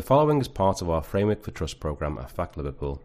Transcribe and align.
The 0.00 0.06
following 0.06 0.40
is 0.40 0.48
part 0.48 0.80
of 0.80 0.88
our 0.88 1.02
Framework 1.02 1.42
for 1.42 1.50
Trust 1.50 1.78
programme 1.78 2.16
at 2.16 2.30
FACT 2.30 2.56
Liverpool. 2.56 3.02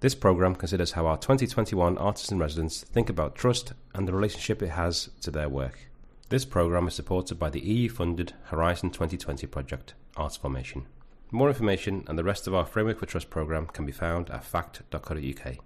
This 0.00 0.14
programme 0.14 0.54
considers 0.54 0.92
how 0.92 1.06
our 1.06 1.16
2021 1.16 1.96
artists 1.96 2.30
in 2.30 2.38
residence 2.38 2.82
think 2.82 3.08
about 3.08 3.34
trust 3.34 3.72
and 3.94 4.06
the 4.06 4.12
relationship 4.12 4.62
it 4.62 4.68
has 4.68 5.08
to 5.22 5.30
their 5.30 5.48
work. 5.48 5.88
This 6.28 6.44
programme 6.44 6.86
is 6.86 6.92
supported 6.92 7.38
by 7.38 7.48
the 7.48 7.62
EU 7.62 7.88
funded 7.88 8.34
Horizon 8.44 8.90
2020 8.90 9.46
project, 9.46 9.94
Arts 10.14 10.36
Formation. 10.36 10.84
More 11.30 11.48
information 11.48 12.04
and 12.06 12.18
the 12.18 12.24
rest 12.24 12.46
of 12.46 12.52
our 12.52 12.66
Framework 12.66 12.98
for 12.98 13.06
Trust 13.06 13.30
programme 13.30 13.68
can 13.68 13.86
be 13.86 13.92
found 13.92 14.28
at 14.28 14.44
fact.co.uk. 14.44 15.56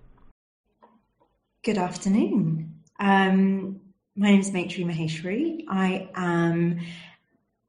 Good 1.64 1.78
afternoon. 1.78 2.72
Um, 3.00 3.80
my 4.14 4.30
name 4.30 4.38
is 4.38 4.52
Maitri 4.52 4.84
Maheshwari. 4.84 5.64
I 5.68 6.08
am 6.14 6.78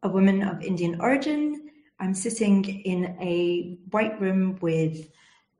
a 0.03 0.09
woman 0.09 0.43
of 0.43 0.61
Indian 0.61 1.01
origin 1.01 1.66
I'm 1.99 2.13
sitting 2.13 2.63
in 2.63 3.17
a 3.19 3.77
white 3.91 4.19
room 4.21 4.57
with 4.61 5.09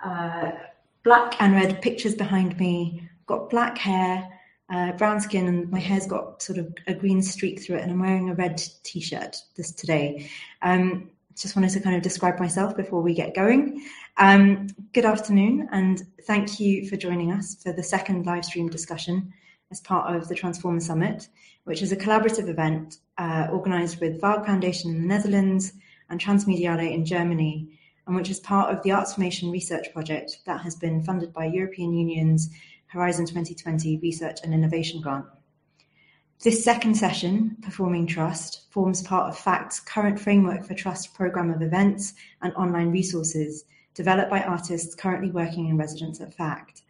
uh, 0.03 0.51
black 1.03 1.35
and 1.41 1.53
red 1.53 1.81
pictures 1.81 2.15
behind 2.15 2.59
me, 2.59 3.09
got 3.25 3.49
black 3.49 3.77
hair, 3.77 4.29
uh, 4.69 4.91
brown 4.93 5.19
skin, 5.21 5.47
and 5.47 5.71
my 5.71 5.79
hair's 5.79 6.05
got 6.05 6.41
sort 6.41 6.59
of 6.59 6.73
a 6.87 6.93
green 6.93 7.21
streak 7.21 7.61
through 7.61 7.77
it, 7.77 7.83
and 7.83 7.91
I'm 7.91 7.99
wearing 7.99 8.29
a 8.29 8.35
red 8.35 8.61
t 8.83 8.99
shirt 8.99 9.37
this 9.55 9.71
today. 9.71 10.29
Um, 10.61 11.09
just 11.35 11.55
wanted 11.55 11.69
to 11.71 11.79
kind 11.79 11.95
of 11.95 12.01
describe 12.01 12.39
myself 12.39 12.75
before 12.75 13.01
we 13.01 13.13
get 13.13 13.35
going. 13.35 13.83
Um, 14.17 14.67
good 14.93 15.05
afternoon, 15.05 15.69
and 15.71 16.03
thank 16.23 16.59
you 16.59 16.87
for 16.89 16.97
joining 16.97 17.31
us 17.31 17.55
for 17.63 17.71
the 17.71 17.83
second 17.83 18.25
live 18.25 18.45
stream 18.45 18.69
discussion 18.69 19.33
as 19.71 19.81
part 19.81 20.15
of 20.15 20.27
the 20.27 20.35
Transformer 20.35 20.79
Summit, 20.79 21.27
which 21.65 21.81
is 21.81 21.91
a 21.91 21.97
collaborative 21.97 22.47
event 22.47 22.97
uh, 23.17 23.47
organised 23.51 24.01
with 24.01 24.21
Waag 24.21 24.45
Foundation 24.45 24.91
in 24.91 25.01
the 25.01 25.07
Netherlands, 25.07 25.73
and 26.09 26.19
Transmediale 26.19 26.91
in 26.91 27.05
Germany, 27.05 27.79
and 28.05 28.15
which 28.15 28.29
is 28.29 28.39
part 28.39 28.73
of 28.73 28.81
the 28.83 28.91
Arts 28.91 29.15
Formation 29.15 29.51
research 29.51 29.91
project 29.93 30.39
that 30.45 30.61
has 30.61 30.75
been 30.75 31.03
funded 31.03 31.33
by 31.33 31.45
European 31.45 31.93
Union's 31.93 32.49
Horizon 32.87 33.25
2020 33.25 33.99
Research 33.99 34.39
and 34.43 34.53
Innovation 34.53 35.01
Grant. 35.01 35.25
This 36.43 36.63
second 36.63 36.95
session, 36.95 37.57
Performing 37.61 38.05
Trust, 38.05 38.71
forms 38.71 39.01
part 39.01 39.27
of 39.27 39.37
FACT's 39.37 39.79
current 39.79 40.19
Framework 40.19 40.63
for 40.63 40.75
Trust 40.75 41.13
programme 41.15 41.49
of 41.49 41.61
events 41.61 42.13
and 42.41 42.53
online 42.53 42.91
resources 42.91 43.65
developed 43.95 44.29
by 44.29 44.43
artists 44.43 44.93
currently 44.93 45.31
working 45.31 45.67
in 45.67 45.77
residence 45.77 46.21
at 46.21 46.33
FACT. 46.35 46.83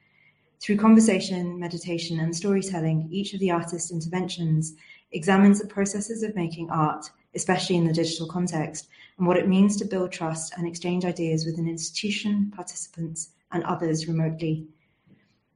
Through 0.60 0.78
conversation, 0.78 1.58
meditation, 1.58 2.20
and 2.20 2.36
storytelling, 2.36 3.08
each 3.10 3.34
of 3.34 3.40
the 3.40 3.52
artist 3.52 3.90
interventions 3.90 4.74
examines 5.14 5.62
the 5.62 5.68
processes 5.68 6.24
of 6.24 6.36
making 6.36 6.70
art, 6.70 7.10
especially 7.34 7.78
in 7.78 7.88
the 7.88 7.94
digital 7.94 8.28
context, 8.28 8.90
and 9.18 9.28
what 9.28 9.38
it 9.38 9.48
means 9.48 9.76
to 9.78 9.86
build 9.86 10.12
trust 10.12 10.54
and 10.58 10.68
exchange 10.68 11.06
ideas 11.06 11.46
with 11.46 11.58
an 11.58 11.68
institution, 11.68 12.52
participants, 12.56 13.30
and 13.52 13.64
others 13.64 14.08
remotely. 14.08 14.68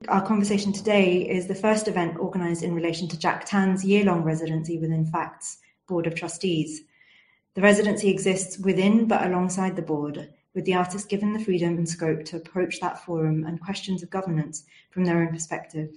Our 0.08 0.26
conversation 0.26 0.74
today 0.74 1.30
is 1.30 1.48
the 1.48 1.56
first 1.56 1.88
event 1.88 2.18
organised 2.18 2.64
in 2.64 2.74
relation 2.74 3.08
to 3.10 3.20
Jack 3.20 3.46
Tan's 3.46 3.86
year 3.86 4.04
long 4.04 4.24
residency 4.24 4.80
within 4.80 5.06
FACT's 5.06 5.60
Board 5.88 6.08
of 6.08 6.16
Trustees. 6.16 6.82
The 7.54 7.62
residency 7.62 8.10
exists 8.10 8.58
within 8.58 9.08
but 9.08 9.28
alongside 9.28 9.76
the 9.76 9.82
board, 9.84 10.30
with 10.56 10.66
the 10.66 10.74
artist 10.74 11.08
given 11.08 11.34
the 11.34 11.44
freedom 11.44 11.78
and 11.78 11.88
scope 11.88 12.26
to 12.26 12.38
approach 12.38 12.80
that 12.80 13.06
forum 13.06 13.46
and 13.46 13.62
questions 13.62 14.02
of 14.02 14.10
governance 14.10 14.64
from 14.90 15.06
their 15.06 15.22
own 15.22 15.30
perspective. 15.30 15.94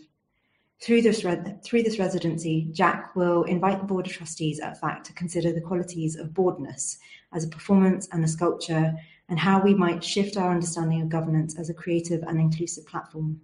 Through 0.80 1.02
this, 1.02 1.24
re- 1.24 1.56
through 1.62 1.84
this 1.84 1.98
residency, 1.98 2.68
Jack 2.72 3.16
will 3.16 3.44
invite 3.44 3.78
the 3.78 3.86
Board 3.86 4.06
of 4.06 4.12
Trustees 4.12 4.60
at 4.60 4.78
FACT 4.78 5.06
to 5.06 5.12
consider 5.14 5.50
the 5.50 5.62
qualities 5.62 6.16
of 6.16 6.34
boardness 6.34 6.98
as 7.34 7.44
a 7.44 7.48
performance 7.48 8.08
and 8.12 8.24
a 8.24 8.28
sculpture, 8.28 8.94
and 9.28 9.38
how 9.38 9.60
we 9.62 9.74
might 9.74 10.04
shift 10.04 10.36
our 10.36 10.50
understanding 10.50 11.02
of 11.02 11.08
governance 11.08 11.58
as 11.58 11.70
a 11.70 11.74
creative 11.74 12.22
and 12.22 12.38
inclusive 12.38 12.86
platform. 12.86 13.40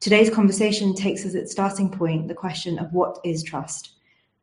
Today's 0.00 0.30
conversation 0.30 0.94
takes 0.94 1.24
as 1.24 1.34
its 1.34 1.52
starting 1.52 1.90
point 1.90 2.28
the 2.28 2.34
question 2.34 2.78
of 2.78 2.92
what 2.92 3.18
is 3.24 3.42
trust, 3.42 3.90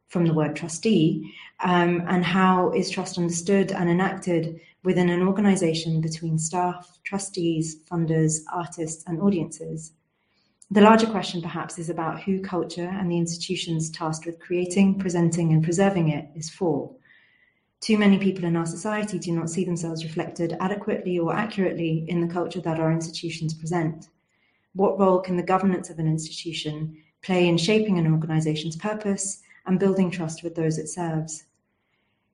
from 0.08 0.26
the 0.26 0.34
word 0.34 0.56
trustee, 0.56 1.34
um, 1.60 2.04
and 2.08 2.24
how 2.24 2.72
is 2.72 2.90
trust 2.90 3.18
understood 3.18 3.72
and 3.72 3.90
enacted 3.90 4.60
within 4.84 5.10
an 5.10 5.22
organisation 5.22 6.00
between 6.00 6.38
staff, 6.38 7.00
trustees, 7.04 7.84
funders, 7.92 8.40
artists, 8.54 9.04
and 9.08 9.20
audiences. 9.22 9.94
The 10.70 10.82
larger 10.82 11.08
question, 11.08 11.42
perhaps, 11.42 11.80
is 11.80 11.90
about 11.90 12.22
who 12.22 12.42
culture 12.42 12.88
and 12.88 13.10
the 13.10 13.18
institutions 13.18 13.90
tasked 13.90 14.26
with 14.26 14.40
creating, 14.40 15.00
presenting, 15.00 15.54
and 15.54 15.64
preserving 15.64 16.10
it 16.10 16.30
is 16.36 16.50
for. 16.50 16.94
Too 17.80 17.98
many 17.98 18.18
people 18.18 18.44
in 18.44 18.56
our 18.56 18.66
society 18.66 19.20
do 19.20 19.32
not 19.32 19.50
see 19.50 19.64
themselves 19.64 20.04
reflected 20.04 20.58
adequately 20.60 21.20
or 21.20 21.34
accurately 21.34 22.06
in 22.08 22.22
the 22.22 22.34
culture 22.34 22.62
that 22.62 22.80
our 22.80 22.92
institutions 22.92 23.54
present. 23.54 24.10
What 24.74 25.00
role 25.00 25.20
can 25.20 25.38
the 25.38 25.44
governance 25.44 25.90
of 25.90 26.00
an 26.00 26.08
institution 26.08 26.98
play 27.22 27.48
in 27.48 27.58
shaping 27.58 27.98
an 27.98 28.12
organization's 28.12 28.76
purpose 28.76 29.42
and 29.66 29.80
building 29.80 30.10
trust 30.10 30.44
with 30.44 30.56
those 30.56 30.78
it 30.78 30.90
serves? 30.90 31.46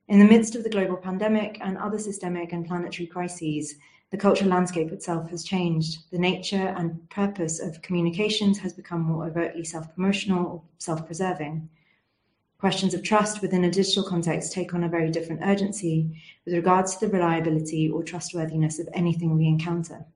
In 0.08 0.18
the 0.18 0.24
midst 0.24 0.54
of 0.54 0.62
the 0.62 0.70
global 0.70 0.96
pandemic 0.96 1.58
and 1.62 1.78
other 1.78 1.98
systemic 1.98 2.52
and 2.52 2.66
planetary 2.66 3.06
crises, 3.06 3.76
the 4.10 4.16
cultural 4.16 4.50
landscape 4.50 4.92
itself 4.92 5.30
has 5.30 5.44
changed. 5.44 6.10
The 6.10 6.18
nature 6.18 6.74
and 6.76 7.08
purpose 7.10 7.60
of 7.60 7.82
communications 7.82 8.58
has 8.58 8.72
become 8.72 9.00
more 9.00 9.26
overtly 9.26 9.64
self 9.64 9.94
promotional 9.94 10.46
or 10.46 10.62
self 10.78 11.06
preserving. 11.06 11.68
Questions 12.64 12.94
of 12.94 13.02
trust 13.02 13.42
within 13.42 13.64
a 13.64 13.70
digital 13.70 14.02
context 14.02 14.54
take 14.54 14.72
on 14.72 14.84
a 14.84 14.88
very 14.88 15.10
different 15.10 15.42
urgency 15.44 16.18
with 16.46 16.54
regards 16.54 16.96
to 16.96 17.06
the 17.06 17.12
reliability 17.12 17.90
or 17.90 18.02
trustworthiness 18.02 18.78
of 18.78 18.88
anything 18.94 19.36
we 19.36 19.46
encounter. 19.46 20.06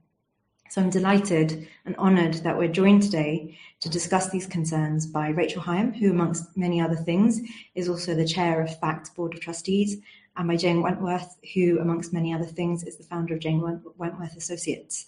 So 0.70 0.80
I'm 0.80 0.88
delighted 0.88 1.68
and 1.84 1.94
honoured 1.96 2.36
that 2.44 2.56
we're 2.56 2.68
joined 2.68 3.02
today 3.02 3.58
to 3.80 3.90
discuss 3.90 4.30
these 4.30 4.46
concerns 4.46 5.06
by 5.06 5.28
Rachel 5.28 5.60
Higham, 5.60 5.92
who, 5.92 6.10
amongst 6.10 6.56
many 6.56 6.80
other 6.80 6.96
things, 6.96 7.38
is 7.74 7.86
also 7.86 8.14
the 8.14 8.26
chair 8.26 8.62
of 8.62 8.80
FACT 8.80 9.14
Board 9.14 9.34
of 9.34 9.40
Trustees, 9.40 9.98
and 10.38 10.48
by 10.48 10.56
Jane 10.56 10.80
Wentworth, 10.80 11.36
who, 11.52 11.78
amongst 11.80 12.14
many 12.14 12.32
other 12.32 12.46
things, 12.46 12.82
is 12.82 12.96
the 12.96 13.04
founder 13.04 13.34
of 13.34 13.40
Jane 13.40 13.60
Wentworth 13.98 14.36
Associates. 14.38 15.04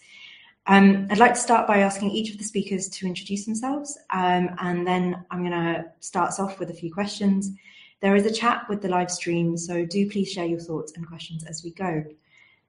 Um, 0.70 1.08
I'd 1.10 1.18
like 1.18 1.34
to 1.34 1.40
start 1.40 1.66
by 1.66 1.78
asking 1.78 2.12
each 2.12 2.30
of 2.30 2.38
the 2.38 2.44
speakers 2.44 2.88
to 2.90 3.04
introduce 3.04 3.44
themselves, 3.44 3.98
um, 4.10 4.50
and 4.60 4.86
then 4.86 5.26
I'm 5.32 5.40
going 5.40 5.50
to 5.50 5.86
start 5.98 6.28
us 6.28 6.38
off 6.38 6.60
with 6.60 6.70
a 6.70 6.72
few 6.72 6.94
questions. 6.94 7.50
There 7.98 8.14
is 8.14 8.24
a 8.24 8.32
chat 8.32 8.68
with 8.68 8.80
the 8.80 8.88
live 8.88 9.10
stream, 9.10 9.56
so 9.56 9.84
do 9.84 10.08
please 10.08 10.30
share 10.30 10.44
your 10.44 10.60
thoughts 10.60 10.92
and 10.94 11.04
questions 11.04 11.42
as 11.42 11.64
we 11.64 11.72
go. 11.72 11.86
I'm 11.86 12.04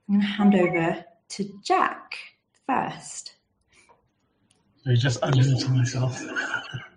going 0.07 0.19
to 0.19 0.25
hand 0.25 0.55
over 0.55 1.05
to 1.29 1.59
Jack 1.63 2.15
first. 2.65 3.35
So 4.83 4.95
just 4.95 5.21
unmuting 5.21 5.69
myself. 5.69 6.19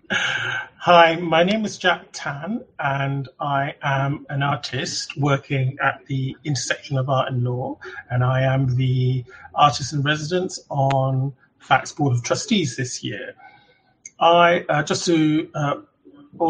Hi, 0.85 1.15
my 1.15 1.43
name 1.43 1.65
is 1.65 1.79
Jack 1.79 2.09
Tan, 2.11 2.63
and 2.77 3.27
I 3.39 3.73
am 3.81 4.27
an 4.29 4.43
artist 4.43 5.17
working 5.17 5.79
at 5.81 6.05
the 6.05 6.37
intersection 6.43 6.99
of 6.99 7.09
art 7.09 7.31
and 7.31 7.43
law, 7.43 7.79
and 8.11 8.23
I 8.23 8.43
am 8.43 8.75
the 8.75 9.25
artist 9.55 9.93
in 9.93 10.03
residence 10.03 10.59
on 10.69 11.33
FACT's 11.57 11.91
Board 11.91 12.13
of 12.13 12.21
Trustees 12.21 12.75
this 12.75 13.03
year. 13.03 13.33
I 14.19 14.63
uh, 14.69 14.83
just 14.83 15.07
to 15.07 15.49
uh, 15.55 15.77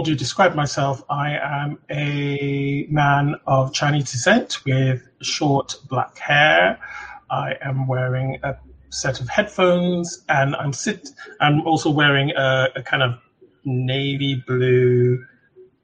describe 0.03 0.53
myself, 0.53 1.01
I 1.09 1.37
am 1.37 1.79
a 1.89 2.87
man 2.89 3.35
of 3.47 3.71
Chinese 3.73 4.11
descent 4.11 4.65
with 4.65 5.07
short 5.21 5.77
black 5.87 6.17
hair. 6.17 6.77
I 7.29 7.53
am 7.61 7.87
wearing 7.87 8.39
a 8.43 8.57
set 8.89 9.21
of 9.21 9.29
headphones, 9.29 10.25
and 10.27 10.57
I'm 10.57 10.73
sit. 10.73 11.07
I'm 11.39 11.61
also 11.61 11.89
wearing 11.89 12.31
a, 12.35 12.67
a 12.75 12.83
kind 12.83 13.01
of 13.01 13.17
navy 13.65 14.43
blue 14.47 15.25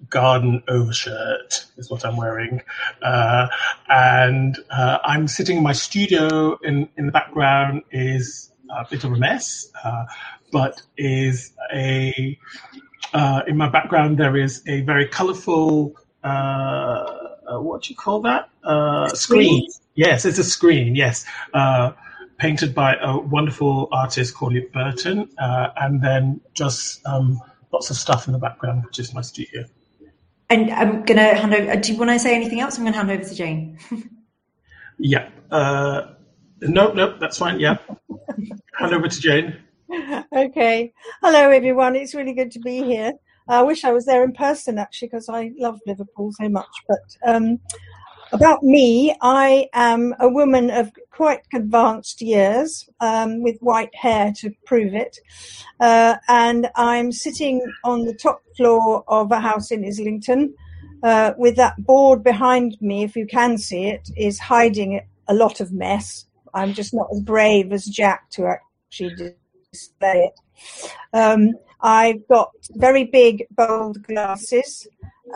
garden 0.09 0.63
overshirt 0.67 1.65
is 1.77 1.89
what 1.89 2.05
I'm 2.05 2.17
wearing, 2.17 2.61
uh, 3.01 3.47
and 3.89 4.57
uh, 4.69 4.99
I'm 5.03 5.27
sitting 5.27 5.57
in 5.57 5.63
my 5.63 5.73
studio. 5.73 6.57
In 6.63 6.89
in 6.97 7.07
the 7.07 7.11
background 7.11 7.83
is 7.91 8.51
a 8.69 8.85
bit 8.89 9.03
of 9.03 9.13
a 9.13 9.17
mess, 9.17 9.69
uh, 9.83 10.05
but 10.51 10.81
is 10.97 11.53
a 11.73 12.37
uh, 13.13 13.41
in 13.47 13.57
my 13.57 13.69
background 13.69 14.17
there 14.17 14.37
is 14.37 14.61
a 14.67 14.81
very 14.81 15.07
colourful. 15.07 15.95
Uh, 16.23 16.27
uh, 16.27 17.59
what 17.59 17.83
do 17.83 17.89
you 17.89 17.95
call 17.95 18.21
that? 18.21 18.49
screen. 19.15 19.67
Yes, 19.95 20.25
it's 20.25 20.37
a 20.37 20.43
screen. 20.43 20.95
Yes 20.95 21.25
painted 22.41 22.73
by 22.73 22.95
a 22.95 23.19
wonderful 23.19 23.87
artist 23.91 24.33
called 24.33 24.55
Burton, 24.73 25.29
uh, 25.37 25.67
and 25.77 26.01
then 26.01 26.41
just 26.55 27.05
um, 27.05 27.39
lots 27.71 27.89
of 27.89 27.97
stuff 27.97 28.27
in 28.27 28.33
the 28.33 28.39
background, 28.39 28.83
which 28.85 28.99
is 28.99 29.13
my 29.13 29.21
studio. 29.21 29.65
And 30.49 30.69
I'm 30.71 31.03
going 31.03 31.17
to 31.17 31.35
hand 31.35 31.53
over. 31.53 31.75
Do 31.77 31.91
you 31.91 31.97
want 31.97 32.11
to 32.11 32.19
say 32.19 32.35
anything 32.35 32.59
else? 32.59 32.77
I'm 32.77 32.83
going 32.83 32.93
to 32.93 32.97
hand 32.99 33.11
over 33.11 33.23
to 33.23 33.35
Jane. 33.35 33.77
yeah. 34.99 35.29
Uh, 35.49 36.13
no, 36.61 36.91
no, 36.91 37.17
that's 37.17 37.37
fine. 37.37 37.59
Yeah. 37.59 37.77
hand 38.77 38.93
over 38.93 39.07
to 39.07 39.19
Jane. 39.19 39.57
Okay. 40.33 40.93
Hello, 41.21 41.49
everyone. 41.49 41.97
It's 41.97 42.15
really 42.15 42.31
good 42.31 42.49
to 42.51 42.59
be 42.59 42.81
here. 42.81 43.11
I 43.49 43.61
wish 43.61 43.83
I 43.83 43.91
was 43.91 44.05
there 44.05 44.23
in 44.23 44.31
person 44.31 44.77
actually 44.77 45.09
because 45.09 45.27
I 45.27 45.51
love 45.57 45.81
Liverpool 45.85 46.31
so 46.31 46.47
much. 46.47 46.69
But 46.87 46.99
um, 47.27 47.59
about 48.31 48.63
me, 48.63 49.13
I 49.21 49.67
am 49.73 50.15
a 50.21 50.29
woman 50.29 50.69
of 50.69 50.91
quite 51.21 51.45
advanced 51.53 52.19
years 52.19 52.89
um, 52.99 53.43
with 53.43 53.55
white 53.59 53.93
hair 53.93 54.33
to 54.35 54.49
prove 54.65 54.95
it. 54.95 55.19
Uh, 55.79 56.15
and 56.27 56.67
I'm 56.75 57.11
sitting 57.11 57.61
on 57.83 58.05
the 58.05 58.15
top 58.15 58.41
floor 58.57 59.03
of 59.07 59.31
a 59.31 59.39
house 59.39 59.69
in 59.69 59.85
Islington 59.85 60.55
uh, 61.03 61.33
with 61.37 61.57
that 61.57 61.75
board 61.85 62.23
behind 62.23 62.75
me, 62.81 63.03
if 63.03 63.15
you 63.15 63.27
can 63.27 63.59
see 63.59 63.85
it, 63.85 64.09
is 64.17 64.39
hiding 64.39 64.99
a 65.27 65.35
lot 65.35 65.59
of 65.59 65.71
mess. 65.71 66.25
I'm 66.55 66.73
just 66.73 66.91
not 66.91 67.09
as 67.13 67.21
brave 67.21 67.71
as 67.71 67.85
Jack 67.85 68.31
to 68.31 68.47
actually 68.47 69.35
display 69.71 70.31
it. 70.31 70.39
Um, 71.13 71.51
I've 71.81 72.27
got 72.29 72.49
very 72.71 73.03
big, 73.03 73.45
bold 73.51 74.01
glasses, 74.01 74.87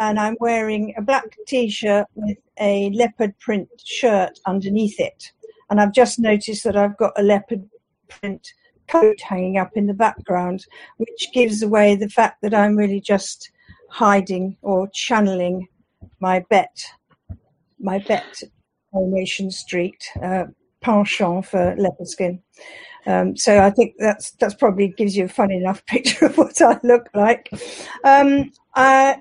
and 0.01 0.19
I'm 0.19 0.35
wearing 0.39 0.95
a 0.97 1.03
black 1.03 1.38
t 1.45 1.69
shirt 1.69 2.07
with 2.15 2.39
a 2.59 2.89
leopard 2.89 3.38
print 3.38 3.69
shirt 3.83 4.39
underneath 4.47 4.99
it. 4.99 5.31
And 5.69 5.81
I've 5.81 5.94
just 5.94 6.19
noticed 6.19 6.63
that 6.63 6.75
I've 6.75 6.97
got 6.97 7.13
a 7.17 7.23
leopard 7.23 7.67
print 8.07 8.47
coat 8.88 9.19
hanging 9.21 9.57
up 9.57 9.71
in 9.75 9.88
the 9.88 9.94
background, 9.94 10.65
which 10.97 11.29
gives 11.33 11.63
away 11.63 11.95
the 11.95 12.09
fact 12.09 12.41
that 12.41 12.53
I'm 12.53 12.75
really 12.75 13.01
just 13.01 13.51
hiding 13.89 14.57
or 14.62 14.89
channeling 14.94 15.67
my 16.19 16.44
Bet, 16.50 16.83
my 17.79 18.00
Bet 18.00 18.41
Coronation 18.91 19.51
Street 19.51 20.03
uh, 20.21 20.45
penchant 20.81 21.45
for 21.45 21.75
leopard 21.77 22.07
skin. 22.07 22.41
Um, 23.07 23.38
so 23.38 23.59
I 23.59 23.69
think 23.69 23.95
that's 24.00 24.31
that's 24.31 24.56
probably 24.56 24.88
gives 24.88 25.15
you 25.15 25.25
a 25.25 25.29
fun 25.29 25.51
enough 25.51 25.85
picture 25.88 26.25
of 26.25 26.38
what 26.38 26.62
I 26.62 26.79
look 26.83 27.07
like. 27.13 27.50
Um, 28.03 28.51
I, 28.75 29.17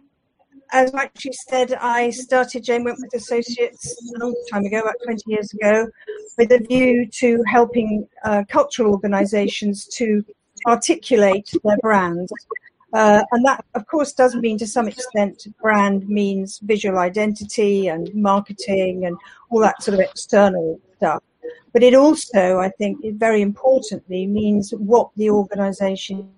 as 0.74 0.92
she 1.16 1.32
said, 1.32 1.72
I 1.74 2.10
started 2.10 2.64
Jane 2.64 2.82
Wentworth 2.82 3.14
Associates 3.14 3.96
a 4.16 4.18
long 4.18 4.34
time 4.50 4.64
ago, 4.64 4.80
about 4.80 4.96
20 5.04 5.22
years 5.28 5.52
ago, 5.54 5.88
with 6.36 6.50
a 6.50 6.58
view 6.58 7.06
to 7.20 7.44
helping 7.46 8.08
uh, 8.24 8.42
cultural 8.48 8.90
organisations 8.90 9.86
to 9.94 10.24
articulate 10.66 11.48
their 11.62 11.76
brand. 11.76 12.28
Uh, 12.92 13.22
and 13.30 13.44
that, 13.44 13.64
of 13.74 13.86
course, 13.86 14.12
does 14.12 14.34
mean 14.34 14.58
to 14.58 14.66
some 14.66 14.88
extent 14.88 15.46
brand 15.62 16.08
means 16.08 16.58
visual 16.64 16.98
identity 16.98 17.86
and 17.86 18.12
marketing 18.12 19.06
and 19.06 19.16
all 19.50 19.60
that 19.60 19.80
sort 19.80 19.94
of 19.94 20.00
external 20.00 20.80
stuff. 20.96 21.22
But 21.72 21.84
it 21.84 21.94
also, 21.94 22.58
I 22.58 22.70
think, 22.70 22.98
very 23.14 23.42
importantly 23.42 24.26
means 24.26 24.72
what 24.72 25.10
the 25.16 25.30
organisation 25.30 26.28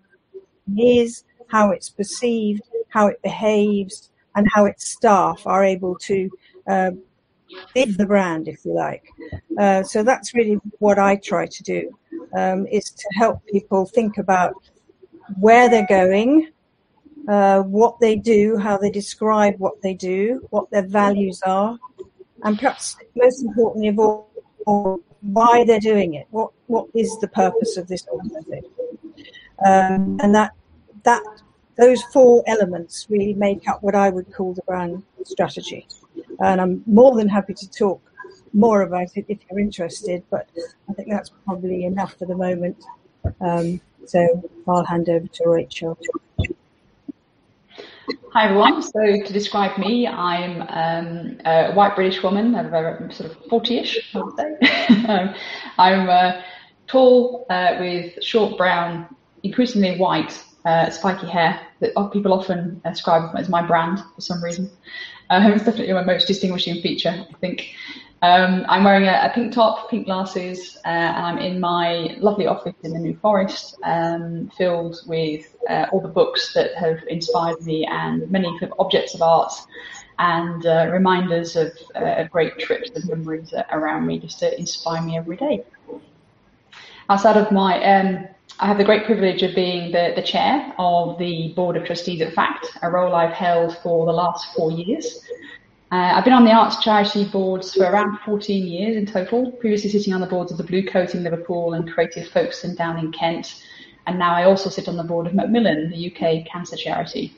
is, 0.77 1.25
how 1.49 1.71
it's 1.71 1.89
perceived, 1.89 2.62
how 2.91 3.06
it 3.06 3.23
behaves, 3.23 4.11
and 4.37 4.47
how 4.55 4.67
its 4.67 4.88
staff 4.88 5.47
are 5.47 5.65
able 5.65 5.97
to 5.97 6.31
uh, 6.69 6.91
live 7.75 7.97
the 7.97 8.06
brand, 8.06 8.49
if 8.49 8.65
you 8.65 8.75
like. 8.75 9.05
Uh, 9.59 9.83
so 9.83 10.03
that's 10.03 10.35
really 10.35 10.61
what 10.79 10.99
I 10.99 11.17
try 11.17 11.47
to 11.47 11.62
do, 11.62 11.99
um, 12.37 12.67
is 12.67 12.91
to 12.91 13.09
help 13.15 13.44
people 13.47 13.87
think 13.87 14.19
about 14.19 14.55
where 15.41 15.69
they're 15.69 15.87
going, 15.87 16.53
uh, 17.29 17.62
what 17.62 17.99
they 18.00 18.15
do, 18.15 18.56
how 18.56 18.77
they 18.77 18.91
describe 18.91 19.55
what 19.59 19.81
they 19.83 19.94
do, 19.94 20.47
what 20.50 20.71
their 20.71 20.87
values 20.87 21.43
are, 21.44 21.79
and 22.44 22.59
perhaps 22.59 22.97
most 23.17 23.43
importantly 23.43 23.89
of 23.89 23.99
all, 23.99 25.00
why 25.23 25.65
they're 25.65 25.81
doing 25.81 26.15
it. 26.15 26.27
What 26.31 26.50
what 26.67 26.87
is 26.94 27.19
the 27.19 27.29
purpose 27.29 27.77
of 27.77 27.89
this 27.89 28.06
organization? 28.09 28.71
Um, 29.65 30.19
and 30.23 30.35
that 30.35 30.53
that 31.03 31.23
those 31.76 32.02
four 32.05 32.43
elements 32.46 33.06
really 33.08 33.34
make 33.34 33.69
up 33.69 33.82
what 33.82 33.94
I 33.94 34.11
would 34.11 34.32
call 34.32 34.55
the 34.55 34.62
brand 34.62 35.02
strategy. 35.25 35.87
And 36.40 36.61
I'm 36.61 36.82
more 36.87 37.14
than 37.14 37.28
happy 37.28 37.55
to 37.55 37.70
talk 37.70 38.00
more 38.52 38.82
about 38.82 39.08
it 39.17 39.26
if 39.28 39.38
you're 39.50 39.61
interested, 39.61 40.23
but 40.31 40.49
I 40.88 40.93
think 40.94 41.11
that's 41.11 41.31
probably 41.44 41.84
enough 41.84 42.14
for 42.14 42.26
the 42.26 42.37
moment. 42.37 42.82
Um, 43.40 43.81
so 44.06 44.49
I'll 44.67 44.84
hand 44.84 45.08
over 45.08 45.26
to 45.26 45.49
Rachel. 45.49 45.99
Hi 48.32 48.44
everyone. 48.46 48.82
So 48.82 49.00
to 49.00 49.32
describe 49.32 49.79
me, 49.79 50.06
I'm 50.06 50.62
um, 50.62 51.40
a 51.44 51.72
white 51.72 51.94
British 51.94 52.22
woman, 52.22 52.55
a 52.55 53.12
sort 53.12 53.31
of 53.31 53.38
40-ish, 53.44 54.14
I 54.14 54.19
would 54.19 54.37
say. 54.37 55.05
um, 55.08 55.34
I'm 55.79 56.08
uh, 56.08 56.43
tall 56.87 57.46
uh, 57.50 57.76
with 57.81 58.22
short 58.22 58.56
brown, 58.58 59.06
increasingly 59.43 59.99
white, 59.99 60.43
uh, 60.67 60.91
spiky 60.91 61.27
hair 61.27 61.61
that 61.81 61.95
people 62.13 62.33
often 62.33 62.81
describe 62.85 63.35
as 63.37 63.49
my 63.49 63.63
brand 63.63 64.01
for 64.15 64.21
some 64.21 64.43
reason. 64.43 64.71
Uh, 65.31 65.41
it's 65.55 65.65
definitely 65.65 65.95
my 65.95 66.05
most 66.05 66.27
distinguishing 66.27 66.83
feature, 66.83 67.27
I 67.31 67.39
think. 67.39 67.69
Um, 68.23 68.65
I'm 68.69 68.83
wearing 68.83 69.07
a, 69.07 69.29
a, 69.31 69.31
pink 69.35 69.53
top, 69.53 69.91
pink 69.91 70.07
glasses, 70.07 70.79
uh, 70.85 70.89
and 70.89 71.27
I'm 71.27 71.39
in 71.39 71.61
my 71.61 72.17
lovely 72.19 72.47
office 72.47 72.75
in 72.83 72.93
the 72.93 72.99
New 72.99 73.15
Forest, 73.19 73.77
um, 73.85 74.51
filled 74.57 74.97
with 75.07 75.55
uh, 75.69 75.87
all 75.93 76.01
the 76.01 76.09
books 76.09 76.55
that 76.55 76.75
have 76.75 76.99
inspired 77.09 77.61
me 77.63 77.87
and 77.87 78.29
many 78.31 78.49
kind 78.59 78.73
of 78.73 78.75
objects 78.79 79.15
of 79.15 79.23
art 79.23 79.53
and 80.19 80.65
uh, 80.65 80.89
reminders 80.91 81.57
of 81.57 81.73
uh, 81.95 82.25
great 82.25 82.59
trips 82.59 82.91
and 82.91 83.07
memories 83.07 83.53
around 83.71 84.07
me 84.07 84.19
just 84.19 84.39
to 84.39 84.59
inspire 84.59 85.03
me 85.03 85.19
every 85.19 85.37
day. 85.37 85.63
Outside 87.11 87.37
of 87.37 87.53
my, 87.53 87.81
um, 87.85 88.27
I 88.58 88.67
have 88.67 88.79
the 88.79 88.85
great 88.85 89.05
privilege 89.05 89.43
of 89.43 89.55
being 89.55 89.93
the, 89.93 90.12
the 90.17 90.23
chair 90.23 90.73
of 90.79 91.19
the 91.19 91.53
Board 91.55 91.76
of 91.76 91.85
Trustees 91.85 92.23
at 92.23 92.32
FACT, 92.32 92.79
a 92.81 92.91
role 92.91 93.14
I've 93.14 93.35
held 93.35 93.76
for 93.79 94.06
the 94.06 94.12
last 94.12 94.55
four 94.55 94.70
years. 94.70 95.23
Uh, 95.93 96.12
I've 96.14 96.25
been 96.25 96.32
on 96.32 96.47
the 96.47 96.53
arts 96.53 96.82
charity 96.82 97.26
boards 97.26 97.75
for 97.75 97.85
around 97.85 98.19
14 98.25 98.67
years 98.67 98.97
in 98.97 99.05
total, 99.05 99.53
previously 99.53 99.91
sitting 99.91 100.14
on 100.14 100.23
the 100.23 100.26
boards 100.26 100.53
of 100.53 100.56
the 100.56 100.64
Bluecoat 100.64 101.14
in 101.14 101.23
Liverpool 101.23 101.75
and 101.75 101.93
Creative 101.93 102.26
Folkestone 102.29 102.75
down 102.76 102.99
in 102.99 103.12
Kent. 103.12 103.62
And 104.06 104.19
now 104.19 104.35
I 104.35 104.44
also 104.44 104.70
sit 104.70 104.88
on 104.88 104.97
the 104.97 105.05
board 105.05 105.26
of 105.26 105.35
Macmillan, 105.35 105.91
the 105.91 106.11
UK 106.11 106.50
cancer 106.50 106.76
charity. 106.76 107.35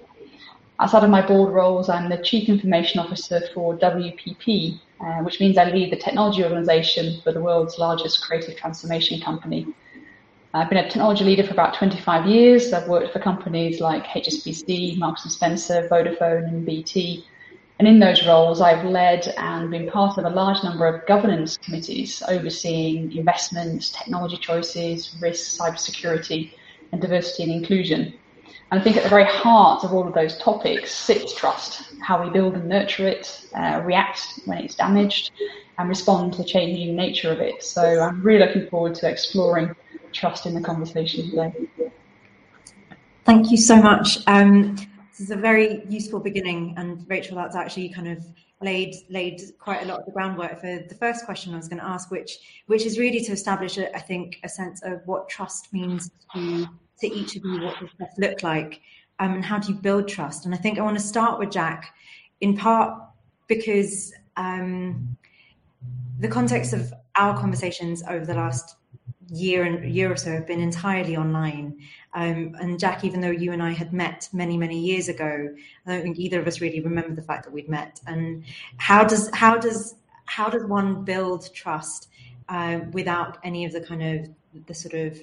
Outside 0.78 1.02
of 1.02 1.10
my 1.10 1.26
board 1.26 1.52
roles, 1.52 1.88
I'm 1.88 2.08
the 2.08 2.18
Chief 2.18 2.48
Information 2.48 3.00
Officer 3.00 3.40
for 3.52 3.76
WPP, 3.76 4.78
uh, 5.00 5.22
which 5.22 5.40
means 5.40 5.58
I 5.58 5.64
lead 5.64 5.90
the 5.90 5.96
technology 5.96 6.44
organisation 6.44 7.20
for 7.22 7.32
the 7.32 7.40
world's 7.40 7.76
largest 7.76 8.22
creative 8.22 8.56
transformation 8.56 9.20
company. 9.20 9.66
I've 10.58 10.68
been 10.68 10.78
a 10.78 10.88
technology 10.88 11.24
leader 11.24 11.44
for 11.44 11.52
about 11.52 11.74
25 11.74 12.26
years. 12.26 12.72
I've 12.72 12.88
worked 12.88 13.12
for 13.12 13.20
companies 13.20 13.80
like 13.80 14.04
HSBC, 14.04 14.98
Marks 14.98 15.22
& 15.22 15.30
Spencer, 15.32 15.88
Vodafone 15.88 16.48
and 16.48 16.66
BT, 16.66 17.24
and 17.78 17.86
in 17.86 18.00
those 18.00 18.26
roles, 18.26 18.60
I've 18.60 18.84
led 18.84 19.32
and 19.38 19.70
been 19.70 19.88
part 19.88 20.18
of 20.18 20.24
a 20.24 20.30
large 20.30 20.64
number 20.64 20.84
of 20.84 21.06
governance 21.06 21.56
committees 21.58 22.24
overseeing 22.26 23.16
investments, 23.16 23.90
technology 23.90 24.36
choices, 24.36 25.14
risks, 25.20 25.56
cybersecurity, 25.56 26.50
and 26.90 27.00
diversity 27.00 27.44
and 27.44 27.52
inclusion. 27.52 28.12
And 28.72 28.80
I 28.80 28.82
think 28.82 28.96
at 28.96 29.04
the 29.04 29.08
very 29.08 29.26
heart 29.26 29.84
of 29.84 29.92
all 29.94 30.08
of 30.08 30.12
those 30.12 30.36
topics 30.38 30.90
sits 30.92 31.32
trust, 31.34 31.84
how 32.00 32.20
we 32.20 32.30
build 32.30 32.54
and 32.54 32.68
nurture 32.68 33.06
it, 33.06 33.46
uh, 33.54 33.80
react 33.84 34.40
when 34.44 34.58
it's 34.58 34.74
damaged, 34.74 35.30
and 35.78 35.88
respond 35.88 36.32
to 36.32 36.38
the 36.38 36.44
changing 36.44 36.96
nature 36.96 37.30
of 37.30 37.38
it. 37.38 37.62
So 37.62 38.00
I'm 38.00 38.20
really 38.24 38.44
looking 38.44 38.66
forward 38.66 38.96
to 38.96 39.08
exploring 39.08 39.76
trust 40.18 40.46
in 40.46 40.54
the 40.54 40.60
conversation 40.60 41.30
today. 41.30 41.52
Thank 43.24 43.50
you 43.50 43.56
so 43.56 43.76
much. 43.80 44.18
Um, 44.26 44.74
this 45.10 45.20
is 45.20 45.30
a 45.30 45.36
very 45.36 45.84
useful 45.88 46.20
beginning, 46.20 46.74
and 46.76 47.04
Rachel, 47.08 47.36
that's 47.36 47.56
actually 47.56 47.88
kind 47.90 48.08
of 48.08 48.24
laid 48.60 48.94
laid 49.08 49.40
quite 49.58 49.82
a 49.82 49.86
lot 49.86 50.00
of 50.00 50.06
the 50.06 50.12
groundwork 50.12 50.60
for 50.60 50.84
the 50.88 50.94
first 50.94 51.24
question 51.24 51.54
I 51.54 51.56
was 51.56 51.68
going 51.68 51.78
to 51.80 51.84
ask, 51.84 52.10
which 52.10 52.38
which 52.66 52.84
is 52.86 52.98
really 52.98 53.20
to 53.20 53.32
establish, 53.32 53.78
I 53.78 53.98
think, 53.98 54.40
a 54.44 54.48
sense 54.48 54.82
of 54.82 55.02
what 55.06 55.28
trust 55.28 55.72
means 55.72 56.10
to 56.34 56.66
to 57.00 57.06
each 57.06 57.36
of 57.36 57.44
you. 57.44 57.62
What 57.62 57.78
does 57.78 57.90
trust 57.96 58.18
look 58.18 58.42
like, 58.42 58.80
um, 59.18 59.34
and 59.34 59.44
how 59.44 59.58
do 59.58 59.72
you 59.72 59.78
build 59.78 60.08
trust? 60.08 60.46
And 60.46 60.54
I 60.54 60.58
think 60.58 60.78
I 60.78 60.82
want 60.82 60.98
to 60.98 61.04
start 61.04 61.38
with 61.38 61.50
Jack, 61.50 61.94
in 62.40 62.56
part 62.56 62.98
because 63.46 64.12
um, 64.36 65.16
the 66.18 66.28
context 66.28 66.72
of 66.72 66.92
our 67.16 67.38
conversations 67.38 68.02
over 68.08 68.24
the 68.24 68.34
last 68.34 68.77
year 69.30 69.64
and 69.64 69.92
year 69.92 70.10
or 70.10 70.16
so 70.16 70.32
have 70.32 70.46
been 70.46 70.60
entirely 70.60 71.16
online. 71.16 71.78
Um, 72.14 72.56
and 72.60 72.78
Jack, 72.78 73.04
even 73.04 73.20
though 73.20 73.30
you 73.30 73.52
and 73.52 73.62
I 73.62 73.72
had 73.72 73.92
met 73.92 74.28
many 74.32 74.56
many 74.56 74.78
years 74.78 75.08
ago, 75.08 75.54
I 75.86 75.90
don't 75.90 76.02
think 76.02 76.18
either 76.18 76.40
of 76.40 76.46
us 76.46 76.60
really 76.60 76.80
remember 76.80 77.14
the 77.14 77.22
fact 77.22 77.44
that 77.44 77.52
we'd 77.52 77.68
met. 77.68 78.00
And 78.06 78.44
how 78.76 79.04
does 79.04 79.30
how 79.34 79.58
does 79.58 79.94
how 80.24 80.48
does 80.48 80.64
one 80.64 81.04
build 81.04 81.52
trust 81.54 82.08
uh, 82.48 82.80
without 82.92 83.38
any 83.44 83.64
of 83.64 83.72
the 83.72 83.80
kind 83.80 84.02
of 84.02 84.66
the 84.66 84.74
sort 84.74 84.94
of 84.94 85.20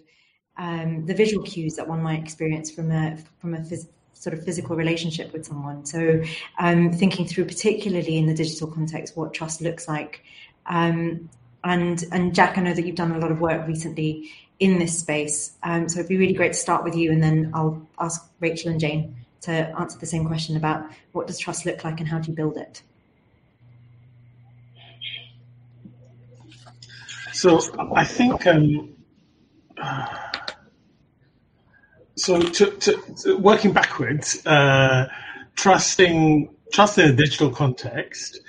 um, 0.58 1.06
the 1.06 1.14
visual 1.14 1.44
cues 1.44 1.76
that 1.76 1.88
one 1.88 2.02
might 2.02 2.20
experience 2.20 2.72
from 2.72 2.92
a 2.92 3.18
from 3.40 3.56
a 3.56 3.60
phys- 3.60 3.88
sort 4.14 4.34
of 4.34 4.44
physical 4.44 4.76
relationship 4.76 5.34
with 5.34 5.46
someone. 5.46 5.86
So, 5.86 6.22
um, 6.58 6.92
thinking 6.94 7.28
through, 7.28 7.46
particularly 7.46 8.18
in 8.18 8.28
the 8.28 8.34
digital 8.34 8.68
context, 8.68 9.18
what 9.18 9.34
trust 9.34 9.62
looks 9.62 9.88
like. 9.88 10.24
Um, 10.68 11.30
and 11.66 12.06
and 12.12 12.34
Jack, 12.34 12.58
I 12.58 12.62
know 12.62 12.74
that 12.74 12.86
you've 12.86 12.96
done 12.96 13.12
a 13.12 13.18
lot 13.18 13.32
of 13.32 13.42
work 13.42 13.68
recently 13.68 14.30
in 14.60 14.80
this 14.80 14.98
space. 14.98 15.54
Um, 15.64 15.90
so 15.90 16.00
it'd 16.00 16.10
be 16.10 16.18
really 16.18 16.34
great 16.34 16.54
to 16.54 16.60
start 16.60 16.84
with 16.84 16.96
you, 16.96 17.12
and 17.12 17.22
then 17.22 17.52
I'll 17.54 17.86
ask 18.00 18.30
Rachel 18.40 18.72
and 18.72 18.80
Jane 18.80 19.16
to 19.42 19.52
answer 19.52 19.98
the 20.00 20.06
same 20.06 20.26
question 20.26 20.56
about 20.56 20.90
what 21.12 21.28
does 21.28 21.38
trust 21.40 21.66
look 21.66 21.84
like 21.84 22.00
and 22.00 22.08
how 22.08 22.20
do 22.20 22.30
you 22.30 22.36
build 22.36 22.58
it. 22.58 22.82
So 27.34 27.60
I 27.96 28.06
think 28.06 28.48
um, 28.48 28.96
so. 32.16 32.40
To, 32.42 32.66
to, 32.72 33.02
to, 33.24 33.38
working 33.38 33.74
backwards, 33.74 34.46
uh, 34.46 35.08
trusting 35.56 36.50
trust 36.72 36.98
in 36.98 37.10
a 37.10 37.14
digital 37.14 37.50
context. 37.50 38.40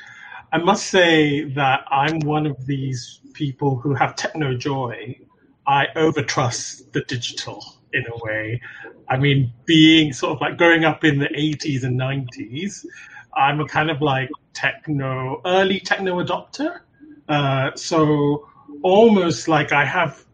I 0.53 0.59
must 0.59 0.87
say 0.87 1.45
that 1.55 1.85
I'm 1.91 2.21
one 2.21 2.47
of 2.47 2.67
these 2.67 3.21
people 3.33 3.77
who 3.77 3.95
have 3.95 4.15
techno 4.15 4.57
joy. 4.57 5.19
I 5.67 5.87
overtrust 5.97 6.93
the 6.93 7.01
digital 7.03 7.65
in 7.93 8.05
a 8.07 8.25
way. 8.25 8.61
I 9.09 9.17
mean, 9.17 9.53
being 9.65 10.13
sort 10.13 10.37
of 10.37 10.41
like 10.41 10.57
growing 10.57 10.85
up 10.85 11.05
in 11.05 11.19
the 11.19 11.27
80s 11.27 11.83
and 11.83 11.99
90s, 11.99 12.87
I'm 13.35 13.61
a 13.61 13.67
kind 13.67 13.91
of 13.91 14.01
like 14.01 14.31
techno, 14.55 15.43
early 15.45 15.81
techno 15.81 16.23
adopter. 16.23 16.81
Uh, 17.29 17.73
so 17.75 18.49
almost 18.83 19.49
like 19.49 19.73
I 19.73 19.85
have, 19.85 20.25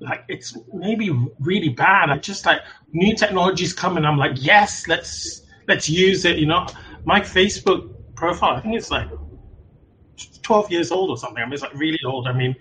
like 0.00 0.24
it's 0.28 0.56
maybe 0.72 1.10
really 1.40 1.70
bad. 1.70 2.10
I 2.10 2.18
just 2.18 2.46
like 2.46 2.60
new 2.92 3.16
technologies 3.16 3.72
come 3.72 3.96
and 3.96 4.06
I'm 4.06 4.16
like, 4.16 4.36
yes, 4.36 4.86
let's 4.86 5.42
let's 5.66 5.88
use 5.88 6.24
it. 6.24 6.38
You 6.38 6.46
know, 6.46 6.66
my 7.04 7.20
Facebook 7.20 7.97
profile, 8.18 8.56
I 8.56 8.60
think 8.60 8.74
it's 8.74 8.90
like 8.90 9.08
12 10.42 10.72
years 10.72 10.90
old 10.90 11.10
or 11.10 11.16
something. 11.16 11.42
I 11.42 11.46
mean, 11.46 11.54
it's 11.54 11.62
like 11.62 11.74
really 11.74 12.00
old. 12.04 12.26
I 12.26 12.32
mean, 12.32 12.56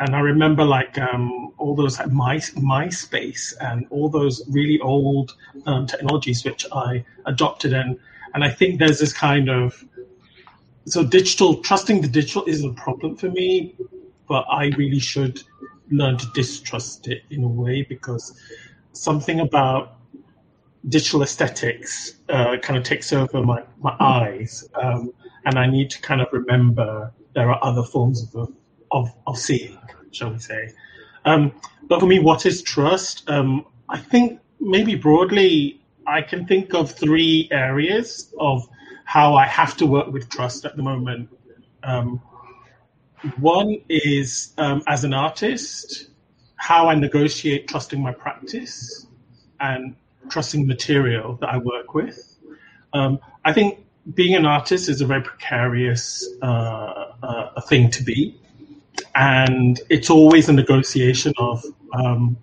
and 0.00 0.16
I 0.16 0.20
remember 0.20 0.64
like 0.64 0.98
um, 0.98 1.52
all 1.58 1.74
those 1.76 1.98
like 1.98 2.10
My, 2.10 2.36
MySpace 2.36 3.54
and 3.60 3.86
all 3.90 4.08
those 4.08 4.42
really 4.48 4.80
old 4.80 5.36
um, 5.66 5.86
technologies 5.86 6.44
which 6.44 6.66
I 6.72 7.04
adopted 7.26 7.72
and 7.72 7.98
and 8.34 8.42
I 8.42 8.48
think 8.48 8.78
there's 8.78 8.98
this 8.98 9.12
kind 9.12 9.50
of 9.50 9.84
so 10.86 11.04
digital 11.04 11.56
trusting 11.56 12.00
the 12.00 12.08
digital 12.08 12.44
isn't 12.46 12.70
a 12.70 12.80
problem 12.80 13.14
for 13.16 13.28
me, 13.28 13.76
but 14.26 14.44
I 14.50 14.72
really 14.78 14.98
should 14.98 15.42
learn 15.90 16.16
to 16.16 16.26
distrust 16.34 17.08
it 17.08 17.22
in 17.30 17.44
a 17.44 17.48
way 17.48 17.82
because 17.82 18.40
something 18.92 19.40
about 19.40 19.98
digital 20.88 21.22
aesthetics 21.22 22.14
uh, 22.28 22.56
kind 22.62 22.76
of 22.76 22.84
takes 22.84 23.12
over 23.12 23.42
my, 23.42 23.62
my 23.80 23.96
eyes. 24.00 24.68
Um, 24.74 25.12
and 25.44 25.58
I 25.58 25.66
need 25.66 25.90
to 25.90 26.00
kind 26.00 26.20
of 26.20 26.28
remember 26.32 27.12
there 27.34 27.50
are 27.50 27.62
other 27.64 27.82
forms 27.82 28.34
of, 28.34 28.52
of, 28.90 29.10
of 29.26 29.38
seeing, 29.38 29.78
shall 30.10 30.32
we 30.32 30.38
say. 30.38 30.72
Um, 31.24 31.52
but 31.88 32.00
for 32.00 32.06
me, 32.06 32.18
what 32.18 32.46
is 32.46 32.62
trust? 32.62 33.28
Um, 33.28 33.64
I 33.88 33.98
think 33.98 34.40
maybe 34.60 34.94
broadly, 34.94 35.80
I 36.06 36.22
can 36.22 36.46
think 36.46 36.74
of 36.74 36.90
three 36.90 37.48
areas 37.52 38.32
of 38.38 38.68
how 39.04 39.34
I 39.34 39.46
have 39.46 39.76
to 39.78 39.86
work 39.86 40.12
with 40.12 40.28
trust 40.28 40.64
at 40.64 40.76
the 40.76 40.82
moment. 40.82 41.28
Um, 41.82 42.20
one 43.38 43.76
is 43.88 44.52
um, 44.58 44.82
as 44.86 45.04
an 45.04 45.14
artist, 45.14 46.10
how 46.56 46.88
I 46.88 46.94
negotiate 46.94 47.68
trusting 47.68 48.00
my 48.00 48.12
practice 48.12 49.06
and 49.60 49.96
trusting 50.28 50.66
material 50.66 51.36
that 51.40 51.48
I 51.48 51.58
work 51.58 51.94
with. 51.94 52.36
Um, 52.92 53.18
I 53.44 53.52
think 53.52 53.84
being 54.14 54.34
an 54.34 54.46
artist 54.46 54.88
is 54.88 55.00
a 55.00 55.06
very 55.06 55.22
precarious 55.22 56.28
uh, 56.42 57.12
uh, 57.22 57.60
thing 57.62 57.90
to 57.90 58.02
be, 58.02 58.38
and 59.14 59.80
it's 59.88 60.10
always 60.10 60.48
a 60.48 60.52
negotiation 60.52 61.32
of 61.38 61.64
um, 61.94 62.36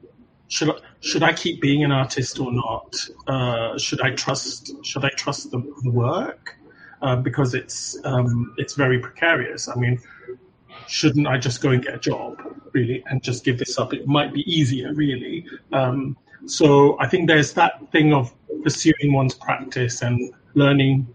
should 0.47 0.69
I, 0.69 0.73
should 1.01 1.23
I 1.23 1.33
keep 1.33 1.61
being 1.61 1.83
an 1.83 1.91
artist 1.91 2.39
or 2.39 2.51
not? 2.51 2.95
Uh, 3.27 3.77
should 3.77 4.01
I 4.01 4.11
trust 4.11 4.73
should 4.83 5.05
I 5.05 5.09
trust 5.09 5.51
the, 5.51 5.59
the 5.83 5.91
work 5.91 6.57
uh, 7.01 7.15
because 7.15 7.53
it's 7.53 7.97
um, 8.03 8.53
it's 8.57 8.73
very 8.73 8.99
precarious. 8.99 9.67
I 9.67 9.75
mean, 9.75 9.99
shouldn't 10.87 11.27
I 11.27 11.37
just 11.37 11.61
go 11.61 11.69
and 11.69 11.83
get 11.83 11.93
a 11.95 11.99
job 11.99 12.41
really 12.73 13.03
and 13.07 13.21
just 13.21 13.43
give 13.43 13.59
this 13.59 13.77
up? 13.77 13.93
It 13.93 14.07
might 14.07 14.33
be 14.33 14.41
easier 14.51 14.93
really. 14.93 15.45
Um, 15.71 16.17
so 16.45 16.97
I 16.99 17.07
think 17.07 17.27
there's 17.27 17.53
that 17.53 17.91
thing 17.91 18.13
of 18.13 18.33
pursuing 18.63 19.13
one's 19.13 19.33
practice 19.33 20.01
and 20.01 20.33
learning 20.53 21.07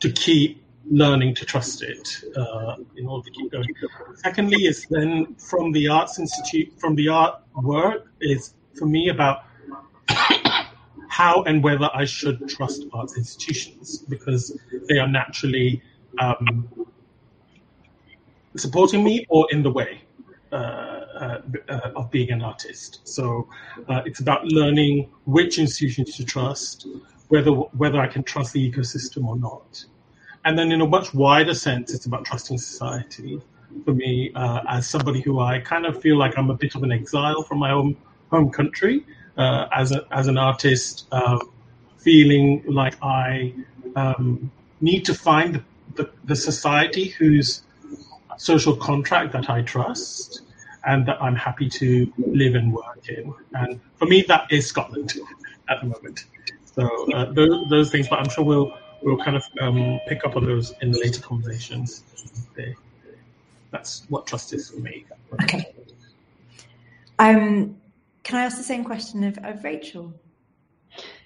to 0.00 0.10
keep 0.12 0.62
learning 0.90 1.34
to 1.34 1.44
trust 1.44 1.82
it 1.82 2.08
uh, 2.36 2.76
in 2.96 3.06
order 3.06 3.24
to 3.24 3.30
keep 3.30 3.50
going. 3.50 3.68
Secondly, 4.16 4.66
is 4.66 4.86
then 4.90 5.34
from 5.36 5.72
the 5.72 5.88
arts 5.88 6.18
institute, 6.18 6.72
from 6.78 6.94
the 6.94 7.08
art 7.08 7.40
work, 7.62 8.06
is 8.20 8.54
for 8.78 8.86
me 8.86 9.08
about 9.08 9.44
how 11.08 11.42
and 11.44 11.62
whether 11.62 11.88
I 11.94 12.04
should 12.04 12.48
trust 12.48 12.84
arts 12.92 13.16
institutions 13.16 13.98
because 13.98 14.58
they 14.88 14.98
are 14.98 15.08
naturally 15.08 15.82
um, 16.18 16.68
supporting 18.56 19.02
me 19.02 19.26
or 19.28 19.46
in 19.50 19.62
the 19.62 19.70
way. 19.70 20.02
Uh, 20.52 20.93
of 21.96 22.10
being 22.10 22.30
an 22.30 22.42
artist. 22.42 23.00
So 23.04 23.48
uh, 23.88 24.02
it's 24.04 24.20
about 24.20 24.44
learning 24.46 25.10
which 25.24 25.58
institutions 25.58 26.16
to 26.16 26.24
trust, 26.24 26.86
whether 27.28 27.50
whether 27.50 28.00
I 28.00 28.06
can 28.06 28.22
trust 28.22 28.52
the 28.52 28.70
ecosystem 28.70 29.26
or 29.26 29.36
not. 29.36 29.84
And 30.44 30.58
then 30.58 30.72
in 30.72 30.80
a 30.80 30.86
much 30.86 31.14
wider 31.14 31.54
sense, 31.54 31.94
it's 31.94 32.06
about 32.06 32.24
trusting 32.24 32.58
society. 32.58 33.40
For 33.84 33.94
me, 33.94 34.30
uh, 34.34 34.60
as 34.68 34.86
somebody 34.88 35.20
who 35.20 35.40
I 35.40 35.58
kind 35.58 35.84
of 35.86 36.00
feel 36.00 36.16
like 36.16 36.38
I'm 36.38 36.50
a 36.50 36.54
bit 36.54 36.74
of 36.74 36.82
an 36.82 36.92
exile 36.92 37.42
from 37.42 37.58
my 37.58 37.72
own 37.72 37.96
home 38.30 38.50
country, 38.50 39.04
uh, 39.36 39.66
as 39.72 39.90
a, 39.90 40.06
as 40.12 40.28
an 40.28 40.38
artist, 40.38 41.08
uh, 41.10 41.38
feeling 41.98 42.62
like 42.68 42.94
I 43.02 43.52
um, 43.96 44.50
need 44.80 45.04
to 45.06 45.14
find 45.14 45.54
the, 45.54 45.62
the, 45.96 46.10
the 46.24 46.36
society 46.36 47.06
whose 47.08 47.62
social 48.36 48.76
contract 48.76 49.32
that 49.32 49.48
I 49.48 49.62
trust 49.62 50.42
and 50.86 51.06
that 51.06 51.20
I'm 51.22 51.36
happy 51.36 51.68
to 51.68 52.12
live 52.18 52.54
and 52.54 52.72
work 52.72 53.08
in. 53.08 53.32
And 53.54 53.80
for 53.96 54.06
me, 54.06 54.22
that 54.28 54.46
is 54.50 54.66
Scotland 54.66 55.14
at 55.68 55.80
the 55.80 55.86
moment. 55.86 56.26
So 56.64 57.12
uh, 57.12 57.32
those, 57.32 57.68
those, 57.68 57.90
things, 57.90 58.08
but 58.08 58.18
I'm 58.18 58.28
sure 58.28 58.44
we'll 58.44 58.76
we'll 59.02 59.18
kind 59.18 59.36
of 59.36 59.44
um, 59.60 60.00
pick 60.08 60.24
up 60.24 60.36
on 60.36 60.44
those 60.44 60.72
in 60.80 60.90
the 60.92 60.98
later 60.98 61.20
conversations. 61.20 62.02
That's 63.70 64.04
what 64.08 64.26
trust 64.26 64.52
is 64.52 64.70
for 64.70 64.78
me. 64.78 65.04
Okay. 65.42 65.74
Um, 67.18 67.76
can 68.22 68.38
I 68.38 68.44
ask 68.44 68.56
the 68.56 68.62
same 68.62 68.84
question 68.84 69.24
of, 69.24 69.38
of 69.38 69.62
Rachel? 69.64 70.12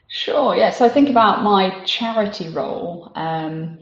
Sure. 0.08 0.56
Yeah. 0.56 0.70
So 0.70 0.84
I 0.84 0.88
think 0.88 1.10
about 1.10 1.42
my 1.42 1.84
charity 1.84 2.48
role. 2.48 3.12
Um, 3.14 3.78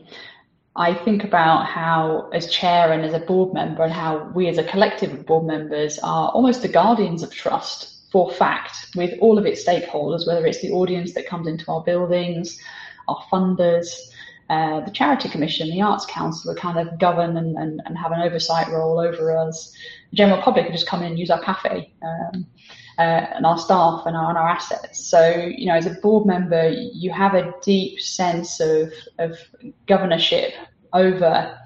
I 0.79 0.95
think 0.95 1.25
about 1.25 1.67
how, 1.67 2.29
as 2.33 2.51
chair 2.51 2.93
and 2.93 3.05
as 3.05 3.15
a 3.15 3.19
board 3.19 3.55
member, 3.55 3.83
and 3.83 3.93
how 3.93 4.31
we 4.35 4.49
as 4.49 4.59
a 4.59 4.65
collective 4.65 5.13
of 5.13 5.25
board 5.25 5.47
members 5.47 5.99
are 6.01 6.29
almost 6.31 6.63
the 6.63 6.69
guardians 6.69 7.23
of 7.23 7.33
trust 7.33 8.11
for 8.13 8.31
FACT 8.31 8.95
with 8.95 9.19
all 9.21 9.39
of 9.39 9.47
its 9.47 9.65
stakeholders, 9.65 10.27
whether 10.27 10.47
it's 10.47 10.61
the 10.61 10.71
audience 10.71 11.15
that 11.15 11.27
comes 11.27 11.47
into 11.47 11.71
our 11.71 11.83
buildings, 11.83 12.61
our 13.09 13.19
funders, 13.33 13.89
uh, 14.49 14.81
the 14.81 14.91
Charity 14.91 15.29
Commission, 15.29 15.71
the 15.71 15.83
Arts 15.83 16.07
Council 16.07 16.53
that 16.53 16.61
kind 16.61 16.79
of 16.79 16.99
govern 16.99 17.37
and, 17.37 17.57
and, 17.57 17.81
and, 17.85 17.99
have 17.99 18.13
an 18.13 18.21
oversight 18.21 18.69
role 18.69 19.01
over 19.01 19.37
us. 19.37 19.73
The 20.11 20.17
general 20.17 20.41
public 20.41 20.71
just 20.71 20.87
come 20.87 21.03
in 21.03 21.13
and 21.13 21.19
use 21.19 21.31
our 21.31 21.41
cafe. 21.41 21.91
Um, 22.03 22.47
uh, 22.99 23.27
and 23.35 23.45
our 23.45 23.59
staff 23.59 24.05
and 24.07 24.17
our, 24.17 24.31
and 24.31 24.39
our 24.39 24.49
assets. 24.49 25.05
So, 25.07 25.51
you 25.57 25.67
know, 25.67 25.75
as 25.75 25.87
a 25.87 25.91
board 25.91 26.27
member, 26.27 26.69
you 26.69 27.11
have 27.13 27.35
a 27.35 27.53
deep 27.63 28.01
sense 28.01 28.61
of, 28.61 28.93
of 29.19 29.39
governorship 29.87 30.55
over 30.93 31.59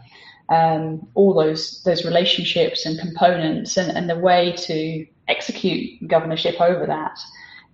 um, 0.49 1.07
all 1.15 1.33
those 1.33 1.83
those 1.85 2.05
relationships 2.05 2.85
and 2.85 2.99
components, 2.99 3.77
and, 3.77 3.97
and 3.97 4.11
the 4.11 4.19
way 4.19 4.53
to 4.53 5.07
execute 5.29 6.09
governorship 6.09 6.61
over 6.61 6.87
that 6.87 7.19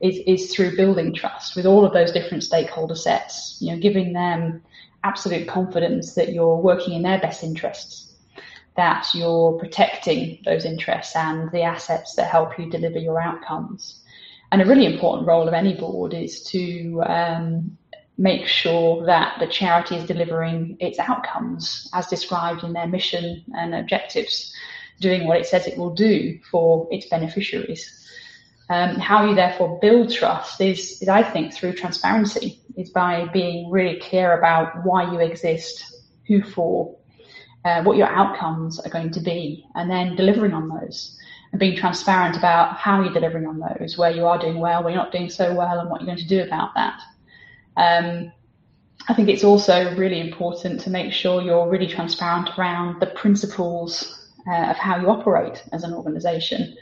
is, 0.01 0.19
is 0.27 0.55
through 0.55 0.77
building 0.77 1.15
trust 1.15 1.57
with 1.57 1.65
all 1.65 1.87
of 1.87 1.95
those 1.95 2.13
different 2.13 2.45
stakeholder 2.45 2.95
sets. 2.95 3.57
You 3.61 3.73
know, 3.73 3.81
giving 3.81 4.13
them 4.13 4.63
absolute 5.05 5.49
confidence 5.49 6.15
that 6.15 6.35
you're 6.35 6.57
working 6.59 6.93
in 6.93 7.03
their 7.03 7.19
best 7.19 7.43
interests 7.43 8.06
that 8.77 9.09
you're 9.15 9.59
protecting 9.59 10.41
those 10.45 10.65
interests 10.65 11.17
and 11.17 11.51
the 11.53 11.63
assets 11.63 12.15
that 12.15 12.31
help 12.31 12.59
you 12.59 12.71
deliver 12.71 12.99
your 12.99 13.21
outcomes. 13.21 14.03
And 14.53 14.63
a 14.63 14.67
really 14.67 14.87
important 14.87 15.27
role 15.27 15.49
of 15.49 15.55
any 15.55 15.75
board 15.75 16.15
is 16.15 16.45
to 16.45 17.03
um, 17.07 17.77
make 18.19 18.47
sure 18.47 19.05
that 19.07 19.39
the 19.41 19.47
charity 19.47 19.97
is 19.97 20.07
delivering 20.07 20.77
its 20.81 20.99
outcomes 20.99 21.91
as 21.93 22.07
described 22.07 22.65
in 22.65 22.73
their 22.73 22.87
mission 22.87 23.45
and 23.55 23.75
objectives, 23.75 24.53
doing 25.01 25.27
what 25.27 25.39
it 25.39 25.47
says 25.47 25.67
it 25.67 25.77
will 25.77 25.95
do 25.95 26.39
for 26.51 26.89
its 26.91 27.07
beneficiaries. 27.07 28.05
Um, 28.69 28.97
how 28.97 29.29
you 29.29 29.35
therefore 29.35 29.79
build 29.81 30.13
trust 30.13 30.61
is, 30.61 31.01
is, 31.01 31.09
I 31.09 31.23
think, 31.23 31.53
through 31.53 31.75
transparency, 31.75 32.61
is 32.77 32.91
by 32.91 33.27
being 33.33 33.71
really 33.71 34.01
clear 34.01 34.37
about 34.37 34.85
why 34.85 35.13
you 35.13 35.21
exist, 35.21 35.85
who 36.27 36.43
for, 36.43 36.97
uh, 37.67 37.83
what 37.83 37.97
your 37.97 38.07
outcomes 38.07 38.79
are 38.79 38.91
going 38.91 39.11
to 39.11 39.21
be, 39.21 39.67
and 39.75 39.91
then 39.91 40.15
delivering 40.15 40.55
on 40.55 40.69
those 40.69 41.19
and 41.51 41.59
being 41.59 41.77
transparent 41.77 42.37
about 42.37 42.77
how 42.77 43.03
you're 43.03 43.13
delivering 43.13 43.47
on 43.47 43.59
those, 43.59 43.99
where 43.99 44.11
you 44.11 44.25
are 44.25 44.39
doing 44.39 44.61
well, 44.61 44.83
where 44.83 44.93
you're 44.93 45.03
not 45.03 45.11
doing 45.11 45.29
so 45.29 45.53
well, 45.53 45.81
and 45.81 45.91
what 45.91 46.01
you're 46.01 46.07
going 46.07 46.19
to 46.19 46.29
do 46.29 46.43
about 46.43 46.71
that. 46.75 47.01
Um, 47.77 48.33
I 49.09 49.15
think 49.15 49.29
it's 49.29 49.43
also 49.43 49.95
really 49.97 50.21
important 50.21 50.81
to 50.83 50.91
make 50.91 51.13
sure 51.13 51.43
you're 51.43 51.69
really 51.69 51.89
transparent 51.89 52.51
around 52.57 53.01
the 53.01 53.07
principles 53.07 54.29
uh, 54.49 54.71
of 54.71 54.77
how 54.77 55.01
you 55.01 55.09
operate 55.11 55.65
as 55.73 55.83
an 55.83 55.93
organisation. 55.93 56.77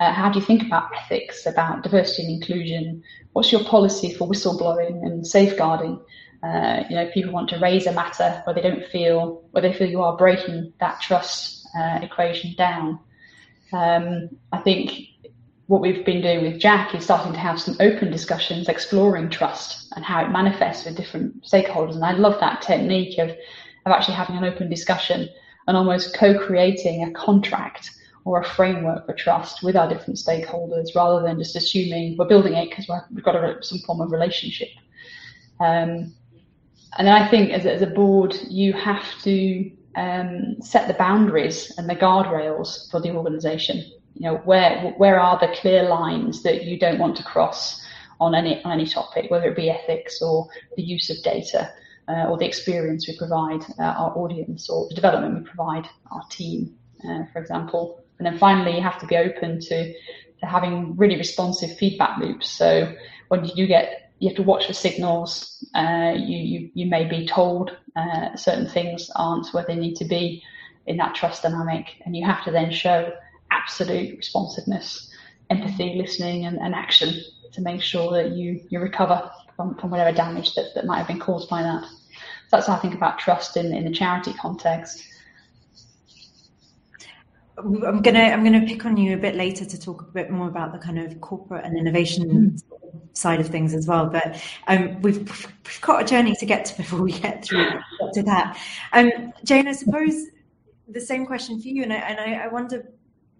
Uh, 0.00 0.12
how 0.12 0.30
do 0.30 0.38
you 0.38 0.44
think 0.44 0.62
about 0.62 0.90
ethics, 0.96 1.44
about 1.46 1.82
diversity 1.82 2.22
and 2.24 2.42
inclusion? 2.42 3.02
What's 3.34 3.52
your 3.52 3.64
policy 3.64 4.14
for 4.14 4.26
whistleblowing 4.26 5.04
and 5.06 5.26
safeguarding? 5.26 6.00
Uh, 6.42 6.82
you 6.90 6.96
know, 6.96 7.08
people 7.12 7.32
want 7.32 7.48
to 7.48 7.58
raise 7.58 7.86
a 7.86 7.92
matter 7.92 8.42
where 8.44 8.54
they 8.54 8.62
don't 8.62 8.84
feel, 8.86 9.44
where 9.52 9.62
they 9.62 9.72
feel 9.72 9.88
you 9.88 10.02
are 10.02 10.16
breaking 10.16 10.72
that 10.80 11.00
trust 11.00 11.66
uh, 11.78 12.00
equation 12.02 12.54
down. 12.56 12.98
Um, 13.72 14.28
I 14.52 14.58
think 14.58 15.08
what 15.66 15.80
we've 15.80 16.04
been 16.04 16.20
doing 16.20 16.42
with 16.42 16.60
Jack 16.60 16.94
is 16.94 17.04
starting 17.04 17.32
to 17.32 17.38
have 17.38 17.60
some 17.60 17.76
open 17.80 18.10
discussions 18.10 18.68
exploring 18.68 19.30
trust 19.30 19.92
and 19.94 20.04
how 20.04 20.22
it 20.24 20.30
manifests 20.30 20.84
with 20.84 20.96
different 20.96 21.42
stakeholders. 21.44 21.94
And 21.94 22.04
I 22.04 22.12
love 22.12 22.38
that 22.40 22.60
technique 22.60 23.18
of, 23.18 23.30
of 23.30 23.92
actually 23.92 24.14
having 24.14 24.36
an 24.36 24.44
open 24.44 24.68
discussion 24.68 25.28
and 25.68 25.76
almost 25.76 26.14
co-creating 26.14 27.04
a 27.04 27.12
contract 27.12 27.90
or 28.24 28.40
a 28.40 28.44
framework 28.44 29.06
for 29.06 29.14
trust 29.14 29.62
with 29.62 29.76
our 29.76 29.88
different 29.88 30.16
stakeholders 30.18 30.94
rather 30.94 31.26
than 31.26 31.38
just 31.38 31.56
assuming 31.56 32.16
we're 32.16 32.26
building 32.26 32.54
it 32.54 32.68
because 32.68 32.86
we've 33.10 33.24
got 33.24 33.36
a, 33.36 33.62
some 33.62 33.78
form 33.78 34.00
of 34.00 34.10
relationship. 34.10 34.68
Um, 35.60 36.12
and 36.98 37.06
then 37.06 37.14
I 37.14 37.28
think 37.28 37.50
as, 37.50 37.64
as 37.64 37.82
a 37.82 37.86
board, 37.86 38.36
you 38.48 38.72
have 38.74 39.04
to 39.22 39.70
um, 39.96 40.56
set 40.60 40.88
the 40.88 40.94
boundaries 40.94 41.72
and 41.78 41.88
the 41.88 41.96
guardrails 41.96 42.90
for 42.90 43.00
the 43.00 43.14
organisation. 43.14 43.78
You 44.14 44.30
know, 44.30 44.36
where 44.44 44.92
where 44.98 45.18
are 45.18 45.38
the 45.38 45.54
clear 45.60 45.84
lines 45.88 46.42
that 46.42 46.64
you 46.64 46.78
don't 46.78 46.98
want 46.98 47.16
to 47.16 47.24
cross 47.24 47.80
on 48.20 48.34
any 48.34 48.62
on 48.64 48.72
any 48.72 48.86
topic, 48.86 49.30
whether 49.30 49.48
it 49.50 49.56
be 49.56 49.70
ethics 49.70 50.20
or 50.20 50.48
the 50.76 50.82
use 50.82 51.08
of 51.08 51.22
data, 51.22 51.72
uh, 52.08 52.26
or 52.28 52.36
the 52.36 52.46
experience 52.46 53.08
we 53.08 53.16
provide 53.16 53.62
uh, 53.78 53.82
our 53.82 54.16
audience, 54.16 54.68
or 54.68 54.86
the 54.88 54.94
development 54.94 55.38
we 55.38 55.48
provide 55.48 55.88
our 56.10 56.22
team, 56.30 56.74
uh, 57.08 57.24
for 57.32 57.40
example. 57.40 58.04
And 58.18 58.26
then 58.26 58.38
finally, 58.38 58.76
you 58.76 58.82
have 58.82 59.00
to 59.00 59.06
be 59.06 59.16
open 59.16 59.60
to 59.60 59.92
to 60.40 60.46
having 60.46 60.94
really 60.96 61.16
responsive 61.16 61.76
feedback 61.78 62.18
loops. 62.18 62.50
So 62.50 62.94
when 63.28 63.44
you 63.44 63.54
do 63.54 63.66
get 63.66 64.01
you 64.22 64.28
have 64.28 64.36
to 64.36 64.44
watch 64.44 64.68
the 64.68 64.74
signals. 64.74 65.64
Uh, 65.74 66.12
you, 66.14 66.38
you, 66.38 66.70
you 66.74 66.86
may 66.86 67.04
be 67.04 67.26
told 67.26 67.76
uh, 67.96 68.36
certain 68.36 68.68
things 68.68 69.10
aren't 69.16 69.48
where 69.48 69.64
they 69.66 69.74
need 69.74 69.96
to 69.96 70.04
be 70.04 70.40
in 70.86 70.96
that 70.98 71.16
trust 71.16 71.42
dynamic, 71.42 72.00
and 72.04 72.16
you 72.16 72.24
have 72.24 72.44
to 72.44 72.52
then 72.52 72.70
show 72.70 73.12
absolute 73.50 74.16
responsiveness, 74.16 75.10
empathy, 75.50 75.96
listening, 75.96 76.46
and, 76.46 76.56
and 76.58 76.72
action 76.72 77.20
to 77.50 77.60
make 77.62 77.82
sure 77.82 78.12
that 78.12 78.30
you 78.30 78.60
you 78.68 78.78
recover 78.78 79.28
from, 79.56 79.74
from 79.74 79.90
whatever 79.90 80.16
damage 80.16 80.54
that, 80.54 80.66
that 80.76 80.86
might 80.86 80.98
have 80.98 81.08
been 81.08 81.18
caused 81.18 81.50
by 81.50 81.60
that. 81.60 81.82
So 81.82 82.56
that's 82.56 82.68
how 82.68 82.74
I 82.74 82.78
think 82.78 82.94
about 82.94 83.18
trust 83.18 83.56
in 83.56 83.74
in 83.74 83.84
the 83.84 83.90
charity 83.90 84.34
context. 84.34 85.02
I'm 87.58 88.00
gonna 88.02 88.20
I'm 88.20 88.44
gonna 88.44 88.66
pick 88.66 88.86
on 88.86 88.96
you 88.96 89.14
a 89.14 89.18
bit 89.18 89.34
later 89.34 89.64
to 89.64 89.78
talk 89.78 90.02
a 90.02 90.04
bit 90.04 90.30
more 90.30 90.48
about 90.48 90.72
the 90.72 90.78
kind 90.78 90.98
of 90.98 91.20
corporate 91.20 91.64
and 91.64 91.76
innovation 91.76 92.52
mm. 92.52 92.62
side 93.12 93.40
of 93.40 93.48
things 93.48 93.74
as 93.74 93.86
well. 93.86 94.06
But 94.06 94.42
um, 94.68 95.00
we've, 95.02 95.18
we've 95.18 95.80
got 95.80 96.02
a 96.02 96.04
journey 96.04 96.34
to 96.36 96.46
get 96.46 96.64
to 96.66 96.76
before 96.76 97.02
we 97.02 97.12
get 97.12 97.44
through 97.44 97.70
to 98.14 98.22
that. 98.22 98.58
Um, 98.92 99.32
Jane, 99.44 99.68
I 99.68 99.72
suppose 99.72 100.26
the 100.88 101.00
same 101.00 101.26
question 101.26 101.60
for 101.60 101.68
you, 101.68 101.82
and 101.82 101.92
I, 101.92 101.96
and 101.96 102.20
I, 102.20 102.44
I 102.44 102.48
wonder 102.48 102.90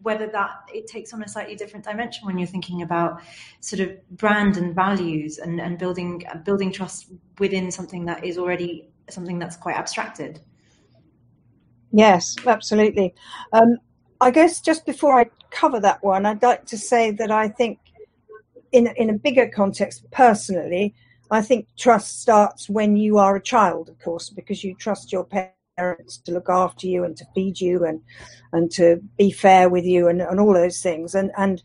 whether 0.03 0.27
that 0.27 0.51
it 0.73 0.87
takes 0.87 1.13
on 1.13 1.23
a 1.23 1.29
slightly 1.29 1.55
different 1.55 1.85
dimension 1.85 2.27
when 2.27 2.37
you're 2.37 2.47
thinking 2.47 2.83
about 2.83 3.23
sort 3.61 3.81
of 3.81 4.09
brand 4.17 4.57
and 4.57 4.75
values 4.75 5.39
and, 5.39 5.61
and 5.61 5.79
building 5.79 6.23
building 6.45 6.73
trust 6.73 7.07
within 7.39 7.71
something 7.71 8.05
that 8.05 8.25
is 8.25 8.37
already 8.37 8.91
something 9.09 9.39
that's 9.39 9.57
quite 9.57 9.77
abstracted. 9.77 10.41
Yes, 11.93 12.37
absolutely. 12.47 13.15
Um, 13.53 13.79
I 14.23 14.31
guess 14.31 14.61
just 14.61 14.87
before 14.87 15.19
I 15.19 15.31
cover 15.51 15.81
that 15.81 16.05
one, 16.05 16.27
I'd 16.27 16.45
like 16.45 16.65
to 16.67 16.79
say 16.79 17.11
that 17.11 17.33
I 17.33 17.49
think, 17.49 17.81
in 18.71 18.87
in 18.97 19.11
a 19.11 19.19
bigger 19.19 19.49
context, 19.49 20.09
personally, 20.13 20.95
I 21.29 21.43
think 21.43 21.67
trust 21.77 22.23
starts 22.23 22.69
when 22.69 22.97
you 22.97 23.19
are 23.19 23.35
a 23.35 23.43
child, 23.43 23.89
of 23.89 23.99
course, 23.99 24.31
because 24.31 24.63
you 24.63 24.77
trust 24.77 25.13
your 25.13 25.27
parents 25.77 26.19
to 26.19 26.31
look 26.31 26.49
after 26.49 26.87
you 26.87 27.03
and 27.03 27.17
to 27.17 27.25
feed 27.35 27.61
you 27.61 27.85
and 27.85 28.01
and 28.53 28.71
to 28.73 29.03
be 29.19 29.33
fair 29.33 29.69
with 29.69 29.85
you 29.85 30.07
and, 30.07 30.23
and 30.23 30.39
all 30.39 30.55
those 30.55 30.81
things. 30.81 31.17
And 31.17 31.33
and 31.37 31.61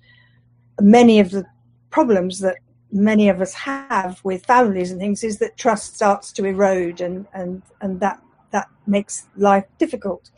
many 0.81 1.19
of 1.19 1.29
the 1.29 1.45
problems 1.91 2.39
that 2.39 2.57
many 2.91 3.29
of 3.29 3.39
us 3.39 3.53
have 3.53 4.19
with 4.23 4.47
families 4.47 4.89
and 4.89 4.99
things 4.99 5.23
is 5.23 5.37
that 5.37 5.57
trust 5.57 5.95
starts 5.95 6.31
to 6.33 6.45
erode 6.45 7.01
and 7.01 7.27
and 7.33 7.61
and 7.81 7.99
that 7.99 8.19
that 8.49 8.67
makes 8.87 9.27
life 9.35 9.65
difficult. 9.77 10.31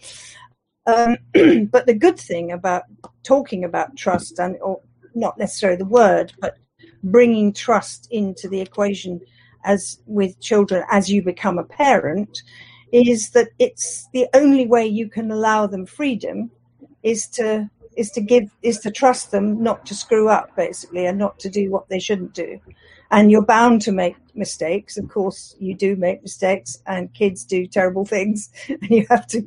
Um, 0.90 1.18
but 1.72 1.86
the 1.86 1.94
good 1.94 2.20
thing 2.20 2.52
about 2.52 2.84
talking 3.24 3.64
about 3.64 3.96
trust, 3.96 4.40
and 4.40 4.58
or 4.62 4.82
not 5.16 5.38
necessarily 5.38 5.78
the 5.78 5.86
word, 5.86 6.34
but 6.40 6.58
bringing 7.04 7.54
trust 7.54 8.08
into 8.12 8.48
the 8.48 8.62
equation 8.62 9.22
as 9.66 10.00
with 10.06 10.40
children 10.40 10.84
as 10.90 11.10
you 11.10 11.22
become 11.22 11.58
a 11.58 11.64
parent, 11.64 12.42
is 12.92 13.32
that 13.32 13.50
it's 13.60 14.08
the 14.14 14.28
only 14.34 14.66
way 14.66 14.86
you 14.86 15.10
can 15.10 15.32
allow 15.32 15.68
them 15.68 15.86
freedom 15.86 16.52
is 17.04 17.28
to 17.28 17.70
is 17.96 18.12
to 18.12 18.22
give 18.22 18.50
is 18.62 18.80
to 18.80 18.92
trust 18.92 19.32
them 19.32 19.62
not 19.62 19.86
to 19.86 19.94
screw 19.94 20.30
up 20.30 20.56
basically 20.56 21.06
and 21.06 21.18
not 21.18 21.38
to 21.40 21.50
do 21.50 21.70
what 21.70 21.90
they 21.90 22.00
shouldn't 22.00 22.34
do. 22.34 22.60
And 23.12 23.32
you're 23.32 23.46
bound 23.46 23.82
to 23.84 23.92
make 23.92 24.16
mistakes. 24.36 24.98
Of 24.98 25.10
course 25.10 25.56
you 25.60 25.76
do 25.76 25.96
make 25.96 26.22
mistakes 26.22 26.78
and 26.86 27.14
kids 27.14 27.44
do 27.44 27.66
terrible 27.68 28.06
things 28.16 28.50
and 28.70 28.90
you 28.90 29.06
have 29.10 29.28
to 29.28 29.42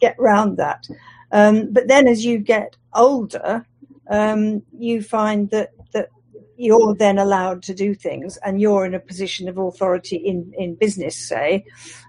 get 0.00 0.16
round 0.18 0.56
that. 0.58 0.86
Um, 1.32 1.72
but 1.72 1.88
then 1.88 2.06
as 2.06 2.24
you 2.24 2.38
get 2.38 2.76
older, 2.94 3.66
um, 4.08 4.62
you 4.76 5.02
find 5.02 5.50
that, 5.50 5.70
that 5.92 6.10
you're 6.56 6.94
then 6.94 7.18
allowed 7.18 7.62
to 7.64 7.74
do 7.74 7.94
things 7.94 8.36
and 8.38 8.60
you're 8.60 8.84
in 8.84 8.94
a 8.94 9.00
position 9.00 9.48
of 9.48 9.58
authority 9.58 10.16
in, 10.16 10.52
in 10.58 10.74
business, 10.74 11.16
say. 11.16 11.64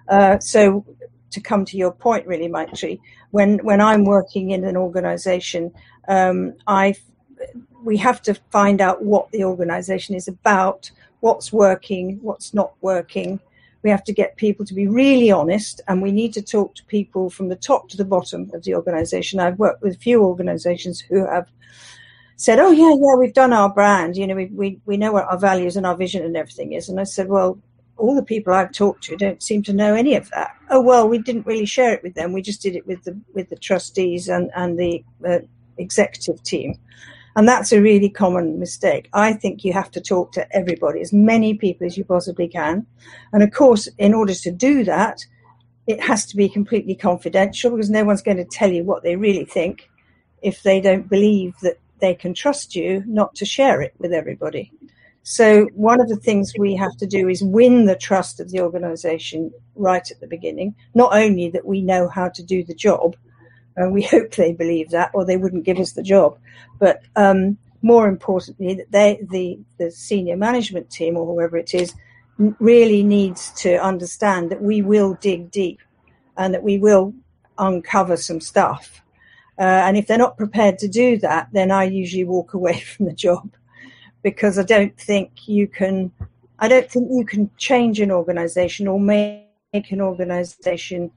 Uh, 0.10 0.38
so 0.40 0.86
to 1.32 1.42
come 1.42 1.66
to 1.66 1.78
your 1.78 1.92
point, 1.92 2.28
really, 2.28 2.48
Maitri, 2.48 3.00
when, 3.32 3.58
when 3.60 3.82
I'm 3.82 4.06
working 4.06 4.52
in 4.52 4.64
an 4.64 4.78
organization, 4.78 5.74
um, 6.08 6.54
I 6.68 6.96
we 7.84 7.98
have 7.98 8.22
to 8.24 8.34
find 8.52 8.82
out 8.82 9.04
what 9.04 9.32
the 9.32 9.44
organization 9.44 10.16
is 10.16 10.28
about, 10.28 10.90
what's 11.20 11.54
working, 11.54 12.20
what's 12.22 12.54
not 12.54 12.74
working, 12.82 13.40
we 13.86 13.92
have 13.92 14.04
to 14.04 14.14
get 14.14 14.36
people 14.36 14.66
to 14.66 14.74
be 14.74 14.88
really 14.88 15.30
honest 15.30 15.80
and 15.88 16.02
we 16.02 16.12
need 16.12 16.34
to 16.34 16.42
talk 16.42 16.74
to 16.74 16.84
people 16.86 17.30
from 17.30 17.50
the 17.50 17.56
top 17.56 17.88
to 17.88 17.96
the 17.96 18.04
bottom 18.04 18.50
of 18.56 18.64
the 18.64 18.74
organization. 18.74 19.40
I've 19.40 19.60
worked 19.60 19.84
with 19.84 19.94
a 19.94 20.00
few 20.00 20.24
organizations 20.24 21.00
who 21.00 21.24
have 21.24 21.48
said, 22.36 22.58
Oh 22.58 22.72
yeah, 22.72 22.96
yeah, 23.00 23.16
we've 23.16 23.36
done 23.36 23.54
our 23.54 23.70
brand, 23.70 24.18
you 24.18 24.26
know, 24.26 24.34
we, 24.34 24.48
we, 24.48 24.80
we 24.88 24.98
know 24.98 25.12
what 25.12 25.26
our 25.26 25.38
values 25.38 25.78
and 25.78 25.86
our 25.86 25.96
vision 25.96 26.26
and 26.26 26.36
everything 26.36 26.74
is. 26.74 26.90
And 26.90 27.00
I 27.00 27.04
said, 27.04 27.28
Well, 27.28 27.60
all 27.98 28.16
the 28.16 28.24
people 28.24 28.54
I've 28.54 28.72
talked 28.72 29.04
to 29.04 29.18
don't 29.18 29.44
seem 29.44 29.62
to 29.62 29.74
know 29.74 29.94
any 29.94 30.16
of 30.16 30.32
that. 30.32 30.56
Oh 30.72 30.82
well, 30.82 31.08
we 31.08 31.20
didn't 31.20 31.46
really 31.46 31.68
share 31.68 31.94
it 31.94 32.02
with 32.02 32.16
them. 32.16 32.34
We 32.34 32.42
just 32.42 32.64
did 32.64 32.76
it 32.76 32.88
with 32.88 33.04
the 33.04 33.16
with 33.36 33.50
the 33.50 33.56
trustees 33.56 34.28
and 34.28 34.50
and 34.56 34.80
the 34.80 35.06
uh, 35.26 35.40
executive 35.78 36.42
team. 36.42 36.80
And 37.36 37.48
that's 37.48 37.74
a 37.74 37.82
really 37.82 38.10
common 38.10 38.60
mistake. 38.60 39.10
I 39.14 39.34
think 39.34 39.64
you 39.64 39.74
have 39.74 39.92
to 39.92 40.02
talk 40.02 40.32
to 40.34 40.56
everybody, 40.56 41.02
as 41.02 41.12
many 41.12 41.56
people 41.56 41.86
as 41.86 41.98
you 41.98 42.06
possibly 42.06 42.48
can. 42.48 42.86
And 43.34 43.44
of 43.44 43.52
course, 43.52 43.90
in 43.98 44.14
order 44.14 44.34
to 44.34 44.52
do 44.52 44.84
that, 44.86 45.20
it 45.88 46.02
has 46.02 46.26
to 46.28 46.38
be 46.38 46.48
completely 46.48 46.96
confidential 46.96 47.72
because 47.72 47.90
no 47.90 48.06
one's 48.06 48.22
going 48.22 48.38
to 48.38 48.46
tell 48.46 48.72
you 48.72 48.84
what 48.84 49.04
they 49.04 49.16
really 49.16 49.46
think 49.46 49.90
if 50.42 50.64
they 50.64 50.80
don't 50.80 51.10
believe 51.10 51.54
that 51.62 51.80
they 52.00 52.16
can 52.16 52.34
trust 52.34 52.76
you 52.76 53.04
not 53.06 53.36
to 53.36 53.46
share 53.46 53.82
it 53.82 53.94
with 54.00 54.14
everybody. 54.14 54.72
So, 55.24 55.66
one 55.74 56.00
of 56.00 56.08
the 56.08 56.18
things 56.18 56.54
we 56.58 56.76
have 56.76 56.96
to 56.98 57.08
do 57.08 57.28
is 57.28 57.44
win 57.44 57.86
the 57.86 57.96
trust 57.96 58.40
of 58.40 58.52
the 58.52 58.62
organization 58.62 59.52
right 59.76 60.10
at 60.10 60.20
the 60.20 60.28
beginning. 60.28 60.76
Not 60.94 61.16
only 61.16 61.50
that 61.50 61.66
we 61.66 61.82
know 61.82 62.08
how 62.08 62.30
to 62.30 62.44
do 62.44 62.64
the 62.64 62.76
job, 62.76 63.16
and 63.76 63.92
we 63.92 64.04
hope 64.12 64.32
they 64.32 64.54
believe 64.54 64.90
that, 64.92 65.12
or 65.14 65.26
they 65.26 65.38
wouldn't 65.38 65.66
give 65.66 65.80
us 65.80 65.94
the 65.94 66.04
job. 66.04 66.38
But 66.80 67.02
um, 67.16 67.58
more 67.82 68.08
importantly, 68.08 68.74
that 68.76 68.92
they, 68.92 69.20
the 69.30 69.60
the 69.78 69.92
senior 69.92 70.38
management 70.38 70.90
team 70.90 71.18
or 71.18 71.26
whoever 71.26 71.58
it 71.58 71.74
is, 71.74 71.94
really 72.38 73.04
needs 73.04 73.52
to 73.52 73.78
understand 73.78 74.52
that 74.52 74.62
we 74.62 74.82
will 74.82 75.14
dig 75.16 75.52
deep, 75.52 75.80
and 76.38 76.54
that 76.54 76.64
we 76.64 76.78
will 76.78 77.14
uncover 77.58 78.18
some 78.18 78.42
stuff. 78.42 79.02
Uh, 79.58 79.62
and 79.64 79.96
if 79.96 80.08
they're 80.08 80.18
not 80.18 80.38
prepared 80.38 80.78
to 80.80 80.88
do 80.88 81.18
that, 81.18 81.48
then 81.54 81.72
I 81.72 81.86
usually 81.86 82.26
walk 82.26 82.54
away 82.60 82.80
from 82.80 83.06
the 83.06 83.14
job 83.14 83.50
because 84.24 84.58
I 84.58 84.64
don't 84.64 84.98
think 84.98 85.48
you 85.48 85.68
can. 85.68 86.12
I 86.58 86.70
don't 86.70 86.90
think 86.90 87.10
you 87.12 87.26
can 87.26 87.52
change 87.58 88.00
an 88.00 88.12
organization 88.12 88.88
or 88.88 88.98
make 88.98 89.44
an 89.92 90.00
organization 90.00 91.12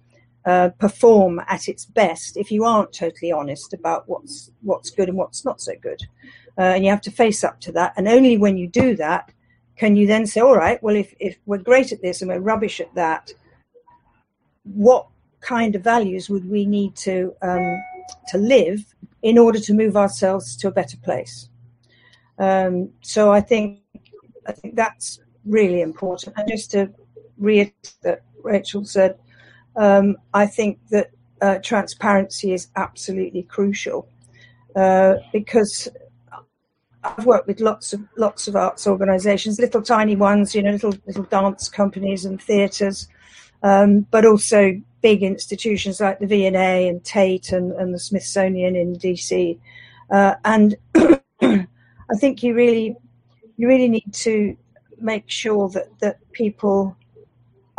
uh, 0.48 0.70
perform 0.78 1.40
at 1.46 1.68
its 1.68 1.84
best 1.84 2.36
if 2.36 2.50
you 2.50 2.64
aren't 2.64 2.92
totally 2.92 3.30
honest 3.30 3.74
about 3.74 4.08
what's 4.08 4.50
what's 4.62 4.90
good 4.90 5.08
and 5.08 5.18
what's 5.18 5.44
not 5.44 5.60
so 5.60 5.72
good, 5.88 6.00
uh, 6.56 6.72
and 6.74 6.84
you 6.84 6.90
have 6.90 7.06
to 7.08 7.10
face 7.10 7.44
up 7.48 7.60
to 7.60 7.72
that. 7.72 7.92
And 7.96 8.08
only 8.08 8.36
when 8.38 8.56
you 8.56 8.66
do 8.66 8.96
that 8.96 9.32
can 9.78 9.94
you 9.94 10.06
then 10.08 10.26
say, 10.26 10.40
all 10.40 10.56
right, 10.56 10.82
well, 10.82 10.96
if 10.96 11.14
if 11.20 11.38
we're 11.46 11.58
great 11.58 11.92
at 11.92 12.02
this 12.02 12.20
and 12.20 12.28
we're 12.30 12.40
rubbish 12.40 12.80
at 12.80 12.92
that, 12.94 13.32
what 14.64 15.06
kind 15.40 15.76
of 15.76 15.82
values 15.84 16.28
would 16.28 16.50
we 16.50 16.66
need 16.66 16.96
to 16.96 17.34
um, 17.42 17.80
to 18.28 18.38
live 18.38 18.84
in 19.22 19.38
order 19.38 19.60
to 19.60 19.72
move 19.74 19.96
ourselves 19.96 20.56
to 20.56 20.68
a 20.68 20.72
better 20.72 20.96
place. 20.96 21.48
Um, 22.38 22.90
so 23.02 23.30
I 23.30 23.40
think 23.40 23.80
I 24.46 24.52
think 24.52 24.74
that's 24.74 25.20
really 25.44 25.80
important. 25.80 26.34
And 26.36 26.48
just 26.48 26.70
to 26.72 26.90
reiterate 27.36 27.94
that 28.02 28.22
Rachel 28.42 28.84
said, 28.84 29.16
um, 29.78 30.16
I 30.34 30.46
think 30.46 30.78
that 30.90 31.10
uh, 31.40 31.58
transparency 31.62 32.52
is 32.52 32.68
absolutely 32.76 33.44
crucial 33.44 34.08
uh, 34.74 35.14
because 35.32 35.88
I've 37.04 37.24
worked 37.24 37.46
with 37.46 37.60
lots 37.60 37.92
of 37.92 38.00
lots 38.16 38.48
of 38.48 38.56
arts 38.56 38.86
organisations, 38.86 39.60
little 39.60 39.82
tiny 39.82 40.16
ones, 40.16 40.54
you 40.54 40.62
know, 40.62 40.72
little 40.72 40.94
little 41.06 41.24
dance 41.24 41.68
companies 41.68 42.24
and 42.24 42.42
theatres, 42.42 43.08
um, 43.62 44.00
but 44.10 44.26
also 44.26 44.80
big 45.00 45.22
institutions 45.22 46.00
like 46.00 46.18
the 46.18 46.26
V&A 46.26 46.88
and 46.88 47.04
Tate 47.04 47.52
and, 47.52 47.70
and 47.72 47.94
the 47.94 48.00
Smithsonian 48.00 48.74
in 48.74 48.96
DC. 48.96 49.56
Uh, 50.10 50.34
and 50.44 50.76
I 51.40 51.66
think 52.16 52.42
you 52.42 52.54
really 52.54 52.96
you 53.56 53.68
really 53.68 53.88
need 53.88 54.12
to 54.12 54.56
make 55.00 55.30
sure 55.30 55.68
that 55.70 55.86
that 56.00 56.18
people 56.32 56.96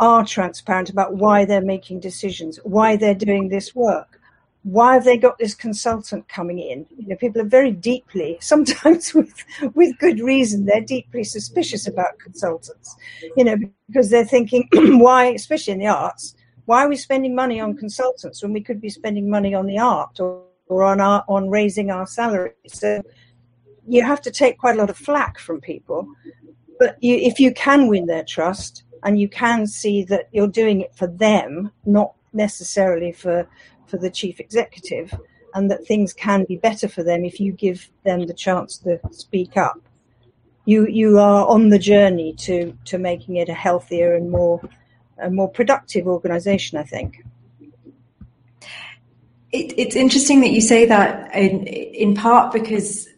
are 0.00 0.24
transparent 0.24 0.90
about 0.90 1.14
why 1.14 1.44
they're 1.44 1.60
making 1.60 2.00
decisions, 2.00 2.58
why 2.64 2.96
they're 2.96 3.14
doing 3.14 3.48
this 3.48 3.74
work 3.74 4.20
why 4.62 4.94
have 4.94 5.04
they 5.04 5.16
got 5.16 5.38
this 5.38 5.54
consultant 5.54 6.28
coming 6.28 6.58
in? 6.58 6.86
You 6.96 7.08
know, 7.08 7.16
people 7.16 7.40
are 7.40 7.46
very 7.46 7.72
deeply, 7.72 8.36
sometimes 8.40 9.14
with 9.14 9.44
with 9.74 9.98
good 9.98 10.20
reason, 10.20 10.66
they're 10.66 10.82
deeply 10.82 11.24
suspicious 11.24 11.86
about 11.86 12.18
consultants. 12.18 12.94
You 13.36 13.44
know, 13.44 13.56
because 13.88 14.10
they're 14.10 14.24
thinking, 14.24 14.68
why, 14.72 15.26
especially 15.26 15.74
in 15.74 15.78
the 15.78 15.86
arts, 15.86 16.34
why 16.66 16.84
are 16.84 16.88
we 16.88 16.96
spending 16.96 17.34
money 17.34 17.60
on 17.60 17.76
consultants 17.76 18.42
when 18.42 18.52
we 18.52 18.60
could 18.60 18.80
be 18.80 18.90
spending 18.90 19.30
money 19.30 19.54
on 19.54 19.66
the 19.66 19.78
art 19.78 20.20
or, 20.20 20.44
or 20.66 20.82
on 20.84 21.00
our 21.00 21.24
on 21.26 21.48
raising 21.48 21.90
our 21.90 22.06
salaries? 22.06 22.54
So 22.66 23.02
you 23.88 24.04
have 24.04 24.20
to 24.22 24.30
take 24.30 24.58
quite 24.58 24.76
a 24.76 24.78
lot 24.78 24.90
of 24.90 24.96
flack 24.96 25.38
from 25.38 25.60
people, 25.60 26.06
but 26.78 27.02
you, 27.02 27.16
if 27.16 27.40
you 27.40 27.54
can 27.54 27.88
win 27.88 28.06
their 28.06 28.24
trust 28.24 28.84
and 29.02 29.18
you 29.20 29.28
can 29.28 29.66
see 29.66 30.04
that 30.04 30.28
you're 30.32 30.48
doing 30.48 30.80
it 30.80 30.94
for 30.94 31.06
them, 31.06 31.72
not 31.84 32.14
necessarily 32.32 33.12
for 33.12 33.48
for 33.86 33.96
the 33.96 34.10
chief 34.10 34.38
executive 34.38 35.12
and 35.54 35.70
that 35.70 35.84
things 35.86 36.12
can 36.12 36.44
be 36.44 36.56
better 36.56 36.88
for 36.88 37.02
them 37.02 37.24
if 37.24 37.40
you 37.40 37.52
give 37.52 37.90
them 38.04 38.26
the 38.26 38.34
chance 38.34 38.78
to 38.78 39.00
speak 39.10 39.56
up. 39.56 39.80
You 40.64 40.86
you 40.86 41.18
are 41.18 41.46
on 41.46 41.70
the 41.70 41.78
journey 41.78 42.34
to 42.40 42.76
to 42.86 42.98
making 42.98 43.36
it 43.36 43.48
a 43.48 43.54
healthier 43.54 44.14
and 44.14 44.30
more 44.30 44.60
a 45.18 45.30
more 45.30 45.48
productive 45.48 46.06
organisation. 46.06 46.78
I 46.78 46.84
think. 46.84 47.24
It, 49.52 49.74
it's 49.76 49.96
interesting 49.96 50.40
that 50.42 50.50
you 50.50 50.60
say 50.60 50.86
that 50.86 51.34
in 51.34 51.66
in 51.66 52.14
part 52.14 52.52
because 52.52 53.08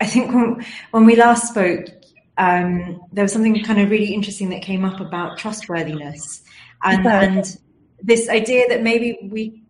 I 0.00 0.06
think 0.06 0.34
when 0.34 0.64
when 0.90 1.06
we 1.06 1.16
last 1.16 1.48
spoke, 1.48 1.95
um, 2.38 3.00
there 3.12 3.24
was 3.24 3.32
something 3.32 3.62
kind 3.64 3.80
of 3.80 3.90
really 3.90 4.12
interesting 4.12 4.48
that 4.50 4.62
came 4.62 4.84
up 4.84 5.00
about 5.00 5.38
trustworthiness 5.38 6.42
and 6.84 7.06
and 7.06 7.58
this 8.02 8.28
idea 8.28 8.68
that 8.68 8.82
maybe 8.82 9.18
we 9.30 9.62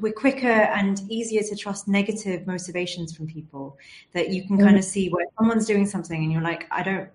we're 0.00 0.12
quicker 0.12 0.46
and 0.46 1.00
easier 1.10 1.42
to 1.42 1.56
trust 1.56 1.88
negative 1.88 2.46
motivations 2.46 3.14
from 3.14 3.26
people 3.26 3.76
that 4.12 4.30
you 4.30 4.46
can 4.46 4.56
kind 4.56 4.76
of 4.76 4.84
mm. 4.84 4.88
see 4.88 5.08
where 5.08 5.26
someone's 5.36 5.66
doing 5.66 5.84
something 5.84 6.22
and 6.22 6.32
you're 6.32 6.42
like 6.42 6.66
i 6.70 6.82
don't 6.82 7.10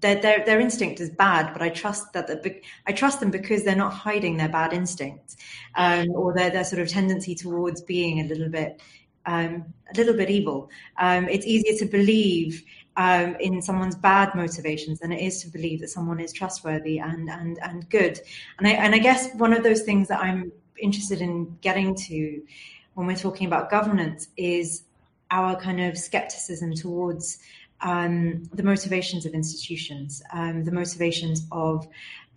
their, 0.00 0.20
their, 0.20 0.44
their 0.44 0.60
instinct 0.60 1.00
is 1.00 1.10
bad, 1.10 1.52
but 1.52 1.62
I 1.62 1.70
trust 1.70 2.12
that 2.12 2.26
the, 2.28 2.60
I 2.86 2.92
trust 2.92 3.20
them 3.20 3.30
because 3.30 3.64
they're 3.64 3.76
not 3.76 3.92
hiding 3.92 4.36
their 4.36 4.48
bad 4.48 4.72
instinct, 4.72 5.36
um, 5.74 6.10
or 6.14 6.32
their, 6.32 6.50
their 6.50 6.64
sort 6.64 6.80
of 6.80 6.88
tendency 6.88 7.34
towards 7.34 7.82
being 7.82 8.20
a 8.20 8.24
little 8.24 8.48
bit 8.48 8.80
um, 9.26 9.74
a 9.92 9.96
little 9.96 10.14
bit 10.14 10.30
evil. 10.30 10.70
Um, 10.98 11.28
it's 11.28 11.46
easier 11.46 11.76
to 11.78 11.84
believe 11.84 12.64
um, 12.98 13.36
in 13.38 13.62
someone's 13.62 13.94
bad 13.94 14.34
motivations 14.34 14.98
than 14.98 15.12
it 15.12 15.24
is 15.24 15.40
to 15.42 15.48
believe 15.48 15.80
that 15.80 15.88
someone 15.88 16.18
is 16.18 16.32
trustworthy 16.32 16.98
and 16.98 17.30
and 17.30 17.58
and 17.62 17.88
good. 17.88 18.20
And 18.58 18.66
I 18.66 18.72
and 18.72 18.94
I 18.94 18.98
guess 18.98 19.32
one 19.34 19.52
of 19.52 19.62
those 19.62 19.82
things 19.82 20.08
that 20.08 20.20
I'm 20.20 20.52
interested 20.76 21.20
in 21.20 21.56
getting 21.60 21.94
to 21.94 22.42
when 22.94 23.06
we're 23.06 23.16
talking 23.16 23.46
about 23.46 23.70
governance 23.70 24.28
is 24.36 24.82
our 25.30 25.54
kind 25.54 25.80
of 25.80 25.96
skepticism 25.96 26.74
towards 26.74 27.38
um, 27.82 28.42
the 28.52 28.64
motivations 28.64 29.24
of 29.24 29.32
institutions, 29.32 30.20
um, 30.32 30.64
the 30.64 30.72
motivations 30.72 31.46
of 31.52 31.86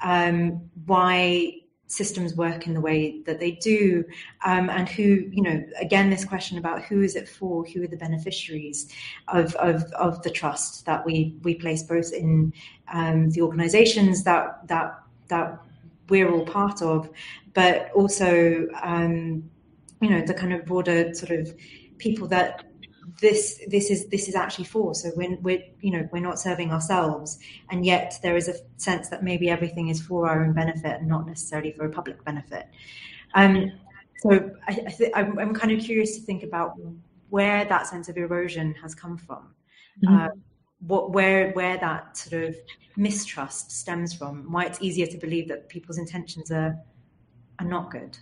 um, 0.02 0.62
why 0.86 1.61
systems 1.92 2.36
work 2.36 2.68
in 2.68 2.74
the 2.74 2.80
way 2.80 3.22
that 3.26 3.40
they 3.40 3.52
do, 3.52 4.04
um, 4.46 4.70
and 4.70 4.88
who, 4.88 5.04
you 5.04 5.42
know, 5.42 5.64
again, 5.80 6.10
this 6.10 6.24
question 6.24 6.58
about 6.58 6.82
who 6.84 7.02
is 7.02 7.16
it 7.16 7.28
for, 7.28 7.66
who 7.66 7.84
are 7.84 7.88
the 7.88 7.98
beneficiaries 7.98 8.90
of, 9.28 9.54
of, 9.56 9.84
of 9.94 10.22
the 10.24 10.30
trust 10.30 10.86
that 10.86 11.06
we, 11.06 11.36
we 11.44 11.54
place 11.54 11.84
both 11.84 12.14
in 12.14 12.54
um, 12.94 13.30
the 13.32 13.42
organizations 13.42 14.24
that, 14.24 14.66
that, 14.68 15.02
that 15.28 15.60
we're 16.08 16.32
all 16.32 16.46
part 16.46 16.82
of, 16.82 17.10
but 17.54 17.92
also, 17.92 18.68
um, 18.82 19.44
you 20.02 20.10
know, 20.10 20.22
the 20.22 20.34
kind 20.34 20.54
of 20.54 20.66
broader 20.66 21.14
sort 21.14 21.32
of 21.32 21.54
people 21.98 22.26
that 22.28 22.71
this 23.20 23.60
this 23.68 23.90
is 23.90 24.08
this 24.08 24.28
is 24.28 24.36
actually 24.36 24.66
for. 24.66 24.94
So 24.94 25.10
when 25.10 25.42
we're 25.42 25.64
you 25.82 25.92
know 25.92 26.08
we're 26.12 26.22
not 26.22 26.40
serving 26.40 26.72
ourselves, 26.72 27.40
and 27.70 27.86
yet 27.86 28.20
there 28.24 28.36
is 28.36 28.48
a 28.48 28.56
sense 28.78 29.10
that 29.10 29.24
maybe 29.24 29.50
everything 29.50 29.90
is 29.90 30.02
for 30.02 30.28
our 30.30 30.44
own 30.44 30.54
benefit 30.54 31.00
and 31.00 31.08
not 31.08 31.28
necessarily 31.28 31.72
for 31.72 31.86
a 31.86 31.90
public 31.90 32.24
benefit. 32.24 32.68
Um, 33.34 33.72
so 34.18 34.52
I, 34.68 34.84
I 34.86 34.92
th- 34.92 35.12
I'm, 35.16 35.40
I'm, 35.40 35.54
kind 35.54 35.72
of 35.72 35.84
curious 35.84 36.16
to 36.18 36.22
think 36.22 36.44
about 36.44 36.78
where 37.30 37.66
that 37.66 37.88
sense 37.88 38.08
of 38.08 38.18
erosion 38.18 38.76
has 38.76 38.94
come 38.94 39.18
from. 39.18 39.56
Mm-hmm. 40.06 40.16
Uh, 40.16 40.28
what 40.86 41.12
where 41.12 41.52
where 41.52 41.78
that 41.78 42.18
sort 42.18 42.44
of 42.44 42.56
mistrust 42.98 43.72
stems 43.72 44.14
from, 44.14 44.52
why 44.52 44.66
it's 44.66 44.82
easier 44.82 45.08
to 45.08 45.18
believe 45.18 45.48
that 45.48 45.70
people's 45.70 45.98
intentions 45.98 46.52
are 46.52 46.78
are 47.60 47.66
not 47.66 47.92
good. 47.92 48.18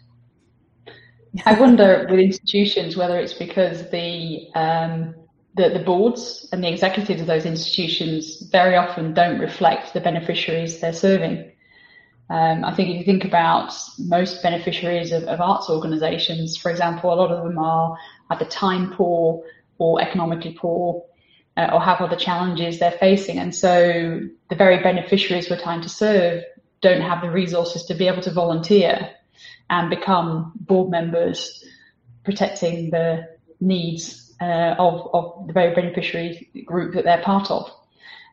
I 1.46 1.60
wonder 1.60 2.08
with 2.10 2.20
institutions 2.20 2.98
whether 2.98 3.20
it's 3.20 3.34
because 3.34 3.90
the 3.92 4.48
um, 4.56 5.16
the, 5.56 5.70
the 5.70 5.80
boards 5.80 6.48
and 6.52 6.64
the 6.64 6.72
executives 6.72 7.22
of 7.22 7.28
those 7.28 7.46
institutions 7.46 8.42
very 8.52 8.76
often 8.76 9.14
don't 9.14 9.40
reflect 9.40 9.94
the 9.94 10.00
beneficiaries 10.00 10.80
they're 10.80 10.94
serving. 10.94 11.52
Um, 12.30 12.64
I 12.64 12.76
think 12.76 12.90
if 12.90 12.98
you 12.98 13.04
think 13.04 13.26
about 13.26 13.74
most 13.98 14.44
beneficiaries 14.44 15.12
of, 15.12 15.24
of 15.24 15.42
arts 15.42 15.70
organisations, 15.70 16.56
for 16.56 16.70
example, 16.70 17.12
a 17.12 17.16
lot 17.16 17.32
of 17.32 17.44
them 17.44 17.58
are 17.58 17.98
either 18.30 18.46
time 18.46 18.94
poor 18.94 19.44
or 19.80 20.00
economically 20.00 20.54
poor 20.54 21.04
uh, 21.58 21.72
or 21.74 21.82
have 21.82 22.00
other 22.02 22.16
challenges 22.16 22.80
they're 22.80 22.92
facing. 22.92 23.40
And 23.40 23.54
so 23.54 24.22
the 24.50 24.56
very 24.56 24.82
beneficiaries 24.84 25.50
we're 25.50 25.60
trying 25.60 25.82
to 25.82 25.90
serve 25.90 26.44
don't 26.82 27.02
have 27.02 27.22
the 27.22 27.32
resources 27.32 27.84
to 27.86 27.96
be 27.96 28.08
able 28.08 28.22
to 28.22 28.32
volunteer 28.32 29.10
and 29.70 29.90
become 29.90 30.54
board 30.56 30.90
members 30.90 31.64
protecting 32.24 32.90
the 32.90 33.28
needs 33.60 34.34
uh, 34.42 34.76
of, 34.78 35.10
of 35.14 35.48
the 35.48 35.54
very 35.54 35.74
beneficiary 35.74 36.50
group 36.66 36.94
that 36.94 37.04
they're 37.04 37.22
part 37.22 37.52
of. 37.52 37.70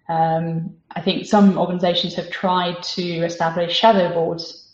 Um, 0.08 0.76
I 0.92 1.00
think 1.00 1.26
some 1.26 1.58
organisations 1.58 2.14
have 2.14 2.30
tried 2.30 2.82
to 2.94 3.02
establish 3.24 3.76
shadow 3.76 4.14
boards 4.14 4.66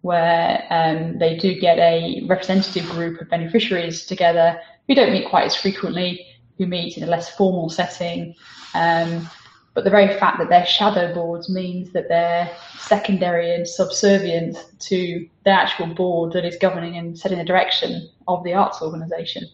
where 0.00 0.66
um, 0.70 1.18
they 1.18 1.36
do 1.36 1.58
get 1.58 1.78
a 1.78 2.22
representative 2.26 2.88
group 2.90 3.20
of 3.20 3.30
beneficiaries 3.30 4.04
together 4.04 4.60
who 4.86 4.94
don't 4.94 5.12
meet 5.12 5.28
quite 5.28 5.46
as 5.46 5.56
frequently, 5.56 6.26
who 6.58 6.66
meet 6.66 6.96
in 6.96 7.04
a 7.04 7.06
less 7.06 7.34
formal 7.34 7.70
setting. 7.70 8.34
Um, 8.74 9.28
but 9.74 9.82
the 9.82 9.90
very 9.90 10.18
fact 10.18 10.38
that 10.38 10.48
they're 10.48 10.64
shadow 10.64 11.12
boards 11.12 11.50
means 11.50 11.92
that 11.92 12.08
they're 12.08 12.50
secondary 12.78 13.52
and 13.54 13.66
subservient 13.66 14.56
to 14.78 15.28
the 15.44 15.50
actual 15.50 15.86
board 15.86 16.32
that 16.32 16.44
is 16.44 16.56
governing 16.56 16.96
and 16.96 17.18
setting 17.18 17.38
the 17.38 17.44
direction 17.44 18.08
of 18.28 18.44
the 18.44 18.54
arts 18.54 18.80
organisation. 18.80 19.44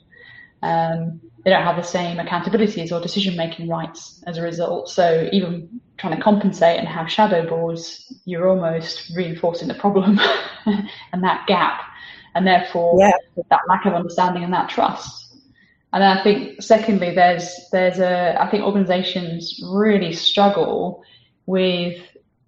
Um, 0.63 1.23
they 1.43 1.51
don't 1.51 1.63
have 1.63 1.77
the 1.77 1.83
same 1.83 2.19
accountabilities 2.19 2.93
or 2.93 3.01
decision 3.01 3.35
making 3.35 3.69
rights 3.69 4.23
as 4.27 4.37
a 4.37 4.43
result. 4.43 4.91
So 4.91 5.29
even 5.33 5.81
trying 5.97 6.17
to 6.17 6.23
compensate 6.23 6.79
and 6.79 6.87
have 6.87 7.11
shadow 7.11 7.49
boards, 7.49 8.13
you're 8.27 8.49
almost 8.49 9.11
reinforcing 9.17 9.69
the 9.69 9.75
problem 9.75 10.21
and 10.67 11.25
that 11.25 11.47
gap, 11.47 11.81
and 12.35 12.47
therefore 12.47 12.99
yeah. 13.01 13.13
that 13.49 13.61
lack 13.69 13.87
of 13.87 13.95
understanding 13.95 14.45
and 14.45 14.53
that 14.53 14.69
trust. 14.69 15.30
And 15.93 16.05
I 16.05 16.23
think 16.23 16.63
secondly, 16.63 17.15
there's 17.15 17.53
there's 17.73 17.99
a 17.99 18.41
I 18.41 18.49
think 18.51 18.65
organisations 18.65 19.61
really 19.73 20.13
struggle 20.13 21.03
with 21.47 22.01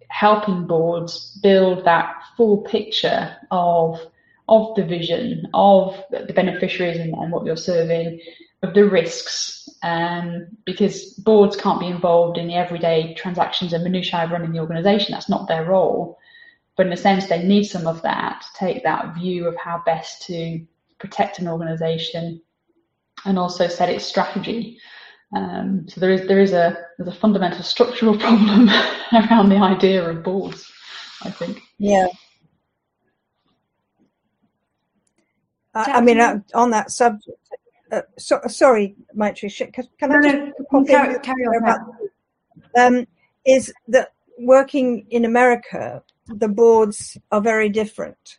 helping 0.09 0.67
boards 0.67 1.39
build 1.43 1.85
that 1.85 2.15
full 2.37 2.59
picture 2.63 3.37
of 3.51 4.01
of 4.49 4.75
the 4.77 4.85
vision, 4.85 5.49
of 5.55 6.01
the 6.11 6.33
beneficiaries 6.33 6.99
and, 6.99 7.15
and 7.15 7.33
what 7.33 7.47
you're 7.47 7.57
serving, 7.57 8.21
of 8.63 8.75
the 8.75 8.89
risks, 8.89 9.69
um, 9.83 10.47
because 10.65 11.15
boards 11.15 11.57
can't 11.57 11.81
be 11.81 11.87
involved 11.87 12.39
in 12.39 12.49
the 12.49 12.55
everyday 12.55 13.15
transactions 13.15 13.73
and 13.73 13.83
minutiae 13.83 14.25
of 14.25 14.31
running 14.31 14.53
the 14.53 14.61
organisation. 14.61 15.13
That's 15.13 15.29
not 15.29 15.49
their 15.49 15.65
role. 15.65 16.19
But 16.77 16.87
in 16.87 16.93
a 16.93 16.97
sense, 16.97 17.27
they 17.27 17.43
need 17.43 17.65
some 17.65 17.87
of 17.87 18.03
that 18.03 18.43
to 18.43 18.59
take 18.59 18.83
that 18.85 19.15
view 19.15 19.47
of 19.47 19.57
how 19.57 19.83
best 19.85 20.23
to 20.27 20.65
protect 20.99 21.39
an 21.39 21.49
organization 21.49 22.41
and 23.25 23.39
also 23.39 23.69
set 23.69 23.89
its 23.89 24.05
strategy. 24.05 24.79
Um, 25.35 25.87
so 25.89 26.01
there 26.01 26.11
is 26.11 26.27
there 26.29 26.41
is 26.41 26.53
a 26.53 26.77
there's 26.99 27.15
a 27.15 27.19
fundamental 27.19 27.63
structural 27.63 28.19
problem 28.27 28.69
around 29.13 29.49
the 29.49 29.57
idea 29.57 30.09
of 30.09 30.23
boards, 30.23 30.71
I 31.23 31.31
think. 31.31 31.61
Yeah. 31.79 32.07
I, 35.75 35.93
I 35.93 36.01
mean, 36.03 36.21
uh, 36.21 36.41
on 36.55 36.71
that 36.73 36.91
subject, 36.91 37.39
uh, 37.93 38.03
so, 38.19 38.41
sorry, 38.47 38.95
Maitri, 39.15 39.49
can, 39.73 39.89
can 39.99 40.11
no, 40.11 40.17
I 40.17 40.23
just 40.23 40.37
no, 40.71 40.85
carry, 40.85 41.19
carry 41.21 41.45
on. 41.47 41.63
about, 41.63 41.81
um, 42.79 43.07
is 43.47 43.73
that 43.89 44.13
working 44.39 45.07
in 45.11 45.25
America, 45.25 46.03
the 46.27 46.49
boards 46.49 47.17
are 47.31 47.41
very 47.41 47.69
different 47.69 48.39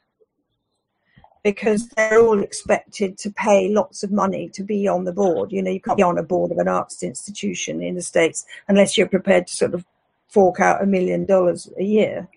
because 1.44 1.90
they're 1.90 2.22
all 2.22 2.42
expected 2.42 3.18
to 3.18 3.30
pay 3.32 3.70
lots 3.70 4.02
of 4.02 4.12
money 4.12 4.50
to 4.50 4.64
be 4.64 4.88
on 4.88 5.04
the 5.04 5.12
board. 5.12 5.52
You 5.52 5.62
know, 5.62 5.72
you 5.72 5.82
can't 5.82 5.98
be 5.98 6.04
on 6.04 6.18
a 6.18 6.24
board 6.24 6.52
of 6.52 6.58
an 6.58 6.70
arts 6.70 7.04
institution 7.04 7.82
in 7.82 7.96
the 7.96 8.02
States 8.02 8.46
unless 8.68 8.98
you're 8.98 9.08
prepared 9.08 9.48
to 9.48 9.54
sort 9.54 9.74
of 9.74 9.86
fork 10.30 10.60
out 10.60 10.82
a 10.82 10.86
million 10.86 11.26
dollars 11.26 11.70
a 11.78 11.84
year, 11.84 12.28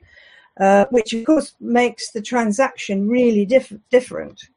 uh, 0.60 0.86
which 0.90 1.14
of 1.14 1.24
course 1.24 1.54
makes 1.60 2.10
the 2.10 2.20
transaction 2.20 3.08
really 3.08 3.46
diff- 3.46 3.78
different. 3.90 4.48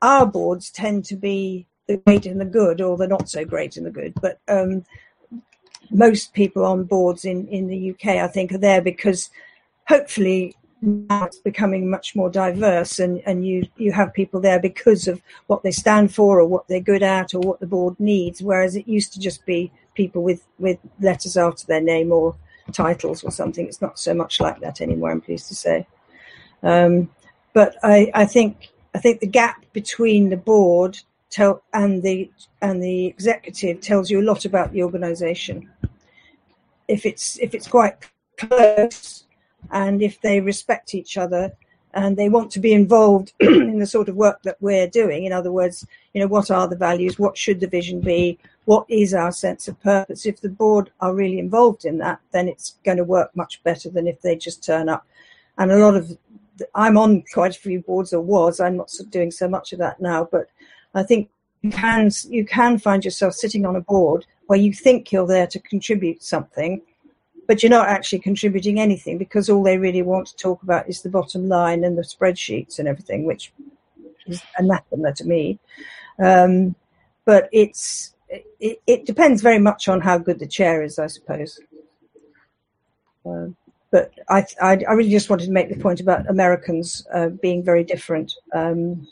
Our 0.00 0.26
boards 0.26 0.70
tend 0.70 1.04
to 1.06 1.16
be 1.16 1.66
the 1.88 1.96
great 1.96 2.24
and 2.24 2.40
the 2.40 2.44
good, 2.44 2.80
or 2.80 2.96
the 2.96 3.08
not 3.08 3.28
so 3.28 3.44
great 3.44 3.76
and 3.76 3.84
the 3.84 3.90
good, 3.90 4.14
but 4.22 4.38
um, 4.46 4.84
most 5.90 6.32
people 6.34 6.64
on 6.64 6.84
boards 6.84 7.24
in, 7.24 7.48
in 7.48 7.66
the 7.66 7.90
UK, 7.90 8.16
I 8.22 8.28
think, 8.28 8.52
are 8.52 8.58
there 8.58 8.80
because 8.80 9.28
hopefully 9.88 10.54
now 10.82 11.24
it's 11.24 11.38
becoming 11.38 11.88
much 11.88 12.16
more 12.16 12.28
diverse 12.28 12.98
and, 12.98 13.22
and 13.24 13.46
you, 13.46 13.66
you 13.76 13.92
have 13.92 14.12
people 14.12 14.40
there 14.40 14.58
because 14.58 15.06
of 15.06 15.22
what 15.46 15.62
they 15.62 15.70
stand 15.70 16.12
for 16.12 16.40
or 16.40 16.46
what 16.46 16.66
they're 16.66 16.80
good 16.80 17.02
at 17.02 17.34
or 17.34 17.40
what 17.40 17.60
the 17.60 17.66
board 17.66 17.98
needs, 18.00 18.42
whereas 18.42 18.74
it 18.74 18.88
used 18.88 19.12
to 19.12 19.20
just 19.20 19.46
be 19.46 19.70
people 19.94 20.22
with, 20.22 20.44
with 20.58 20.78
letters 21.00 21.36
after 21.36 21.66
their 21.66 21.80
name 21.80 22.10
or 22.12 22.34
titles 22.72 23.22
or 23.22 23.30
something. 23.30 23.66
It's 23.66 23.80
not 23.80 23.98
so 23.98 24.12
much 24.12 24.40
like 24.40 24.60
that 24.60 24.80
anymore, 24.80 25.12
I'm 25.12 25.20
pleased 25.20 25.48
to 25.48 25.54
say. 25.54 25.86
Um, 26.62 27.10
but 27.52 27.76
I, 27.82 28.10
I 28.14 28.24
think 28.24 28.70
I 28.94 28.98
think 28.98 29.20
the 29.20 29.26
gap 29.26 29.64
between 29.72 30.30
the 30.30 30.36
board 30.36 30.98
tell, 31.30 31.62
and 31.72 32.02
the 32.02 32.30
and 32.60 32.82
the 32.82 33.06
executive 33.06 33.80
tells 33.80 34.10
you 34.10 34.20
a 34.20 34.22
lot 34.22 34.44
about 34.44 34.72
the 34.72 34.82
organisation. 34.82 35.70
If 36.88 37.06
it's 37.06 37.38
if 37.38 37.54
it's 37.54 37.68
quite 37.68 37.96
close, 38.38 39.24
and 39.70 40.02
if 40.02 40.20
they 40.20 40.40
respect 40.40 40.94
each 40.94 41.16
other, 41.16 41.52
and 41.94 42.16
they 42.16 42.28
want 42.28 42.50
to 42.50 42.60
be 42.60 42.72
involved 42.72 43.32
in 43.40 43.78
the 43.78 43.86
sort 43.86 44.08
of 44.08 44.16
work 44.16 44.42
that 44.42 44.56
we're 44.60 44.86
doing. 44.86 45.24
In 45.24 45.32
other 45.32 45.52
words, 45.52 45.86
you 46.14 46.20
know, 46.20 46.26
what 46.26 46.50
are 46.50 46.66
the 46.66 46.76
values? 46.76 47.18
What 47.18 47.36
should 47.36 47.60
the 47.60 47.66
vision 47.66 48.00
be? 48.00 48.38
What 48.64 48.86
is 48.88 49.12
our 49.12 49.32
sense 49.32 49.68
of 49.68 49.80
purpose? 49.82 50.24
If 50.24 50.40
the 50.40 50.48
board 50.48 50.90
are 51.00 51.14
really 51.14 51.38
involved 51.38 51.84
in 51.84 51.98
that, 51.98 52.20
then 52.30 52.48
it's 52.48 52.76
going 52.84 52.96
to 52.96 53.04
work 53.04 53.34
much 53.36 53.62
better 53.62 53.90
than 53.90 54.06
if 54.06 54.22
they 54.22 54.36
just 54.36 54.64
turn 54.64 54.88
up. 54.88 55.06
And 55.58 55.70
a 55.70 55.76
lot 55.76 55.96
of 55.96 56.16
I'm 56.74 56.96
on 56.96 57.24
quite 57.32 57.56
a 57.56 57.60
few 57.60 57.80
boards, 57.80 58.12
or 58.12 58.20
was. 58.20 58.60
I'm 58.60 58.76
not 58.76 58.92
doing 59.10 59.30
so 59.30 59.48
much 59.48 59.72
of 59.72 59.78
that 59.80 60.00
now, 60.00 60.28
but 60.30 60.48
I 60.94 61.02
think 61.02 61.28
you 61.62 61.70
can 61.70 62.10
you 62.28 62.44
can 62.44 62.78
find 62.78 63.04
yourself 63.04 63.34
sitting 63.34 63.66
on 63.66 63.76
a 63.76 63.80
board 63.80 64.26
where 64.46 64.58
you 64.58 64.72
think 64.72 65.12
you're 65.12 65.26
there 65.26 65.46
to 65.46 65.58
contribute 65.60 66.22
something, 66.22 66.82
but 67.46 67.62
you're 67.62 67.70
not 67.70 67.88
actually 67.88 68.20
contributing 68.20 68.80
anything 68.80 69.18
because 69.18 69.50
all 69.50 69.62
they 69.62 69.78
really 69.78 70.02
want 70.02 70.26
to 70.28 70.36
talk 70.36 70.62
about 70.62 70.88
is 70.88 71.02
the 71.02 71.08
bottom 71.08 71.48
line 71.48 71.84
and 71.84 71.98
the 71.98 72.02
spreadsheets 72.02 72.78
and 72.78 72.88
everything, 72.88 73.24
which 73.24 73.52
is 74.26 74.42
anathema 74.58 75.12
to 75.14 75.24
me. 75.24 75.58
Um, 76.22 76.74
but 77.24 77.48
it's 77.52 78.14
it, 78.60 78.80
it, 78.86 79.06
depends 79.06 79.42
very 79.42 79.58
much 79.58 79.88
on 79.88 80.00
how 80.00 80.18
good 80.18 80.38
the 80.38 80.46
chair 80.46 80.82
is, 80.82 80.98
I 80.98 81.06
suppose. 81.06 81.60
Uh, 83.26 83.48
but 83.90 84.12
I, 84.30 84.46
I, 84.60 84.82
I, 84.88 84.92
really 84.94 85.10
just 85.10 85.28
wanted 85.28 85.46
to 85.46 85.52
make 85.52 85.68
the 85.68 85.76
point 85.76 86.00
about 86.00 86.28
Americans 86.30 87.06
uh, 87.12 87.28
being 87.28 87.62
very 87.62 87.84
different. 87.84 88.32
Um, 88.54 89.06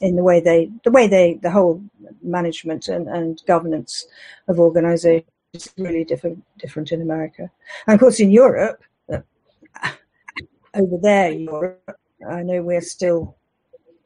in 0.00 0.16
the 0.16 0.22
way 0.22 0.40
they, 0.40 0.70
the 0.82 0.90
way 0.90 1.06
they, 1.06 1.38
the 1.42 1.50
whole 1.50 1.82
management 2.22 2.88
and, 2.88 3.08
and 3.08 3.40
governance 3.46 4.06
of 4.48 4.58
organizations 4.58 5.26
is 5.52 5.72
really 5.76 6.04
different, 6.04 6.42
different 6.58 6.92
in 6.92 7.02
America. 7.02 7.50
And 7.86 7.94
of 7.94 8.00
course, 8.00 8.20
in 8.20 8.30
Europe, 8.30 8.82
uh, 9.12 9.18
over 10.74 10.96
there, 11.00 11.30
Europe, 11.30 11.98
I 12.28 12.42
know 12.42 12.62
we're 12.62 12.80
still 12.80 13.36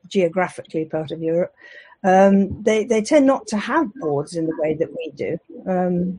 geographically 0.09 0.87
part 0.87 1.13
of 1.13 1.23
Europe. 1.23 1.55
Um, 2.03 2.63
they 2.63 2.85
they 2.85 3.03
tend 3.03 3.27
not 3.27 3.47
to 3.49 3.57
have 3.57 3.93
boards 3.95 4.37
in 4.37 4.47
the 4.47 4.57
way 4.59 4.75
that 4.75 4.91
we 4.91 5.13
do. 5.15 5.39
Um, 5.67 6.19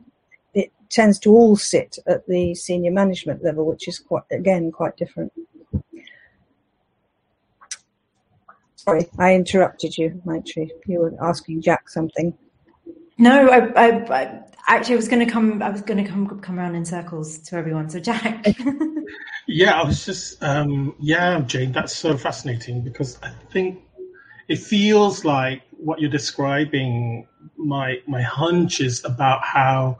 it 0.53 0.71
tends 0.89 1.19
to 1.19 1.31
all 1.31 1.55
sit 1.55 1.97
at 2.07 2.25
the 2.27 2.55
senior 2.55 2.91
management 2.91 3.43
level, 3.43 3.65
which 3.65 3.87
is 3.87 3.99
quite 3.99 4.23
again 4.31 4.71
quite 4.71 4.97
different. 4.97 5.31
Sorry, 8.75 9.07
I 9.19 9.35
interrupted 9.35 9.97
you, 9.97 10.21
Maitri. 10.25 10.71
You 10.85 10.99
were 10.99 11.13
asking 11.21 11.61
Jack 11.61 11.89
something. 11.89 12.37
No, 13.17 13.49
I, 13.49 13.71
I, 13.75 13.88
I 14.13 14.43
actually 14.67 14.93
I 14.93 14.97
was 14.97 15.08
going 15.08 15.25
to 15.25 15.32
come. 15.32 15.62
I 15.62 15.69
was 15.69 15.82
going 15.82 16.03
to 16.03 16.10
come 16.10 16.39
come 16.39 16.60
around 16.60 16.75
in 16.75 16.86
circles 16.86 17.39
to 17.39 17.56
everyone. 17.56 17.89
So 17.89 17.99
Jack. 17.99 18.45
yeah, 19.47 19.80
I 19.80 19.84
was 19.84 20.06
just 20.06 20.41
um, 20.43 20.95
yeah, 20.99 21.39
Jane. 21.41 21.71
That's 21.71 21.95
so 21.95 22.17
fascinating 22.17 22.82
because 22.82 23.19
I 23.23 23.32
think 23.51 23.82
it 24.47 24.60
feels 24.60 25.25
like 25.25 25.63
what 25.71 25.99
you're 25.99 26.12
describing. 26.12 27.27
My 27.58 28.01
my 28.08 28.21
hunch 28.21 28.80
is 28.80 29.03
about 29.03 29.43
how 29.43 29.97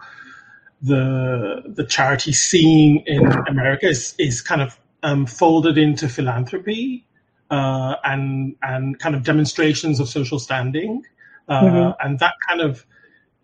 the 0.82 1.64
the 1.66 1.86
charity 1.86 2.34
scene 2.34 3.04
in 3.08 3.26
America 3.48 3.88
is 3.88 4.14
is 4.20 4.42
kind 4.42 4.62
of 4.62 4.80
um, 5.02 5.26
folded 5.26 5.78
into 5.78 6.08
philanthropy 6.08 7.06
uh, 7.50 7.96
and 8.04 8.56
and 8.62 9.00
kind 9.00 9.16
of 9.16 9.24
demonstrations 9.24 10.00
of 10.00 10.08
social 10.08 10.38
standing, 10.38 11.04
uh, 11.48 11.62
mm-hmm. 11.62 12.08
and 12.08 12.20
that 12.20 12.36
kind 12.48 12.62
of 12.62 12.86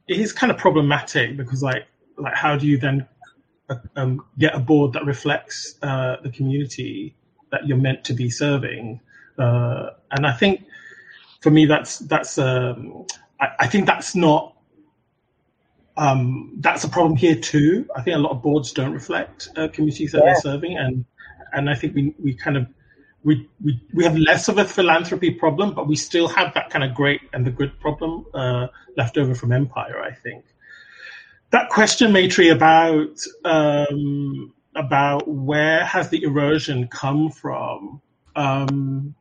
is 0.08 0.34
kind 0.34 0.52
of 0.52 0.58
problematic 0.58 1.38
because 1.38 1.64
like 1.64 1.86
like 2.18 2.36
how 2.36 2.56
do 2.56 2.68
you 2.68 2.78
then 2.78 3.08
um, 3.96 4.24
get 4.38 4.56
a 4.56 4.60
board 4.60 4.94
that 4.94 5.06
reflects 5.06 5.76
uh, 5.82 6.18
the 6.22 6.30
community 6.30 7.16
that 7.52 7.68
you're 7.68 7.78
meant 7.78 8.04
to 8.06 8.14
be 8.14 8.30
serving? 8.30 9.00
Uh, 9.38 9.92
and 10.12 10.28
I 10.28 10.34
think 10.34 10.66
for 11.42 11.50
me 11.50 11.66
that's 11.66 12.00
that's 12.00 12.38
um, 12.38 13.06
I, 13.40 13.48
I 13.60 13.68
think 13.68 13.86
that's 13.86 14.16
not 14.16 14.56
um, 15.98 16.54
that's 16.60 16.84
a 16.84 16.90
problem 16.90 17.16
here 17.16 17.36
too. 17.36 17.88
I 17.96 18.02
think 18.02 18.16
a 18.16 18.20
lot 18.20 18.32
of 18.32 18.42
boards 18.42 18.72
don't 18.72 18.94
reflect 18.94 19.50
uh, 19.56 19.68
communities 19.68 20.12
that 20.12 20.20
yeah. 20.20 20.26
they're 20.26 20.42
serving, 20.42 20.78
and 20.78 21.06
and 21.54 21.70
I 21.70 21.76
think 21.76 21.96
we 21.96 22.14
we 22.20 22.34
kind 22.34 22.58
of 22.58 22.68
we, 23.24 23.50
we, 23.64 23.82
we 23.94 24.04
have 24.04 24.18
less 24.18 24.48
of 24.48 24.58
a 24.58 24.66
philanthropy 24.66 25.32
problem, 25.32 25.74
but 25.74 25.88
we 25.88 25.96
still 25.96 26.28
have 26.28 26.54
that 26.54 26.70
kind 26.70 26.84
of 26.84 26.94
great 26.94 27.22
and 27.32 27.46
the 27.46 27.52
good 27.52 27.80
problem 27.80 28.26
uh, 28.34 28.68
left 28.98 29.18
over 29.18 29.34
from 29.34 29.52
empire. 29.52 30.02
I 30.02 30.14
think 30.14 30.44
that 31.52 31.70
question, 31.70 32.12
Maitri, 32.12 32.52
about 32.52 33.20
um, 33.46 34.54
about 34.76 35.28
where 35.28 35.86
has 35.86 36.10
the 36.10 36.24
erosion 36.24 36.88
come 36.88 37.30
from? 37.30 38.02
Um, 38.36 39.16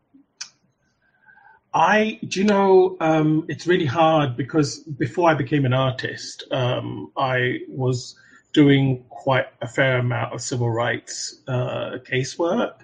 I 1.74 2.18
do 2.26 2.40
you 2.40 2.46
know 2.46 2.96
um, 3.00 3.44
it's 3.48 3.66
really 3.66 3.86
hard 3.86 4.36
because 4.36 4.78
before 4.78 5.30
I 5.30 5.34
became 5.34 5.64
an 5.64 5.74
artist, 5.74 6.44
um, 6.50 7.12
I 7.16 7.60
was 7.68 8.16
doing 8.52 9.04
quite 9.08 9.46
a 9.60 9.68
fair 9.68 9.98
amount 9.98 10.34
of 10.34 10.40
civil 10.40 10.70
rights 10.70 11.40
uh, 11.48 11.98
casework 12.10 12.80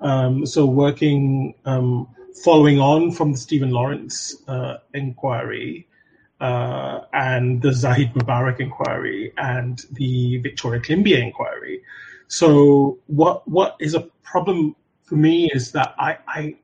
um, 0.00 0.46
so 0.46 0.66
working, 0.66 1.54
um, 1.64 2.08
following 2.44 2.78
on 2.78 3.10
from 3.10 3.32
the 3.32 3.38
Stephen 3.38 3.70
Lawrence 3.70 4.36
uh, 4.48 4.78
inquiry 4.94 5.88
uh, 6.40 7.00
and 7.12 7.60
the 7.62 7.72
Zahid 7.72 8.12
Mubarak 8.14 8.60
inquiry 8.60 9.32
and 9.36 9.84
the 9.92 10.38
Victoria 10.38 10.80
Climbié 10.80 11.22
inquiry. 11.22 11.82
So 12.28 12.98
what 13.06 13.48
what 13.48 13.76
is 13.80 13.94
a 13.94 14.00
problem 14.22 14.76
for 15.02 15.16
me 15.16 15.50
is 15.52 15.72
that 15.72 15.94
I 15.98 16.18
I, 16.28 16.56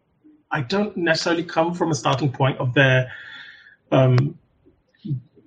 I 0.51 0.61
don't 0.61 0.97
necessarily 0.97 1.44
come 1.44 1.75
from 1.75 1.90
a 1.90 1.94
starting 1.94 2.31
point 2.31 2.59
of 2.59 2.75
their 2.75 3.11
um, 3.90 4.38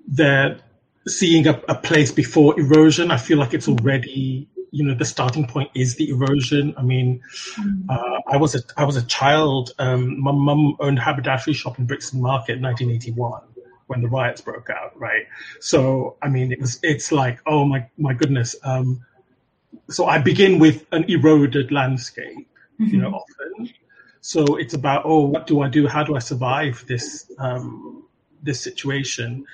their 0.07 0.59
seeing 1.07 1.47
a, 1.47 1.61
a 1.69 1.75
place 1.75 2.11
before 2.11 2.59
erosion. 2.59 3.11
I 3.11 3.17
feel 3.17 3.37
like 3.37 3.53
it's 3.53 3.67
already 3.67 4.49
you 4.77 4.83
know 4.83 4.93
the 4.93 5.05
starting 5.05 5.47
point 5.47 5.71
is 5.73 5.95
the 5.95 6.09
erosion. 6.09 6.73
I 6.77 6.83
mean, 6.83 7.21
mm. 7.55 7.85
uh, 7.89 8.19
I 8.27 8.37
was 8.37 8.53
a 8.53 8.61
I 8.77 8.85
was 8.85 8.95
a 8.95 9.05
child. 9.05 9.71
Um, 9.79 10.21
my 10.21 10.31
mum 10.31 10.77
owned 10.79 10.99
a 10.99 11.01
haberdashery 11.01 11.53
shop 11.53 11.79
in 11.79 11.85
Brixton 11.87 12.21
Market 12.21 12.57
in 12.57 12.61
1981 12.61 13.41
when 13.87 14.01
the 14.01 14.07
riots 14.07 14.41
broke 14.41 14.69
out, 14.69 14.97
right? 14.99 15.25
So 15.59 16.17
I 16.21 16.29
mean, 16.29 16.51
it 16.51 16.61
was 16.61 16.79
it's 16.83 17.11
like 17.11 17.39
oh 17.47 17.65
my 17.65 17.89
my 17.97 18.13
goodness. 18.13 18.55
Um, 18.63 19.03
so 19.89 20.05
I 20.05 20.19
begin 20.19 20.59
with 20.59 20.85
an 20.91 21.05
eroded 21.09 21.71
landscape, 21.71 22.47
mm-hmm. 22.79 22.85
you 22.85 22.97
know, 22.97 23.07
mm-hmm. 23.07 23.15
often. 23.15 23.73
So 24.21 24.57
it's 24.57 24.73
about, 24.73 25.03
oh, 25.05 25.25
what 25.25 25.47
do 25.47 25.61
I 25.61 25.69
do? 25.69 25.87
How 25.87 26.03
do 26.03 26.15
I 26.15 26.19
survive 26.19 26.83
this 26.87 27.31
um, 27.39 28.03
this 28.43 28.61
situation? 28.61 29.45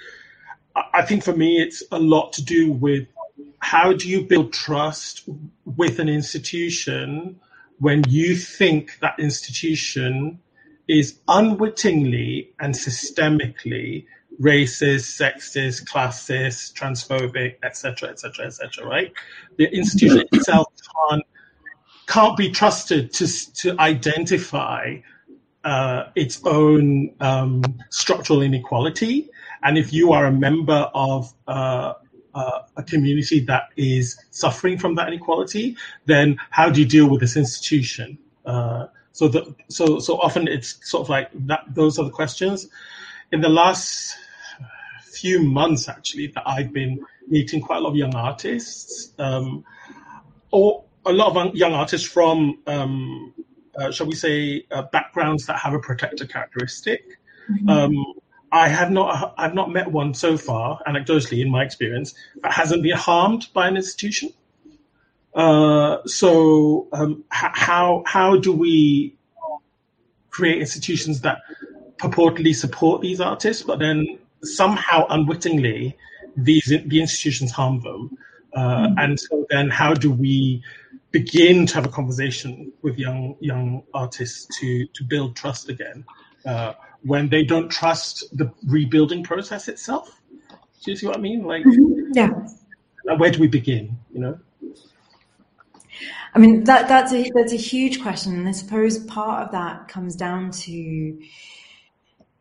I 0.75 1.03
think 1.03 1.23
for 1.23 1.35
me, 1.35 1.61
it's 1.61 1.83
a 1.91 1.99
lot 1.99 2.33
to 2.33 2.43
do 2.43 2.71
with 2.71 3.07
how 3.63 3.93
do 3.93 4.09
you 4.09 4.25
build 4.25 4.51
trust 4.51 5.23
with 5.63 5.97
an 5.99 6.09
institution 6.09 7.39
when 7.79 8.03
you 8.09 8.35
think 8.35 8.99
that 8.99 9.17
institution 9.17 10.37
is 10.89 11.17
unwittingly 11.29 12.53
and 12.59 12.73
systemically 12.73 14.05
racist, 14.41 15.05
sexist, 15.17 15.85
classist, 15.85 16.73
transphobic, 16.73 17.55
etc., 17.63 18.09
etc., 18.09 18.47
etc. 18.47 18.85
Right? 18.85 19.13
The 19.55 19.73
institution 19.73 20.25
itself 20.33 20.67
can't 21.09 21.23
can't 22.05 22.35
be 22.35 22.49
trusted 22.49 23.13
to 23.13 23.53
to 23.53 23.79
identify 23.79 24.97
uh, 25.63 26.09
its 26.15 26.41
own 26.43 27.15
um, 27.21 27.63
structural 27.89 28.41
inequality. 28.41 29.29
And 29.63 29.77
if 29.77 29.93
you 29.93 30.11
are 30.11 30.25
a 30.25 30.33
member 30.33 30.91
of 30.93 31.33
uh, 31.47 31.93
uh, 32.33 32.59
a 32.77 32.83
community 32.83 33.39
that 33.41 33.69
is 33.75 34.17
suffering 34.31 34.77
from 34.77 34.95
that 34.95 35.07
inequality, 35.07 35.77
then 36.05 36.37
how 36.49 36.69
do 36.69 36.81
you 36.81 36.87
deal 36.87 37.09
with 37.09 37.21
this 37.21 37.37
institution? 37.37 38.17
Uh, 38.45 38.87
so, 39.11 39.27
the, 39.27 39.55
so, 39.69 39.99
so 39.99 40.17
often 40.17 40.47
it's 40.47 40.89
sort 40.89 41.01
of 41.01 41.09
like 41.09 41.29
that. 41.47 41.61
Those 41.69 41.99
are 41.99 42.05
the 42.05 42.11
questions. 42.11 42.67
In 43.31 43.41
the 43.41 43.49
last 43.49 44.15
few 45.03 45.41
months, 45.41 45.87
actually, 45.87 46.27
that 46.27 46.43
I've 46.45 46.73
been 46.73 47.05
meeting 47.27 47.61
quite 47.61 47.77
a 47.77 47.79
lot 47.81 47.91
of 47.91 47.95
young 47.95 48.15
artists, 48.15 49.13
um, 49.19 49.63
or 50.51 50.83
a 51.05 51.11
lot 51.13 51.35
of 51.35 51.55
young 51.55 51.73
artists 51.73 52.07
from, 52.07 52.59
um, 52.67 53.33
uh, 53.77 53.91
shall 53.91 54.07
we 54.07 54.15
say, 54.15 54.65
uh, 54.71 54.83
backgrounds 54.91 55.45
that 55.45 55.57
have 55.57 55.73
a 55.73 55.79
protector 55.79 56.25
characteristic. 56.25 57.19
Mm-hmm. 57.51 57.69
Um, 57.69 58.05
I 58.53 58.67
have 58.67 58.91
not, 58.91 59.33
I've 59.35 59.55
not 59.55 59.71
met 59.71 59.91
one 59.91 60.13
so 60.13 60.37
far, 60.37 60.79
anecdotally 60.87 61.41
in 61.41 61.49
my 61.49 61.63
experience, 61.63 62.13
that 62.43 62.53
hasn't 62.53 62.83
been 62.83 62.95
harmed 62.95 63.47
by 63.51 63.67
an 63.67 63.75
institution. 63.75 64.31
Uh, 65.33 65.97
so, 66.05 66.87
um, 66.93 67.23
h- 67.33 67.51
how 67.55 68.03
how 68.05 68.37
do 68.37 68.53
we 68.53 69.15
create 70.29 70.59
institutions 70.59 71.21
that 71.21 71.39
purportedly 71.97 72.55
support 72.55 73.01
these 73.01 73.19
artists, 73.19 73.63
but 73.63 73.79
then 73.79 74.19
somehow 74.43 75.07
unwittingly 75.09 75.97
these 76.37 76.67
the 76.85 77.01
institutions 77.01 77.51
harm 77.51 77.81
them? 77.81 78.15
Uh, 78.55 78.59
mm-hmm. 78.59 78.99
And 78.99 79.19
so, 79.19 79.47
then 79.49 79.71
how 79.71 79.95
do 79.95 80.11
we 80.11 80.61
begin 81.09 81.65
to 81.65 81.73
have 81.73 81.85
a 81.85 81.89
conversation 81.89 82.71
with 82.83 82.99
young 82.99 83.35
young 83.39 83.81
artists 83.95 84.45
to 84.59 84.85
to 84.93 85.03
build 85.03 85.35
trust 85.35 85.69
again? 85.69 86.05
Uh, 86.45 86.73
when 87.03 87.29
they 87.29 87.43
don't 87.43 87.69
trust 87.69 88.35
the 88.37 88.51
rebuilding 88.65 89.23
process 89.23 89.67
itself. 89.67 90.19
Do 90.83 90.91
you 90.91 90.97
see 90.97 91.07
what 91.07 91.17
I 91.17 91.19
mean? 91.19 91.43
Like, 91.43 91.63
mm-hmm. 91.63 92.11
yeah. 92.13 92.29
Where 93.17 93.31
do 93.31 93.39
we 93.39 93.47
begin? 93.47 93.97
You 94.13 94.19
know. 94.19 94.39
I 96.35 96.39
mean 96.39 96.63
that 96.63 96.87
that's 96.87 97.13
a 97.13 97.29
that's 97.35 97.53
a 97.53 97.57
huge 97.57 98.01
question, 98.01 98.33
and 98.35 98.47
I 98.47 98.51
suppose 98.51 98.99
part 99.05 99.45
of 99.45 99.51
that 99.51 99.87
comes 99.87 100.15
down 100.15 100.51
to 100.51 101.19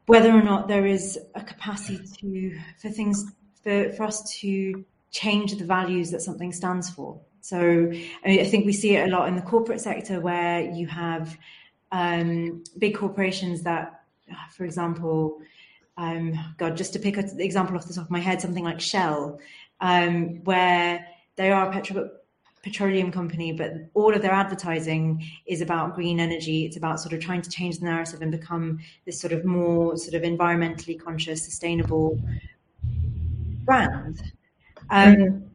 whether 0.07 0.31
or 0.31 0.43
not 0.43 0.67
there 0.67 0.87
is 0.87 1.19
a 1.35 1.43
capacity 1.43 2.01
to 2.21 2.59
for 2.81 2.89
things 2.89 3.31
for, 3.63 3.91
for 3.93 4.05
us 4.05 4.39
to 4.41 4.85
change 5.11 5.57
the 5.57 5.65
values 5.65 6.11
that 6.11 6.23
something 6.23 6.53
stands 6.53 6.89
for. 6.89 7.21
So 7.41 7.59
I, 7.59 8.29
mean, 8.29 8.41
I 8.41 8.45
think 8.45 8.65
we 8.65 8.73
see 8.73 8.97
it 8.97 9.09
a 9.09 9.11
lot 9.11 9.29
in 9.29 9.37
the 9.37 9.43
corporate 9.43 9.81
sector 9.81 10.21
where 10.21 10.63
you 10.63 10.87
have 10.87 11.37
um, 11.91 12.65
big 12.79 12.97
corporations 12.97 13.63
that 13.63 14.02
for 14.51 14.65
example, 14.65 15.39
um, 15.97 16.39
God, 16.59 16.77
just 16.77 16.93
to 16.95 16.99
pick 16.99 17.17
an 17.17 17.41
example 17.41 17.77
off 17.77 17.87
the 17.87 17.95
top 17.95 18.05
of 18.05 18.11
my 18.11 18.21
head, 18.21 18.41
something 18.41 18.65
like 18.65 18.81
Shell, 18.81 19.39
um, 19.81 20.43
where 20.45 21.07
they 21.37 21.51
are 21.51 21.69
a 21.69 21.73
petro- 21.73 22.11
petroleum 22.63 23.11
company, 23.11 23.53
but 23.53 23.73
all 23.95 24.15
of 24.15 24.23
their 24.23 24.33
advertising 24.33 25.25
is 25.47 25.61
about 25.61 25.95
green 25.95 26.21
energy. 26.21 26.65
It's 26.65 26.77
about 26.77 27.01
sort 27.01 27.13
of 27.13 27.21
trying 27.21 27.43
to 27.43 27.51
change 27.51 27.79
the 27.79 27.87
narrative 27.87 28.23
and 28.23 28.31
become 28.31 28.81
this 29.05 29.21
sort 29.21 29.33
of 29.33 29.45
more 29.45 29.97
sort 29.97 30.15
of 30.15 30.23
environmentally 30.23 31.01
conscious, 31.01 31.45
sustainable 31.45 32.21
brand. 33.65 34.33
Um, 34.91 35.17
mm 35.17 35.49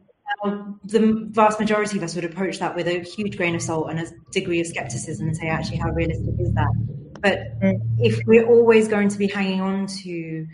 the 0.84 1.26
vast 1.30 1.58
majority 1.58 1.96
of 1.96 2.02
us 2.02 2.14
would 2.14 2.24
approach 2.24 2.58
that 2.58 2.76
with 2.76 2.86
a 2.86 3.00
huge 3.00 3.36
grain 3.36 3.54
of 3.54 3.62
salt 3.62 3.90
and 3.90 3.98
a 3.98 4.06
degree 4.30 4.60
of 4.60 4.66
skepticism 4.66 5.26
and 5.26 5.36
say, 5.36 5.48
actually, 5.48 5.78
how 5.78 5.90
realistic 5.90 6.34
is 6.38 6.52
that? 6.54 6.97
But 7.20 7.60
mm. 7.60 7.80
if 7.98 8.20
we're 8.26 8.46
always 8.46 8.88
going 8.88 9.08
to 9.08 9.18
be 9.18 9.26
hanging 9.26 9.60
on 9.60 9.86
to 10.02 10.46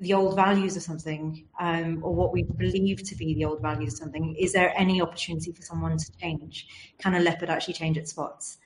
the 0.00 0.14
old 0.14 0.34
values 0.34 0.76
of 0.76 0.82
something, 0.82 1.46
um, 1.58 2.00
or 2.02 2.14
what 2.14 2.32
we 2.32 2.42
believe 2.42 3.02
to 3.04 3.14
be 3.14 3.34
the 3.34 3.44
old 3.44 3.60
values 3.60 3.94
of 3.94 3.98
something, 3.98 4.34
is 4.36 4.52
there 4.52 4.72
any 4.76 5.02
opportunity 5.02 5.52
for 5.52 5.62
someone 5.62 5.98
to 5.98 6.12
change? 6.18 6.66
Can 6.98 7.14
a 7.14 7.20
leopard 7.20 7.50
actually 7.50 7.74
change 7.74 7.98
its 7.98 8.10
spots? 8.10 8.58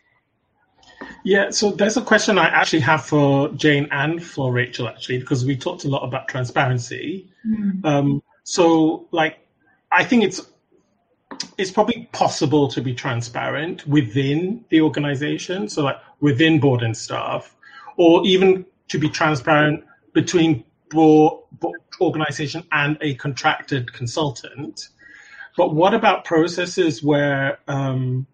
Yeah, 1.25 1.51
so 1.51 1.70
there's 1.70 1.97
a 1.97 2.03
question 2.03 2.38
I 2.38 2.47
actually 2.47 2.81
have 2.81 3.05
for 3.05 3.49
Jane 3.51 3.88
and 3.90 4.23
for 4.23 4.53
Rachel, 4.53 4.87
actually, 4.87 5.18
because 5.18 5.44
we 5.44 5.57
talked 5.57 5.85
a 5.85 5.88
lot 5.88 6.05
about 6.05 6.29
transparency. 6.29 7.29
Mm. 7.47 7.85
Um, 7.85 8.23
so, 8.44 9.09
like, 9.11 9.38
I 9.90 10.05
think 10.05 10.23
it's 10.23 10.40
it's 11.59 11.70
probably 11.70 12.09
possible 12.12 12.68
to 12.68 12.81
be 12.81 12.94
transparent 12.94 13.87
within 13.87 14.64
the 14.70 14.81
organization, 14.81 15.68
so 15.68 15.83
like 15.83 15.97
within 16.20 16.61
board 16.61 16.83
and 16.83 16.97
staff, 16.97 17.55
or 17.97 18.25
even 18.27 18.64
to 18.88 18.99
be 18.99 19.09
transparent 19.09 19.85
between 20.12 20.64
board, 20.90 21.40
organization 22.01 22.64
and 22.73 22.99
a 23.01 23.14
contracted 23.16 23.92
consultant. 23.92 24.88
But 25.57 25.75
what 25.75 25.94
about 25.94 26.25
processes 26.25 27.03
where 27.03 27.59
um, 27.68 28.27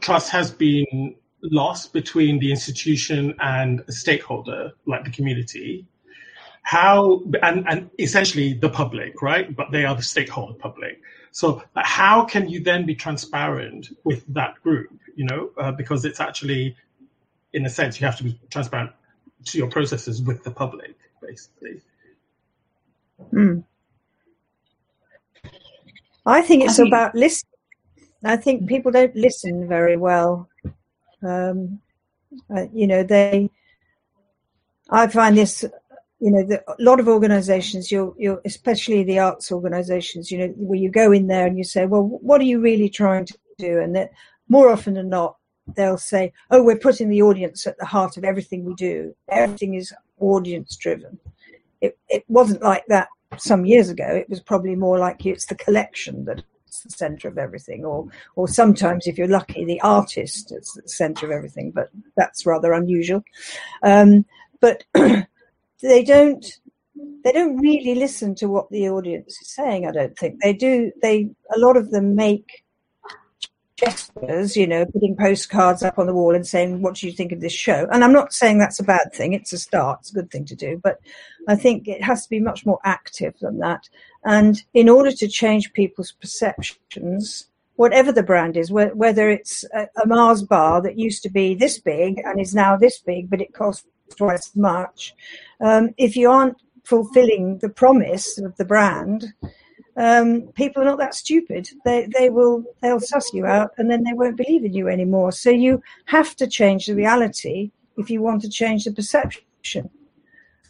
trust 0.00 0.30
has 0.30 0.50
been 0.50 1.14
lost 1.42 1.92
between 1.92 2.38
the 2.38 2.50
institution 2.50 3.34
and 3.40 3.82
a 3.86 3.92
stakeholder 3.92 4.72
like 4.86 5.04
the 5.04 5.10
community? 5.10 5.86
How 6.64 7.22
and, 7.42 7.64
and 7.68 7.90
essentially 7.98 8.54
the 8.54 8.68
public, 8.68 9.22
right? 9.22 9.54
But 9.54 9.70
they 9.72 9.84
are 9.84 9.94
the 9.94 10.02
stakeholder 10.02 10.54
public. 10.54 11.00
So 11.32 11.62
how 11.74 12.24
can 12.24 12.48
you 12.48 12.60
then 12.60 12.84
be 12.84 12.94
transparent 12.94 13.88
with 14.04 14.22
that 14.34 14.62
group? 14.62 14.90
You 15.16 15.24
know, 15.24 15.50
uh, 15.58 15.72
because 15.72 16.04
it's 16.04 16.20
actually, 16.20 16.76
in 17.52 17.64
a 17.64 17.70
sense, 17.70 18.00
you 18.00 18.06
have 18.06 18.18
to 18.18 18.24
be 18.24 18.38
transparent 18.50 18.92
to 19.46 19.58
your 19.58 19.68
processes 19.68 20.22
with 20.22 20.44
the 20.44 20.50
public, 20.50 20.94
basically. 21.20 21.80
Mm. 23.32 23.64
I 26.24 26.42
think 26.42 26.64
it's 26.64 26.74
I 26.74 26.76
think, 26.76 26.88
about 26.88 27.14
listening. 27.14 27.50
I 28.24 28.36
think 28.36 28.68
people 28.68 28.92
don't 28.92 29.16
listen 29.16 29.66
very 29.66 29.96
well. 29.96 30.48
Um, 31.22 31.80
uh, 32.54 32.66
you 32.72 32.86
know, 32.86 33.02
they. 33.02 33.50
I 34.90 35.06
find 35.06 35.36
this 35.36 35.64
you 36.22 36.30
know, 36.30 36.44
the, 36.44 36.62
a 36.68 36.76
lot 36.78 37.00
of 37.00 37.08
organisations, 37.08 37.90
you're, 37.90 38.14
you're, 38.16 38.40
especially 38.44 39.02
the 39.02 39.18
arts 39.18 39.50
organisations, 39.50 40.30
you 40.30 40.38
know, 40.38 40.54
where 40.56 40.78
you 40.78 40.88
go 40.88 41.10
in 41.10 41.26
there 41.26 41.48
and 41.48 41.58
you 41.58 41.64
say, 41.64 41.84
well, 41.84 42.04
what 42.04 42.40
are 42.40 42.44
you 42.44 42.60
really 42.60 42.88
trying 42.88 43.26
to 43.26 43.36
do? 43.58 43.80
And 43.80 43.96
that 43.96 44.12
more 44.48 44.70
often 44.70 44.94
than 44.94 45.08
not, 45.08 45.36
they'll 45.74 45.98
say, 45.98 46.32
oh, 46.52 46.62
we're 46.62 46.78
putting 46.78 47.08
the 47.08 47.22
audience 47.22 47.66
at 47.66 47.76
the 47.78 47.84
heart 47.84 48.16
of 48.16 48.22
everything 48.22 48.64
we 48.64 48.74
do. 48.74 49.12
Everything 49.30 49.74
is 49.74 49.92
audience 50.20 50.76
driven. 50.76 51.18
It, 51.80 51.98
it 52.08 52.22
wasn't 52.28 52.62
like 52.62 52.84
that 52.86 53.08
some 53.36 53.66
years 53.66 53.90
ago. 53.90 54.06
It 54.06 54.30
was 54.30 54.40
probably 54.40 54.76
more 54.76 55.00
like 55.00 55.26
it's 55.26 55.46
the 55.46 55.56
collection 55.56 56.24
that's 56.24 56.44
the 56.84 56.90
center 56.90 57.26
of 57.26 57.36
everything, 57.36 57.84
or 57.84 58.06
or 58.36 58.46
sometimes, 58.46 59.06
if 59.06 59.18
you're 59.18 59.26
lucky, 59.26 59.64
the 59.64 59.80
artist 59.80 60.52
is 60.52 60.72
the 60.74 60.88
center 60.88 61.26
of 61.26 61.32
everything. 61.32 61.72
But 61.72 61.90
that's 62.16 62.46
rather 62.46 62.72
unusual. 62.72 63.24
Um, 63.82 64.24
but 64.60 64.84
they 65.82 66.04
don't 66.04 66.44
they 67.24 67.32
don't 67.32 67.56
really 67.58 67.94
listen 67.94 68.34
to 68.36 68.48
what 68.48 68.70
the 68.70 68.88
audience 68.88 69.40
is 69.40 69.48
saying. 69.48 69.86
I 69.86 69.92
don't 69.92 70.16
think 70.18 70.40
they 70.40 70.52
do. 70.52 70.92
They 71.02 71.30
a 71.54 71.58
lot 71.58 71.76
of 71.76 71.90
them 71.90 72.14
make 72.14 72.64
gestures, 73.76 74.56
you 74.56 74.66
know, 74.66 74.84
putting 74.86 75.16
postcards 75.16 75.82
up 75.82 75.98
on 75.98 76.06
the 76.06 76.14
wall 76.14 76.34
and 76.34 76.46
saying, 76.46 76.82
"What 76.82 76.96
do 76.96 77.06
you 77.06 77.12
think 77.12 77.32
of 77.32 77.40
this 77.40 77.52
show?" 77.52 77.88
And 77.92 78.04
I'm 78.04 78.12
not 78.12 78.32
saying 78.32 78.58
that's 78.58 78.80
a 78.80 78.84
bad 78.84 79.12
thing. 79.12 79.32
It's 79.32 79.52
a 79.52 79.58
start. 79.58 80.00
It's 80.00 80.10
a 80.10 80.14
good 80.14 80.30
thing 80.30 80.44
to 80.46 80.54
do, 80.54 80.80
but 80.82 81.00
I 81.48 81.56
think 81.56 81.88
it 81.88 82.02
has 82.02 82.24
to 82.24 82.30
be 82.30 82.40
much 82.40 82.64
more 82.66 82.78
active 82.84 83.34
than 83.40 83.58
that. 83.58 83.88
And 84.24 84.62
in 84.74 84.88
order 84.88 85.10
to 85.12 85.28
change 85.28 85.72
people's 85.72 86.12
perceptions, 86.12 87.46
whatever 87.76 88.12
the 88.12 88.22
brand 88.22 88.56
is, 88.56 88.70
whether 88.70 89.30
it's 89.30 89.64
a, 89.74 89.88
Mars 90.06 90.42
bar 90.42 90.80
that 90.82 90.98
used 90.98 91.22
to 91.24 91.30
be 91.30 91.54
this 91.54 91.78
big 91.78 92.18
and 92.24 92.40
is 92.40 92.54
now 92.54 92.76
this 92.76 92.98
big, 92.98 93.28
but 93.28 93.40
it 93.40 93.54
costs 93.54 93.86
twice 94.16 94.48
as 94.48 94.56
much. 94.56 95.14
Um, 95.60 95.94
if 95.96 96.16
you 96.16 96.30
aren't 96.30 96.56
fulfilling 96.84 97.58
the 97.58 97.68
promise 97.68 98.38
of 98.38 98.56
the 98.56 98.64
brand, 98.64 99.32
um, 99.96 100.48
people 100.54 100.82
are 100.82 100.86
not 100.86 100.98
that 100.98 101.14
stupid. 101.14 101.68
They 101.84 102.08
they 102.18 102.30
will 102.30 102.64
they'll 102.80 103.00
suss 103.00 103.32
you 103.32 103.46
out, 103.46 103.72
and 103.76 103.90
then 103.90 104.02
they 104.04 104.14
won't 104.14 104.36
believe 104.36 104.64
in 104.64 104.72
you 104.72 104.88
anymore. 104.88 105.32
So 105.32 105.50
you 105.50 105.82
have 106.06 106.34
to 106.36 106.46
change 106.46 106.86
the 106.86 106.94
reality 106.94 107.70
if 107.98 108.08
you 108.08 108.22
want 108.22 108.42
to 108.42 108.48
change 108.48 108.84
the 108.84 108.92
perception, 108.92 109.90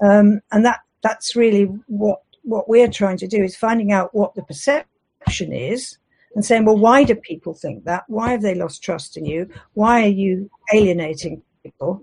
um, 0.01 0.41
and 0.51 0.65
that 0.65 0.81
that's 1.03 1.37
really 1.37 1.65
what 1.87 2.23
what 2.43 2.69
we're 2.69 2.91
trying 2.91 3.17
to 3.19 3.29
do 3.29 3.43
is 3.43 3.55
finding 3.55 3.93
out 3.93 4.15
what 4.15 4.35
the 4.35 4.43
perception 4.43 5.53
is 5.53 5.99
and 6.35 6.45
saying, 6.45 6.65
well, 6.65 6.79
why 6.79 7.05
do 7.05 7.15
people 7.15 7.55
think 7.55 7.85
that? 7.85 8.05
Why 8.09 8.31
have 8.31 8.43
they 8.43 8.55
lost 8.55 8.83
trust 8.83 9.17
in 9.17 9.25
you? 9.25 9.49
Why 9.75 10.03
are 10.03 10.09
you 10.09 10.51
alienating 10.73 11.43
people? 11.63 12.01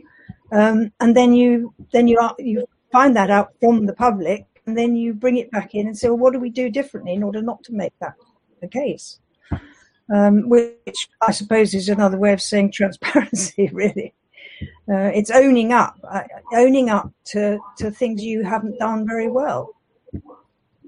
Um, 0.52 0.91
and 1.00 1.16
then 1.16 1.34
you 1.34 1.74
then 1.93 2.08
you 2.08 2.20
are, 2.20 2.36
you 2.39 2.66
find 2.91 3.16
that 3.16 3.30
out 3.30 3.54
from 3.60 3.86
the 3.86 3.93
public, 3.93 4.45
and 4.66 4.78
then 4.78 4.95
you 4.95 5.14
bring 5.14 5.38
it 5.38 5.52
back 5.52 5.76
in 5.76 5.88
and 5.88 5.97
say, 5.97 6.08
well, 6.08 6.18
what 6.18 6.34
do 6.34 6.39
we 6.39 6.50
do 6.50 6.70
differently 6.70 7.14
in 7.14 7.24
order 7.24 7.41
not 7.41 7.64
to 7.64 7.74
make 7.74 7.93
that 8.00 8.14
the 8.62 8.68
case? 8.68 9.20
Um, 10.14 10.50
which 10.50 11.08
I 11.22 11.32
suppose 11.32 11.74
is 11.74 11.89
another 11.89 12.18
way 12.18 12.34
of 12.34 12.41
saying 12.41 12.72
transparency, 12.74 13.70
really. 13.74 14.14
Uh, 14.91 15.12
it's 15.14 15.32
owning 15.32 15.72
up, 15.72 15.97
uh, 16.10 16.24
owning 16.54 16.89
up 16.89 17.12
to, 17.24 17.60
to 17.78 17.91
things 17.91 18.24
you 18.24 18.43
haven't 18.43 18.78
done 18.80 19.08
very 19.08 19.30
well. 19.30 19.76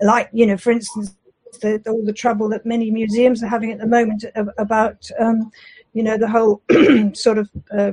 Like, 0.01 0.29
you 0.33 0.47
know, 0.47 0.57
for 0.57 0.71
instance, 0.71 1.15
the, 1.61 1.81
all 1.87 2.03
the 2.03 2.13
trouble 2.13 2.49
that 2.49 2.65
many 2.65 2.89
museums 2.89 3.43
are 3.43 3.47
having 3.47 3.71
at 3.71 3.79
the 3.79 3.87
moment 3.87 4.25
about, 4.57 5.07
um, 5.19 5.51
you 5.93 6.03
know, 6.03 6.17
the 6.17 6.27
whole 6.27 6.61
sort 7.13 7.37
of 7.37 7.49
uh, 7.77 7.91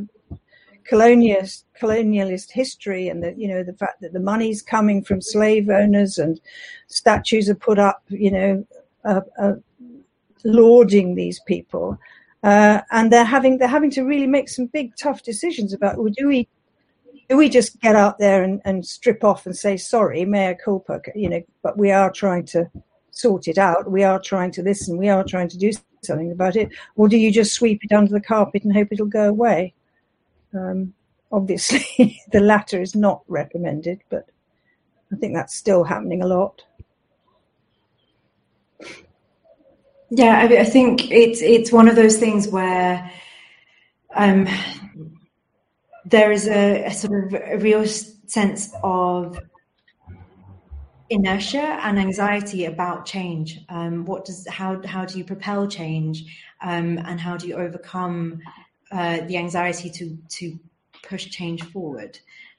colonialist 0.91 1.65
colonialist 1.81 2.51
history 2.51 3.09
and 3.09 3.23
the 3.23 3.35
you 3.37 3.47
know 3.49 3.63
the 3.63 3.73
fact 3.75 4.01
that 4.01 4.13
the 4.13 4.21
money's 4.21 4.63
coming 4.63 5.03
from 5.03 5.21
slave 5.21 5.69
owners 5.69 6.19
and 6.19 6.41
statues 6.87 7.49
are 7.49 7.55
put 7.55 7.79
up 7.79 8.03
you 8.09 8.31
know 8.31 8.67
uh, 9.05 9.21
uh, 9.39 9.55
lauding 10.45 11.15
these 11.15 11.41
people. 11.47 11.99
Uh, 12.45 12.81
and 12.93 13.13
they're 13.13 13.25
having 13.25 13.59
they're 13.59 13.69
having 13.69 13.91
to 13.91 14.05
really 14.05 14.27
make 14.27 14.49
some 14.49 14.67
big 14.67 14.95
tough 14.97 15.23
decisions 15.23 15.73
about 15.73 15.99
well, 15.99 16.13
do 16.17 16.29
we 16.29 16.49
do 17.29 17.37
we 17.37 17.49
just 17.49 17.81
get 17.81 17.97
out 17.97 18.19
there 18.19 18.45
and, 18.45 18.61
and 18.65 18.87
strip 18.87 19.25
off 19.25 19.45
and 19.45 19.57
say 19.57 19.77
sorry 19.77 20.25
mea 20.25 20.55
culpa 20.65 21.01
you 21.17 21.29
know 21.29 21.43
but 21.63 21.77
we 21.77 21.91
are 21.91 22.13
trying 22.13 22.45
to 22.45 22.71
sort 23.19 23.49
it 23.49 23.59
out. 23.59 23.91
We 23.91 24.05
are 24.05 24.21
trying 24.21 24.53
to 24.53 24.63
listen. 24.63 24.97
We 24.97 25.09
are 25.09 25.25
trying 25.25 25.49
to 25.49 25.59
do 25.59 25.73
something 26.03 26.31
about 26.31 26.57
it. 26.57 26.71
Or 26.97 27.09
do 27.09 27.17
you 27.17 27.33
just 27.33 27.53
sweep 27.53 27.81
it 27.83 27.93
under 27.93 28.13
the 28.13 28.21
carpet 28.21 28.65
and 28.65 28.73
hope 28.73 28.89
it'll 28.93 29.07
go 29.07 29.29
away 29.29 29.75
um, 30.55 30.95
obviously, 31.31 32.21
the 32.33 32.41
latter 32.41 32.81
is 32.81 32.95
not 32.95 33.23
recommended, 33.29 34.01
but 34.09 34.29
I 35.13 35.17
think 35.17 35.35
that's 35.35 35.55
still 35.55 35.85
happening 35.85 36.23
a 36.23 36.27
lot. 36.27 36.63
Yeah, 40.11 40.39
I, 40.39 40.61
I 40.61 40.65
think 40.65 41.11
it's 41.11 41.43
it's 41.43 41.71
one 41.71 41.89
of 41.89 41.97
those 41.97 42.17
things 42.17 42.49
where 42.49 43.11
um, 44.15 44.49
there 46.07 46.33
is 46.33 46.49
a, 46.49 46.85
a 46.85 46.91
sort 46.93 47.25
of 47.25 47.35
a 47.35 47.59
real 47.59 47.85
sense 47.87 48.73
of 48.83 49.39
inertia 51.11 51.79
and 51.83 51.99
anxiety 51.99 52.65
about 52.65 53.05
change. 53.05 53.61
Um, 53.69 54.05
what 54.07 54.25
does 54.25 54.47
how 54.49 54.81
how 54.87 55.05
do 55.05 55.19
you 55.19 55.25
propel 55.25 55.67
change, 55.69 56.25
um, 56.63 56.99
and 56.99 57.21
how 57.21 57.37
do 57.37 57.47
you 57.47 57.57
overcome 57.57 58.41
uh, 58.91 59.21
the 59.27 59.37
anxiety 59.37 59.91
to 59.91 60.17
to 60.29 60.59
push 61.03 61.29
change 61.31 61.63
forward. 61.65 62.19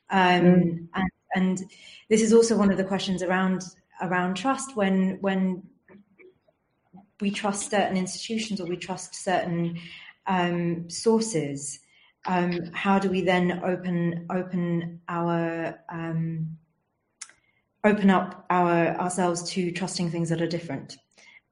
Um, 0.10 0.42
mm. 0.42 0.88
and, 0.96 1.12
and 1.36 1.72
this 2.10 2.22
is 2.22 2.34
also 2.34 2.58
one 2.58 2.72
of 2.72 2.78
the 2.78 2.84
questions 2.84 3.22
around 3.22 3.64
around 4.02 4.36
trust 4.36 4.76
when 4.76 5.18
when 5.22 5.64
we 7.22 7.32
trust 7.32 7.70
certain 7.70 7.98
institutions 7.98 8.62
or 8.62 8.66
we 8.66 8.78
trust 8.78 9.16
certain 9.16 9.78
um, 10.28 10.90
sources. 10.90 11.80
Um, 12.26 12.72
how 12.74 13.00
do 13.00 13.10
we 13.10 13.22
then 13.22 13.62
open 13.64 14.26
open 14.30 15.02
our 15.08 15.80
um, 15.90 16.58
open 17.84 18.10
up 18.10 18.46
our 18.50 18.90
ourselves 19.00 19.50
to 19.52 19.72
trusting 19.72 20.12
things 20.12 20.30
that 20.30 20.42
are 20.42 20.48
different? 20.48 20.98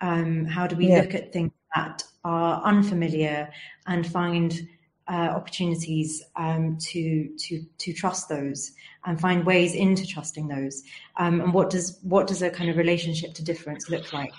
Um, 0.01 0.45
how 0.45 0.67
do 0.67 0.75
we 0.75 0.89
yeah. 0.89 1.01
look 1.01 1.15
at 1.15 1.33
things 1.33 1.51
that 1.75 2.03
are 2.27 2.61
unfamiliar 2.63 3.49
and 3.85 4.05
find 4.05 4.67
uh, 5.09 5.29
opportunities 5.39 6.21
um, 6.35 6.77
to 6.79 7.29
to 7.37 7.65
to 7.77 7.93
trust 7.93 8.27
those 8.27 8.73
and 9.05 9.19
find 9.19 9.45
ways 9.45 9.73
into 9.73 10.05
trusting 10.05 10.47
those. 10.49 10.83
Um, 11.17 11.39
and 11.39 11.53
what 11.53 11.69
does 11.69 11.97
what 12.03 12.27
does 12.27 12.41
a 12.41 12.49
kind 12.49 12.69
of 12.69 12.75
relationship 12.77 13.33
to 13.35 13.43
difference 13.43 13.89
look 13.89 14.11
like? 14.11 14.33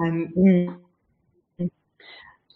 Um, 0.00 0.80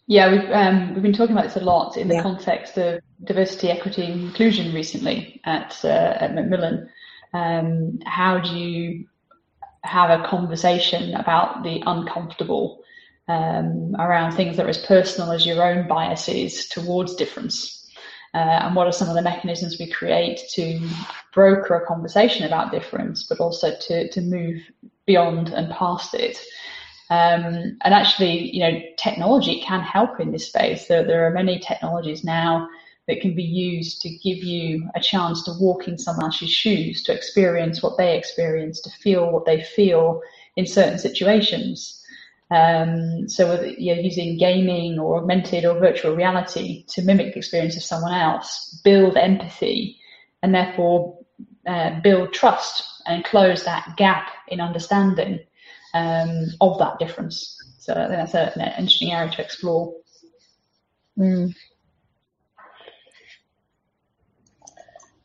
yeah, 0.07 0.31
we've 0.31 0.51
um, 0.51 0.95
we've 0.95 1.03
been 1.03 1.13
talking 1.13 1.37
about 1.37 1.47
this 1.49 1.57
a 1.57 1.65
lot 1.65 1.97
in 1.97 2.07
the 2.09 2.15
yeah. 2.15 2.23
context 2.23 2.79
of 2.79 3.01
diversity, 3.25 3.71
equity, 3.71 4.05
and 4.05 4.23
inclusion 4.23 4.73
recently 4.73 5.41
at 5.45 5.81
uh, 5.85 6.17
at 6.21 6.35
Macmillan. 6.35 6.89
Um, 7.35 7.99
how 8.05 8.39
do 8.39 8.57
you 8.57 9.07
have 9.85 10.11
a 10.11 10.29
conversation 10.29 11.15
about 11.15 11.65
the 11.65 11.83
uncomfortable 11.87 12.82
um, 13.29 13.95
around 13.99 14.33
things 14.33 14.57
that 14.57 14.67
are 14.67 14.71
as 14.71 14.85
personal 14.85 15.33
as 15.33 15.47
your 15.47 15.63
own 15.63 15.87
biases 15.89 16.69
towards 16.69 17.15
difference. 17.15 17.79
Uh, 18.35 18.39
and 18.65 18.75
what 18.75 18.87
are 18.87 18.93
some 18.93 19.09
of 19.09 19.15
the 19.15 19.23
mechanisms 19.23 19.79
we 19.79 19.91
create 19.91 20.41
to 20.51 20.81
broker 21.35 21.75
a 21.75 21.87
conversation 21.87 22.47
about 22.47 22.73
difference, 22.73 23.25
but 23.25 23.41
also 23.41 23.77
to, 23.79 24.09
to 24.09 24.21
move 24.23 24.63
beyond 25.07 25.51
and 25.51 25.71
past 25.71 26.15
it. 26.15 26.39
Um, 27.11 27.77
and 27.83 27.93
actually, 27.93 28.51
you 28.55 28.61
know, 28.61 28.81
technology 28.97 29.61
can 29.61 29.81
help 29.81 30.19
in 30.19 30.33
this 30.33 30.47
space. 30.47 30.87
There, 30.87 31.05
there 31.05 31.27
are 31.27 31.31
many 31.31 31.59
technologies 31.59 32.25
now 32.25 32.69
that 33.07 33.21
can 33.21 33.35
be 33.35 33.43
used 33.43 34.01
to 34.01 34.09
give 34.09 34.39
you 34.39 34.89
a 34.95 35.01
chance 35.01 35.43
to 35.43 35.53
walk 35.61 35.89
in 35.89 35.99
someone 35.99 36.25
else's 36.25 36.51
shoes, 36.51 37.03
to 37.03 37.13
experience 37.13 37.83
what 37.83 37.99
they 37.99 38.17
experience, 38.17 38.81
to 38.81 38.91
feel 38.91 39.31
what 39.31 39.45
they 39.45 39.63
feel 39.63 40.23
in 40.57 40.67
certain 40.67 40.99
situations. 40.99 42.02
Um, 42.53 43.29
so 43.29 43.49
whether 43.49 43.67
you're 43.67 43.97
using 43.97 44.37
gaming 44.37 44.99
or 44.99 45.19
augmented 45.19 45.65
or 45.65 45.79
virtual 45.79 46.15
reality 46.15 46.85
to 46.89 47.03
mimic 47.03 47.33
the 47.33 47.39
experience 47.39 47.77
of 47.77 47.83
someone 47.83 48.13
else, 48.13 48.81
build 48.85 49.17
empathy, 49.17 49.99
and 50.43 50.55
therefore 50.55 51.19
uh, 51.67 52.01
build 52.01 52.35
trust 52.35 52.85
and 53.07 53.25
close 53.25 53.65
that 53.65 53.95
gap 53.97 54.29
in 54.49 54.61
understanding 54.61 55.39
um, 55.95 56.49
of 56.61 56.79
that 56.79 56.99
difference. 56.99 57.57
So 57.79 57.95
I 57.95 58.09
think 58.09 58.11
that's 58.11 58.35
a, 58.35 58.53
an 58.59 58.69
interesting 58.79 59.13
area 59.13 59.31
to 59.31 59.43
explore. 59.43 59.95
Mm. 61.19 61.55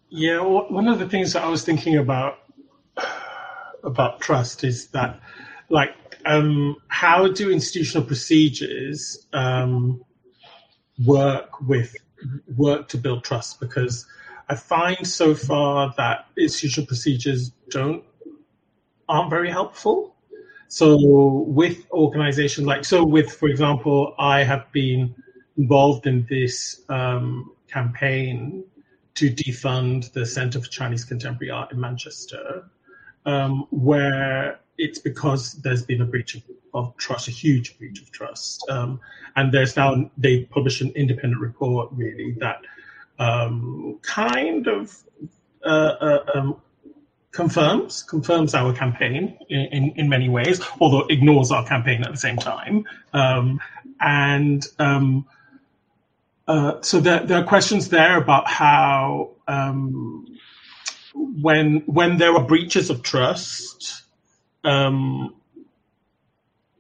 Yeah, 0.10 0.40
one 0.40 0.88
of 0.88 1.00
the 1.00 1.10
things 1.10 1.34
that 1.34 1.44
I 1.44 1.50
was 1.50 1.64
thinking 1.64 1.98
about 1.98 2.40
about 3.84 4.22
trust 4.22 4.64
is 4.64 4.88
that, 4.88 5.20
like, 5.70 6.07
um, 6.28 6.76
how 6.90 7.28
do 7.30 7.50
institutional 7.50 8.06
procedures 8.06 9.28
um, 9.32 10.04
work 11.06 11.62
with 11.62 11.96
work 12.58 12.90
to 12.90 12.98
build 12.98 13.24
trust? 13.24 13.62
Because 13.62 14.06
I 14.50 14.56
find 14.56 15.08
so 15.08 15.34
far 15.34 15.94
that 15.98 16.28
institutional 16.38 16.86
procedures 16.86 17.52
don't 17.70 18.04
aren't 19.08 19.30
very 19.30 19.50
helpful. 19.50 20.16
So 20.68 20.98
with 21.48 21.90
organizations 21.92 22.68
like 22.68 22.84
so 22.84 23.06
with 23.06 23.32
for 23.32 23.48
example, 23.48 24.14
I 24.20 24.44
have 24.44 24.70
been 24.74 25.16
involved 25.58 26.08
in 26.08 26.28
this 26.30 26.82
um, 26.90 27.54
campaign 27.70 28.66
to 29.16 29.32
defund 29.32 30.12
the 30.12 30.26
Centre 30.26 30.60
for 30.60 30.68
Chinese 30.68 31.06
Contemporary 31.06 31.52
Art 31.52 31.72
in 31.72 31.80
Manchester, 31.80 32.66
um, 33.26 33.66
where 33.72 34.60
it's 34.78 35.00
because 35.00 35.54
there's 35.54 35.84
been 35.84 36.02
a 36.02 36.06
breach 36.06 36.36
of, 36.36 36.44
of 36.74 36.96
trust, 36.98 37.28
a 37.28 37.32
huge 37.32 37.78
breach 37.78 38.02
of 38.02 38.12
trust. 38.12 38.68
Um, 38.70 39.00
and 39.36 39.52
there's 39.52 39.76
now, 39.76 40.10
they 40.18 40.46
published 40.46 40.82
an 40.82 40.92
independent 40.96 41.42
report 41.42 41.90
really 41.94 42.36
that 42.40 42.62
um, 43.20 44.00
kind 44.04 44.68
of 44.68 44.98
uh, 45.66 45.96
uh, 46.00 46.26
um, 46.36 46.62
confirms 47.32 48.04
confirms 48.04 48.56
our 48.56 48.74
campaign 48.74 49.38
in, 49.50 49.60
in, 49.66 49.94
in, 49.96 50.10
many 50.10 50.30
ways, 50.30 50.62
although 50.80 51.06
ignores 51.08 51.52
our 51.52 51.66
campaign 51.66 52.04
at 52.04 52.12
the 52.12 52.18
same 52.18 52.38
time. 52.38 52.86
Um, 53.14 53.60
and 54.00 54.66
um, 54.80 55.26
uh, 56.48 56.82
so 56.82 57.00
there, 57.00 57.26
there, 57.26 57.40
are 57.40 57.44
questions 57.44 57.90
there 57.90 58.18
about 58.18 58.48
how 58.48 59.32
um, 59.48 60.26
when 61.14 61.84
when 61.86 62.18
there 62.18 62.34
are 62.34 62.44
breaches 62.44 62.90
of 62.90 63.04
trust, 63.04 64.04
um, 64.68 65.34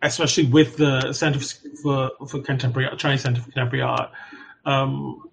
especially 0.01 0.45
with 0.45 0.75
the 0.77 1.13
Center 1.13 1.39
for, 1.81 2.11
for 2.27 2.41
Contemporary 2.41 2.89
Art, 2.89 2.99
Chinese 2.99 3.21
Center 3.21 3.41
for 3.41 3.49
Contemporary 3.51 3.81
Art, 3.83 4.11
um, 4.65 5.29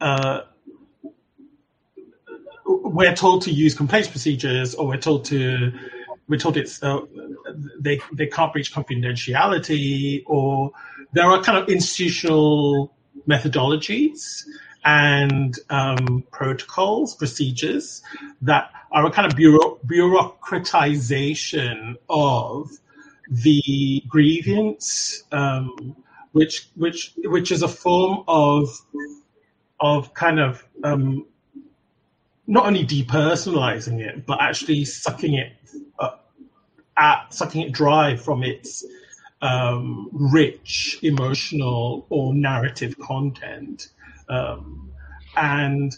uh, 0.00 0.40
we're 2.64 3.14
told 3.14 3.42
to 3.42 3.50
use 3.50 3.74
complaints 3.74 4.08
procedures 4.08 4.74
or 4.74 4.86
we're 4.88 4.96
told 4.96 5.24
to 5.26 5.72
we're 6.28 6.38
told 6.38 6.56
it's 6.56 6.82
uh, 6.82 7.00
they 7.78 8.00
they 8.12 8.26
can't 8.26 8.52
breach 8.52 8.72
confidentiality, 8.72 10.24
or 10.26 10.72
there 11.12 11.26
are 11.26 11.42
kind 11.42 11.58
of 11.58 11.68
institutional 11.68 12.92
methodologies 13.28 14.44
and 14.86 15.58
um, 15.68 16.24
protocols, 16.30 17.14
procedures 17.16 18.00
that 18.40 18.70
are 18.92 19.04
a 19.04 19.10
kind 19.10 19.30
of 19.30 19.36
bureau- 19.36 19.78
bureaucratization 19.84 21.96
of 22.08 22.70
the 23.28 24.00
grievance, 24.08 25.24
um, 25.32 25.96
which 26.32 26.68
which 26.76 27.12
which 27.24 27.50
is 27.50 27.62
a 27.62 27.68
form 27.68 28.22
of 28.28 28.68
of 29.80 30.14
kind 30.14 30.38
of 30.38 30.64
um, 30.84 31.26
not 32.46 32.66
only 32.66 32.86
depersonalizing 32.86 34.00
it, 34.00 34.24
but 34.24 34.40
actually 34.40 34.84
sucking 34.84 35.34
it 35.34 35.52
uh, 35.98 36.10
at 36.96 37.34
sucking 37.34 37.62
it 37.62 37.72
dry 37.72 38.14
from 38.14 38.44
its 38.44 38.84
um, 39.42 40.08
rich 40.12 41.00
emotional 41.02 42.06
or 42.08 42.32
narrative 42.32 42.96
content. 43.00 43.88
Um, 44.28 44.90
and 45.36 45.96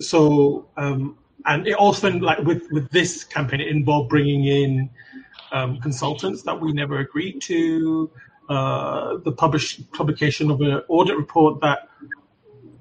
so, 0.00 0.68
um, 0.76 1.18
and 1.46 1.66
it 1.66 1.74
also 1.74 2.10
like 2.10 2.38
with, 2.40 2.70
with 2.70 2.90
this 2.90 3.24
campaign, 3.24 3.60
it 3.60 3.68
involved 3.68 4.08
bringing 4.08 4.44
in 4.44 4.90
um, 5.52 5.80
consultants 5.80 6.42
that 6.42 6.60
we 6.60 6.72
never 6.72 6.98
agreed 6.98 7.40
to, 7.42 8.10
uh, 8.48 9.18
the 9.18 9.32
publish, 9.32 9.80
publication 9.92 10.50
of 10.50 10.60
an 10.60 10.82
audit 10.88 11.16
report 11.16 11.60
that 11.60 11.88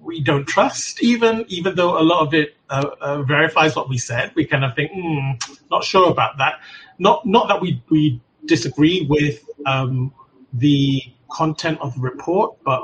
we 0.02 0.22
don't 0.22 0.46
trust, 0.46 1.02
even 1.02 1.46
even 1.48 1.76
though 1.76 2.00
a 2.00 2.04
lot 2.04 2.26
of 2.26 2.34
it 2.34 2.56
uh, 2.70 2.90
uh, 3.00 3.22
verifies 3.24 3.76
what 3.76 3.88
we 3.88 3.98
said. 3.98 4.32
We 4.36 4.46
kind 4.46 4.66
of 4.66 4.76
think, 4.76 4.92
mm, 4.92 5.60
not 5.70 5.84
sure 5.84 6.10
about 6.10 6.38
that. 6.40 6.56
Not 7.00 7.26
not 7.26 7.48
that 7.48 7.62
we 7.62 7.82
we 7.90 8.22
disagree 8.46 9.06
with 9.10 9.46
um, 9.66 10.14
the 10.54 11.02
content 11.32 11.80
of 11.82 11.94
the 11.96 12.02
report, 12.02 12.58
but 12.66 12.82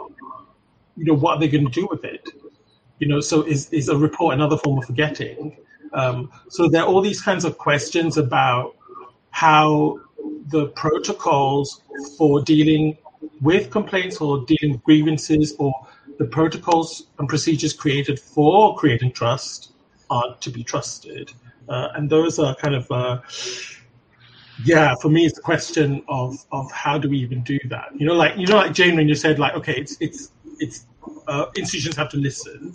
you 0.97 1.05
know, 1.05 1.13
what 1.13 1.37
are 1.37 1.39
they 1.39 1.47
going 1.47 1.65
to 1.65 1.71
do 1.71 1.87
with 1.89 2.03
it? 2.03 2.27
You 2.99 3.07
know, 3.07 3.19
so 3.19 3.43
is 3.43 3.71
is 3.71 3.89
a 3.89 3.97
report 3.97 4.33
another 4.33 4.57
form 4.57 4.79
of 4.79 4.85
forgetting? 4.85 5.57
Um, 5.93 6.31
so 6.49 6.67
there 6.67 6.81
are 6.81 6.87
all 6.87 7.01
these 7.01 7.21
kinds 7.21 7.45
of 7.45 7.57
questions 7.57 8.17
about 8.17 8.75
how 9.29 9.99
the 10.47 10.67
protocols 10.67 11.81
for 12.17 12.41
dealing 12.41 12.97
with 13.41 13.69
complaints 13.69 14.17
or 14.17 14.43
dealing 14.45 14.73
with 14.73 14.83
grievances 14.83 15.55
or 15.59 15.73
the 16.17 16.25
protocols 16.25 17.07
and 17.19 17.29
procedures 17.29 17.73
created 17.73 18.19
for 18.19 18.75
creating 18.75 19.11
trust 19.11 19.73
aren't 20.09 20.41
to 20.41 20.49
be 20.49 20.63
trusted. 20.63 21.31
Uh, 21.69 21.89
and 21.95 22.09
those 22.09 22.39
are 22.39 22.55
kind 22.55 22.73
of 22.73 22.89
uh, 22.91 23.19
yeah, 24.63 24.95
for 25.01 25.09
me, 25.09 25.25
it's 25.25 25.37
a 25.37 25.41
question 25.41 26.03
of 26.07 26.43
of 26.51 26.71
how 26.71 26.97
do 26.97 27.09
we 27.09 27.17
even 27.19 27.43
do 27.43 27.59
that? 27.65 27.89
You 27.95 28.07
know, 28.07 28.15
like 28.15 28.37
you 28.37 28.47
know, 28.47 28.57
like 28.57 28.73
Jane, 28.73 28.95
when 28.95 29.07
you 29.07 29.15
said 29.15 29.39
like, 29.39 29.53
okay, 29.53 29.73
it's 29.73 29.97
it's 29.99 30.31
it's 30.60 30.86
uh, 31.28 31.47
institutions 31.55 31.95
have 31.95 32.10
to 32.10 32.18
listen. 32.18 32.74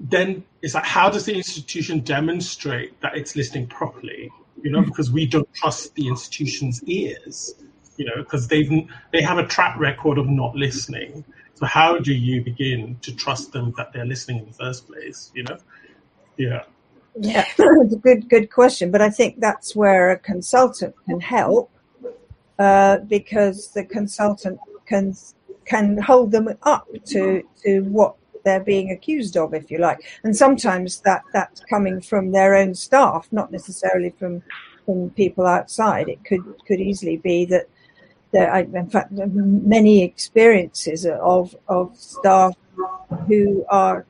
Then 0.00 0.44
it's 0.62 0.74
like, 0.74 0.84
how 0.84 1.10
does 1.10 1.24
the 1.24 1.34
institution 1.34 2.00
demonstrate 2.00 3.00
that 3.00 3.16
it's 3.16 3.34
listening 3.34 3.66
properly? 3.66 4.30
You 4.62 4.70
know, 4.70 4.82
because 4.82 5.10
we 5.10 5.26
don't 5.26 5.52
trust 5.54 5.94
the 5.94 6.08
institution's 6.08 6.82
ears. 6.84 7.54
You 7.96 8.04
know, 8.04 8.16
because 8.18 8.46
they've 8.46 8.70
they 9.12 9.22
have 9.22 9.38
a 9.38 9.46
track 9.46 9.78
record 9.78 10.18
of 10.18 10.28
not 10.28 10.54
listening. 10.54 11.24
So 11.54 11.66
how 11.66 11.98
do 11.98 12.14
you 12.14 12.42
begin 12.42 12.98
to 13.02 13.14
trust 13.14 13.52
them 13.52 13.74
that 13.76 13.92
they're 13.92 14.06
listening 14.06 14.38
in 14.38 14.46
the 14.46 14.52
first 14.52 14.86
place? 14.86 15.32
You 15.34 15.42
know, 15.44 15.58
yeah. 16.36 16.62
Yeah, 17.20 17.44
good 18.00 18.28
good 18.28 18.50
question, 18.52 18.92
but 18.92 19.02
I 19.02 19.10
think 19.10 19.40
that's 19.40 19.74
where 19.74 20.10
a 20.10 20.18
consultant 20.18 20.94
can 21.06 21.18
help 21.20 21.72
uh, 22.58 22.98
because 22.98 23.68
the 23.72 23.84
consultant 23.84 24.60
can 24.86 25.14
can 25.68 25.98
hold 25.98 26.32
them 26.32 26.48
up 26.62 26.88
to 27.04 27.42
to 27.64 27.80
what 27.82 28.14
they're 28.44 28.60
being 28.60 28.90
accused 28.90 29.36
of, 29.36 29.52
if 29.52 29.70
you 29.70 29.78
like, 29.78 30.00
and 30.24 30.34
sometimes 30.34 31.00
that 31.02 31.22
that's 31.32 31.60
coming 31.60 32.00
from 32.00 32.32
their 32.32 32.54
own 32.54 32.74
staff, 32.74 33.28
not 33.30 33.52
necessarily 33.52 34.10
from 34.18 34.42
from 34.86 35.10
people 35.10 35.46
outside. 35.46 36.08
It 36.08 36.24
could 36.24 36.42
could 36.66 36.80
easily 36.80 37.18
be 37.18 37.44
that 37.46 37.68
there, 38.32 38.54
in 38.54 38.88
fact, 38.88 39.12
many 39.12 40.02
experiences 40.02 41.06
of 41.06 41.54
of 41.68 41.96
staff 41.96 42.54
who 43.26 43.64
are 43.68 44.06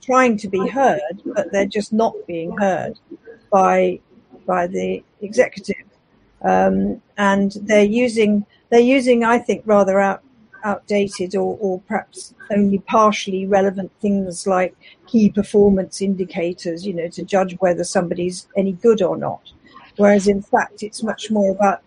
trying 0.00 0.36
to 0.38 0.48
be 0.48 0.66
heard, 0.68 1.22
but 1.24 1.50
they're 1.52 1.66
just 1.66 1.92
not 1.92 2.14
being 2.26 2.56
heard 2.56 2.98
by 3.50 4.00
by 4.46 4.66
the 4.66 5.02
executive, 5.20 5.86
um, 6.42 7.02
and 7.18 7.52
they're 7.62 7.92
using 8.04 8.46
they're 8.70 8.80
using 8.80 9.24
I 9.24 9.38
think 9.38 9.62
rather 9.66 10.00
out 10.00 10.23
outdated 10.64 11.36
or, 11.36 11.56
or 11.60 11.80
perhaps 11.82 12.34
only 12.50 12.78
partially 12.78 13.46
relevant 13.46 13.92
things 14.00 14.46
like 14.46 14.74
key 15.06 15.30
performance 15.30 16.02
indicators, 16.02 16.86
you 16.86 16.94
know, 16.94 17.08
to 17.08 17.22
judge 17.22 17.54
whether 17.60 17.84
somebody's 17.84 18.48
any 18.56 18.72
good 18.72 19.02
or 19.02 19.16
not. 19.16 19.52
Whereas 19.96 20.26
in 20.26 20.42
fact, 20.42 20.82
it's 20.82 21.02
much 21.02 21.30
more 21.30 21.52
about 21.52 21.82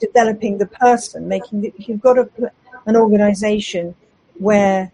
developing 0.00 0.58
the 0.58 0.66
person, 0.66 1.28
making 1.28 1.60
the, 1.60 1.72
you've 1.78 2.00
got 2.00 2.18
a, 2.18 2.28
an 2.86 2.96
organization 2.96 3.94
where 4.38 4.92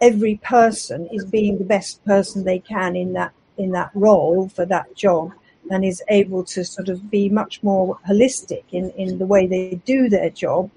every 0.00 0.36
person 0.36 1.06
is 1.12 1.24
being 1.24 1.58
the 1.58 1.64
best 1.64 2.04
person 2.04 2.44
they 2.44 2.58
can 2.58 2.96
in 2.96 3.12
that 3.12 3.32
in 3.58 3.72
that 3.72 3.90
role 3.94 4.48
for 4.48 4.64
that 4.64 4.94
job 4.94 5.32
and 5.70 5.84
is 5.84 6.02
able 6.08 6.42
to 6.42 6.64
sort 6.64 6.88
of 6.88 7.10
be 7.10 7.28
much 7.28 7.62
more 7.62 7.98
holistic 8.08 8.64
in, 8.72 8.90
in 8.90 9.18
the 9.18 9.26
way 9.26 9.46
they 9.46 9.80
do 9.84 10.08
their 10.08 10.30
job, 10.30 10.70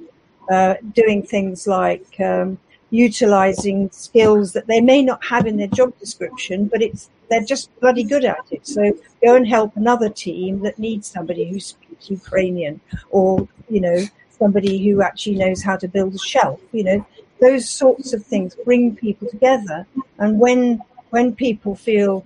uh, 0.50 0.76
doing 0.94 1.24
things 1.24 1.68
like 1.68 2.20
um, 2.20 2.58
utilizing 2.90 3.90
skills 3.92 4.54
that 4.54 4.68
they 4.68 4.80
may 4.80 5.02
not 5.02 5.24
have 5.24 5.48
in 5.48 5.58
their 5.58 5.68
job 5.68 5.98
description, 6.00 6.66
but 6.66 6.82
it's 6.82 7.10
they're 7.30 7.44
just 7.44 7.74
bloody 7.80 8.04
good 8.04 8.26
at 8.26 8.46
it. 8.52 8.68
So 8.68 8.94
go 9.24 9.36
and 9.36 9.48
help 9.48 9.76
another 9.76 10.10
team 10.10 10.60
that 10.60 10.78
needs 10.78 11.08
somebody 11.08 11.50
who 11.50 11.60
speaks 11.60 12.10
Ukrainian, 12.10 12.80
or 13.10 13.48
you 13.70 13.82
know 13.82 14.00
somebody 14.38 14.78
who 14.84 15.02
actually 15.02 15.38
knows 15.38 15.64
how 15.64 15.78
to 15.78 15.88
build 15.88 16.14
a 16.14 16.20
shelf. 16.20 16.60
You 16.72 16.84
know, 16.84 17.08
those 17.42 17.68
sorts 17.70 18.14
of 18.14 18.26
things 18.26 18.56
bring 18.64 18.96
people 18.96 19.28
together. 19.28 19.88
And 20.20 20.40
when 20.40 20.82
when 21.10 21.36
people 21.36 21.76
feel 21.76 22.26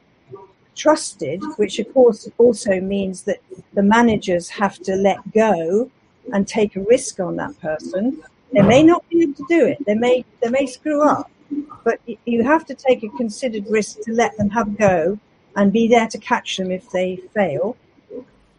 trusted, 0.76 1.42
which 1.58 1.80
of 1.80 1.92
course 1.94 2.30
also 2.38 2.80
means 2.82 3.24
that 3.24 3.40
the 3.74 3.84
managers 3.84 4.50
have 4.50 4.78
to 4.80 4.96
let 4.96 5.20
go 5.34 5.90
and 6.34 6.48
take 6.48 6.76
a 6.76 6.82
risk 6.82 7.20
on 7.20 7.36
that 7.38 7.60
person. 7.60 8.22
They 8.54 8.62
may 8.62 8.84
not 8.84 9.08
be 9.10 9.24
able 9.24 9.34
to 9.34 9.46
do 9.50 9.66
it. 9.66 9.86
They 9.86 9.96
may 9.96 10.26
they 10.42 10.50
may 10.50 10.66
screw 10.66 11.02
up, 11.04 11.30
but 11.84 12.00
you 12.26 12.44
have 12.44 12.66
to 12.68 12.76
take 12.76 13.04
a 13.04 13.10
considered 13.10 13.66
risk 13.70 14.02
to 14.02 14.14
let 14.14 14.38
them 14.38 14.50
have 14.50 14.68
a 14.68 14.72
go 14.72 15.20
and 15.56 15.74
be 15.74 15.88
there 15.88 16.08
to 16.08 16.18
catch 16.18 16.58
them 16.58 16.72
if 16.72 16.90
they 16.92 17.18
fail. 17.34 17.76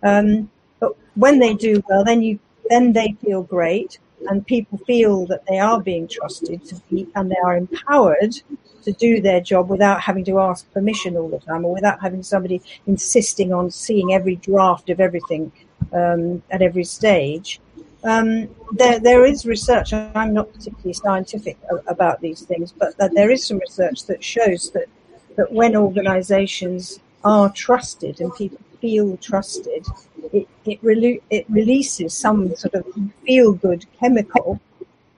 Um, 0.03 0.51
but 0.81 0.97
when 1.14 1.39
they 1.39 1.55
do 1.55 1.83
well, 1.89 2.05
then 2.05 2.23
you 2.23 2.39
then 2.69 2.93
they 2.93 3.16
feel 3.25 3.43
great, 3.43 3.99
and 4.29 4.47
people 4.47 4.79
feel 4.79 5.27
that 5.27 5.47
they 5.47 5.59
are 5.59 5.81
being 5.81 6.07
trusted 6.07 6.64
to 6.66 6.77
be, 6.91 7.09
and 7.14 7.31
they 7.31 7.41
are 7.43 7.57
empowered 7.57 8.35
to 8.85 8.93
do 8.93 9.21
their 9.21 9.41
job 9.41 9.69
without 9.69 10.01
having 10.01 10.25
to 10.25 10.39
ask 10.39 10.71
permission 10.73 11.16
all 11.16 11.29
the 11.29 11.39
time 11.41 11.64
or 11.64 11.73
without 11.73 12.01
having 12.01 12.23
somebody 12.23 12.61
insisting 12.87 13.53
on 13.53 13.71
seeing 13.71 14.12
every 14.12 14.37
draft 14.37 14.91
of 14.91 15.01
everything 15.01 15.51
um, 15.93 16.43
at 16.51 16.62
every 16.62 16.85
stage. 16.85 17.61
Um, 18.05 18.49
there, 18.72 19.01
there 19.01 19.24
is 19.24 19.45
research. 19.45 19.93
I'm 19.93 20.33
not 20.33 20.53
particularly 20.53 20.93
scientific 20.93 21.59
about 21.87 22.20
these 22.20 22.43
things, 22.43 22.72
but 22.72 22.97
there 22.99 23.31
is 23.31 23.45
some 23.45 23.59
research 23.59 24.07
that 24.07 24.22
shows 24.22 24.70
that 24.70 24.87
that 25.37 25.53
when 25.53 25.76
organisations 25.76 26.99
are 27.22 27.51
trusted 27.53 28.20
and 28.20 28.35
people 28.35 28.59
feel 28.81 29.16
trusted, 29.18 29.87
it 30.33 30.49
it, 30.64 30.83
rele- 30.83 31.22
it 31.31 31.45
releases 31.49 32.16
some 32.16 32.55
sort 32.57 32.74
of 32.74 32.85
feel 33.24 33.53
good 33.53 33.85
chemical 33.99 34.61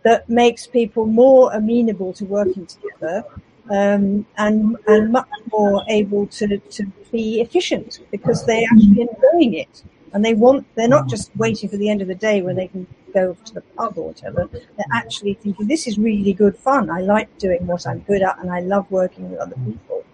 that 0.03 0.29
makes 0.29 0.67
people 0.67 1.07
more 1.07 1.53
amenable 1.53 2.13
to 2.15 2.25
working 2.25 2.67
together 2.67 3.25
um, 3.71 4.27
and 4.39 4.77
and 4.87 5.13
much 5.13 5.29
more 5.53 5.83
able 5.89 6.27
to, 6.27 6.59
to 6.59 6.85
be 7.13 7.41
efficient 7.41 8.01
because 8.11 8.47
they 8.47 8.65
actually 8.65 9.09
enjoying 9.09 9.55
it 9.55 9.83
and 10.13 10.25
they 10.25 10.35
want 10.35 10.67
they're 10.75 10.89
not 10.89 11.09
just 11.09 11.31
waiting 11.37 11.69
for 11.69 11.77
the 11.77 11.89
end 11.89 12.03
of 12.03 12.09
the 12.09 12.15
day 12.15 12.43
when 12.43 12.57
they 12.57 12.69
can 12.69 12.87
go 13.15 13.37
to 13.45 13.55
the 13.55 13.61
pub 13.61 13.97
or 13.97 14.09
whatever 14.09 14.49
they're 14.53 14.87
actually 14.93 15.35
thinking 15.35 15.67
this 15.67 15.87
is 15.87 15.99
really 15.99 16.33
good 16.33 16.57
fun 16.57 16.91
i 16.91 17.01
like 17.01 17.37
doing 17.39 17.67
what 17.67 17.87
i'm 17.87 18.01
good 18.01 18.23
at 18.23 18.39
and 18.39 18.51
i 18.51 18.61
love 18.61 18.89
working 18.91 19.31
with 19.31 19.41
other 19.41 19.57
people 19.67 20.05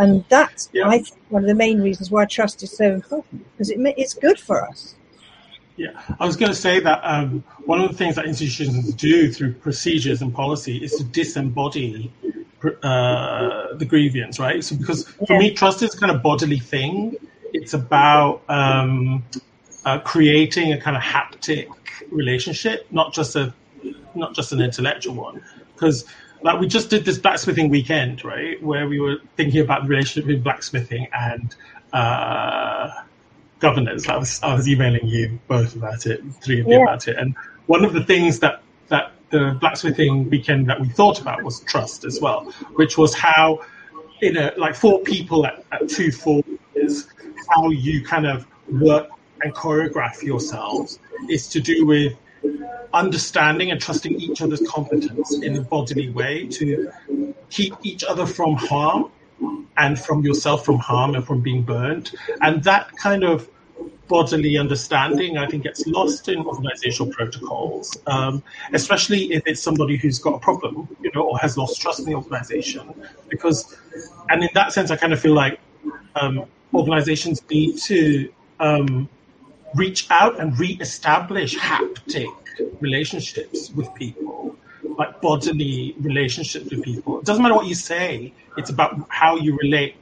and 0.00 0.24
that's, 0.30 0.70
yeah. 0.72 0.88
I 0.88 1.02
think, 1.02 1.08
one 1.28 1.42
of 1.42 1.48
the 1.48 1.54
main 1.54 1.82
reasons 1.82 2.10
why 2.10 2.24
trust 2.24 2.62
is 2.62 2.74
so 2.74 2.90
important 2.90 3.44
because 3.52 3.68
it, 3.68 3.78
it's 3.98 4.14
good 4.14 4.40
for 4.40 4.66
us. 4.66 4.94
Yeah, 5.76 6.00
I 6.18 6.24
was 6.24 6.36
going 6.36 6.50
to 6.50 6.56
say 6.56 6.80
that 6.80 7.00
um, 7.02 7.44
one 7.66 7.82
of 7.82 7.90
the 7.90 7.96
things 7.96 8.16
that 8.16 8.24
institutions 8.24 8.94
do 8.94 9.30
through 9.30 9.54
procedures 9.54 10.22
and 10.22 10.32
policy 10.32 10.78
is 10.78 10.92
to 10.96 11.04
disembody 11.04 12.10
uh, 12.82 13.74
the 13.74 13.84
grievance, 13.84 14.38
right? 14.38 14.64
So, 14.64 14.76
because 14.76 15.06
for 15.06 15.34
yeah. 15.34 15.38
me, 15.38 15.54
trust 15.54 15.82
is 15.82 15.94
kind 15.94 16.10
of 16.10 16.22
bodily 16.22 16.58
thing. 16.58 17.16
It's 17.52 17.74
about 17.74 18.42
um, 18.48 19.24
uh, 19.84 19.98
creating 20.00 20.72
a 20.72 20.80
kind 20.80 20.96
of 20.96 21.02
haptic 21.02 21.68
relationship, 22.10 22.86
not 22.90 23.12
just 23.12 23.36
a 23.36 23.52
not 24.14 24.34
just 24.34 24.52
an 24.52 24.60
intellectual 24.60 25.14
one. 25.14 25.42
Because 25.74 26.04
like 26.42 26.60
we 26.60 26.66
just 26.66 26.90
did 26.90 27.04
this 27.04 27.18
blacksmithing 27.18 27.68
weekend, 27.68 28.24
right, 28.24 28.62
where 28.62 28.88
we 28.88 29.00
were 29.00 29.16
thinking 29.36 29.60
about 29.60 29.82
the 29.82 29.88
relationship 29.88 30.26
between 30.26 30.42
blacksmithing 30.42 31.08
and 31.12 31.54
uh, 31.92 32.90
governance. 33.58 34.08
I 34.08 34.16
was 34.16 34.42
I 34.42 34.54
was 34.54 34.68
emailing 34.68 35.06
you 35.06 35.38
both 35.48 35.74
about 35.76 36.06
it, 36.06 36.22
three 36.42 36.60
of 36.60 36.66
you 36.66 36.74
yeah. 36.74 36.82
about 36.82 37.08
it, 37.08 37.16
and 37.16 37.34
one 37.66 37.84
of 37.84 37.92
the 37.92 38.04
things 38.04 38.40
that 38.40 38.62
that 38.88 39.12
the 39.30 39.56
blacksmithing 39.60 40.28
weekend 40.28 40.68
that 40.68 40.80
we 40.80 40.88
thought 40.88 41.20
about 41.20 41.42
was 41.42 41.60
trust 41.60 42.04
as 42.04 42.20
well, 42.20 42.44
which 42.74 42.98
was 42.98 43.14
how 43.14 43.60
in 44.20 44.36
a 44.36 44.52
like 44.56 44.74
four 44.74 45.00
people 45.00 45.46
at, 45.46 45.64
at 45.72 45.88
two 45.88 46.10
forces, 46.10 47.08
how 47.50 47.70
you 47.70 48.04
kind 48.04 48.26
of 48.26 48.46
work 48.68 49.08
and 49.42 49.54
choreograph 49.54 50.22
yourselves 50.22 50.98
is 51.28 51.48
to 51.48 51.60
do 51.60 51.86
with 51.86 52.16
understanding 52.92 53.70
and 53.70 53.80
trusting 53.80 54.14
each 54.20 54.42
other's 54.42 54.62
competence 54.68 55.34
in 55.42 55.56
a 55.56 55.60
bodily 55.60 56.10
way 56.10 56.46
to 56.46 56.90
keep 57.50 57.74
each 57.82 58.04
other 58.04 58.26
from 58.26 58.54
harm 58.54 59.10
and 59.76 59.98
from 59.98 60.24
yourself 60.24 60.64
from 60.64 60.78
harm 60.78 61.14
and 61.14 61.26
from 61.26 61.40
being 61.40 61.62
burned. 61.62 62.12
And 62.40 62.62
that 62.64 62.94
kind 62.96 63.24
of 63.24 63.48
bodily 64.08 64.58
understanding, 64.58 65.38
I 65.38 65.46
think, 65.46 65.62
gets 65.62 65.86
lost 65.86 66.28
in 66.28 66.44
organizational 66.44 67.12
protocols, 67.12 67.96
um, 68.06 68.42
especially 68.72 69.32
if 69.32 69.42
it's 69.46 69.62
somebody 69.62 69.96
who's 69.96 70.18
got 70.18 70.34
a 70.34 70.38
problem, 70.38 70.88
you 71.00 71.10
know, 71.14 71.22
or 71.22 71.38
has 71.38 71.56
lost 71.56 71.80
trust 71.80 72.00
in 72.00 72.06
the 72.06 72.14
organization. 72.14 72.92
Because, 73.28 73.76
and 74.28 74.42
in 74.42 74.50
that 74.54 74.72
sense, 74.72 74.90
I 74.90 74.96
kind 74.96 75.12
of 75.12 75.20
feel 75.20 75.34
like 75.34 75.60
um, 76.16 76.44
organizations 76.74 77.42
need 77.50 77.78
to 77.78 78.32
um, 78.58 79.08
reach 79.74 80.06
out 80.10 80.38
and 80.40 80.58
re-establish 80.58 81.56
haptic 81.56 82.32
relationships 82.80 83.70
with 83.70 83.92
people, 83.94 84.56
like 84.98 85.20
bodily 85.20 85.94
relationships 86.00 86.70
with 86.70 86.82
people. 86.82 87.20
It 87.20 87.24
doesn't 87.24 87.42
matter 87.42 87.54
what 87.54 87.66
you 87.66 87.74
say; 87.74 88.32
it's 88.56 88.70
about 88.70 89.06
how 89.08 89.36
you 89.36 89.56
relate, 89.62 89.96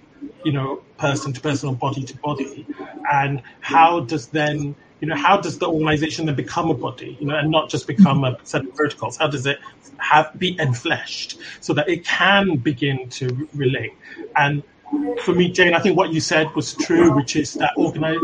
you 0.44 0.52
know, 0.52 0.82
person 0.98 1.32
to 1.32 1.40
person 1.40 1.68
or 1.68 1.76
body 1.76 2.04
to 2.04 2.16
body, 2.18 2.66
and 3.10 3.42
how 3.60 4.00
does 4.00 4.28
then 4.28 4.74
you 5.00 5.06
know 5.06 5.14
how 5.16 5.36
does 5.40 5.58
the 5.58 5.68
organization 5.68 6.26
then 6.26 6.34
become 6.34 6.70
a 6.70 6.74
body 6.74 7.16
you 7.20 7.26
know 7.26 7.36
and 7.36 7.52
not 7.52 7.70
just 7.70 7.86
become 7.86 8.24
a 8.24 8.36
set 8.42 8.64
of 8.64 8.76
verticals 8.76 9.16
how 9.16 9.28
does 9.28 9.46
it 9.46 9.60
have 9.98 10.30
be 10.38 10.56
enfleshed 10.56 11.38
so 11.60 11.74
that 11.74 11.88
it 11.88 12.04
can 12.04 12.56
begin 12.56 13.08
to 13.10 13.48
relate? 13.54 13.92
And 14.36 14.62
for 15.22 15.34
me 15.34 15.51
jane 15.51 15.74
i 15.74 15.80
think 15.80 15.97
what 15.97 16.12
you 16.12 16.20
said 16.20 16.53
was 16.55 16.74
true 16.74 17.14
which 17.14 17.36
is 17.36 17.55
that 17.55 17.72
organize 17.76 18.18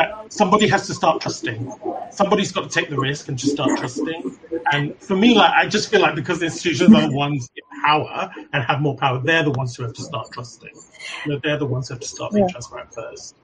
that 0.00 0.32
somebody 0.32 0.68
has 0.68 0.86
to 0.86 0.94
start 0.94 1.20
trusting. 1.20 1.72
Somebody's 2.10 2.52
got 2.52 2.62
to 2.62 2.68
take 2.68 2.90
the 2.90 2.98
risk 2.98 3.28
and 3.28 3.38
just 3.38 3.52
start 3.52 3.78
trusting. 3.78 4.38
And 4.72 4.96
for 4.98 5.16
me, 5.16 5.34
like 5.34 5.52
I 5.52 5.66
just 5.68 5.90
feel 5.90 6.00
like 6.00 6.14
because 6.14 6.40
the 6.40 6.46
institutions 6.46 6.92
are 6.92 7.08
the 7.08 7.14
ones 7.14 7.48
in 7.56 7.82
power 7.84 8.30
and 8.52 8.64
have 8.64 8.80
more 8.80 8.96
power, 8.96 9.20
they're 9.20 9.42
the 9.42 9.50
ones 9.50 9.76
who 9.76 9.82
have 9.82 9.94
to 9.94 10.02
start 10.02 10.30
trusting. 10.32 10.74
You 11.24 11.32
know, 11.32 11.40
they're 11.42 11.58
the 11.58 11.66
ones 11.66 11.88
who 11.88 11.94
have 11.94 12.00
to 12.00 12.08
start 12.08 12.32
being 12.32 12.46
yeah. 12.46 12.52
transparent 12.52 12.94
first. 12.94 13.36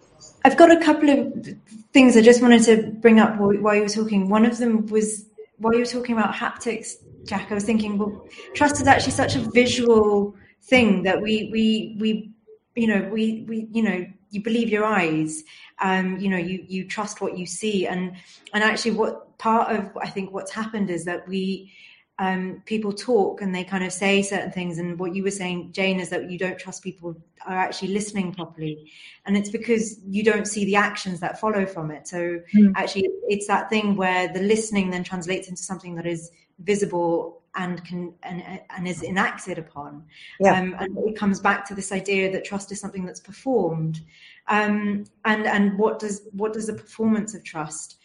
I've 0.45 0.57
got 0.57 0.71
a 0.71 0.81
couple 0.81 1.11
of 1.11 1.49
things 1.93 2.17
I 2.17 2.23
just 2.23 2.41
wanted 2.41 2.63
to 2.65 2.91
bring 2.91 3.19
up 3.19 3.37
while 3.39 3.53
you 3.75 3.83
were 3.83 3.89
talking. 3.89 4.29
One 4.29 4.45
of 4.47 4.59
them 4.59 4.87
was 4.87 5.27
while 5.59 5.73
you 5.73 5.81
were 5.81 5.87
talking 5.87 6.17
about 6.17 6.35
haptics, 6.35 6.95
Jack. 7.25 7.51
I 7.51 7.55
was 7.55 7.65
thinking, 7.65 7.99
well, 7.99 8.27
trust 8.55 8.81
is 8.81 8.87
actually 8.87 9.13
such 9.13 9.35
a 9.37 9.41
visual 9.41 10.35
thing 10.63 11.03
that 11.05 11.21
we 11.21 11.49
we 11.53 11.97
we 11.99 12.31
you 12.77 12.87
know 12.87 13.09
we 13.11 13.45
we 13.49 13.69
you 13.73 13.83
know 13.83 14.07
you 14.31 14.43
believe 14.43 14.69
your 14.69 14.85
eyes 14.85 15.43
um, 15.81 16.19
you 16.19 16.29
know 16.29 16.37
you 16.37 16.65
you 16.69 16.87
trust 16.87 17.21
what 17.21 17.37
you 17.37 17.47
see. 17.47 17.87
And 17.87 18.17
and 18.53 18.63
actually 18.63 18.93
what 18.93 19.39
part 19.39 19.71
of 19.71 19.95
i 19.99 20.09
think 20.09 20.33
what's 20.33 20.51
happened 20.51 20.89
is 20.89 21.05
that 21.05 21.29
we 21.29 21.71
um, 22.19 22.63
people 22.65 22.93
talk 22.93 23.43
and 23.43 23.55
they 23.55 23.63
kind 23.63 23.85
of 23.85 23.93
say 23.93 24.23
certain 24.23 24.51
things. 24.51 24.79
And 24.79 24.99
what 24.99 25.15
you 25.15 25.23
were 25.23 25.31
saying 25.31 25.73
jane 25.73 26.01
is 26.01 26.09
that 26.11 26.31
you 26.31 26.39
don't 26.39 26.59
trust 26.59 26.83
people 26.83 27.15
are 27.47 27.59
actually 27.59 27.89
listening 27.89 28.33
properly. 28.33 28.91
And 29.27 29.37
it's 29.37 29.51
because 29.51 30.01
you 30.09 30.25
don't 30.25 30.47
see 30.47 30.65
the 30.65 30.77
actions 30.77 31.21
that 31.21 31.39
follow 31.39 31.67
from 31.67 31.91
it. 31.91 32.09
So 32.09 32.41
mm. 32.55 32.73
actually 32.75 33.09
it's 33.29 33.47
that 33.49 33.69
thing 33.69 33.97
where 33.97 34.33
the 34.33 34.41
listening 34.41 34.91
then 34.91 35.05
translates 35.05 35.49
into 35.49 35.63
something 35.63 35.95
that 35.97 36.07
is 36.07 36.31
visible 36.61 37.43
and 37.57 37.85
can 37.85 38.15
and, 38.23 38.61
and 38.77 38.87
is 38.87 39.03
enacted 39.03 39.59
upon 39.59 40.05
yeah. 40.41 40.59
um, 40.59 40.77
and 40.79 40.97
it 40.99 41.17
comes 41.17 41.41
back 41.41 41.65
to 41.67 41.75
this 41.75 41.91
idea 41.91 42.31
that 42.31 42.45
trust 42.45 42.71
is 42.71 42.81
something 42.81 43.05
that's 43.05 43.21
performed 43.21 44.01
um, 44.49 45.05
and 45.25 45.47
and 45.47 45.79
what 45.79 45.99
does 45.99 46.29
what 46.33 46.53
does 46.53 46.67
the 46.67 46.73
performance 46.73 47.35
of 47.35 47.43
trust 47.43 47.99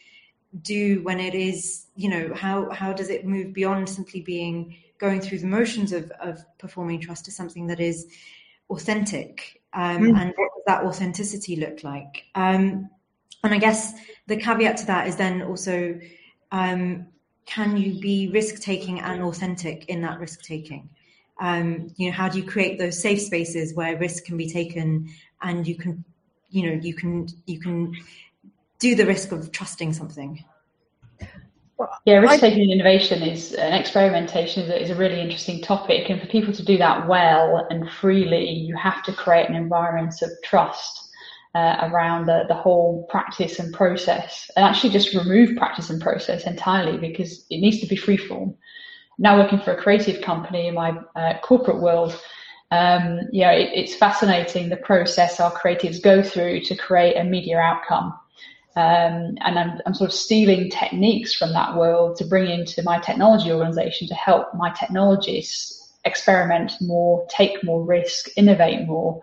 do 0.62 1.02
when 1.04 1.20
it 1.20 1.36
is 1.36 1.88
you 1.96 2.10
know 2.10 2.34
how 2.34 2.70
how 2.72 2.92
does 2.92 3.10
it 3.10 3.26
move 3.26 3.54
beyond 3.54 3.88
simply 3.88 4.22
being 4.22 4.76
going 4.98 5.22
through 5.22 5.40
the 5.40 5.48
motions 5.48 5.92
of 5.92 6.12
of 6.20 6.44
performing 6.58 7.00
trust 7.00 7.26
to 7.26 7.32
something 7.32 7.68
that 7.68 7.80
is 7.80 8.08
authentic 8.70 9.62
um, 9.74 10.04
mm. 10.04 10.20
and 10.20 10.34
what 10.36 10.50
does 10.56 10.64
that 10.68 10.84
authenticity 10.84 11.56
look 11.58 11.84
like 11.84 12.26
um, 12.36 12.90
and 13.44 13.54
i 13.54 13.58
guess 13.58 13.94
the 14.28 14.36
caveat 14.36 14.78
to 14.78 14.86
that 14.86 15.08
is 15.08 15.16
then 15.16 15.42
also 15.42 16.00
um, 16.54 17.08
can 17.46 17.78
you 17.78 18.00
be 18.00 18.30
risk 18.32 18.62
taking 18.62 19.00
and 19.00 19.22
authentic 19.22 19.86
in 19.86 20.02
that 20.02 20.20
risk 20.20 20.42
taking 20.42 20.90
um, 21.40 21.92
you 21.98 22.08
know 22.08 22.14
how 22.14 22.30
do 22.30 22.38
you 22.38 22.44
create 22.44 22.78
those 22.78 23.02
safe 23.02 23.22
spaces 23.22 23.74
where 23.74 23.98
risk 23.98 24.26
can 24.26 24.38
be 24.38 24.50
taken 24.50 25.10
and 25.42 25.68
you 25.68 25.76
can 25.76 26.04
you 26.50 26.70
know 26.70 26.82
you 26.82 26.94
can 26.94 27.28
you 27.48 27.60
can 27.60 27.96
do 28.82 28.96
the 28.96 29.06
risk 29.06 29.32
of 29.32 29.52
trusting 29.52 29.94
something? 29.94 30.44
Yeah, 32.06 32.18
risk 32.18 32.42
taking 32.42 32.64
and 32.64 32.74
innovation 32.74 33.24
is 33.24 33.54
an 33.54 33.74
experimentation 33.74 34.64
is 34.64 34.70
a, 34.70 34.82
is 34.82 34.90
a, 34.90 34.96
really 34.96 35.20
interesting 35.20 35.62
topic, 35.62 36.10
and 36.10 36.20
for 36.20 36.28
people 36.28 36.54
to 36.54 36.64
do 36.64 36.78
that 36.78 37.08
well 37.08 37.66
and 37.70 37.90
freely, 37.90 38.50
you 38.50 38.76
have 38.76 39.02
to 39.04 39.14
create 39.14 39.50
an 39.50 39.56
environment 39.56 40.14
of 40.22 40.30
trust 40.44 41.10
uh, 41.54 41.90
around 41.92 42.28
the, 42.28 42.46
the 42.48 42.54
whole 42.54 43.06
practice 43.10 43.60
and 43.60 43.74
process, 43.74 44.50
and 44.56 44.66
actually 44.66 44.90
just 44.90 45.14
remove 45.14 45.58
practice 45.58 45.90
and 45.90 46.02
process 46.02 46.46
entirely 46.46 46.98
because 46.98 47.46
it 47.50 47.60
needs 47.60 47.80
to 47.80 47.88
be 47.88 47.98
freeform. 47.98 48.56
Now, 49.18 49.38
working 49.38 49.60
for 49.60 49.74
a 49.74 49.82
creative 49.82 50.22
company 50.22 50.68
in 50.68 50.76
my 50.76 50.98
uh, 51.16 51.40
corporate 51.44 51.82
world, 51.82 52.20
um, 52.72 53.20
yeah, 53.32 53.52
it, 53.52 53.70
it's 53.74 53.94
fascinating 53.94 54.70
the 54.70 54.78
process 54.78 55.40
our 55.40 55.52
creatives 55.52 56.02
go 56.02 56.24
through 56.24 56.62
to 56.62 56.76
create 56.76 57.18
a 57.18 57.24
media 57.24 57.58
outcome. 57.58 58.14
Um, 58.78 59.38
and 59.42 59.60
I'm, 59.60 59.82
I'm, 59.86 59.94
sort 59.94 60.10
of 60.10 60.16
stealing 60.16 60.70
techniques 60.70 61.34
from 61.34 61.52
that 61.52 61.76
world 61.76 62.16
to 62.18 62.26
bring 62.26 62.50
into 62.50 62.82
my 62.84 63.00
technology 63.00 63.52
organization 63.52 64.08
to 64.08 64.16
help 64.16 64.56
my 64.56 64.72
technologists 64.72 65.92
experiment 66.06 66.72
more, 66.80 67.28
take 67.30 67.62
more 67.66 67.84
risk, 67.84 68.30
innovate 68.38 68.88
more. 68.88 69.22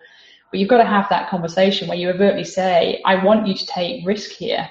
But 0.50 0.60
you've 0.60 0.68
got 0.68 0.78
to 0.78 0.84
have 0.84 1.08
that 1.10 1.28
conversation 1.28 1.88
where 1.88 1.98
you 1.98 2.08
overtly 2.10 2.44
say, 2.44 3.02
I 3.04 3.22
want 3.22 3.46
you 3.46 3.54
to 3.54 3.66
take 3.66 4.06
risk 4.06 4.30
here. 4.30 4.68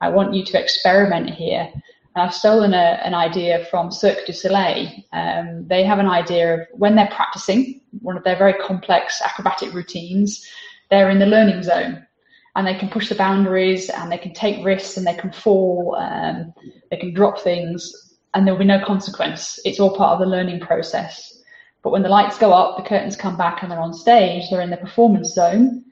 I 0.00 0.08
want 0.08 0.34
you 0.34 0.44
to 0.44 0.60
experiment 0.60 1.30
here. 1.30 1.70
And 2.14 2.22
I've 2.22 2.34
stolen 2.34 2.74
a, 2.74 3.00
an 3.04 3.14
idea 3.14 3.64
from 3.66 3.90
Cirque 3.90 4.26
du 4.26 4.32
Soleil. 4.32 4.90
Um, 5.12 5.66
they 5.68 5.84
have 5.84 5.98
an 5.98 6.08
idea 6.08 6.54
of 6.54 6.60
when 6.72 6.96
they're 6.96 7.06
practicing 7.14 7.80
one 8.00 8.16
of 8.16 8.24
their 8.24 8.36
very 8.36 8.54
complex 8.54 9.22
acrobatic 9.22 9.72
routines, 9.72 10.46
they're 10.90 11.10
in 11.10 11.18
the 11.18 11.26
learning 11.26 11.62
zone 11.62 12.06
and 12.54 12.66
they 12.66 12.74
can 12.74 12.88
push 12.88 13.08
the 13.08 13.14
boundaries 13.14 13.88
and 13.88 14.10
they 14.10 14.18
can 14.18 14.34
take 14.34 14.64
risks 14.64 14.96
and 14.96 15.06
they 15.06 15.14
can 15.14 15.32
fall, 15.32 15.96
um, 15.98 16.52
they 16.90 16.96
can 16.96 17.14
drop 17.14 17.40
things, 17.40 18.18
and 18.34 18.46
there 18.46 18.54
will 18.54 18.58
be 18.58 18.64
no 18.64 18.84
consequence. 18.84 19.58
It's 19.64 19.80
all 19.80 19.96
part 19.96 20.12
of 20.12 20.18
the 20.20 20.26
learning 20.26 20.60
process. 20.60 21.41
But 21.82 21.90
when 21.90 22.02
the 22.02 22.08
lights 22.08 22.38
go 22.38 22.52
up, 22.52 22.76
the 22.76 22.88
curtains 22.88 23.16
come 23.16 23.36
back, 23.36 23.62
and 23.62 23.70
they're 23.70 23.80
on 23.80 23.92
stage, 23.92 24.44
they're 24.50 24.60
in 24.60 24.70
the 24.70 24.76
performance 24.76 25.32
zone 25.34 25.84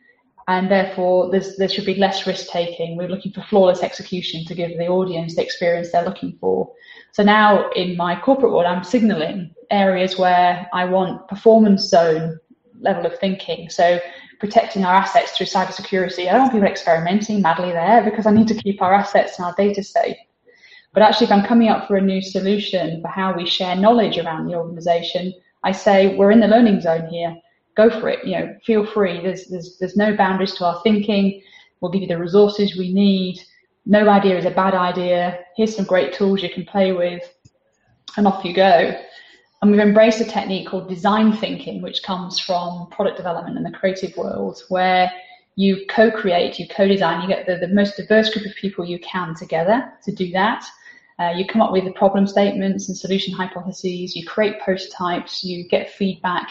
and 0.51 0.69
therefore 0.69 1.31
there 1.31 1.69
should 1.69 1.87
be 1.87 1.95
less 1.95 2.27
risk 2.27 2.49
taking. 2.49 2.97
We're 2.97 3.09
looking 3.09 3.31
for 3.31 3.43
flawless 3.43 3.85
execution 3.85 4.45
to 4.47 4.55
give 4.55 4.77
the 4.77 4.89
audience 4.89 5.37
the 5.37 5.45
experience 5.45 5.93
they're 5.93 6.05
looking 6.05 6.37
for. 6.41 6.73
So 7.13 7.23
now 7.23 7.71
in 7.77 7.97
my 7.97 8.21
corporate 8.21 8.53
world, 8.53 8.67
I'm 8.67 8.83
signaling 8.83 9.55
areas 9.71 10.19
where 10.19 10.69
I 10.73 10.87
want 10.87 11.29
performance 11.29 11.83
zone 11.83 12.41
level 12.81 13.07
of 13.07 13.17
thinking. 13.21 13.71
So 13.71 14.01
protecting 14.41 14.85
our 14.85 14.95
assets 14.95 15.37
through 15.37 15.47
cybersecurity. 15.47 16.27
I 16.27 16.33
don't 16.33 16.41
want 16.41 16.53
people 16.53 16.67
experimenting 16.67 17.43
madly 17.43 17.71
there 17.71 18.03
because 18.03 18.27
I 18.27 18.33
need 18.33 18.49
to 18.49 18.55
keep 18.55 18.83
our 18.83 18.93
assets 18.93 19.39
and 19.39 19.47
our 19.47 19.55
data 19.55 19.85
safe. 19.85 20.17
But 20.93 21.05
actually, 21.05 21.27
if 21.27 21.33
I'm 21.33 21.47
coming 21.47 21.69
up 21.69 21.87
for 21.87 21.97
a 21.97 22.01
new 22.01 22.21
solution 22.21 23.01
for 23.03 23.09
how 23.09 23.37
we 23.37 23.47
share 23.47 23.77
knowledge 23.77 24.19
around 24.19 24.49
the 24.49 24.57
organization, 24.57 25.33
I 25.63 25.73
say 25.73 26.17
we're 26.17 26.31
in 26.31 26.41
the 26.41 26.49
learning 26.49 26.81
zone 26.81 27.07
here 27.09 27.37
go 27.77 28.01
for 28.01 28.09
it. 28.09 28.25
You 28.27 28.39
know, 28.39 28.57
feel 28.65 28.87
free. 28.87 29.21
There's 29.23 29.47
there's 29.47 29.77
there's 29.79 29.97
no 29.97 30.17
boundaries 30.17 30.55
to 30.55 30.65
our 30.65 30.81
thinking. 30.83 31.43
We'll 31.81 31.91
give 31.91 32.03
you 32.03 32.09
the 32.09 32.19
resources 32.19 32.77
we 32.77 32.93
need. 32.93 33.41
No 33.87 34.09
idea 34.09 34.37
is 34.37 34.45
a 34.45 34.51
bad 34.51 34.75
idea. 34.75 35.41
Here's 35.57 35.75
some 35.75 35.87
great 35.87 36.13
tools 36.13 36.43
you 36.43 36.51
can 36.51 36.65
play 36.65 36.93
with, 36.93 37.23
and 38.17 38.27
off 38.27 38.45
you 38.45 38.55
go. 38.55 38.95
And 39.63 39.71
we've 39.71 39.81
embraced 39.81 40.21
a 40.21 40.25
technique 40.25 40.69
called 40.69 40.89
design 40.89 41.33
thinking, 41.37 41.83
which 41.83 42.03
comes 42.03 42.39
from 42.39 42.89
product 42.91 43.19
development 43.19 43.57
and 43.59 43.67
the 43.67 43.79
creative 43.79 44.17
world, 44.17 44.63
where 44.69 45.11
you 45.57 45.85
co-create, 45.91 46.59
you 46.59 46.67
co-design, 46.69 47.21
you 47.21 47.29
get 47.29 47.45
the, 47.45 47.57
the 47.57 47.69
most 47.69 47.97
diverse 47.99 48.33
group 48.33 48.47
of 48.47 48.55
people 48.55 48.87
you 48.87 48.99
can 49.01 49.35
together 49.35 49.93
to 50.03 50.13
do 50.13 50.31
that. 50.31 50.65
Uh, 51.21 51.33
you 51.33 51.47
come 51.47 51.61
up 51.61 51.71
with 51.71 51.85
the 51.85 51.93
problem 51.93 52.27
statements 52.27 52.89
and 52.89 52.97
solution 52.97 53.35
hypotheses, 53.35 54.17
you 54.17 54.27
create 54.27 54.59
prototypes, 54.61 55.45
you 55.45 55.69
get 55.69 55.91
feedback, 55.91 56.49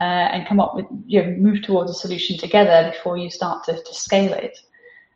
uh, 0.00 0.28
and 0.32 0.46
come 0.46 0.60
up 0.60 0.74
with, 0.74 0.84
you 1.06 1.22
know, 1.22 1.30
move 1.36 1.62
towards 1.62 1.90
a 1.90 1.94
solution 1.94 2.36
together 2.36 2.90
before 2.90 3.16
you 3.16 3.30
start 3.30 3.64
to, 3.64 3.82
to 3.82 3.94
scale 3.94 4.34
it. 4.34 4.58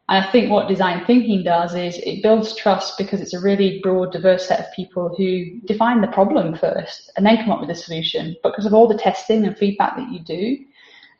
And 0.08 0.24
I 0.24 0.30
think 0.30 0.50
what 0.50 0.68
design 0.68 1.04
thinking 1.06 1.42
does 1.42 1.74
is 1.74 1.98
it 1.98 2.22
builds 2.22 2.54
trust 2.56 2.98
because 2.98 3.20
it's 3.20 3.34
a 3.34 3.40
really 3.40 3.80
broad, 3.82 4.12
diverse 4.12 4.46
set 4.46 4.60
of 4.60 4.72
people 4.74 5.14
who 5.16 5.60
define 5.66 6.00
the 6.00 6.08
problem 6.08 6.54
first 6.56 7.10
and 7.16 7.24
then 7.24 7.36
come 7.38 7.50
up 7.50 7.60
with 7.60 7.70
a 7.70 7.74
solution. 7.74 8.36
But 8.42 8.50
because 8.50 8.66
of 8.66 8.74
all 8.74 8.88
the 8.88 8.98
testing 8.98 9.46
and 9.46 9.56
feedback 9.56 9.96
that 9.96 10.10
you 10.10 10.20
do, 10.20 10.58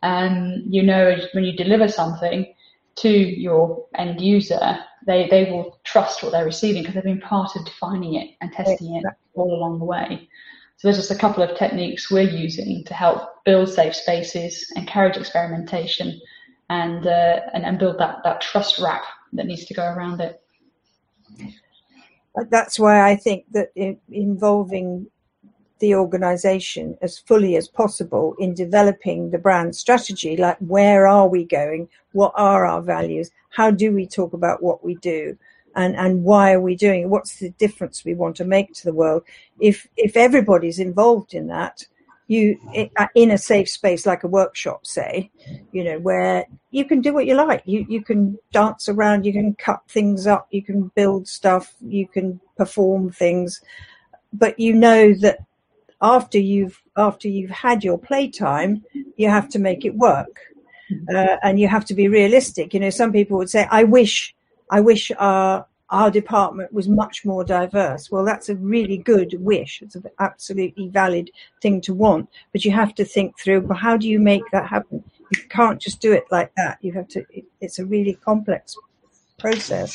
um, 0.03 0.63
you 0.67 0.83
know 0.83 1.17
when 1.33 1.45
you 1.45 1.57
deliver 1.57 1.89
something 1.89 2.47
to 2.97 3.09
your 3.09 3.87
end 3.95 4.21
user, 4.21 4.79
they, 5.07 5.29
they 5.29 5.51
will 5.51 5.79
trust 5.85 6.23
what 6.23 6.33
they're 6.33 6.45
receiving 6.45 6.83
because 6.83 6.95
they've 6.95 7.05
been 7.05 7.21
part 7.21 7.57
of 7.57 7.65
defining 7.65 8.15
it 8.15 8.31
and 8.41 8.53
testing 8.53 8.97
it 8.97 9.05
all 9.35 9.55
along 9.55 9.79
the 9.79 9.85
way. 9.85 10.29
So 10.77 10.89
there's 10.89 10.97
just 10.97 11.11
a 11.11 11.17
couple 11.17 11.43
of 11.43 11.57
techniques 11.57 12.11
we're 12.11 12.23
using 12.23 12.85
to 12.85 12.95
help 12.95 13.45
build 13.45 13.69
safe 13.69 13.95
spaces, 13.95 14.71
encourage 14.77 15.17
experimentation, 15.17 16.21
and 16.69 17.07
uh, 17.07 17.41
and, 17.53 17.65
and 17.65 17.79
build 17.79 17.99
that 17.99 18.19
that 18.25 18.41
trust 18.41 18.79
wrap 18.79 19.05
that 19.35 19.47
needs 19.47 19.65
to 19.67 19.75
go 19.75 19.85
around 19.85 20.21
it. 20.21 20.41
That's 22.51 22.79
why 22.79 23.09
I 23.09 23.17
think 23.17 23.45
that 23.53 23.71
involving 24.11 25.07
the 25.85 25.95
organization 25.95 26.97
as 27.03 27.19
fully 27.19 27.57
as 27.57 27.69
possible 27.69 28.35
in 28.39 28.55
developing 28.55 29.31
the 29.31 29.37
brand 29.39 29.77
strategy 29.77 30.35
like 30.35 30.57
where 30.61 31.07
are 31.07 31.29
we 31.29 31.45
going? 31.45 31.87
What 32.13 32.33
are 32.37 32.65
our 32.65 32.81
values? 32.81 33.31
How 33.51 33.71
do 33.71 33.93
we 33.93 34.07
talk 34.07 34.33
about 34.33 34.63
what 34.63 34.83
we 34.83 34.95
do? 34.95 35.37
And 35.77 35.95
and 35.95 36.25
why 36.25 36.55
are 36.55 36.61
we 36.69 36.75
doing 36.75 37.03
it? 37.03 37.11
What's 37.11 37.37
the 37.37 37.51
difference 37.51 38.03
we 38.03 38.15
want 38.15 38.35
to 38.37 38.47
make 38.47 38.73
to 38.73 38.85
the 38.87 38.95
world? 38.95 39.25
If 39.61 39.87
if 39.99 40.17
everybody's 40.17 40.79
involved 40.79 41.35
in 41.35 41.49
that 41.49 41.85
you 42.29 42.59
uh, 42.97 43.09
in 43.15 43.31
a 43.33 43.37
safe 43.37 43.69
space 43.69 44.07
like 44.07 44.25
a 44.25 44.35
workshop 44.41 44.87
say 44.87 45.31
you 45.73 45.85
know 45.85 45.99
where 45.99 46.47
you 46.71 46.87
can 46.87 47.03
do 47.03 47.13
what 47.13 47.27
you 47.27 47.35
like. 47.35 47.63
You 47.67 47.85
you 47.91 48.03
can 48.03 48.39
dance 48.53 48.89
around 48.89 49.27
you 49.27 49.35
can 49.35 49.55
cut 49.57 49.83
things 49.89 50.27
up 50.27 50.49
you 50.51 50.63
can 50.63 50.91
build 50.95 51.29
stuff 51.29 51.75
you 51.83 52.09
can 52.09 52.41
perform 52.57 53.11
things. 53.11 53.61
But 54.33 54.59
you 54.59 54.73
know 54.73 55.13
that 55.21 55.39
after 56.05 56.39
you've 56.39 56.81
after 56.97 57.29
you've 57.29 57.51
had 57.51 57.83
your 57.83 57.99
playtime 57.99 58.85
you 59.17 59.29
have 59.29 59.49
to 59.49 59.59
make 59.59 59.85
it 59.85 59.97
work 59.97 60.39
uh, 61.13 61.37
and 61.43 61.59
you 61.59 61.67
have 61.67 61.85
to 61.85 61.95
be 61.95 62.07
realistic 62.07 62.73
you 62.75 62.79
know 62.79 62.91
some 62.91 63.11
people 63.11 63.37
would 63.39 63.51
say 63.51 63.67
i 63.71 63.83
wish 63.83 64.35
i 64.71 64.81
wish 64.81 65.11
our 65.19 65.67
our 65.91 66.11
department 66.11 66.73
was 66.73 66.89
much 66.89 67.25
more 67.25 67.45
diverse. 67.45 68.11
Well, 68.11 68.25
that's 68.25 68.49
a 68.49 68.57
really 68.57 68.99
good 68.99 69.37
wish. 69.39 69.81
It's 69.83 69.95
an 69.95 70.05
absolutely 70.19 70.89
valid 70.89 71.31
thing 71.63 71.81
to 71.83 71.95
want, 71.95 72.29
but 72.53 72.65
you 72.65 72.73
have 72.73 72.95
to 72.97 73.05
think 73.05 73.39
through, 73.39 73.61
well, 73.61 73.79
how 73.79 73.97
do 73.97 74.09
you 74.09 74.19
make 74.19 74.43
that 74.51 74.67
happen? 74.67 75.05
You 75.37 75.43
can't 75.49 75.81
just 75.81 76.01
do 76.01 76.13
it 76.13 76.25
like 76.31 76.53
that. 76.57 76.79
You 76.81 76.93
have 76.95 77.09
to, 77.09 77.25
it, 77.31 77.45
it's 77.61 77.79
a 77.79 77.85
really 77.85 78.15
complex 78.15 78.77
process. 79.45 79.93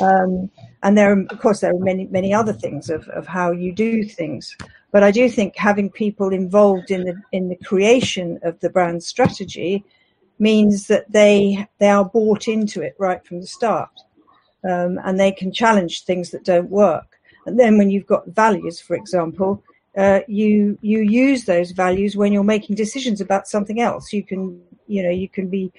Um, 0.00 0.50
and 0.82 0.96
there 0.96 1.12
of 1.12 1.38
course, 1.40 1.60
there 1.60 1.74
are 1.74 1.78
many, 1.90 2.04
many 2.06 2.32
other 2.40 2.52
things 2.52 2.90
of, 2.90 3.08
of 3.08 3.26
how 3.26 3.48
you 3.52 3.72
do 3.72 4.04
things. 4.04 4.56
But 4.92 5.02
I 5.02 5.10
do 5.10 5.28
think 5.28 5.56
having 5.56 5.90
people 5.90 6.30
involved 6.42 6.90
in 6.90 7.02
the, 7.04 7.14
in 7.32 7.48
the 7.48 7.60
creation 7.70 8.38
of 8.42 8.58
the 8.60 8.70
brand 8.70 9.02
strategy 9.02 9.84
means 10.38 10.86
that 10.86 11.10
they, 11.12 11.68
they 11.78 11.90
are 11.90 12.04
bought 12.04 12.48
into 12.48 12.80
it 12.82 12.94
right 12.98 13.24
from 13.26 13.40
the 13.40 13.46
start 13.46 13.94
um, 14.64 14.98
and 15.04 15.18
they 15.18 15.32
can 15.32 15.52
challenge 15.52 16.04
things 16.04 16.30
that 16.30 16.44
don't 16.44 16.70
work. 16.70 17.20
And 17.46 17.58
then 17.58 17.78
when 17.78 17.90
you've 17.90 18.06
got 18.14 18.28
values, 18.28 18.80
for 18.80 18.94
example, 18.94 19.62
uh, 19.96 20.20
you 20.28 20.78
you 20.82 21.00
use 21.00 21.44
those 21.44 21.72
values 21.72 22.16
when 22.16 22.32
you're 22.32 22.44
making 22.44 22.76
decisions 22.76 23.20
about 23.20 23.48
something 23.48 23.80
else. 23.80 24.12
You 24.12 24.22
can 24.22 24.62
you 24.90 25.02
know 25.02 25.10
you 25.10 25.28
can 25.28 25.48
be 25.48 25.72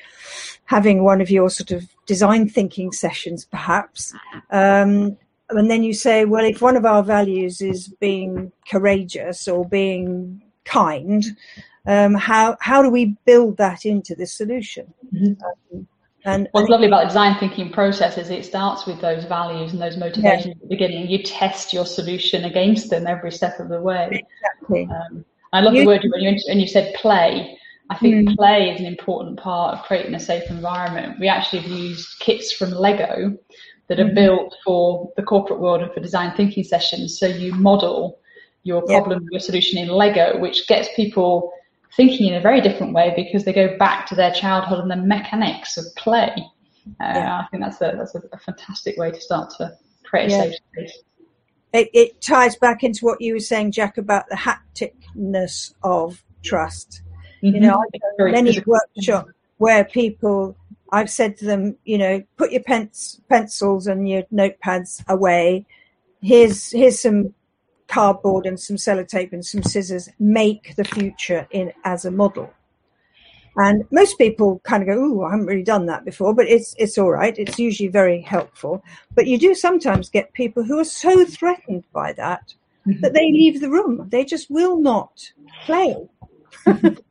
having 0.65 1.03
one 1.03 1.21
of 1.21 1.29
your 1.29 1.49
sort 1.49 1.71
of 1.71 1.87
design 2.05 2.47
thinking 2.47 2.91
sessions, 2.91 3.45
perhaps. 3.45 4.13
Um, 4.49 5.17
and 5.49 5.69
then 5.69 5.83
you 5.83 5.93
say, 5.93 6.25
well, 6.25 6.45
if 6.45 6.61
one 6.61 6.77
of 6.77 6.85
our 6.85 7.03
values 7.03 7.61
is 7.61 7.89
being 7.99 8.51
courageous 8.69 9.47
or 9.47 9.67
being 9.67 10.41
kind, 10.63 11.25
um, 11.85 12.13
how 12.13 12.57
how 12.61 12.81
do 12.81 12.89
we 12.89 13.17
build 13.25 13.57
that 13.57 13.85
into 13.85 14.15
the 14.15 14.25
solution? 14.25 14.93
Mm-hmm. 15.13 15.43
Um, 15.73 15.87
and 16.23 16.47
what's 16.51 16.69
lovely 16.69 16.87
about 16.87 17.01
the 17.01 17.07
design 17.07 17.39
thinking 17.39 17.71
process 17.71 18.17
is 18.17 18.29
it 18.29 18.45
starts 18.45 18.85
with 18.85 19.01
those 19.01 19.23
values 19.25 19.73
and 19.73 19.81
those 19.81 19.97
motivations 19.97 20.45
yeah. 20.45 20.51
at 20.51 20.61
the 20.61 20.67
beginning. 20.67 21.09
You 21.09 21.23
test 21.23 21.73
your 21.73 21.85
solution 21.85 22.45
against 22.45 22.91
them 22.91 23.07
every 23.07 23.31
step 23.31 23.59
of 23.59 23.69
the 23.69 23.81
way. 23.81 24.23
Exactly. 24.43 24.87
Um, 24.91 25.25
I 25.51 25.61
love 25.61 25.73
you, 25.73 25.81
the 25.81 25.87
word 25.87 26.05
when 26.09 26.21
you 26.21 26.39
when 26.47 26.59
you 26.59 26.67
said 26.67 26.93
play. 26.93 27.57
I 27.91 27.97
think 27.97 28.29
mm. 28.29 28.35
play 28.37 28.69
is 28.69 28.79
an 28.79 28.85
important 28.85 29.37
part 29.37 29.77
of 29.77 29.83
creating 29.83 30.15
a 30.15 30.19
safe 30.19 30.49
environment. 30.49 31.19
We 31.19 31.27
actually 31.27 31.59
have 31.63 31.71
used 31.71 32.19
kits 32.19 32.53
from 32.53 32.71
Lego 32.71 33.37
that 33.89 33.99
are 33.99 34.05
mm. 34.05 34.15
built 34.15 34.55
for 34.63 35.11
the 35.17 35.23
corporate 35.23 35.59
world 35.59 35.81
and 35.81 35.91
for 35.93 35.99
design 35.99 36.33
thinking 36.37 36.63
sessions. 36.63 37.19
So 37.19 37.25
you 37.25 37.53
model 37.53 38.17
your 38.63 38.81
problem, 38.83 39.27
your 39.29 39.41
solution 39.41 39.77
in 39.77 39.89
Lego, 39.89 40.39
which 40.39 40.69
gets 40.69 40.87
people 40.95 41.51
thinking 41.97 42.27
in 42.27 42.35
a 42.35 42.39
very 42.39 42.61
different 42.61 42.93
way 42.93 43.11
because 43.13 43.43
they 43.43 43.51
go 43.51 43.77
back 43.77 44.05
to 44.05 44.15
their 44.15 44.31
childhood 44.31 44.79
and 44.79 44.89
the 44.89 44.95
mechanics 44.95 45.75
of 45.75 45.83
play. 45.97 46.31
Uh, 47.01 47.11
yeah. 47.13 47.39
I 47.39 47.47
think 47.51 47.61
that's 47.61 47.81
a 47.81 47.93
that's 47.97 48.15
a, 48.15 48.21
a, 48.31 48.37
fantastic 48.39 48.97
way 48.97 49.11
to 49.11 49.19
start 49.19 49.53
to 49.57 49.73
create 50.05 50.27
a 50.27 50.29
yeah. 50.29 50.41
safe 50.43 50.55
space. 50.71 51.03
It, 51.73 51.89
it, 51.93 52.21
ties 52.21 52.55
back 52.55 52.83
into 52.83 53.05
what 53.05 53.19
you 53.19 53.33
were 53.33 53.39
saying, 53.39 53.73
Jack, 53.73 53.97
about 53.97 54.25
the 54.29 54.37
hapticness 54.37 55.73
of 55.83 56.23
trust. 56.41 57.01
Mm-hmm. 57.43 57.55
You 57.55 57.61
know, 57.61 57.83
I've 58.19 58.31
many 58.31 58.59
workshops 58.65 59.31
where 59.57 59.83
people, 59.85 60.55
I've 60.91 61.09
said 61.09 61.37
to 61.37 61.45
them, 61.45 61.75
you 61.85 61.97
know, 61.97 62.23
put 62.37 62.51
your 62.51 62.63
pens, 62.63 63.21
pencils 63.29 63.87
and 63.87 64.07
your 64.07 64.23
notepads 64.33 65.07
away. 65.07 65.65
Here's 66.21 66.71
here's 66.71 66.99
some 66.99 67.33
cardboard 67.87 68.45
and 68.45 68.59
some 68.59 68.77
sellotape 68.77 69.33
and 69.33 69.45
some 69.45 69.63
scissors 69.63 70.09
make 70.19 70.75
the 70.75 70.83
future 70.83 71.47
in 71.51 71.73
as 71.83 72.05
a 72.05 72.11
model. 72.11 72.53
And 73.57 73.83
most 73.91 74.17
people 74.17 74.61
kind 74.63 74.81
of 74.81 74.87
go, 74.87 74.95
"Oh, 74.97 75.23
I 75.25 75.31
haven't 75.31 75.47
really 75.47 75.63
done 75.63 75.85
that 75.87 76.05
before," 76.05 76.33
but 76.33 76.47
it's 76.47 76.73
it's 76.77 76.97
all 76.97 77.11
right. 77.11 77.37
It's 77.37 77.59
usually 77.59 77.89
very 77.89 78.21
helpful. 78.21 78.83
But 79.13 79.27
you 79.27 79.37
do 79.37 79.53
sometimes 79.53 80.09
get 80.09 80.31
people 80.33 80.63
who 80.63 80.79
are 80.79 80.85
so 80.85 81.25
threatened 81.25 81.83
by 81.91 82.13
that 82.13 82.53
mm-hmm. 82.87 83.01
that 83.01 83.13
they 83.13 83.31
leave 83.31 83.59
the 83.59 83.69
room. 83.69 84.07
They 84.09 84.23
just 84.23 84.49
will 84.49 84.79
not 84.79 85.31
play. 85.65 85.95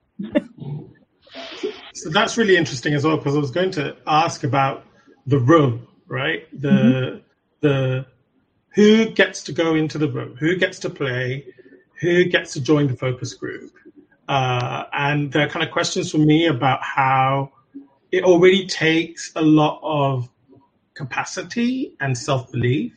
so 1.95 2.11
that's 2.11 2.37
really 2.37 2.57
interesting 2.57 2.95
as 2.95 3.05
well 3.05 3.17
because 3.17 3.37
I 3.37 3.39
was 3.39 3.51
going 3.51 3.71
to 3.73 3.97
ask 4.07 4.45
about 4.45 4.85
the 5.27 5.39
room, 5.39 5.87
right? 6.09 6.49
The 6.59 6.69
mm-hmm. 6.69 7.19
the 7.61 8.07
who 8.75 9.11
gets 9.11 9.43
to 9.45 9.53
go 9.53 9.75
into 9.75 9.99
the 9.99 10.09
room, 10.11 10.37
who 10.37 10.57
gets 10.57 10.79
to 10.81 10.91
play, 10.91 11.47
who 12.01 12.25
gets 12.25 12.53
to 12.55 12.61
join 12.61 12.87
the 12.87 12.97
focus 12.97 13.35
group. 13.35 13.73
Uh, 14.29 14.85
and 14.93 15.33
there 15.33 15.45
are 15.45 15.49
kind 15.49 15.65
of 15.65 15.73
questions 15.73 16.11
for 16.11 16.19
me 16.19 16.47
about 16.47 16.81
how 16.83 17.51
it 18.13 18.23
already 18.25 18.67
takes 18.67 19.33
a 19.35 19.43
lot 19.43 19.81
of 19.83 20.29
capacity 20.95 21.97
and 22.01 22.17
self 22.17 22.51
belief 22.53 22.93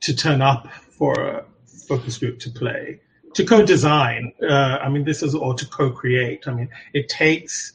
to 0.00 0.14
turn 0.14 0.40
up 0.40 0.72
for 0.72 1.12
a 1.14 1.44
focus 1.66 2.18
group 2.18 2.38
to 2.38 2.50
play, 2.50 3.00
to 3.36 3.44
co 3.44 3.64
design. 3.64 4.32
Uh, 4.42 4.78
I 4.82 4.88
mean, 4.88 5.04
this 5.04 5.22
is, 5.22 5.34
or 5.34 5.54
to 5.54 5.66
co 5.66 5.90
create. 5.90 6.46
I 6.46 6.52
mean, 6.52 6.68
it 6.92 7.08
takes 7.08 7.72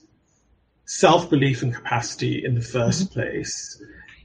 self 0.85 1.29
belief 1.29 1.63
and 1.63 1.73
capacity 1.73 2.43
in 2.43 2.53
the 2.53 2.61
1st 2.61 3.03
mm-hmm. 3.03 3.13
place 3.13 3.81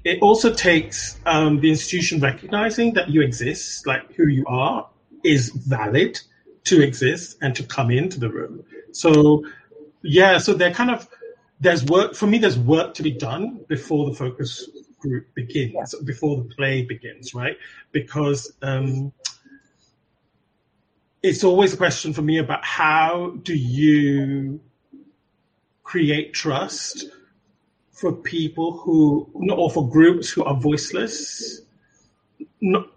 it 0.07 0.23
also 0.23 0.55
takes 0.55 1.19
um, 1.27 1.59
the 1.61 1.69
institution 1.69 2.21
recognizing 2.21 2.95
that 2.95 3.11
you 3.11 3.23
exist, 3.23 3.89
like 3.89 4.15
who 4.15 4.29
you 4.29 4.45
are, 4.47 4.89
is 5.25 5.51
valid 5.51 6.21
to 6.63 6.81
exist 6.81 7.37
and 7.43 7.57
to 7.57 7.65
come 7.65 7.91
into 7.91 8.21
the 8.21 8.29
room. 8.29 8.63
So, 8.93 9.45
yeah, 10.03 10.39
so 10.39 10.55
they're 10.55 10.73
kind 10.73 10.93
of 10.93 11.09
there's 11.59 11.85
work 11.85 12.15
for 12.15 12.29
me. 12.29 12.39
There's 12.39 12.57
work 12.57 12.95
to 12.95 13.03
be 13.03 13.11
done 13.11 13.65
before 13.67 14.09
the 14.09 14.15
focus 14.15 14.71
group 15.01 15.27
begins, 15.35 15.75
yeah. 15.75 16.05
before 16.05 16.37
the 16.37 16.55
play 16.55 16.83
begins, 16.83 17.35
right? 17.35 17.57
Because 17.91 18.53
um, 18.63 19.13
it's 21.27 21.43
always 21.45 21.75
a 21.75 21.77
question 21.77 22.13
for 22.13 22.23
me 22.23 22.39
about 22.39 22.65
how 22.65 23.35
do 23.43 23.55
you 23.55 24.61
create 25.83 26.33
trust 26.33 27.07
for 27.91 28.13
people 28.13 28.79
who, 28.79 29.29
or 29.51 29.71
for 29.71 29.89
groups 29.89 30.31
who 30.31 30.45
are 30.45 30.55
voiceless, 30.55 31.63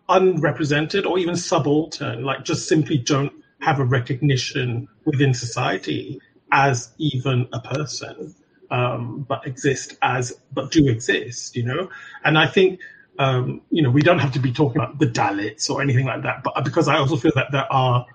unrepresented, 0.10 1.06
or 1.06 1.18
even 1.18 1.36
subaltern, 1.36 2.24
like 2.24 2.46
just 2.46 2.68
simply 2.68 2.98
don't 3.00 3.34
have 3.62 3.80
a 3.80 3.84
recognition 3.86 4.88
within 5.06 5.34
society 5.34 6.20
as 6.52 6.92
even 7.00 7.48
a 7.52 7.60
person. 7.60 8.36
um, 8.72 9.26
but 9.28 9.46
exist 9.48 9.98
as 10.02 10.34
but 10.54 10.72
do 10.72 10.88
exist. 10.88 11.56
You 11.56 11.64
know, 11.64 11.90
and 12.24 12.38
I 12.38 12.48
think. 12.48 12.80
Um, 13.18 13.64
you 13.70 13.82
know, 13.82 13.90
we 13.90 14.02
don't 14.02 14.20
have 14.20 14.32
to 14.32 14.40
be 14.40 14.54
talking 14.54 14.82
about 14.82 14.98
the 14.98 15.06
Dalits 15.06 15.70
or 15.70 15.82
anything 15.82 16.06
like 16.06 16.24
that, 16.24 16.42
but 16.42 16.64
because 16.64 16.88
I 16.88 16.96
also 17.00 17.18
feel 17.18 17.34
that 17.36 17.52
there 17.52 17.68
are 17.70 18.06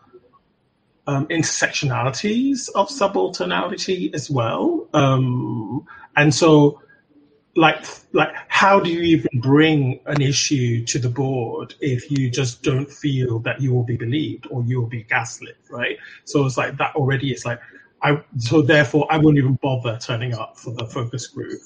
um, 1.07 1.27
intersectionalities 1.29 2.69
of 2.75 2.89
subalternality 2.89 4.15
as 4.15 4.31
well. 4.31 4.89
Um, 4.95 5.87
and 6.17 6.35
so, 6.35 6.81
like, 7.57 7.85
like, 8.13 8.35
how 8.49 8.81
do 8.81 8.91
you 8.91 9.01
even 9.01 9.41
bring 9.41 10.01
an 10.07 10.21
issue 10.23 10.85
to 10.87 10.99
the 10.99 11.09
board 11.09 11.75
if 11.81 12.11
you 12.11 12.31
just 12.31 12.63
don't 12.63 12.91
feel 12.91 13.39
that 13.41 13.61
you 13.61 13.73
will 13.73 13.85
be 13.85 13.97
believed 13.97 14.47
or 14.51 14.65
you 14.65 14.81
will 14.81 14.89
be 14.89 15.05
gaslit, 15.05 15.57
right? 15.71 15.99
So 16.25 16.47
it's 16.47 16.57
like 16.57 16.77
that 16.79 16.97
already. 16.97 17.31
It's 17.31 17.45
like, 17.45 17.61
I 18.03 18.23
so 18.39 18.61
therefore 18.61 19.07
I 19.11 19.19
won't 19.19 19.39
even 19.39 19.55
bother 19.63 19.99
turning 19.99 20.35
up 20.35 20.59
for 20.59 20.73
the 20.73 20.87
focus 20.87 21.27
group. 21.27 21.61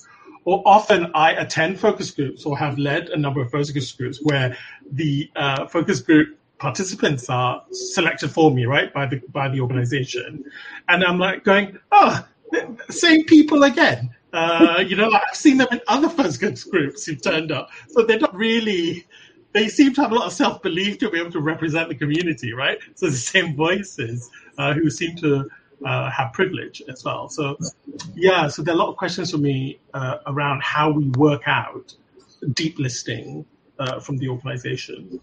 Or 0.45 0.63
often 0.65 1.11
I 1.15 1.33
attend 1.33 1.79
focus 1.79 2.11
groups 2.11 2.47
or 2.47 2.57
have 2.57 2.79
led 2.79 3.09
a 3.11 3.17
number 3.17 3.43
of 3.43 3.51
focus 3.51 3.93
groups 3.93 4.21
where 4.23 4.57
the 4.91 5.31
uh, 5.37 5.67
focus 5.67 6.01
group 6.01 6.38
participants 6.59 7.29
are 7.29 7.63
selected 7.71 8.31
for 8.31 8.51
me, 8.51 8.67
right, 8.67 8.93
by 8.93 9.07
the 9.07 9.21
by 9.33 9.49
the 9.49 9.61
organization, 9.61 10.45
and 10.89 11.05
I'm 11.05 11.19
like 11.19 11.45
going, 11.45 11.79
oh, 11.93 12.27
same 12.91 13.25
people 13.25 13.63
again. 13.65 14.11
Uh, 14.33 14.85
you 14.87 14.95
know, 14.95 15.09
like 15.09 15.23
I've 15.29 15.37
seen 15.37 15.57
them 15.57 15.69
in 15.73 15.81
other 15.89 16.09
focus 16.09 16.65
groups 16.73 17.07
who've 17.07 17.21
turned 17.21 17.53
up, 17.53 17.71
so 17.89 18.03
they're 18.03 18.19
not 18.19 18.35
really. 18.35 19.07
They 19.53 19.69
seem 19.69 19.95
to 19.95 20.03
have 20.03 20.13
a 20.13 20.15
lot 20.15 20.27
of 20.27 20.33
self 20.33 20.63
belief 20.63 20.99
to 20.99 21.11
be 21.11 21.19
able 21.19 21.33
to 21.33 21.41
represent 21.41 21.89
the 21.89 21.95
community, 21.95 22.53
right? 22.53 22.79
So 22.95 23.07
the 23.07 23.17
same 23.17 23.57
voices 23.57 24.31
uh, 24.59 24.75
who 24.75 24.91
seem 24.91 25.17
to 25.17 25.49
uh, 25.85 26.11
have 26.11 26.33
privilege 26.33 26.83
as 26.89 27.05
well. 27.05 27.29
So, 27.29 27.57
yeah, 28.15 28.49
so 28.49 28.63
there 28.63 28.75
are 28.75 28.77
a 28.77 28.79
lot 28.79 28.91
of 28.91 28.97
questions 28.97 29.31
for 29.31 29.39
me 29.39 29.81
uh, 29.95 30.19
around 30.27 30.63
how 30.63 30.91
we 30.91 31.09
work 31.11 31.43
out 31.47 31.95
deep 32.53 32.79
listing 32.79 33.47
uh, 33.79 34.01
from 34.01 34.19
the 34.19 34.29
organization. 34.29 35.21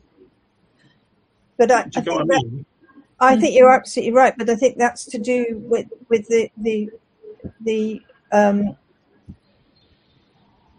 But 1.57 1.71
I, 1.71 1.79
I, 1.81 2.01
think 2.01 2.05
that, 2.05 2.65
I 3.19 3.39
think 3.39 3.55
you're 3.55 3.71
absolutely 3.71 4.13
right. 4.13 4.33
But 4.37 4.49
I 4.49 4.55
think 4.55 4.77
that's 4.77 5.05
to 5.05 5.17
do 5.17 5.61
with 5.63 5.87
with 6.09 6.27
the 6.27 6.51
the 6.57 6.89
the 7.61 8.01
um, 8.31 8.75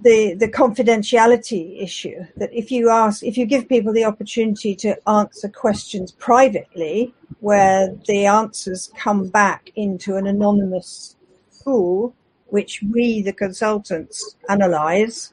the 0.03 0.35
the 0.35 0.49
confidentiality 0.49 1.83
issue. 1.83 2.27
That 2.37 2.53
if 2.53 2.71
you 2.71 2.91
ask, 2.91 3.23
if 3.23 3.39
you 3.39 3.47
give 3.47 3.69
people 3.69 3.93
the 3.93 4.05
opportunity 4.05 4.75
to 4.77 4.97
answer 5.09 5.49
questions 5.49 6.13
privately, 6.13 7.15
where 7.41 7.95
the 8.07 8.27
answers 8.27 8.91
come 8.97 9.29
back 9.29 9.71
into 9.75 10.17
an 10.17 10.27
anonymous 10.27 11.17
pool, 11.65 12.15
which 12.49 12.83
we, 12.93 13.23
the 13.23 13.33
consultants, 13.33 14.37
analyze, 14.49 15.33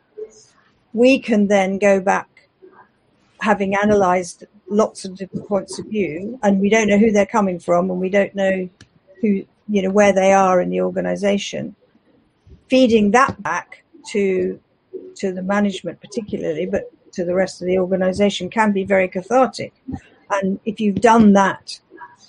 we 0.94 1.20
can 1.20 1.48
then 1.48 1.78
go 1.78 2.00
back 2.00 2.50
having 3.42 3.76
analyzed 3.76 4.46
lots 4.74 5.06
of 5.06 5.16
different 5.16 5.48
points 5.48 5.80
of 5.80 5.86
view, 5.86 6.40
and 6.44 6.60
we 6.60 6.70
don't 6.70 6.88
know 6.88 6.98
who 6.98 7.12
they're 7.12 7.26
coming 7.26 7.60
from, 7.60 7.90
and 7.90 8.00
we 8.00 8.10
don't 8.10 8.36
know 8.36 8.70
who 9.22 9.46
you 9.70 9.82
know 9.82 9.92
where 9.92 10.14
they 10.14 10.34
are 10.34 10.62
in 10.62 10.70
the 10.70 10.82
organisation. 10.82 11.76
Feeding 12.70 13.12
that 13.12 13.42
back 13.42 13.84
to 14.10 14.60
to 15.16 15.32
the 15.32 15.44
management, 15.44 16.02
particularly, 16.02 16.66
but 16.66 16.92
to 17.14 17.24
the 17.24 17.36
rest 17.36 17.62
of 17.62 17.68
the 17.68 17.78
organisation, 17.78 18.50
can 18.50 18.72
be 18.72 18.84
very 18.84 19.08
cathartic. 19.08 19.74
And 20.30 20.60
if 20.66 20.80
you've 20.80 21.02
done 21.02 21.34
that 21.34 21.80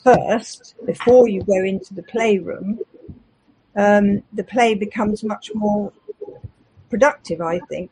first 0.03 0.75
before 0.85 1.29
you 1.29 1.43
go 1.43 1.65
into 1.65 1.95
the 1.95 2.03
playroom, 2.03 2.81
um, 3.77 4.23
the 4.33 4.45
play 4.45 4.75
becomes 4.75 5.25
much 5.25 5.51
more 5.55 5.93
productive, 6.95 7.41
I 7.41 7.59
think, 7.71 7.91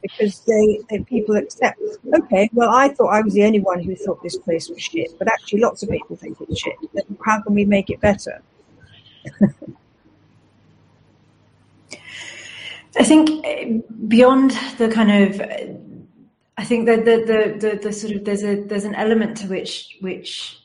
because 0.00 0.40
they, 0.46 0.80
they, 0.88 1.00
people 1.00 1.36
accept. 1.36 1.78
Okay, 2.18 2.48
well, 2.54 2.70
I 2.70 2.88
thought 2.88 3.08
I 3.08 3.20
was 3.20 3.34
the 3.34 3.44
only 3.44 3.60
one 3.60 3.82
who 3.82 3.94
thought 3.94 4.22
this 4.22 4.38
place 4.38 4.70
was 4.70 4.80
shit, 4.80 5.10
but 5.18 5.28
actually, 5.30 5.60
lots 5.60 5.82
of 5.82 5.90
people 5.90 6.16
think 6.16 6.38
it's 6.40 6.58
shit. 6.58 6.76
How 7.26 7.42
can 7.42 7.52
we 7.52 7.66
make 7.66 7.90
it 7.90 8.00
better? 8.00 8.40
I 12.98 13.04
think 13.04 13.28
eh, 13.44 13.80
beyond 14.08 14.52
the 14.78 14.88
kind 14.88 15.10
of, 15.24 15.42
I 16.56 16.64
think 16.64 16.86
that 16.86 17.04
the, 17.04 17.16
the 17.30 17.68
the 17.68 17.76
the 17.84 17.92
sort 17.92 18.14
of 18.14 18.24
there's 18.24 18.42
a 18.42 18.62
there's 18.64 18.84
an 18.84 18.94
element 18.94 19.36
to 19.38 19.46
which 19.46 19.98
which 20.00 20.58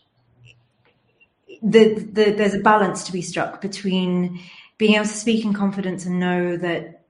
the, 1.62 1.96
the 1.96 2.32
there's 2.32 2.54
a 2.54 2.60
balance 2.60 3.04
to 3.04 3.12
be 3.12 3.22
struck 3.22 3.60
between 3.60 4.40
being 4.78 4.96
able 4.96 5.06
to 5.06 5.12
speak 5.12 5.44
in 5.44 5.54
confidence 5.54 6.06
and 6.06 6.18
know 6.20 6.56
that 6.58 7.03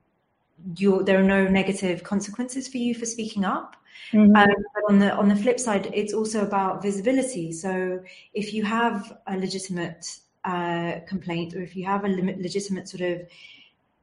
there 1.02 1.18
are 1.18 1.24
no 1.24 1.46
negative 1.46 2.02
consequences 2.02 2.68
for 2.68 2.78
you 2.78 2.94
for 2.94 3.06
speaking 3.06 3.44
up. 3.44 3.76
Mm-hmm. 4.12 4.36
Um, 4.36 4.54
but 4.74 4.84
on 4.88 4.98
the 4.98 5.14
on 5.14 5.28
the 5.28 5.36
flip 5.36 5.58
side, 5.58 5.90
it's 5.92 6.12
also 6.12 6.42
about 6.42 6.82
visibility. 6.82 7.52
So 7.52 8.02
if 8.32 8.52
you 8.52 8.64
have 8.64 9.18
a 9.26 9.36
legitimate 9.36 10.18
uh, 10.44 11.00
complaint 11.06 11.54
or 11.54 11.62
if 11.62 11.74
you 11.74 11.84
have 11.86 12.04
a 12.04 12.08
legitimate 12.08 12.88
sort 12.88 13.02
of 13.02 13.22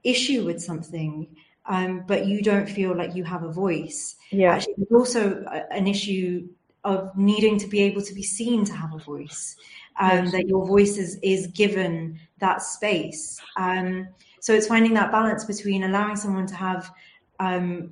issue 0.03 0.43
with 0.45 0.61
something, 0.61 1.27
um, 1.65 2.03
but 2.07 2.25
you 2.25 2.41
don't 2.41 2.67
feel 2.67 2.95
like 2.95 3.15
you 3.15 3.23
have 3.23 3.43
a 3.43 3.51
voice, 3.51 4.15
yeah. 4.31 4.55
actually, 4.55 4.73
there's 4.77 4.91
also 4.91 5.43
an 5.69 5.87
issue 5.87 6.47
of 6.83 7.15
needing 7.15 7.59
to 7.59 7.67
be 7.67 7.83
able 7.83 8.01
to 8.01 8.13
be 8.13 8.23
seen 8.23 8.65
to 8.65 8.73
have 8.73 8.93
a 8.93 8.97
voice. 8.97 9.55
Um, 9.99 10.23
yes. 10.23 10.31
That 10.31 10.47
your 10.47 10.65
voice 10.65 10.97
is, 10.97 11.19
is 11.21 11.47
given 11.47 12.19
that 12.39 12.63
space. 12.63 13.39
Um, 13.57 14.07
so 14.41 14.53
it's 14.53 14.67
finding 14.67 14.95
that 14.95 15.11
balance 15.11 15.45
between 15.45 15.83
allowing 15.83 16.15
someone 16.15 16.47
to 16.47 16.55
have 16.55 16.91
um, 17.39 17.91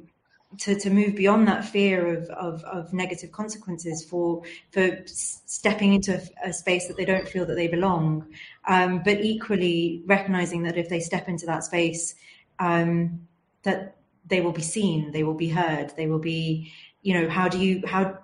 to, 0.57 0.77
to 0.79 0.89
move 0.89 1.15
beyond 1.15 1.47
that 1.47 1.63
fear 1.63 2.07
of, 2.07 2.27
of, 2.31 2.63
of, 2.63 2.91
negative 2.91 3.31
consequences 3.31 4.03
for 4.03 4.41
for 4.71 4.99
stepping 5.05 5.93
into 5.93 6.19
a, 6.43 6.51
space 6.51 6.87
that 6.87 6.97
they 6.97 7.05
don't 7.05 7.27
feel 7.27 7.45
that 7.45 7.53
they 7.53 7.67
belong, 7.67 8.25
um, 8.67 9.01
but 9.03 9.21
equally 9.21 10.01
recognizing 10.07 10.63
that 10.63 10.75
if 10.75 10.89
they 10.89 10.99
step 10.99 11.29
into 11.29 11.45
that 11.45 11.63
space, 11.63 12.15
um, 12.57 13.27
that 13.61 13.97
they 14.25 14.41
will 14.41 14.51
be 14.51 14.61
seen, 14.63 15.11
they 15.11 15.23
will 15.23 15.35
be 15.35 15.49
heard, 15.49 15.93
they 15.95 16.07
will 16.07 16.19
be, 16.19 16.71
you 17.03 17.13
know, 17.13 17.29
how 17.29 17.47
do 17.47 17.59
you 17.59 17.85
how? 17.85 18.17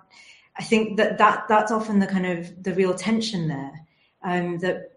I 0.58 0.64
think 0.64 0.96
that 0.96 1.18
that 1.18 1.46
that's 1.48 1.70
often 1.70 2.00
the 2.00 2.06
kind 2.08 2.26
of 2.26 2.60
the 2.60 2.74
real 2.74 2.94
tension 2.94 3.46
there 3.46 3.86
um, 4.24 4.58
that 4.58 4.95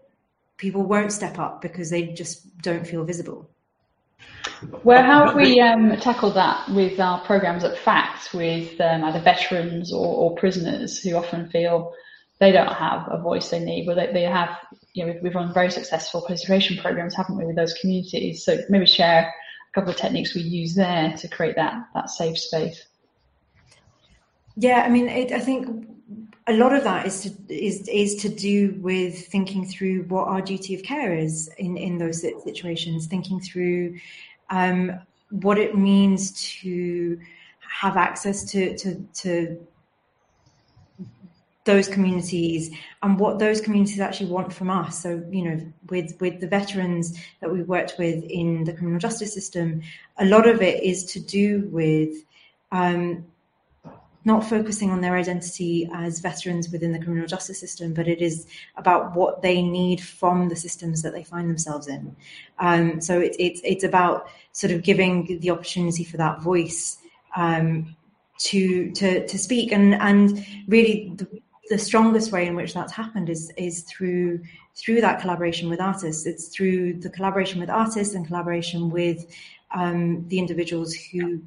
people 0.60 0.82
won't 0.82 1.10
step 1.10 1.38
up 1.38 1.62
because 1.62 1.88
they 1.88 2.02
just 2.08 2.58
don't 2.58 2.86
feel 2.86 3.02
visible. 3.02 3.48
Well, 4.84 5.02
how 5.02 5.26
have 5.26 5.34
we 5.34 5.58
um, 5.60 5.96
tackled 5.96 6.34
that 6.34 6.68
with 6.68 7.00
our 7.00 7.18
programs 7.20 7.64
at 7.64 7.78
FACT 7.78 8.34
with 8.34 8.78
um, 8.78 9.02
either 9.04 9.20
veterans 9.20 9.90
or, 9.90 10.06
or, 10.06 10.36
prisoners 10.36 11.02
who 11.02 11.14
often 11.14 11.48
feel 11.48 11.94
they 12.40 12.52
don't 12.52 12.72
have 12.72 13.08
a 13.10 13.18
voice 13.18 13.48
they 13.48 13.58
need, 13.58 13.86
but 13.86 13.94
they, 13.94 14.12
they 14.12 14.22
have, 14.22 14.50
you 14.92 15.04
know, 15.04 15.12
we've, 15.12 15.22
we've 15.22 15.34
run 15.34 15.54
very 15.54 15.70
successful 15.70 16.20
participation 16.20 16.76
programs, 16.76 17.14
haven't 17.14 17.38
we, 17.38 17.46
with 17.46 17.56
those 17.56 17.72
communities? 17.74 18.44
So 18.44 18.58
maybe 18.68 18.84
share 18.84 19.22
a 19.22 19.74
couple 19.74 19.90
of 19.90 19.96
techniques 19.96 20.34
we 20.34 20.42
use 20.42 20.74
there 20.74 21.14
to 21.16 21.28
create 21.28 21.56
that, 21.56 21.86
that 21.94 22.10
safe 22.10 22.36
space. 22.36 22.84
Yeah, 24.56 24.82
I 24.82 24.90
mean, 24.90 25.08
it, 25.08 25.32
I 25.32 25.40
think 25.40 25.89
a 26.46 26.52
lot 26.52 26.74
of 26.74 26.84
that 26.84 27.06
is 27.06 27.20
to 27.22 27.30
is 27.48 27.86
is 27.88 28.16
to 28.16 28.28
do 28.28 28.76
with 28.80 29.26
thinking 29.28 29.66
through 29.66 30.04
what 30.04 30.26
our 30.26 30.40
duty 30.40 30.74
of 30.74 30.82
care 30.82 31.14
is 31.14 31.48
in 31.58 31.76
in 31.76 31.98
those 31.98 32.22
situations 32.22 33.06
thinking 33.06 33.40
through 33.40 33.98
um, 34.50 34.92
what 35.30 35.58
it 35.58 35.76
means 35.76 36.32
to 36.60 37.20
have 37.60 37.96
access 37.96 38.44
to 38.44 38.76
to 38.76 39.06
to 39.14 39.66
those 41.64 41.88
communities 41.88 42.70
and 43.02 43.18
what 43.18 43.38
those 43.38 43.60
communities 43.60 44.00
actually 44.00 44.30
want 44.30 44.52
from 44.52 44.70
us. 44.70 45.00
So 45.02 45.22
you 45.30 45.44
know 45.44 45.72
with 45.88 46.16
with 46.20 46.40
the 46.40 46.48
veterans 46.48 47.18
that 47.40 47.52
we 47.52 47.62
worked 47.62 47.94
with 47.98 48.24
in 48.24 48.64
the 48.64 48.72
criminal 48.72 48.98
justice 48.98 49.32
system 49.34 49.82
a 50.18 50.24
lot 50.24 50.48
of 50.48 50.62
it 50.62 50.82
is 50.82 51.04
to 51.12 51.20
do 51.20 51.68
with 51.70 52.14
um, 52.72 53.24
not 54.24 54.44
focusing 54.44 54.90
on 54.90 55.00
their 55.00 55.16
identity 55.16 55.88
as 55.94 56.20
veterans 56.20 56.70
within 56.70 56.92
the 56.92 56.98
criminal 56.98 57.26
justice 57.26 57.58
system, 57.58 57.94
but 57.94 58.06
it 58.06 58.20
is 58.20 58.46
about 58.76 59.14
what 59.14 59.42
they 59.42 59.62
need 59.62 60.00
from 60.00 60.48
the 60.48 60.56
systems 60.56 61.02
that 61.02 61.12
they 61.12 61.24
find 61.24 61.48
themselves 61.48 61.88
in. 61.88 62.14
Um, 62.58 63.00
so 63.00 63.18
it, 63.18 63.34
it's 63.38 63.60
it's 63.64 63.84
about 63.84 64.28
sort 64.52 64.72
of 64.72 64.82
giving 64.82 65.38
the 65.40 65.50
opportunity 65.50 66.04
for 66.04 66.18
that 66.18 66.42
voice 66.42 66.98
um, 67.36 67.96
to 68.40 68.90
to 68.92 69.26
to 69.26 69.38
speak, 69.38 69.72
and 69.72 69.94
and 69.94 70.44
really 70.68 71.12
the, 71.16 71.26
the 71.70 71.78
strongest 71.78 72.30
way 72.30 72.46
in 72.46 72.56
which 72.56 72.74
that's 72.74 72.92
happened 72.92 73.30
is 73.30 73.50
is 73.56 73.82
through 73.82 74.40
through 74.76 75.00
that 75.00 75.20
collaboration 75.20 75.70
with 75.70 75.80
artists. 75.80 76.26
It's 76.26 76.48
through 76.48 76.94
the 76.94 77.10
collaboration 77.10 77.58
with 77.58 77.70
artists 77.70 78.14
and 78.14 78.26
collaboration 78.26 78.90
with 78.90 79.26
um, 79.72 80.26
the 80.28 80.38
individuals 80.38 80.92
who 80.94 81.42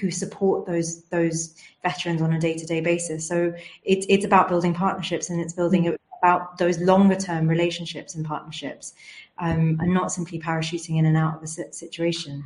who 0.00 0.10
support 0.10 0.66
those 0.66 1.04
those 1.04 1.54
veterans 1.82 2.22
on 2.22 2.32
a 2.32 2.40
day 2.40 2.54
to 2.54 2.66
day 2.66 2.80
basis. 2.80 3.26
So 3.26 3.52
it's 3.84 4.06
it's 4.08 4.24
about 4.24 4.48
building 4.48 4.74
partnerships 4.74 5.30
and 5.30 5.40
it's 5.40 5.52
building 5.52 5.84
mm. 5.84 5.96
about 6.22 6.58
those 6.58 6.78
longer 6.78 7.16
term 7.16 7.48
relationships 7.48 8.14
and 8.14 8.24
partnerships. 8.24 8.94
um, 9.38 9.78
and 9.80 9.92
not 9.92 10.12
simply 10.12 10.38
parachuting 10.38 10.98
in 10.98 11.06
and 11.06 11.16
out 11.16 11.36
of 11.36 11.42
a 11.42 11.46
situation. 11.46 12.44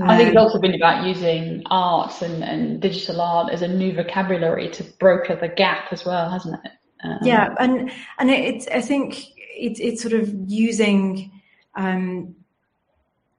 I 0.00 0.16
think 0.16 0.30
it's 0.30 0.36
um, 0.38 0.44
also 0.44 0.58
been 0.58 0.74
about 0.74 1.06
using 1.06 1.62
art 1.66 2.22
and, 2.22 2.42
and 2.42 2.80
digital 2.80 3.20
art 3.20 3.52
as 3.52 3.60
a 3.60 3.68
new 3.68 3.94
vocabulary 3.94 4.70
to 4.70 4.84
broker 4.98 5.36
the 5.36 5.48
gap 5.48 5.92
as 5.92 6.06
well, 6.06 6.30
hasn't 6.30 6.64
it? 6.64 6.72
Um, 7.04 7.18
yeah, 7.22 7.54
and 7.58 7.90
and 8.18 8.30
it's 8.30 8.66
I 8.68 8.80
think 8.80 9.26
it's 9.36 9.80
it's 9.80 10.00
sort 10.00 10.14
of 10.14 10.32
using 10.46 11.30
um, 11.74 12.34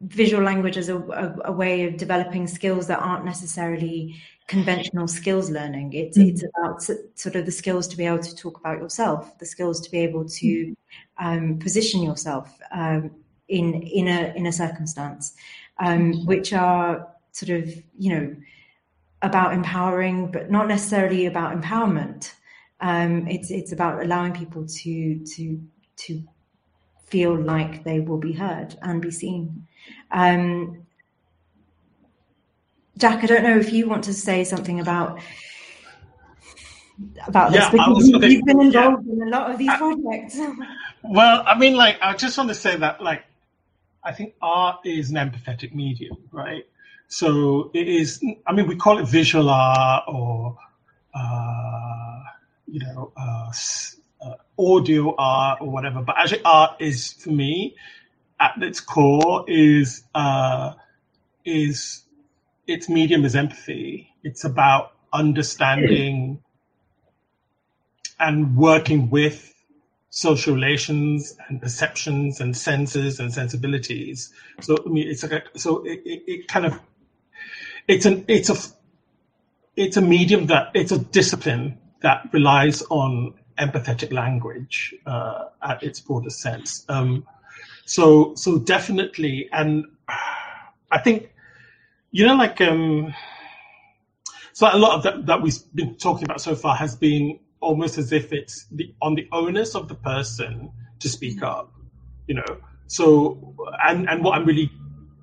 visual 0.03 0.43
language 0.43 0.77
as 0.77 0.89
a, 0.89 0.97
a, 0.97 1.35
a, 1.45 1.51
way 1.51 1.85
of 1.85 1.97
developing 1.97 2.47
skills 2.47 2.87
that 2.87 2.99
aren't 2.99 3.25
necessarily 3.25 4.15
conventional 4.47 5.07
skills 5.07 5.49
learning. 5.49 5.93
It's 5.93 6.17
mm. 6.17 6.29
it's 6.29 6.43
about 6.43 6.83
sort 6.83 7.35
of 7.35 7.45
the 7.45 7.51
skills 7.51 7.87
to 7.87 7.97
be 7.97 8.05
able 8.05 8.19
to 8.19 8.35
talk 8.35 8.59
about 8.59 8.79
yourself, 8.79 9.37
the 9.39 9.45
skills 9.45 9.79
to 9.81 9.91
be 9.91 9.99
able 9.99 10.25
to 10.25 10.75
um, 11.17 11.59
position 11.59 12.01
yourself 12.01 12.57
um, 12.71 13.11
in 13.47 13.73
in 13.83 14.07
a 14.07 14.33
in 14.35 14.45
a 14.45 14.51
circumstance, 14.51 15.33
um, 15.79 16.25
which 16.25 16.53
are 16.53 17.07
sort 17.31 17.49
of 17.49 17.83
you 17.97 18.13
know 18.13 18.35
about 19.21 19.53
empowering, 19.53 20.31
but 20.31 20.51
not 20.51 20.67
necessarily 20.67 21.25
about 21.25 21.59
empowerment. 21.59 22.33
Um, 22.81 23.27
it's 23.27 23.49
it's 23.51 23.71
about 23.71 24.03
allowing 24.03 24.33
people 24.33 24.67
to 24.67 25.25
to 25.25 25.61
to 25.95 26.23
feel 27.13 27.39
like 27.39 27.83
they 27.83 27.99
will 27.99 28.17
be 28.17 28.33
heard 28.33 28.75
and 28.81 28.99
be 28.99 29.11
seen. 29.11 29.67
Um, 30.09 30.87
Jack, 32.97 33.23
I 33.23 33.27
don't 33.27 33.43
know 33.43 33.59
if 33.59 33.71
you 33.71 33.87
want 33.87 34.05
to 34.05 34.13
say 34.13 34.43
something 34.43 34.79
about 34.79 35.19
about 37.27 37.51
yeah, 37.51 37.69
this 37.69 37.71
because 37.71 38.31
you've 38.31 38.45
been 38.45 38.61
involved 38.61 39.05
yeah. 39.05 39.13
in 39.13 39.21
a 39.27 39.29
lot 39.29 39.51
of 39.51 39.59
these 39.59 39.69
I, 39.69 39.77
projects. 39.77 40.39
well, 41.03 41.43
I 41.45 41.55
mean, 41.57 41.75
like, 41.75 41.97
I 42.01 42.15
just 42.15 42.35
want 42.35 42.49
to 42.49 42.55
say 42.55 42.75
that, 42.77 42.99
like, 42.99 43.23
I 44.03 44.11
think 44.11 44.33
art 44.41 44.79
is 44.83 45.11
an 45.11 45.17
empathetic 45.17 45.75
medium, 45.75 46.17
right? 46.31 46.65
So 47.09 47.69
it 47.75 47.87
is. 47.87 48.23
I 48.47 48.53
mean, 48.53 48.67
we 48.67 48.75
call 48.75 48.97
it 48.97 49.07
visual 49.07 49.49
art 49.51 50.05
or, 50.07 50.57
uh, 51.13 52.19
you 52.65 52.79
know, 52.79 53.11
uh, 53.15 53.51
audio 54.57 55.15
art 55.17 55.59
or 55.61 55.69
whatever. 55.69 56.01
But 56.01 56.17
actually, 56.17 56.43
art 56.43 56.77
is 56.79 57.13
for 57.13 57.29
me, 57.29 57.75
at 58.39 58.53
its 58.61 58.79
core, 58.79 59.45
is 59.47 60.03
uh, 60.13 60.73
is 61.45 62.03
its 62.67 62.89
medium 62.89 63.25
is 63.25 63.35
empathy. 63.35 64.09
It's 64.23 64.43
about 64.43 64.93
understanding 65.11 66.41
and 68.19 68.55
working 68.55 69.09
with 69.09 69.53
social 70.09 70.53
relations 70.53 71.35
and 71.47 71.61
perceptions 71.61 72.39
and 72.39 72.55
senses 72.55 73.19
and 73.19 73.33
sensibilities. 73.33 74.31
So 74.61 74.77
I 74.85 74.89
mean, 74.89 75.07
it's 75.07 75.23
like 75.23 75.31
a, 75.31 75.59
so 75.59 75.83
it, 75.83 76.01
it, 76.05 76.23
it 76.27 76.47
kind 76.47 76.65
of 76.65 76.79
it's 77.87 78.05
an 78.05 78.25
it's 78.27 78.49
a 78.49 78.57
it's 79.75 79.97
a 79.97 80.01
medium 80.01 80.47
that 80.47 80.71
it's 80.73 80.91
a 80.91 80.99
discipline 80.99 81.79
that 82.01 82.29
relies 82.31 82.83
on 82.83 83.33
empathetic 83.57 84.11
language 84.11 84.95
uh, 85.05 85.45
at 85.61 85.83
its 85.83 85.99
broadest 85.99 86.41
sense. 86.41 86.85
Um, 86.89 87.25
so 87.85 88.35
so 88.35 88.59
definitely, 88.59 89.49
and 89.51 89.85
I 90.91 90.99
think 90.99 91.29
you 92.11 92.25
know, 92.25 92.35
like 92.35 92.61
um, 92.61 93.13
so 94.53 94.69
a 94.71 94.77
lot 94.77 94.97
of 94.97 95.03
that 95.03 95.25
that 95.25 95.41
we've 95.41 95.57
been 95.73 95.95
talking 95.95 96.25
about 96.25 96.41
so 96.41 96.55
far 96.55 96.75
has 96.75 96.95
been 96.95 97.39
almost 97.59 97.97
as 97.97 98.11
if 98.11 98.31
it's 98.31 98.67
the 98.71 98.93
on 99.01 99.15
the 99.15 99.27
onus 99.31 99.75
of 99.75 99.87
the 99.87 99.95
person 99.95 100.71
to 100.99 101.09
speak 101.09 101.37
mm-hmm. 101.37 101.45
up. 101.45 101.71
You 102.27 102.35
know, 102.35 102.57
so 102.87 103.55
and 103.85 104.09
and 104.09 104.23
what 104.23 104.35
I'm 104.37 104.45
really 104.45 104.71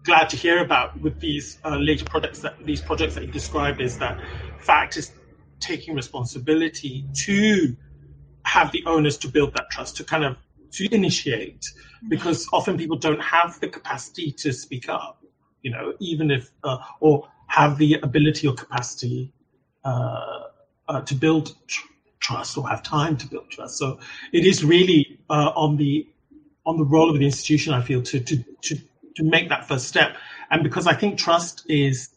glad 0.04 0.28
to 0.30 0.36
hear 0.36 0.62
about 0.62 1.00
with 1.00 1.20
these 1.20 1.58
uh, 1.64 1.76
later 1.76 2.04
projects 2.04 2.40
that 2.40 2.54
these 2.64 2.80
projects 2.80 3.14
that 3.14 3.24
you 3.24 3.32
described 3.32 3.80
is 3.80 3.98
that 3.98 4.18
FACT 4.60 4.96
is 4.96 5.12
taking 5.60 5.94
responsibility 5.94 7.06
to 7.14 7.76
have 8.56 8.72
the 8.72 8.82
onus 8.86 9.16
to 9.18 9.28
build 9.28 9.50
that 9.54 9.70
trust 9.70 9.96
to 9.96 10.04
kind 10.04 10.24
of 10.24 10.36
to 10.72 10.82
initiate 10.94 11.64
because 12.08 12.48
often 12.52 12.76
people 12.76 12.96
don't 12.96 13.22
have 13.36 13.58
the 13.60 13.68
capacity 13.68 14.32
to 14.32 14.52
speak 14.52 14.88
up 14.88 15.20
you 15.62 15.70
know, 15.70 15.94
even 16.00 16.30
if, 16.30 16.50
uh, 16.64 16.78
or 17.00 17.28
have 17.46 17.78
the 17.78 17.94
ability 18.02 18.46
or 18.46 18.54
capacity 18.54 19.32
uh, 19.84 20.40
uh, 20.88 21.00
to 21.02 21.14
build 21.14 21.54
tr- 21.66 21.86
trust 22.20 22.56
or 22.56 22.68
have 22.68 22.82
time 22.82 23.16
to 23.16 23.26
build 23.26 23.50
trust. 23.50 23.78
So 23.78 23.98
it 24.32 24.44
is 24.46 24.64
really 24.64 25.18
uh, 25.28 25.52
on 25.54 25.76
the 25.76 26.06
on 26.66 26.76
the 26.76 26.84
role 26.84 27.10
of 27.10 27.18
the 27.18 27.24
institution, 27.24 27.72
I 27.74 27.82
feel, 27.82 28.02
to 28.02 28.20
to 28.20 28.44
to 28.62 28.76
to 29.16 29.24
make 29.24 29.48
that 29.48 29.66
first 29.66 29.88
step. 29.88 30.16
And 30.50 30.62
because 30.62 30.86
I 30.86 30.94
think 30.94 31.18
trust 31.18 31.64
is, 31.68 32.10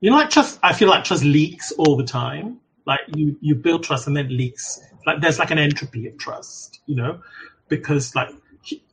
you 0.00 0.10
know, 0.10 0.16
like 0.16 0.30
trust, 0.30 0.58
I 0.62 0.72
feel 0.72 0.88
like 0.88 1.04
trust 1.04 1.24
leaks 1.24 1.72
all 1.72 1.96
the 1.96 2.04
time. 2.04 2.60
Like 2.86 3.00
you 3.14 3.36
you 3.40 3.54
build 3.54 3.84
trust 3.84 4.06
and 4.06 4.16
then 4.16 4.26
it 4.26 4.32
leaks. 4.32 4.80
Like 5.08 5.22
there's 5.22 5.38
like 5.38 5.50
an 5.50 5.58
entropy 5.58 6.06
of 6.06 6.18
trust, 6.18 6.80
you 6.86 6.94
know, 6.94 7.20
because 7.68 8.14
like 8.14 8.30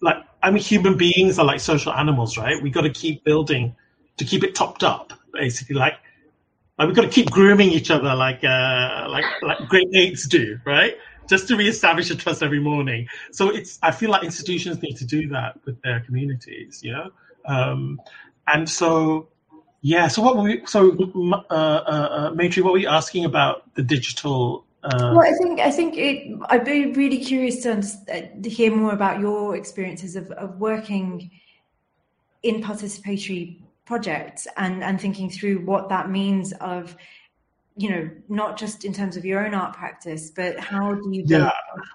like 0.01 0.17
I 0.41 0.51
mean, 0.51 0.63
human 0.63 0.97
beings 0.97 1.37
are 1.39 1.45
like 1.45 1.59
social 1.59 1.91
animals, 1.91 2.37
right? 2.37 2.61
We 2.61 2.69
got 2.69 2.81
to 2.81 2.89
keep 2.89 3.23
building 3.23 3.75
to 4.17 4.23
keep 4.23 4.43
it 4.43 4.55
topped 4.55 4.83
up, 4.83 5.11
basically. 5.33 5.75
Like, 5.75 5.95
like 6.79 6.87
we've 6.87 6.95
got 6.95 7.01
to 7.03 7.09
keep 7.09 7.29
grooming 7.31 7.69
each 7.69 7.91
other, 7.91 8.15
like 8.15 8.43
uh, 8.43 9.07
like 9.09 9.25
like 9.41 9.57
great 9.67 9.87
apes 9.93 10.27
do, 10.27 10.57
right? 10.65 10.95
Just 11.27 11.47
to 11.49 11.57
reestablish 11.57 12.09
a 12.11 12.15
trust 12.15 12.43
every 12.43 12.59
morning. 12.59 13.07
So 13.31 13.49
it's 13.49 13.77
I 13.81 13.91
feel 13.91 14.09
like 14.09 14.23
institutions 14.23 14.81
need 14.81 14.95
to 14.97 15.05
do 15.05 15.27
that 15.29 15.59
with 15.65 15.81
their 15.81 15.99
communities, 16.01 16.81
you 16.81 16.93
know. 16.93 17.11
Um, 17.45 17.99
and 18.47 18.69
so 18.69 19.27
yeah, 19.81 20.07
so 20.07 20.21
what 20.21 20.37
were 20.37 20.43
we? 20.43 20.65
So 20.65 20.91
uh, 20.91 21.53
uh, 21.53 21.53
uh, 21.53 22.29
Maitri, 22.31 22.63
what 22.63 22.73
were 22.73 22.79
you 22.79 22.87
asking 22.87 23.25
about 23.25 23.73
the 23.75 23.83
digital 23.83 24.65
uh, 24.85 25.13
well, 25.15 25.21
I 25.21 25.33
think 25.33 25.59
I 25.59 25.71
think 25.71 25.97
it, 25.97 26.39
I'd 26.49 26.63
be 26.63 26.91
really 26.91 27.17
curious 27.17 27.63
to, 27.63 27.77
uh, 27.77 28.41
to 28.41 28.49
hear 28.49 28.75
more 28.75 28.93
about 28.93 29.19
your 29.19 29.55
experiences 29.55 30.15
of, 30.15 30.29
of 30.31 30.59
working 30.59 31.31
in 32.43 32.61
participatory 32.61 33.61
projects 33.85 34.47
and 34.57 34.83
and 34.83 35.01
thinking 35.01 35.29
through 35.29 35.59
what 35.65 35.89
that 35.89 36.09
means 36.09 36.53
of 36.53 36.95
you 37.75 37.89
know 37.89 38.09
not 38.29 38.57
just 38.57 38.85
in 38.85 38.93
terms 38.93 39.17
of 39.17 39.25
your 39.25 39.45
own 39.45 39.53
art 39.53 39.75
practice 39.75 40.31
but 40.31 40.59
how 40.59 40.93
do 40.93 41.11
you 41.11 41.23
yeah, 41.25 41.51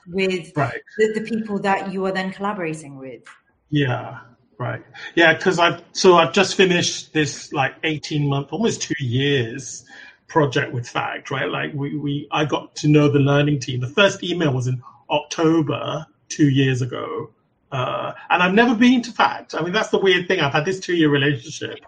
with 0.08 0.52
right. 0.56 0.80
the, 0.98 1.12
the 1.14 1.20
people 1.22 1.58
that 1.58 1.92
you 1.92 2.04
are 2.06 2.12
then 2.12 2.32
collaborating 2.32 2.96
with? 2.96 3.22
Yeah. 3.70 4.18
Right. 4.58 4.84
Yeah 5.14 5.32
because 5.32 5.58
i've 5.58 5.82
so 5.92 6.16
i've 6.16 6.34
just 6.34 6.54
finished 6.54 7.14
this 7.14 7.52
like 7.52 7.76
18 7.82 8.28
month 8.28 8.48
almost 8.52 8.82
two 8.82 8.94
years 8.98 9.84
project 10.30 10.72
with 10.72 10.88
FACT, 10.88 11.30
right? 11.30 11.50
Like 11.50 11.74
we, 11.74 11.98
we, 11.98 12.28
I 12.30 12.46
got 12.46 12.74
to 12.76 12.88
know 12.88 13.08
the 13.08 13.18
learning 13.18 13.58
team. 13.60 13.80
The 13.80 13.88
first 13.88 14.22
email 14.24 14.54
was 14.54 14.68
in 14.68 14.82
October 15.10 16.06
two 16.28 16.48
years 16.48 16.80
ago. 16.80 17.30
Uh, 17.72 18.12
and 18.30 18.42
I've 18.42 18.54
never 18.54 18.74
been 18.74 19.02
to 19.02 19.12
FACT. 19.12 19.54
I 19.54 19.62
mean, 19.62 19.72
that's 19.72 19.90
the 19.90 19.98
weird 19.98 20.26
thing. 20.26 20.40
I've 20.40 20.52
had 20.52 20.64
this 20.64 20.80
two 20.80 20.96
year 20.96 21.10
relationship, 21.10 21.78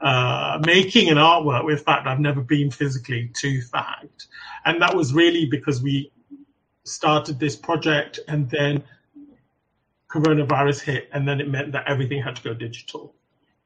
uh, 0.00 0.60
making 0.64 1.10
an 1.10 1.16
artwork 1.16 1.64
with 1.64 1.84
FACT. 1.84 2.06
I've 2.06 2.20
never 2.20 2.40
been 2.40 2.70
physically 2.70 3.30
to 3.34 3.60
FACT. 3.62 4.26
And 4.64 4.80
that 4.80 4.96
was 4.96 5.12
really 5.12 5.46
because 5.46 5.82
we 5.82 6.10
started 6.84 7.38
this 7.38 7.54
project 7.54 8.18
and 8.26 8.48
then 8.50 8.82
coronavirus 10.08 10.80
hit. 10.80 11.08
And 11.12 11.28
then 11.28 11.40
it 11.40 11.48
meant 11.48 11.72
that 11.72 11.84
everything 11.86 12.22
had 12.22 12.36
to 12.36 12.42
go 12.42 12.54
digital. 12.54 13.14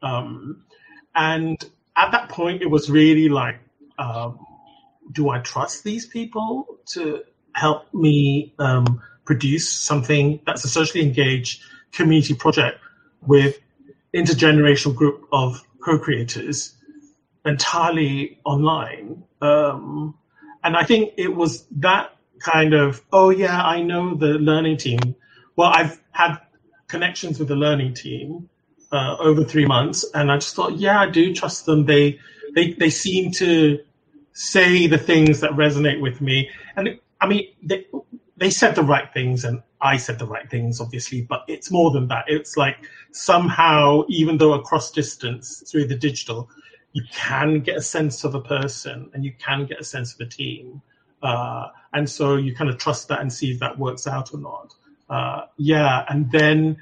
Um, 0.03 0.64
and 1.14 1.62
at 1.97 2.11
that 2.12 2.28
point, 2.28 2.62
it 2.62 2.70
was 2.70 2.91
really 2.91 3.28
like 3.28 3.61
um, 3.99 4.38
do 5.11 5.30
I 5.30 5.40
trust 5.40 5.84
these 5.84 6.07
people 6.07 6.78
to 6.86 7.22
help 7.55 7.93
me 7.93 8.55
um, 8.59 9.03
produce 9.24 9.68
something 9.68 10.40
that's 10.47 10.64
a 10.64 10.68
socially 10.68 11.05
engaged 11.05 11.62
community 11.93 12.34
project 12.34 12.78
with 13.20 13.59
intergenerational 14.14 14.95
group 14.95 15.26
of 15.32 15.62
co-creators 15.84 16.74
entirely 17.45 18.38
online? 18.45 19.24
Um, 19.40 20.14
and 20.64 20.76
I 20.76 20.84
think 20.84 21.14
it 21.16 21.34
was 21.34 21.66
that 21.78 22.16
kind 22.38 22.74
of, 22.74 23.03
oh 23.12 23.30
yeah, 23.30 23.62
I 23.62 23.82
know 23.82 24.14
the 24.14 24.34
learning 24.38 24.76
team. 24.78 25.14
Well, 25.57 25.70
I've 25.72 26.01
had 26.12 26.38
connections 26.88 27.38
with 27.38 27.49
the 27.49 27.57
learning 27.57 27.95
team 27.95 28.49
uh, 28.90 29.16
over 29.18 29.45
three 29.45 29.66
months, 29.66 30.05
and 30.14 30.30
I 30.30 30.36
just 30.36 30.55
thought, 30.55 30.76
yeah, 30.76 31.01
I 31.01 31.11
do 31.11 31.34
trust 31.34 31.66
them. 31.66 31.86
They 31.86 32.18
they 32.55 32.73
they 32.73 32.91
seem 32.91 33.33
to 33.33 33.81
say 34.33 34.87
the 34.87 34.99
things 34.99 35.41
that 35.41 35.51
resonate 35.53 36.01
with 36.01 36.21
me. 36.21 36.51
And 36.77 36.99
I 37.21 37.27
mean, 37.27 37.49
they, 37.63 37.87
they 38.37 38.51
said 38.51 38.75
the 38.75 38.83
right 38.83 39.13
things 39.13 39.45
and 39.45 39.63
I 39.81 39.97
said 39.97 40.19
the 40.19 40.27
right 40.27 40.49
things, 40.49 40.81
obviously, 40.81 41.23
but 41.23 41.45
it's 41.49 41.71
more 41.71 41.91
than 41.91 42.09
that. 42.09 42.25
It's 42.29 42.57
like 42.57 42.77
somehow, 43.13 44.05
even 44.09 44.39
though 44.39 44.55
across 44.55 44.91
distance 44.91 45.63
through 45.71 45.87
the 45.87 45.97
digital, 45.97 46.49
you 46.93 47.03
can 47.13 47.61
get 47.61 47.77
a 47.77 47.83
sense 47.83 48.25
of 48.25 48.35
a 48.35 48.41
person 48.41 49.11
and 49.13 49.25
you 49.25 49.33
can 49.39 49.67
get 49.67 49.81
a 49.81 49.85
sense 49.85 50.15
of 50.15 50.21
a 50.21 50.31
team. 50.31 50.83
Uh, 51.23 51.69
and 51.93 52.09
so 52.09 52.37
you 52.37 52.55
kind 52.55 52.71
of 52.71 52.79
trust 52.79 53.09
that 53.09 53.21
and 53.21 53.33
see 53.33 53.53
if 53.53 53.61
that 53.61 53.79
works 53.79 54.07
out 54.07 54.33
or 54.35 54.39
not. 54.39 54.75
Uh, 55.09 55.47
yeah. 55.57 56.05
And 56.09 56.31
then 56.33 56.79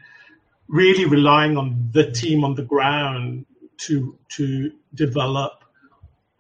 really 0.68 1.05
relying 1.05 1.57
on 1.57 1.91
the 1.93 2.11
team 2.11 2.45
on 2.45 2.55
the 2.55 2.62
ground 2.62 3.45
to 3.79 4.16
to 4.29 4.71
develop 4.95 5.59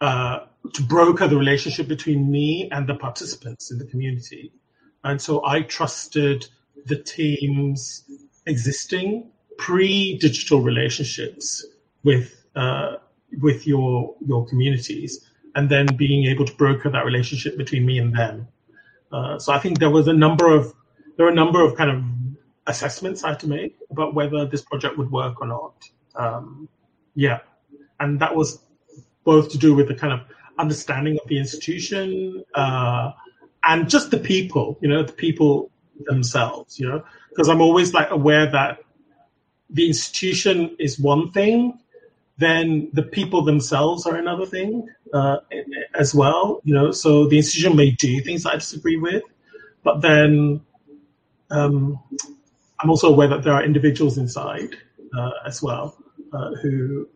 uh, 0.00 0.40
to 0.72 0.82
broker 0.82 1.26
the 1.26 1.36
relationship 1.36 1.88
between 1.88 2.30
me 2.30 2.68
and 2.72 2.88
the 2.88 2.94
participants 2.94 3.70
in 3.70 3.78
the 3.78 3.84
community. 3.86 4.52
And 5.04 5.20
so 5.20 5.44
I 5.44 5.62
trusted 5.62 6.46
the 6.86 6.96
team's 6.96 8.04
existing 8.46 9.30
pre-digital 9.58 10.62
relationships 10.62 11.64
with 12.02 12.46
uh, 12.56 12.96
with 13.40 13.66
your 13.66 14.14
your 14.26 14.46
communities, 14.46 15.30
and 15.54 15.68
then 15.68 15.86
being 15.96 16.24
able 16.26 16.44
to 16.44 16.54
broker 16.54 16.90
that 16.90 17.04
relationship 17.04 17.56
between 17.56 17.86
me 17.86 17.98
and 17.98 18.14
them. 18.14 18.48
Uh, 19.12 19.38
so 19.38 19.52
I 19.52 19.58
think 19.58 19.78
there 19.78 19.90
was 19.90 20.08
a 20.08 20.12
number 20.12 20.54
of 20.54 20.74
there 21.16 21.26
were 21.26 21.32
a 21.32 21.34
number 21.34 21.62
of 21.62 21.76
kind 21.76 21.90
of 21.90 22.02
assessments 22.66 23.24
I 23.24 23.30
had 23.30 23.40
to 23.40 23.48
make 23.48 23.76
about 23.90 24.14
whether 24.14 24.46
this 24.46 24.62
project 24.62 24.96
would 24.98 25.10
work 25.10 25.40
or 25.40 25.46
not. 25.46 25.74
Um, 26.14 26.68
yeah, 27.14 27.40
and 27.98 28.20
that 28.20 28.34
was 28.34 28.62
both 29.24 29.50
to 29.50 29.58
do 29.58 29.74
with 29.74 29.88
the 29.88 29.94
kind 29.94 30.12
of 30.12 30.20
understanding 30.58 31.18
of 31.20 31.28
the 31.28 31.38
institution 31.38 32.44
uh, 32.54 33.12
and 33.64 33.88
just 33.88 34.10
the 34.10 34.18
people, 34.18 34.78
you 34.80 34.88
know, 34.88 35.02
the 35.02 35.12
people 35.12 35.70
themselves, 36.06 36.78
you 36.78 36.88
know, 36.88 37.02
because 37.28 37.48
I'm 37.48 37.60
always 37.60 37.92
like 37.94 38.10
aware 38.10 38.50
that 38.50 38.78
the 39.68 39.86
institution 39.86 40.76
is 40.78 40.98
one 40.98 41.30
thing, 41.30 41.78
then 42.38 42.88
the 42.92 43.02
people 43.02 43.42
themselves 43.44 44.06
are 44.06 44.16
another 44.16 44.46
thing 44.46 44.88
uh, 45.12 45.38
as 45.94 46.14
well, 46.14 46.60
you 46.64 46.74
know. 46.74 46.90
So 46.90 47.26
the 47.26 47.36
institution 47.36 47.76
may 47.76 47.90
do 47.90 48.20
things 48.20 48.46
I 48.46 48.54
disagree 48.54 48.96
with, 48.96 49.22
but 49.84 50.00
then 50.00 50.62
um, 51.50 51.98
I'm 52.80 52.90
also 52.90 53.08
aware 53.08 53.28
that 53.28 53.44
there 53.44 53.52
are 53.52 53.62
individuals 53.62 54.18
inside 54.18 54.74
uh, 55.16 55.30
as 55.46 55.62
well 55.62 55.96
uh, 56.32 56.54
who, 56.62 57.08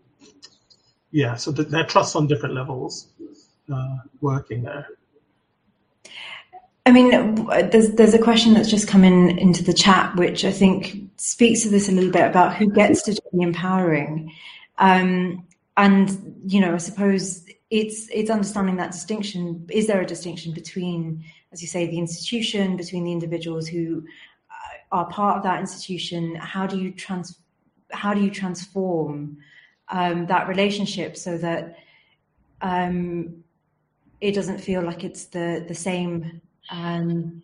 yeah, 1.14 1.36
so 1.36 1.52
th- 1.52 1.68
there 1.68 1.84
are 1.84 1.86
trusts 1.86 2.16
on 2.16 2.26
different 2.26 2.56
levels 2.56 3.06
uh, 3.72 3.98
working 4.20 4.64
there. 4.64 4.88
I 6.86 6.90
mean, 6.90 7.36
there's 7.70 7.92
there's 7.92 8.14
a 8.14 8.18
question 8.18 8.52
that's 8.52 8.68
just 8.68 8.88
come 8.88 9.04
in 9.04 9.38
into 9.38 9.62
the 9.62 9.72
chat, 9.72 10.16
which 10.16 10.44
I 10.44 10.50
think 10.50 11.08
speaks 11.16 11.62
to 11.62 11.68
this 11.68 11.88
a 11.88 11.92
little 11.92 12.10
bit 12.10 12.26
about 12.26 12.56
who 12.56 12.68
gets 12.68 13.02
to 13.02 13.12
the 13.12 13.42
empowering, 13.42 14.32
um, 14.78 15.46
and 15.76 16.36
you 16.46 16.60
know, 16.60 16.74
I 16.74 16.78
suppose 16.78 17.46
it's 17.70 18.08
it's 18.12 18.28
understanding 18.28 18.76
that 18.76 18.90
distinction. 18.90 19.66
Is 19.70 19.86
there 19.86 20.00
a 20.00 20.06
distinction 20.06 20.52
between, 20.52 21.24
as 21.52 21.62
you 21.62 21.68
say, 21.68 21.86
the 21.86 21.98
institution, 21.98 22.76
between 22.76 23.04
the 23.04 23.12
individuals 23.12 23.68
who 23.68 24.04
uh, 24.50 24.96
are 24.96 25.06
part 25.06 25.36
of 25.36 25.42
that 25.44 25.60
institution? 25.60 26.34
How 26.34 26.66
do 26.66 26.76
you 26.76 26.90
trans 26.90 27.38
how 27.92 28.14
do 28.14 28.20
you 28.20 28.32
transform 28.32 29.38
um, 29.88 30.26
that 30.26 30.48
relationship 30.48 31.16
so 31.16 31.38
that 31.38 31.76
um, 32.60 33.44
it 34.20 34.34
doesn't 34.34 34.58
feel 34.58 34.82
like 34.82 35.04
it's 35.04 35.26
the 35.26 35.64
the 35.68 35.74
same 35.74 36.40
um, 36.70 37.42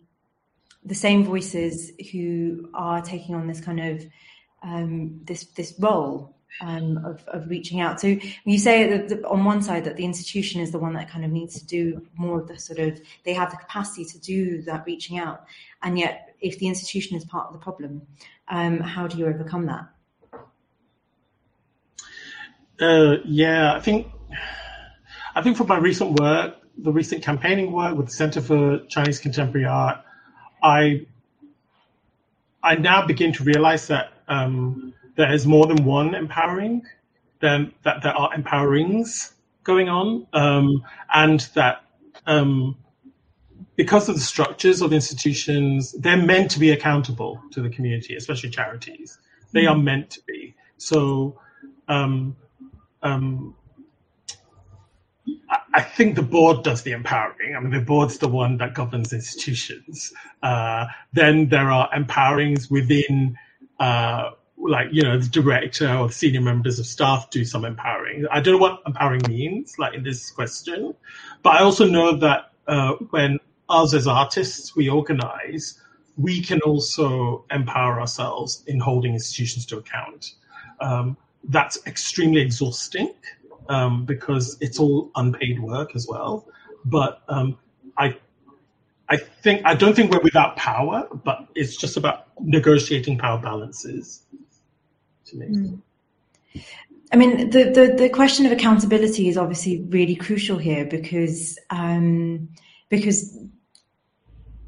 the 0.83 0.95
same 0.95 1.23
voices 1.23 1.91
who 2.11 2.69
are 2.73 3.01
taking 3.01 3.35
on 3.35 3.47
this 3.47 3.61
kind 3.61 3.79
of 3.79 4.05
um, 4.63 5.21
this 5.23 5.45
this 5.45 5.73
role 5.79 6.35
um, 6.59 6.97
of, 7.05 7.23
of 7.27 7.49
reaching 7.49 7.79
out. 7.79 8.01
So 8.01 8.17
you 8.43 8.57
say 8.57 8.89
that 8.89 9.09
the, 9.09 9.27
on 9.27 9.45
one 9.45 9.61
side 9.61 9.85
that 9.85 9.95
the 9.95 10.05
institution 10.05 10.59
is 10.59 10.71
the 10.71 10.79
one 10.79 10.93
that 10.93 11.09
kind 11.09 11.23
of 11.23 11.31
needs 11.31 11.57
to 11.59 11.65
do 11.65 12.05
more 12.15 12.41
of 12.41 12.47
the 12.47 12.59
sort 12.59 12.79
of 12.79 12.99
they 13.23 13.33
have 13.33 13.51
the 13.51 13.57
capacity 13.57 14.05
to 14.05 14.19
do 14.19 14.61
that 14.63 14.85
reaching 14.85 15.17
out, 15.17 15.45
and 15.83 15.99
yet 15.99 16.35
if 16.41 16.57
the 16.57 16.67
institution 16.67 17.15
is 17.15 17.25
part 17.25 17.47
of 17.47 17.53
the 17.53 17.59
problem, 17.59 18.01
um, 18.47 18.79
how 18.79 19.07
do 19.07 19.17
you 19.17 19.27
overcome 19.27 19.67
that? 19.67 19.87
Uh, 22.81 23.17
yeah, 23.25 23.73
I 23.75 23.79
think 23.79 24.07
I 25.35 25.43
think 25.43 25.55
from 25.55 25.67
my 25.67 25.77
recent 25.77 26.19
work, 26.19 26.55
the 26.77 26.91
recent 26.91 27.23
campaigning 27.23 27.71
work 27.71 27.95
with 27.95 28.07
the 28.07 28.11
Center 28.11 28.41
for 28.41 28.79
Chinese 28.89 29.19
Contemporary 29.19 29.67
Art, 29.67 30.03
I 30.63 31.05
I 32.63 32.75
now 32.75 33.05
begin 33.05 33.33
to 33.33 33.43
realize 33.43 33.87
that 33.87 34.13
um, 34.27 34.93
there 35.15 35.31
is 35.31 35.45
more 35.45 35.67
than 35.67 35.85
one 35.85 36.15
empowering, 36.15 36.81
than 37.39 37.71
that 37.83 38.01
there 38.01 38.13
are 38.13 38.31
empowerings 38.33 39.33
going 39.63 39.87
on, 39.87 40.25
um, 40.33 40.83
and 41.13 41.41
that 41.53 41.83
um, 42.25 42.77
because 43.75 44.09
of 44.09 44.15
the 44.15 44.21
structures 44.21 44.81
of 44.81 44.91
institutions, 44.91 45.91
they're 45.99 46.17
meant 46.17 46.49
to 46.51 46.59
be 46.59 46.71
accountable 46.71 47.41
to 47.51 47.61
the 47.61 47.69
community, 47.69 48.15
especially 48.15 48.49
charities. 48.49 49.19
They 49.53 49.67
are 49.67 49.77
meant 49.77 50.09
to 50.11 50.21
be. 50.25 50.55
So 50.77 51.39
um, 51.87 52.35
um, 53.03 53.55
I 55.73 55.81
think 55.81 56.15
the 56.15 56.21
board 56.21 56.63
does 56.63 56.83
the 56.83 56.91
empowering. 56.91 57.55
I 57.55 57.59
mean, 57.59 57.71
the 57.71 57.81
board's 57.81 58.17
the 58.17 58.27
one 58.27 58.57
that 58.57 58.73
governs 58.73 59.13
institutions. 59.13 60.13
Uh, 60.43 60.85
then 61.13 61.49
there 61.49 61.71
are 61.71 61.89
empowerings 61.91 62.69
within, 62.69 63.37
uh, 63.79 64.31
like, 64.57 64.87
you 64.91 65.01
know, 65.01 65.17
the 65.17 65.29
director 65.29 65.89
or 65.93 66.11
senior 66.11 66.41
members 66.41 66.79
of 66.79 66.85
staff 66.85 67.29
do 67.29 67.45
some 67.45 67.65
empowering. 67.65 68.25
I 68.31 68.41
don't 68.41 68.55
know 68.55 68.59
what 68.59 68.81
empowering 68.85 69.21
means, 69.27 69.77
like 69.77 69.93
in 69.93 70.03
this 70.03 70.29
question, 70.29 70.93
but 71.43 71.55
I 71.55 71.63
also 71.63 71.85
know 71.85 72.17
that 72.17 72.51
uh, 72.67 72.93
when 73.09 73.39
us 73.69 73.93
as 73.93 74.07
artists, 74.07 74.75
we 74.75 74.89
organize, 74.89 75.79
we 76.17 76.41
can 76.41 76.61
also 76.61 77.45
empower 77.49 77.99
ourselves 77.99 78.63
in 78.67 78.79
holding 78.79 79.13
institutions 79.13 79.65
to 79.67 79.77
account. 79.77 80.33
Um, 80.79 81.17
that's 81.45 81.79
extremely 81.85 82.41
exhausting 82.41 83.13
um, 83.69 84.05
because 84.05 84.57
it's 84.61 84.79
all 84.79 85.11
unpaid 85.15 85.59
work 85.59 85.95
as 85.95 86.07
well. 86.07 86.47
But 86.85 87.21
um, 87.27 87.57
I, 87.97 88.17
I 89.09 89.17
think 89.17 89.61
I 89.65 89.75
don't 89.75 89.95
think 89.95 90.11
we're 90.11 90.21
without 90.21 90.55
power, 90.55 91.07
but 91.23 91.47
it's 91.55 91.75
just 91.75 91.97
about 91.97 92.27
negotiating 92.39 93.17
power 93.17 93.39
balances. 93.39 94.23
To 95.25 95.37
me. 95.37 95.45
Mm. 95.45 95.81
I 97.13 97.17
mean, 97.17 97.49
the, 97.49 97.65
the, 97.65 97.95
the 97.97 98.09
question 98.09 98.45
of 98.45 98.51
accountability 98.53 99.27
is 99.27 99.37
obviously 99.37 99.81
really 99.89 100.15
crucial 100.15 100.57
here 100.57 100.85
because 100.85 101.59
um, 101.69 102.49
because 102.89 103.37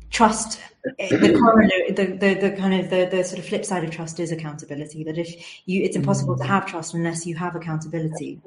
trust 0.10 0.60
the 0.84 1.38
corollary, 1.40 1.92
the, 1.92 2.06
the, 2.18 2.34
the 2.36 2.56
kind 2.58 2.74
of 2.74 2.90
the, 2.90 3.08
the 3.10 3.24
sort 3.24 3.40
of 3.40 3.46
flip 3.46 3.66
side 3.66 3.84
of 3.84 3.92
trust 3.92 4.20
is 4.20 4.32
accountability. 4.32 5.04
That 5.04 5.18
if 5.18 5.34
you, 5.66 5.82
it's 5.84 5.96
impossible 5.96 6.38
to 6.38 6.44
have 6.44 6.66
trust 6.66 6.94
unless 6.94 7.26
you 7.26 7.36
have 7.36 7.56
accountability. 7.56 8.40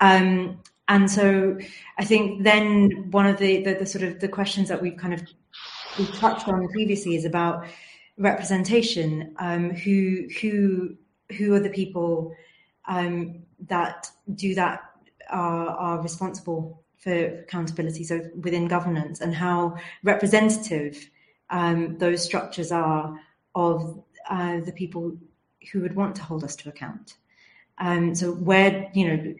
Um, 0.00 0.60
and 0.88 1.10
so 1.10 1.58
I 1.98 2.04
think 2.04 2.42
then 2.42 3.10
one 3.10 3.26
of 3.26 3.38
the, 3.38 3.62
the, 3.62 3.74
the 3.74 3.86
sort 3.86 4.04
of 4.04 4.20
the 4.20 4.28
questions 4.28 4.68
that 4.68 4.80
we've 4.82 4.96
kind 4.96 5.14
of 5.14 5.22
we've 5.98 6.14
touched 6.16 6.48
on 6.48 6.68
previously 6.68 7.16
is 7.16 7.24
about 7.24 7.66
representation. 8.18 9.34
Um, 9.38 9.70
who 9.70 10.28
who 10.40 10.96
who 11.38 11.54
are 11.54 11.60
the 11.60 11.70
people 11.70 12.34
um, 12.86 13.42
that 13.68 14.10
do 14.34 14.54
that 14.54 14.82
are, 15.30 15.68
are 15.68 16.02
responsible 16.02 16.82
for 16.98 17.14
accountability? 17.14 18.04
So 18.04 18.20
within 18.42 18.68
governance 18.68 19.22
and 19.22 19.34
how 19.34 19.78
representative 20.02 21.08
um, 21.50 21.98
those 21.98 22.24
structures 22.24 22.72
are 22.72 23.18
of 23.54 24.02
uh, 24.28 24.60
the 24.60 24.72
people 24.72 25.16
who 25.72 25.80
would 25.80 25.96
want 25.96 26.16
to 26.16 26.22
hold 26.22 26.44
us 26.44 26.56
to 26.56 26.68
account. 26.68 27.16
Um, 27.78 28.14
so 28.14 28.32
where 28.32 28.90
you 28.94 29.08
know 29.08 29.34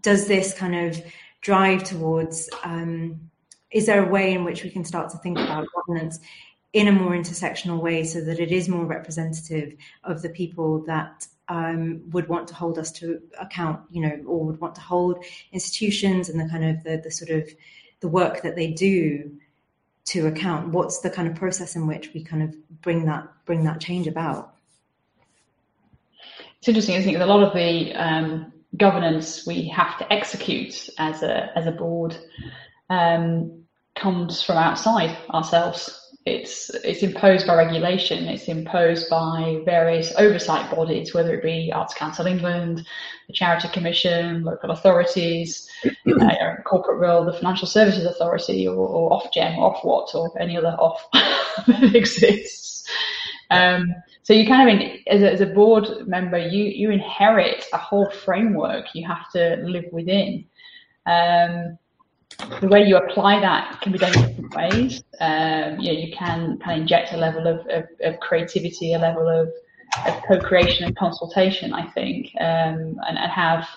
does 0.00 0.26
this 0.26 0.54
kind 0.54 0.74
of 0.74 1.02
drive 1.40 1.84
towards? 1.84 2.50
Um, 2.62 3.30
is 3.70 3.86
there 3.86 4.06
a 4.06 4.10
way 4.10 4.32
in 4.32 4.44
which 4.44 4.62
we 4.62 4.70
can 4.70 4.84
start 4.84 5.10
to 5.10 5.18
think 5.18 5.38
about 5.38 5.66
governance 5.74 6.20
in 6.72 6.88
a 6.88 6.92
more 6.92 7.12
intersectional 7.12 7.80
way, 7.80 8.04
so 8.04 8.20
that 8.20 8.40
it 8.40 8.50
is 8.50 8.68
more 8.68 8.84
representative 8.84 9.74
of 10.02 10.22
the 10.22 10.28
people 10.28 10.80
that 10.86 11.26
um, 11.48 12.02
would 12.10 12.28
want 12.28 12.48
to 12.48 12.54
hold 12.54 12.78
us 12.78 12.90
to 12.90 13.20
account, 13.40 13.80
you 13.90 14.00
know, 14.00 14.20
or 14.26 14.44
would 14.44 14.60
want 14.60 14.74
to 14.74 14.80
hold 14.80 15.24
institutions 15.52 16.28
and 16.28 16.40
the 16.40 16.48
kind 16.48 16.64
of 16.64 16.82
the, 16.82 16.96
the 16.96 17.10
sort 17.10 17.30
of 17.30 17.48
the 18.00 18.08
work 18.08 18.42
that 18.42 18.56
they 18.56 18.68
do 18.68 19.30
to 20.06 20.26
account? 20.26 20.68
What's 20.68 21.00
the 21.00 21.10
kind 21.10 21.28
of 21.28 21.34
process 21.34 21.76
in 21.76 21.86
which 21.86 22.12
we 22.14 22.22
kind 22.22 22.42
of 22.42 22.54
bring 22.82 23.06
that 23.06 23.28
bring 23.46 23.64
that 23.64 23.80
change 23.80 24.06
about? 24.06 24.54
It's 26.58 26.68
interesting, 26.68 26.96
isn't 26.96 27.14
it? 27.14 27.20
A 27.20 27.26
lot 27.26 27.42
of 27.42 27.52
the 27.52 27.92
um, 27.94 28.52
governance 28.76 29.46
we 29.46 29.68
have 29.68 29.98
to 29.98 30.12
execute 30.12 30.88
as 30.98 31.22
a 31.22 31.56
as 31.56 31.66
a 31.66 31.72
board 31.72 32.16
um, 32.90 33.64
comes 33.96 34.42
from 34.42 34.56
outside 34.56 35.16
ourselves. 35.30 36.03
It's 36.26 36.70
it's 36.70 37.02
imposed 37.02 37.46
by 37.46 37.54
regulation. 37.54 38.24
It's 38.28 38.48
imposed 38.48 39.10
by 39.10 39.60
various 39.66 40.10
oversight 40.16 40.70
bodies, 40.74 41.12
whether 41.12 41.34
it 41.34 41.42
be 41.42 41.70
Arts 41.70 41.92
Council 41.92 42.26
England, 42.26 42.86
the 43.26 43.34
Charity 43.34 43.68
Commission, 43.68 44.42
local 44.42 44.70
authorities, 44.70 45.68
uh, 45.84 46.54
corporate 46.64 46.98
world, 46.98 47.28
the 47.28 47.34
Financial 47.34 47.68
Services 47.68 48.06
Authority, 48.06 48.66
or, 48.66 48.74
or 48.74 49.20
Ofgem, 49.20 49.58
or 49.58 49.74
Ofwat, 49.74 50.14
or 50.14 50.40
any 50.40 50.56
other 50.56 50.74
off 50.78 51.06
that 51.66 51.94
exists. 51.94 52.88
Um, 53.50 53.94
so 54.22 54.32
you 54.32 54.46
kind 54.46 54.66
of, 54.66 54.80
in, 54.80 54.98
as, 55.06 55.20
a, 55.20 55.32
as 55.32 55.40
a 55.42 55.46
board 55.46 56.06
member, 56.06 56.38
you 56.38 56.64
you 56.64 56.90
inherit 56.90 57.66
a 57.74 57.78
whole 57.78 58.10
framework 58.10 58.86
you 58.94 59.06
have 59.06 59.30
to 59.32 59.56
live 59.62 59.84
within. 59.92 60.46
Um, 61.04 61.78
the 62.60 62.68
way 62.68 62.84
you 62.84 62.96
apply 62.96 63.40
that 63.40 63.80
can 63.80 63.92
be 63.92 63.98
done 63.98 64.14
in 64.14 64.28
different 64.28 64.54
ways. 64.54 65.02
Um, 65.20 65.78
you 65.80 65.92
know, 65.92 65.98
you 65.98 66.14
can 66.16 66.58
kind 66.58 66.76
of 66.76 66.82
inject 66.82 67.12
a 67.12 67.16
level 67.16 67.46
of, 67.46 67.66
of, 67.68 67.84
of 68.02 68.20
creativity, 68.20 68.94
a 68.94 68.98
level 68.98 69.28
of, 69.28 69.48
of, 70.06 70.22
co-creation 70.26 70.84
and 70.84 70.96
consultation, 70.96 71.72
I 71.72 71.88
think, 71.90 72.30
um, 72.40 72.98
and, 73.06 73.18
and 73.18 73.30
have 73.30 73.68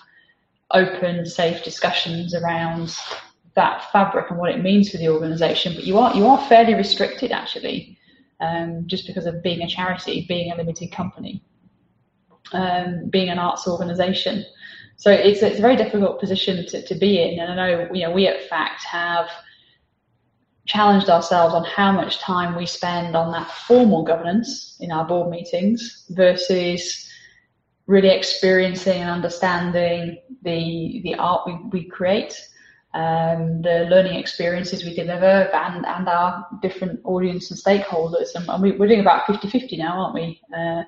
open, 0.72 1.24
safe 1.26 1.62
discussions 1.64 2.34
around 2.34 2.96
that 3.54 3.90
fabric 3.90 4.30
and 4.30 4.38
what 4.38 4.50
it 4.50 4.62
means 4.62 4.90
for 4.90 4.98
the 4.98 5.08
organisation. 5.08 5.74
But 5.74 5.84
you 5.84 5.98
are 5.98 6.14
you 6.14 6.26
are 6.26 6.48
fairly 6.48 6.74
restricted 6.74 7.32
actually, 7.32 7.98
um, 8.40 8.84
just 8.86 9.06
because 9.06 9.26
of 9.26 9.42
being 9.42 9.62
a 9.62 9.68
charity, 9.68 10.24
being 10.28 10.52
a 10.52 10.56
limited 10.56 10.92
company, 10.92 11.42
um, 12.52 13.08
being 13.10 13.28
an 13.28 13.38
arts 13.38 13.66
organisation. 13.66 14.44
So 14.98 15.12
it's, 15.12 15.42
it's 15.42 15.58
a 15.58 15.62
very 15.62 15.76
difficult 15.76 16.20
position 16.20 16.66
to, 16.66 16.84
to 16.84 16.94
be 16.94 17.22
in. 17.22 17.38
And 17.38 17.52
I 17.52 17.54
know, 17.54 17.88
you 17.92 18.02
know, 18.02 18.10
we 18.10 18.26
at 18.26 18.48
FACT 18.48 18.84
have 18.84 19.28
challenged 20.66 21.08
ourselves 21.08 21.54
on 21.54 21.64
how 21.64 21.92
much 21.92 22.18
time 22.18 22.56
we 22.56 22.66
spend 22.66 23.16
on 23.16 23.32
that 23.32 23.50
formal 23.50 24.02
governance 24.02 24.76
in 24.80 24.90
our 24.92 25.06
board 25.06 25.30
meetings 25.30 26.04
versus 26.10 27.08
really 27.86 28.10
experiencing 28.10 29.00
and 29.00 29.10
understanding 29.10 30.18
the 30.42 31.00
the 31.04 31.14
art 31.14 31.46
we, 31.46 31.54
we 31.72 31.84
create, 31.84 32.34
um, 32.92 33.62
the 33.62 33.86
learning 33.88 34.18
experiences 34.18 34.84
we 34.84 34.94
deliver, 34.94 35.48
and, 35.54 35.86
and 35.86 36.08
our 36.08 36.46
different 36.60 37.00
audience 37.04 37.50
and 37.50 37.58
stakeholders. 37.58 38.34
And, 38.34 38.48
and 38.48 38.62
we, 38.62 38.72
are 38.72 38.88
doing 38.88 39.00
about 39.00 39.26
50-50 39.26 39.78
now, 39.78 40.00
aren't 40.02 40.14
we? 40.14 40.40
Uh, 40.54 40.82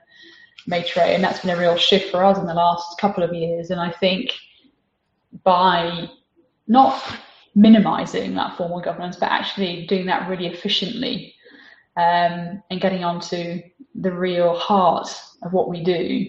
Maitri, 0.66 1.14
and 1.14 1.22
that's 1.22 1.40
been 1.40 1.56
a 1.56 1.58
real 1.58 1.76
shift 1.76 2.10
for 2.10 2.24
us 2.24 2.38
in 2.38 2.46
the 2.46 2.54
last 2.54 2.98
couple 2.98 3.22
of 3.22 3.34
years. 3.34 3.70
And 3.70 3.80
I 3.80 3.90
think 3.90 4.32
by 5.44 6.08
not 6.68 7.02
minimizing 7.54 8.34
that 8.34 8.56
formal 8.56 8.80
governance, 8.80 9.16
but 9.16 9.30
actually 9.30 9.86
doing 9.86 10.06
that 10.06 10.28
really 10.28 10.46
efficiently 10.46 11.34
um, 11.96 12.62
and 12.70 12.80
getting 12.80 13.04
onto 13.04 13.60
the 13.94 14.12
real 14.12 14.54
heart 14.54 15.08
of 15.42 15.52
what 15.52 15.68
we 15.68 15.82
do, 15.82 16.26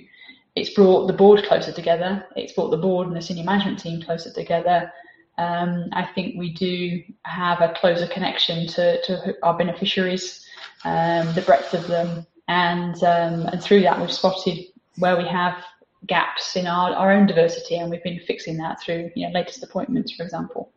it's 0.56 0.74
brought 0.74 1.08
the 1.08 1.14
board 1.14 1.44
closer 1.46 1.72
together. 1.72 2.26
It's 2.36 2.54
brought 2.54 2.72
the 2.72 2.78
board 2.78 3.08
and 3.08 3.16
the 3.16 3.22
senior 3.22 3.44
management 3.44 3.80
team 3.80 4.02
closer 4.02 4.32
together. 4.32 4.92
Um, 5.38 5.86
I 5.94 6.06
think 6.14 6.36
we 6.38 6.54
do 6.54 7.02
have 7.24 7.62
a 7.62 7.74
closer 7.74 8.08
connection 8.08 8.68
to, 8.68 9.02
to 9.04 9.36
our 9.44 9.58
beneficiaries, 9.58 10.46
um, 10.84 11.34
the 11.34 11.44
breadth 11.46 11.74
of 11.74 11.88
them, 11.88 12.26
and 12.52 13.02
um, 13.04 13.46
and 13.48 13.64
through 13.64 13.82
that 13.82 14.00
we've 14.00 14.12
spotted 14.12 14.66
where 14.98 15.18
we 15.18 15.26
have 15.26 15.64
gaps 16.08 16.58
in 16.58 16.68
our, 16.68 16.94
our 16.94 17.12
own 17.12 17.26
diversity, 17.26 17.78
and 17.78 17.90
we've 17.90 18.04
been 18.04 18.20
fixing 18.20 18.58
that 18.58 18.82
through 18.82 19.10
you 19.16 19.26
know 19.26 19.34
latest 19.34 19.64
appointments, 19.64 20.12
for 20.12 20.24
example. 20.24 20.72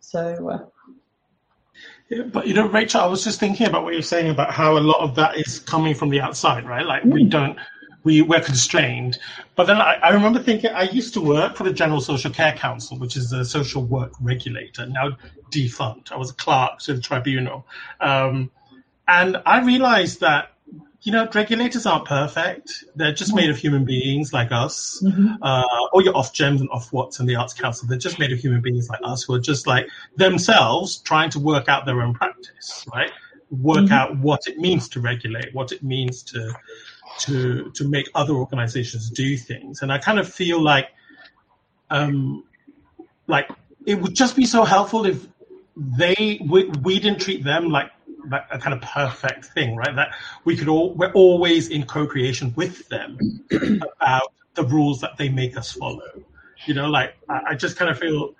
So. 0.00 0.48
Uh, 0.48 0.64
yeah, 2.08 2.24
but 2.24 2.46
you 2.46 2.52
know, 2.52 2.68
Rachel, 2.68 3.00
I 3.00 3.06
was 3.06 3.24
just 3.24 3.40
thinking 3.40 3.66
about 3.66 3.84
what 3.84 3.94
you're 3.94 4.02
saying 4.02 4.30
about 4.30 4.52
how 4.52 4.76
a 4.76 4.80
lot 4.80 5.00
of 5.00 5.14
that 5.14 5.38
is 5.38 5.60
coming 5.60 5.94
from 5.94 6.10
the 6.10 6.20
outside, 6.20 6.66
right? 6.66 6.84
Like 6.84 7.04
mm. 7.04 7.12
we 7.12 7.24
don't, 7.24 7.58
we 8.04 8.20
we're 8.20 8.42
constrained. 8.42 9.18
But 9.56 9.66
then 9.66 9.78
I, 9.78 9.94
I, 9.94 10.10
remember 10.10 10.42
thinking 10.42 10.70
I 10.70 10.82
used 10.82 11.14
to 11.14 11.22
work 11.22 11.56
for 11.56 11.64
the 11.64 11.72
General 11.72 12.02
Social 12.02 12.30
Care 12.30 12.52
Council, 12.52 12.98
which 12.98 13.16
is 13.16 13.32
a 13.32 13.44
social 13.46 13.82
work 13.82 14.12
regulator, 14.20 14.84
now 14.84 15.16
defunct. 15.50 16.12
I 16.12 16.16
was 16.16 16.30
a 16.30 16.34
clerk 16.34 16.80
to 16.80 16.94
the 16.94 17.00
tribunal, 17.00 17.66
um, 18.00 18.50
and 19.08 19.38
I 19.46 19.64
realized 19.64 20.20
that 20.20 20.51
you 21.02 21.10
know, 21.10 21.28
regulators 21.34 21.84
aren't 21.84 22.04
perfect. 22.04 22.84
They're 22.94 23.12
just 23.12 23.34
made 23.34 23.50
of 23.50 23.56
human 23.56 23.84
beings 23.84 24.32
like 24.32 24.52
us, 24.52 25.02
mm-hmm. 25.04 25.42
uh, 25.42 25.88
or 25.92 26.02
your 26.02 26.12
Ofgems 26.14 26.60
and 26.60 26.70
Ofwats 26.70 27.18
and 27.18 27.28
the 27.28 27.34
Arts 27.34 27.54
Council. 27.54 27.88
They're 27.88 27.98
just 27.98 28.20
made 28.20 28.30
of 28.30 28.38
human 28.38 28.60
beings 28.60 28.88
like 28.88 29.00
us 29.02 29.24
who 29.24 29.34
are 29.34 29.40
just 29.40 29.66
like 29.66 29.88
themselves 30.16 30.98
trying 30.98 31.30
to 31.30 31.40
work 31.40 31.68
out 31.68 31.86
their 31.86 32.00
own 32.02 32.14
practice, 32.14 32.86
right? 32.94 33.10
Work 33.50 33.86
mm-hmm. 33.86 33.92
out 33.92 34.16
what 34.18 34.46
it 34.46 34.58
means 34.58 34.88
to 34.90 35.00
regulate, 35.00 35.52
what 35.52 35.72
it 35.72 35.82
means 35.82 36.22
to 36.24 36.54
to 37.20 37.70
to 37.72 37.88
make 37.88 38.08
other 38.14 38.34
organizations 38.34 39.10
do 39.10 39.36
things. 39.36 39.82
And 39.82 39.92
I 39.92 39.98
kind 39.98 40.20
of 40.20 40.32
feel 40.32 40.62
like, 40.62 40.88
um, 41.90 42.44
like 43.26 43.50
it 43.84 44.00
would 44.00 44.14
just 44.14 44.36
be 44.36 44.46
so 44.46 44.62
helpful 44.62 45.04
if 45.04 45.26
they 45.76 46.40
we, 46.48 46.66
we 46.82 47.00
didn't 47.00 47.20
treat 47.20 47.42
them 47.42 47.70
like 47.70 47.90
that 48.30 48.46
a 48.50 48.58
kind 48.58 48.74
of 48.74 48.80
perfect 48.80 49.46
thing, 49.46 49.76
right? 49.76 49.94
That 49.94 50.14
we 50.44 50.56
could 50.56 50.68
all 50.68 50.94
we're 50.94 51.12
always 51.12 51.68
in 51.68 51.84
co-creation 51.84 52.52
with 52.56 52.88
them 52.88 53.18
about 54.00 54.32
the 54.54 54.64
rules 54.64 55.00
that 55.00 55.16
they 55.16 55.28
make 55.28 55.56
us 55.56 55.72
follow. 55.72 56.22
You 56.66 56.74
know, 56.74 56.88
like 56.88 57.16
I, 57.28 57.40
I 57.50 57.54
just 57.54 57.76
kind 57.76 57.90
of 57.90 57.98
feel. 57.98 58.34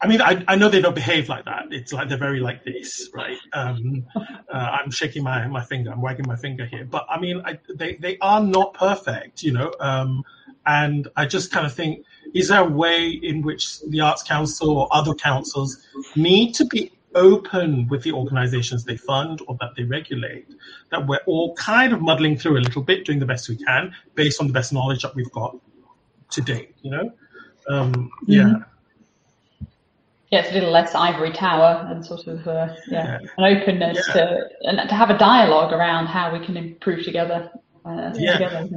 I 0.00 0.06
mean, 0.06 0.22
I, 0.22 0.44
I 0.46 0.54
know 0.54 0.68
they 0.68 0.80
don't 0.80 0.94
behave 0.94 1.28
like 1.28 1.44
that. 1.46 1.66
It's 1.72 1.92
like 1.92 2.08
they're 2.08 2.16
very 2.16 2.38
like 2.38 2.62
this, 2.62 3.10
right? 3.12 3.36
Um, 3.52 4.06
uh, 4.16 4.52
I'm 4.52 4.92
shaking 4.92 5.24
my, 5.24 5.48
my 5.48 5.64
finger. 5.64 5.90
I'm 5.90 6.00
wagging 6.00 6.24
my 6.28 6.36
finger 6.36 6.66
here. 6.66 6.84
But 6.84 7.04
I 7.10 7.18
mean, 7.18 7.42
I, 7.44 7.58
they, 7.74 7.96
they 7.96 8.16
are 8.20 8.40
not 8.40 8.74
perfect, 8.74 9.42
you 9.42 9.50
know? 9.50 9.72
Um, 9.80 10.22
and 10.66 11.08
I 11.16 11.26
just 11.26 11.50
kind 11.50 11.66
of 11.66 11.74
think, 11.74 12.04
is 12.32 12.46
there 12.46 12.60
a 12.60 12.68
way 12.68 13.08
in 13.08 13.42
which 13.42 13.80
the 13.80 14.00
Arts 14.00 14.22
Council 14.22 14.78
or 14.78 14.86
other 14.92 15.14
councils 15.14 15.84
need 16.14 16.54
to 16.54 16.64
be 16.66 16.92
open 17.14 17.88
with 17.88 18.02
the 18.02 18.12
organizations 18.12 18.84
they 18.84 18.96
fund 18.96 19.40
or 19.46 19.56
that 19.60 19.70
they 19.76 19.84
regulate, 19.84 20.46
that 20.90 21.06
we're 21.06 21.20
all 21.26 21.54
kind 21.54 21.92
of 21.92 22.00
muddling 22.00 22.36
through 22.36 22.58
a 22.58 22.60
little 22.60 22.82
bit, 22.82 23.04
doing 23.04 23.18
the 23.18 23.26
best 23.26 23.48
we 23.48 23.56
can 23.56 23.94
based 24.14 24.40
on 24.40 24.46
the 24.46 24.52
best 24.52 24.72
knowledge 24.72 25.02
that 25.02 25.14
we've 25.14 25.30
got 25.32 25.56
to 26.30 26.40
date, 26.40 26.74
you 26.82 26.90
know? 26.90 27.12
Um, 27.68 28.10
yeah. 28.26 28.42
Mm-hmm. 28.42 28.62
Yeah, 30.30 30.40
it's 30.40 30.50
a 30.50 30.54
little 30.54 30.70
less 30.70 30.94
ivory 30.94 31.32
tower 31.32 31.86
and 31.88 32.04
sort 32.04 32.26
of 32.26 32.46
uh, 32.46 32.74
yeah, 32.88 33.18
yeah, 33.22 33.28
an 33.38 33.56
openness 33.56 34.06
yeah. 34.08 34.12
to 34.12 34.48
and 34.60 34.88
to 34.88 34.94
have 34.94 35.08
a 35.08 35.16
dialogue 35.16 35.72
around 35.72 36.06
how 36.06 36.30
we 36.30 36.44
can 36.44 36.54
improve 36.58 37.02
together. 37.02 37.50
Uh, 37.82 38.12
yeah. 38.14 38.32
Together, 38.34 38.68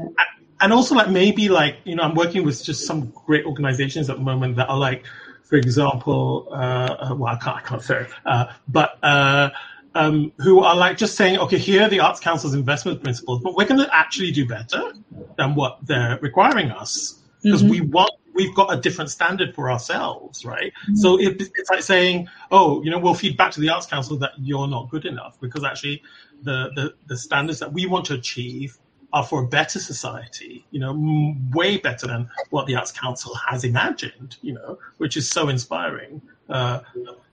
and 0.61 0.71
also 0.71 0.95
like 0.95 1.09
maybe 1.09 1.49
like 1.49 1.75
you 1.83 1.95
know 1.95 2.03
I'm 2.03 2.15
working 2.15 2.45
with 2.45 2.63
just 2.63 2.85
some 2.85 3.11
great 3.25 3.45
organizations 3.45 4.09
at 4.09 4.15
the 4.15 4.23
moment 4.23 4.55
that 4.55 4.69
are 4.69 4.77
like 4.77 5.03
for 5.51 5.57
example, 5.57 6.47
uh, 6.49 7.09
uh, 7.11 7.15
well, 7.15 7.35
I 7.35 7.37
can't, 7.37 7.57
I 7.57 7.59
can't 7.59 7.81
say, 7.83 8.07
uh, 8.25 8.45
but 8.69 8.97
uh, 9.03 9.49
um, 9.93 10.31
who 10.37 10.61
are 10.61 10.77
like 10.77 10.95
just 10.95 11.17
saying, 11.17 11.39
okay, 11.39 11.57
here 11.57 11.83
are 11.83 11.89
the 11.89 11.99
Arts 11.99 12.21
Council's 12.21 12.53
investment 12.53 13.03
principles, 13.03 13.41
but 13.43 13.53
we're 13.53 13.67
going 13.67 13.81
to 13.81 13.93
actually 13.93 14.31
do 14.31 14.47
better 14.47 14.93
than 15.37 15.53
what 15.53 15.79
they're 15.85 16.17
requiring 16.21 16.71
us 16.71 17.19
because 17.43 17.63
mm-hmm. 17.63 17.71
we 17.71 17.81
want 17.81 18.11
we've 18.33 18.55
got 18.55 18.73
a 18.73 18.79
different 18.79 19.11
standard 19.11 19.53
for 19.53 19.69
ourselves, 19.69 20.45
right? 20.45 20.71
Mm-hmm. 20.85 20.95
So 20.95 21.19
it, 21.19 21.41
it's 21.41 21.69
like 21.69 21.83
saying, 21.83 22.29
oh, 22.49 22.81
you 22.81 22.89
know, 22.89 22.97
we'll 22.97 23.13
feed 23.13 23.35
back 23.35 23.51
to 23.51 23.59
the 23.59 23.67
Arts 23.67 23.87
Council 23.87 24.15
that 24.19 24.31
you're 24.37 24.69
not 24.69 24.89
good 24.89 25.05
enough 25.05 25.37
because 25.41 25.65
actually 25.65 26.01
the, 26.43 26.71
the, 26.75 26.93
the 27.07 27.17
standards 27.17 27.59
that 27.59 27.73
we 27.73 27.87
want 27.87 28.05
to 28.05 28.13
achieve 28.13 28.77
are 29.13 29.25
for 29.25 29.43
a 29.43 29.47
better 29.47 29.79
society, 29.79 30.65
you 30.71 30.79
know, 30.79 31.35
way 31.53 31.77
better 31.77 32.07
than 32.07 32.29
what 32.49 32.65
the 32.67 32.75
Arts 32.75 32.91
Council 32.91 33.35
has 33.49 33.63
imagined, 33.63 34.37
you 34.41 34.53
know, 34.53 34.77
which 34.97 35.17
is 35.17 35.29
so 35.29 35.49
inspiring. 35.49 36.21
Uh, 36.49 36.79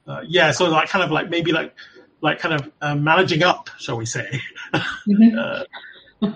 uh, 0.06 0.22
yeah, 0.26 0.50
so 0.50 0.68
like 0.68 0.88
kind 0.88 1.05
of 1.05 1.10
like 1.10 1.30
maybe 1.30 1.52
like 1.52 1.74
like 2.20 2.40
kind 2.40 2.55
of 2.55 2.72
uh, 2.80 2.94
managing 2.94 3.42
up, 3.42 3.70
shall 3.78 3.96
we 3.96 4.06
say? 4.06 4.40
Mm-hmm. 4.74 5.38
Uh, 5.38 5.64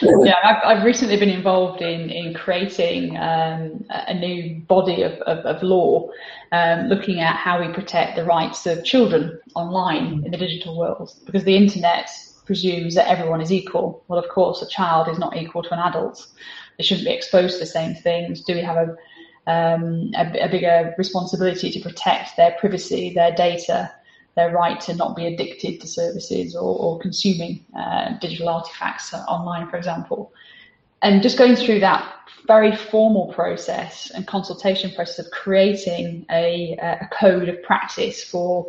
yeah, 0.00 0.34
I've, 0.42 0.78
I've, 0.78 0.82
recently 0.82 1.18
been 1.18 1.28
involved 1.28 1.82
in 1.82 2.08
in 2.08 2.32
creating 2.32 3.18
um, 3.18 3.84
a 3.90 4.14
new 4.14 4.62
body 4.62 5.02
of, 5.02 5.12
of, 5.22 5.44
of 5.44 5.62
law, 5.62 6.08
um, 6.52 6.86
looking 6.88 7.20
at 7.20 7.36
how 7.36 7.60
we 7.60 7.70
protect 7.74 8.16
the 8.16 8.24
rights 8.24 8.64
of 8.64 8.82
children 8.82 9.38
online 9.54 10.22
in 10.24 10.30
the 10.30 10.38
digital 10.38 10.78
world, 10.78 11.12
because 11.26 11.44
the 11.44 11.54
internet 11.54 12.10
presumes 12.44 12.94
that 12.94 13.08
everyone 13.08 13.40
is 13.40 13.52
equal. 13.52 14.04
Well, 14.08 14.18
of 14.18 14.28
course, 14.28 14.62
a 14.62 14.68
child 14.68 15.08
is 15.08 15.18
not 15.18 15.36
equal 15.36 15.62
to 15.62 15.72
an 15.72 15.80
adult. 15.80 16.26
They 16.76 16.84
shouldn't 16.84 17.06
be 17.06 17.12
exposed 17.12 17.54
to 17.54 17.60
the 17.60 17.66
same 17.66 17.94
things. 17.94 18.42
Do 18.42 18.54
we 18.54 18.60
have 18.60 18.76
a, 18.76 18.96
um, 19.50 20.12
a, 20.16 20.44
a, 20.44 20.48
bigger 20.48 20.94
responsibility 20.98 21.70
to 21.70 21.80
protect 21.80 22.36
their 22.36 22.52
privacy, 22.58 23.12
their 23.14 23.34
data, 23.34 23.92
their 24.36 24.50
right 24.50 24.80
to 24.80 24.94
not 24.94 25.16
be 25.16 25.26
addicted 25.26 25.80
to 25.80 25.86
services 25.86 26.54
or, 26.56 26.76
or 26.78 26.98
consuming 26.98 27.64
uh, 27.78 28.18
digital 28.18 28.48
artifacts 28.48 29.14
online, 29.14 29.68
for 29.68 29.76
example? 29.76 30.32
And 31.02 31.22
just 31.22 31.36
going 31.36 31.56
through 31.56 31.80
that 31.80 32.10
very 32.46 32.74
formal 32.74 33.32
process 33.32 34.10
and 34.14 34.26
consultation 34.26 34.90
process 34.94 35.26
of 35.26 35.30
creating 35.32 36.26
a, 36.30 36.76
a 36.80 37.08
code 37.18 37.48
of 37.48 37.62
practice 37.62 38.24
for 38.24 38.66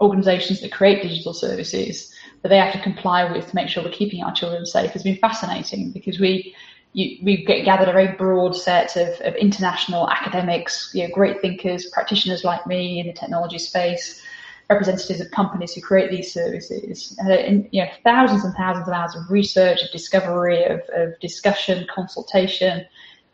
organizations 0.00 0.60
that 0.60 0.72
create 0.72 1.02
digital 1.02 1.32
services 1.32 2.12
that 2.42 2.48
they 2.48 2.58
have 2.58 2.72
to 2.72 2.82
comply 2.82 3.30
with 3.30 3.48
to 3.48 3.54
make 3.54 3.68
sure 3.68 3.82
we're 3.82 3.90
keeping 3.90 4.22
our 4.22 4.32
children 4.32 4.64
safe 4.64 4.90
has 4.92 5.02
been 5.02 5.16
fascinating 5.16 5.90
because 5.92 6.18
we 6.18 6.54
you, 6.92 7.18
we 7.22 7.44
get 7.44 7.64
gathered 7.64 7.88
a 7.88 7.92
very 7.92 8.16
broad 8.16 8.56
set 8.56 8.96
of, 8.96 9.08
of 9.20 9.34
international 9.36 10.10
academics, 10.10 10.90
you 10.92 11.06
know, 11.06 11.14
great 11.14 11.40
thinkers, 11.40 11.86
practitioners 11.86 12.42
like 12.42 12.66
me 12.66 12.98
in 12.98 13.06
the 13.06 13.12
technology 13.12 13.58
space, 13.58 14.20
representatives 14.68 15.20
of 15.20 15.30
companies 15.30 15.72
who 15.72 15.80
create 15.80 16.10
these 16.10 16.32
services, 16.32 17.16
in, 17.28 17.68
you 17.70 17.82
know, 17.82 17.90
thousands 18.02 18.44
and 18.44 18.54
thousands 18.54 18.88
of 18.88 18.94
hours 18.94 19.14
of 19.14 19.30
research, 19.30 19.82
of 19.82 19.90
discovery, 19.92 20.64
of, 20.64 20.80
of 20.94 21.18
discussion, 21.20 21.86
consultation, 21.94 22.84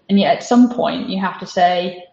and 0.08 0.20
yet 0.20 0.36
at 0.36 0.42
some 0.42 0.72
point 0.72 1.08
you 1.08 1.20
have 1.20 1.38
to 1.40 1.46
say, 1.46 2.04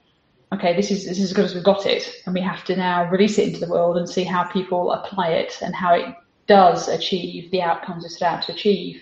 okay, 0.53 0.76
this 0.76 0.91
is 0.91 1.06
this 1.06 1.18
is 1.18 1.26
as 1.26 1.34
good 1.34 1.45
as 1.45 1.56
we've 1.56 1.64
got 1.64 1.86
it, 1.86 2.22
and 2.26 2.34
we 2.34 2.41
have 2.41 2.64
to 2.65 2.76
now 2.76 3.10
release 3.10 3.38
it 3.38 3.48
into 3.48 3.60
the 3.60 3.72
world 3.72 3.98
and 3.98 4.07
see 4.10 4.24
how 4.24 4.44
people 4.44 4.91
apply 4.91 5.30
it 5.30 5.57
and 5.61 5.76
how 5.76 5.94
it 5.94 6.15
does 6.48 6.88
achieve 6.88 7.52
the 7.52 7.61
outcomes 7.61 8.03
we 8.03 8.10
set 8.10 8.22
out 8.22 8.44
to 8.44 8.53
achieve. 8.53 9.02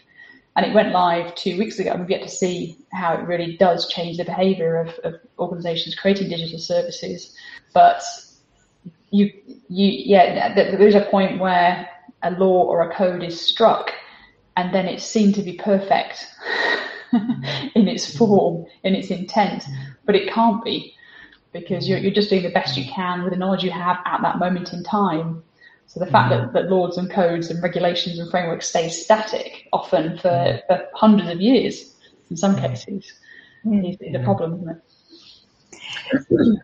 And 0.55 0.65
it 0.65 0.73
went 0.73 0.91
live 0.91 1.34
two 1.35 1.57
weeks 1.57 1.80
ago, 1.80 1.91
and 1.91 2.01
we've 2.01 2.09
yet 2.09 2.23
to 2.23 2.30
see 2.30 2.77
how 2.91 3.13
it 3.13 3.26
really 3.26 3.55
does 3.55 3.88
change 3.88 4.18
the 4.18 4.26
behaviour 4.26 4.81
of, 4.81 4.89
of 5.05 5.15
organisations 5.39 5.95
creating 5.95 6.30
digital 6.30 6.59
services. 6.59 7.34
But 7.73 8.03
you, 9.11 9.31
you, 9.69 9.88
yeah, 9.88 10.53
there 10.53 10.88
is 10.88 10.95
a 10.95 11.05
point 11.09 11.39
where 11.39 11.88
a 12.23 12.31
law 12.31 12.63
or 12.63 12.81
a 12.81 12.93
code 12.93 13.23
is 13.23 13.39
struck, 13.39 13.91
and 14.57 14.73
then 14.73 14.88
it's 14.88 15.05
seen 15.05 15.31
to 15.34 15.41
be 15.41 15.53
perfect 15.53 16.27
in 17.13 17.88
its 17.88 18.18
form, 18.18 18.65
in 18.84 18.93
its 18.93 19.09
intent, 19.09 19.63
but 20.05 20.15
it 20.15 20.31
can't 20.31 20.63
be 20.63 20.95
because 21.53 21.88
you're, 21.88 21.97
you're 21.97 22.11
just 22.11 22.30
doing 22.30 22.43
the 22.43 22.49
best 22.49 22.77
you 22.77 22.89
can 22.91 23.23
with 23.23 23.34
the 23.34 23.39
knowledge 23.39 23.63
you 23.63 23.72
have 23.72 23.97
at 24.05 24.22
that 24.22 24.39
moment 24.39 24.73
in 24.73 24.84
time. 24.84 25.43
So 25.91 25.99
the 25.99 26.05
fact 26.05 26.30
that, 26.30 26.53
that 26.53 26.69
laws 26.72 26.97
and 26.97 27.11
codes 27.11 27.49
and 27.49 27.61
regulations 27.61 28.18
and 28.18 28.31
frameworks 28.31 28.69
stay 28.69 28.88
static 28.88 29.68
often 29.73 30.18
for, 30.19 30.61
for 30.65 30.88
hundreds 30.93 31.30
of 31.30 31.41
years 31.41 31.93
in 32.30 32.38
some 32.38 32.55
cases 32.55 33.11
is, 33.65 33.97
is 33.99 34.15
a 34.15 34.19
problem, 34.23 34.53
isn't 34.53 34.81
it? 36.30 36.63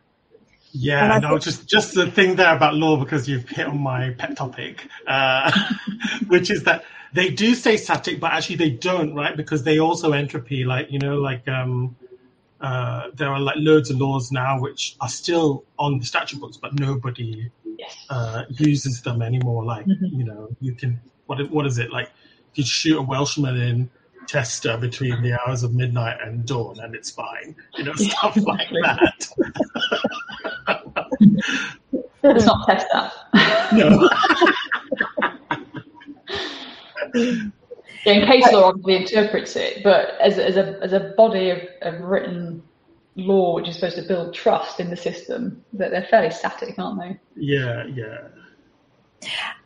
Yeah, 0.72 1.20
no, 1.20 1.38
just 1.38 1.68
just 1.68 1.94
the 1.94 2.10
thing 2.10 2.38
there 2.38 2.56
about 2.56 2.76
law 2.76 2.96
because 2.96 3.28
you've 3.28 3.50
hit 3.50 3.68
on 3.68 3.82
my 3.82 4.12
pet 4.12 4.38
topic, 4.38 4.88
uh, 5.08 5.52
which 6.28 6.50
is 6.50 6.64
that 6.64 6.86
they 7.12 7.30
do 7.30 7.54
stay 7.54 7.76
static, 7.76 8.22
but 8.22 8.32
actually 8.32 8.56
they 8.56 8.70
don't, 8.70 9.14
right? 9.14 9.36
Because 9.36 9.64
they 9.64 9.80
also 9.80 10.14
entropy, 10.14 10.64
like 10.64 10.90
you 10.90 11.00
know, 11.00 11.18
like 11.18 11.46
um, 11.50 11.98
uh, 12.62 13.10
there 13.14 13.30
are 13.30 13.42
like 13.42 13.58
loads 13.58 13.90
of 13.90 13.98
laws 13.98 14.32
now 14.32 14.62
which 14.62 14.96
are 15.02 15.10
still 15.10 15.66
on 15.78 16.00
the 16.00 16.06
statute 16.06 16.40
books, 16.40 16.56
but 16.56 16.80
nobody 16.80 17.52
uh, 18.10 18.44
uses 18.50 19.02
them 19.02 19.22
anymore. 19.22 19.64
Like 19.64 19.86
mm-hmm. 19.86 20.06
you 20.06 20.26
know, 20.26 20.50
you 20.60 20.74
can 20.74 21.00
what 21.26 21.50
what 21.52 21.66
is 21.66 21.78
it 21.78 21.92
like? 21.92 22.10
You 22.56 22.64
shoot 22.64 22.98
a 22.98 23.02
Welshman 23.02 23.58
in 23.58 23.90
Chester 24.28 24.78
between 24.78 25.22
the 25.22 25.34
hours 25.40 25.64
of 25.64 25.74
midnight 25.74 26.18
and 26.22 26.46
dawn, 26.46 26.80
and 26.80 26.96
it's 26.96 27.12
fine. 27.12 27.56
You 27.78 27.86
know, 27.86 27.94
stuff 27.96 28.38
like 28.38 28.70
that. 28.70 29.28
Let's 32.24 32.46
not 32.46 32.68
test 32.68 32.88
that. 32.94 33.14
No. 33.74 34.10
yeah, 38.06 38.14
in 38.14 38.26
case 38.26 38.52
law 38.52 38.70
obviously 38.70 38.96
interprets 38.96 39.56
it, 39.56 39.84
but 39.84 40.20
as, 40.20 40.38
as 40.38 40.58
a 40.58 40.80
as 40.82 40.94
a 40.94 41.14
body 41.18 41.50
of, 41.50 41.60
of 41.82 42.02
written 42.02 42.64
law 43.18 43.56
which 43.56 43.68
is 43.68 43.76
supposed 43.76 43.98
to 43.98 44.04
build 44.04 44.34
trust 44.34 44.80
in 44.80 44.90
the 44.90 44.96
system, 44.96 45.64
that 45.74 45.92
they're 45.92 46.08
fairly 46.10 46.32
static, 46.32 46.78
aren't 46.78 47.00
they? 47.00 47.20
Yeah, 47.36 47.86
yeah. 47.88 48.28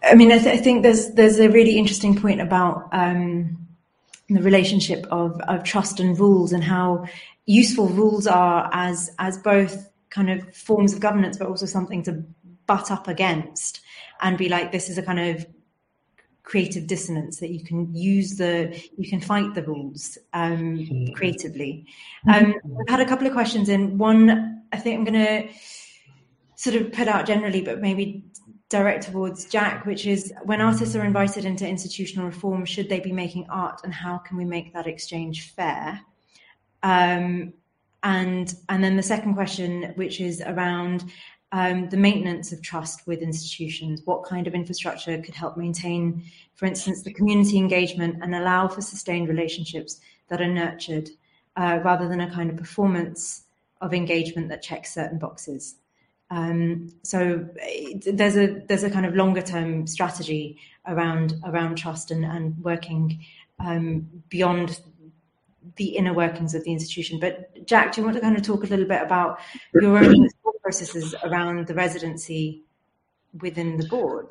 I 0.04 0.16
mean, 0.16 0.32
I, 0.32 0.40
th- 0.40 0.60
I 0.60 0.62
think 0.62 0.84
there's 0.84 1.12
there's 1.12 1.40
a 1.40 1.50
really 1.50 1.78
interesting 1.78 2.20
point 2.20 2.42
about 2.42 2.90
um, 2.92 3.68
the 4.30 4.42
relationship 4.42 5.06
of 5.12 5.40
of 5.42 5.64
trust 5.64 6.00
and 6.00 6.18
rules 6.18 6.54
and 6.54 6.64
how 6.64 7.06
useful 7.46 7.88
rules 7.90 8.26
are 8.28 8.70
as 8.74 9.12
as 9.20 9.38
both 9.38 9.90
kind 10.10 10.30
of 10.30 10.56
forms 10.56 10.94
of 10.94 11.00
governance, 11.00 11.38
but 11.38 11.48
also 11.48 11.66
something 11.66 12.04
to 12.04 12.24
butt 12.66 12.90
up 12.92 13.08
against 13.08 13.82
and 14.22 14.38
be 14.38 14.50
like, 14.50 14.72
this 14.72 14.90
is 14.90 14.98
a 14.98 15.04
kind 15.04 15.20
of 15.20 15.46
creative 16.44 16.88
dissonance 16.88 17.40
that 17.40 17.52
you 17.52 17.64
can 17.64 17.94
use 17.94 18.36
the 18.38 18.78
you 18.98 19.10
can 19.10 19.22
fight 19.22 19.54
the 19.54 19.64
rules 19.64 20.18
um, 20.34 20.78
mm-hmm. 20.78 21.14
creatively. 21.14 21.86
Um, 22.28 22.56
I've 22.82 22.90
had 22.90 23.00
a 23.00 23.06
couple 23.06 23.28
of 23.28 23.34
questions 23.34 23.70
in. 23.70 23.98
One, 23.98 24.64
I 24.72 24.78
think 24.78 24.98
I'm 24.98 25.04
going 25.06 25.26
to 25.26 25.54
sort 26.56 26.76
of 26.76 26.92
put 26.92 27.08
out 27.08 27.26
generally, 27.26 27.62
but 27.62 27.82
maybe 27.82 28.26
direct 28.70 29.06
towards 29.06 29.46
Jack, 29.46 29.86
which 29.86 30.06
is 30.08 30.34
when 30.44 30.62
artists 30.62 30.96
are 30.96 31.04
invited 31.04 31.46
into 31.46 31.68
institutional 31.68 32.26
reform, 32.26 32.66
should 32.66 32.90
they 32.90 33.00
be 33.00 33.12
making 33.12 33.46
art, 33.50 33.82
and 33.84 33.94
how 33.94 34.18
can 34.18 34.38
we 34.38 34.46
make 34.46 34.74
that 34.74 34.88
exchange 34.88 35.54
fair? 35.54 36.02
Um, 36.82 37.54
and 38.04 38.54
and 38.70 38.84
then 38.84 38.98
the 38.98 39.04
second 39.04 39.36
question, 39.36 39.94
which 39.96 40.20
is 40.20 40.42
around 40.42 41.04
um, 41.52 41.90
the 41.90 41.98
maintenance 41.98 42.52
of 42.52 42.62
trust 42.62 43.06
with 43.08 43.22
institutions. 43.22 44.02
What 44.06 44.24
kind 44.24 44.48
of 44.48 44.54
infrastructure 44.54 45.18
could 45.22 45.36
help 45.36 45.58
maintain, 45.58 46.24
for 46.56 46.66
instance, 46.66 47.04
the 47.04 47.14
community 47.14 47.58
engagement 47.58 48.18
and 48.22 48.34
allow 48.36 48.68
for 48.68 48.82
sustained 48.82 49.28
relationships 49.28 50.00
that 50.30 50.42
are 50.42 50.48
nurtured 50.48 51.10
uh, 51.58 51.80
rather 51.84 52.08
than 52.08 52.22
a 52.22 52.32
kind 52.32 52.50
of 52.50 52.58
performance 52.58 53.44
of 53.82 53.94
engagement 53.94 54.48
that 54.50 54.62
checks 54.62 54.94
certain 54.94 55.18
boxes. 55.18 55.76
Um, 56.30 56.94
so 57.04 57.46
there's 58.06 58.38
a 58.38 58.62
there's 58.68 58.84
a 58.84 58.90
kind 58.90 59.06
of 59.06 59.16
longer 59.16 59.42
term 59.42 59.86
strategy 59.86 60.58
around 60.88 61.34
around 61.44 61.76
trust 61.78 62.10
and, 62.10 62.24
and 62.24 62.58
working 62.64 63.20
um, 63.60 64.08
beyond 64.30 64.80
the 65.76 65.90
inner 65.98 66.14
workings 66.14 66.56
of 66.56 66.64
the 66.64 66.72
institution. 66.72 67.20
But 67.20 67.66
Jack, 67.66 67.94
do 67.94 68.02
you 68.02 68.06
want 68.06 68.16
to 68.16 68.22
kind 68.22 68.38
of 68.38 68.44
talk 68.44 68.64
a 68.64 68.68
little 68.68 68.86
bit 68.86 69.02
about 69.02 69.40
your 69.74 69.98
own 69.98 70.30
processes 70.72 71.14
around 71.24 71.68
the 71.68 71.74
residency 71.74 72.64
within 73.42 73.78
the 73.78 73.88
board? 73.88 74.28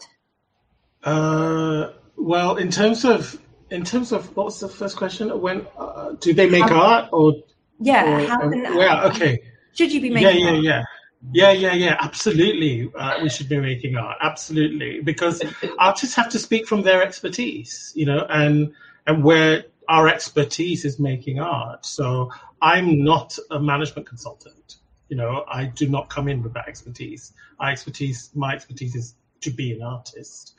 Uh, 1.05 1.93
well, 2.17 2.57
in 2.57 2.71
terms 2.71 3.05
of 3.05 3.39
in 3.71 3.85
terms 3.85 4.13
of 4.13 4.35
what 4.37 4.47
was 4.47 4.61
the 4.61 4.69
first 4.69 4.97
question? 4.97 5.29
When 5.41 5.67
uh, 5.79 6.13
do 6.21 6.33
they 6.33 6.49
make 6.49 6.69
how, 6.69 6.81
art 6.81 7.09
or 7.13 7.35
yeah? 7.79 8.05
Or, 8.05 8.27
how 8.27 8.39
can, 8.41 8.65
yeah, 8.65 9.05
okay. 9.09 9.43
Should 9.75 9.93
you 9.93 10.01
be 10.01 10.11
making? 10.11 10.41
Yeah, 10.41 10.51
yeah, 10.51 10.57
art? 10.57 10.65
yeah. 10.65 10.85
Yeah, 11.33 11.53
yeah, 11.53 11.75
yeah, 11.75 11.97
absolutely. 12.01 12.91
Uh, 12.97 13.19
we 13.23 13.29
should 13.29 13.51
be 13.51 13.61
making 13.61 13.95
art, 13.95 14.17
absolutely, 14.23 15.03
because 15.03 15.43
artists 15.79 16.17
have 16.17 16.31
to 16.31 16.39
speak 16.39 16.67
from 16.67 16.81
their 16.81 17.03
expertise, 17.03 17.93
you 17.95 18.07
know, 18.07 18.25
and 18.31 18.73
and 19.07 19.23
where 19.23 19.65
our 19.87 20.09
expertise 20.09 20.87
is 20.87 20.99
making 20.99 21.39
art. 21.39 21.85
So 21.85 22.31
I'm 22.63 23.05
not 23.05 23.39
a 23.51 23.61
management 23.61 24.09
consultant. 24.09 24.80
You 25.11 25.17
know, 25.17 25.45
I 25.47 25.67
do 25.67 25.89
not 25.89 26.09
come 26.09 26.29
in 26.29 26.43
with 26.43 26.55
that 26.55 26.69
expertise. 26.69 27.35
My 27.59 27.73
expertise, 27.73 28.31
my 28.35 28.55
expertise 28.55 28.95
is 28.95 29.15
to 29.41 29.51
be 29.51 29.73
an 29.73 29.83
artist. 29.83 30.55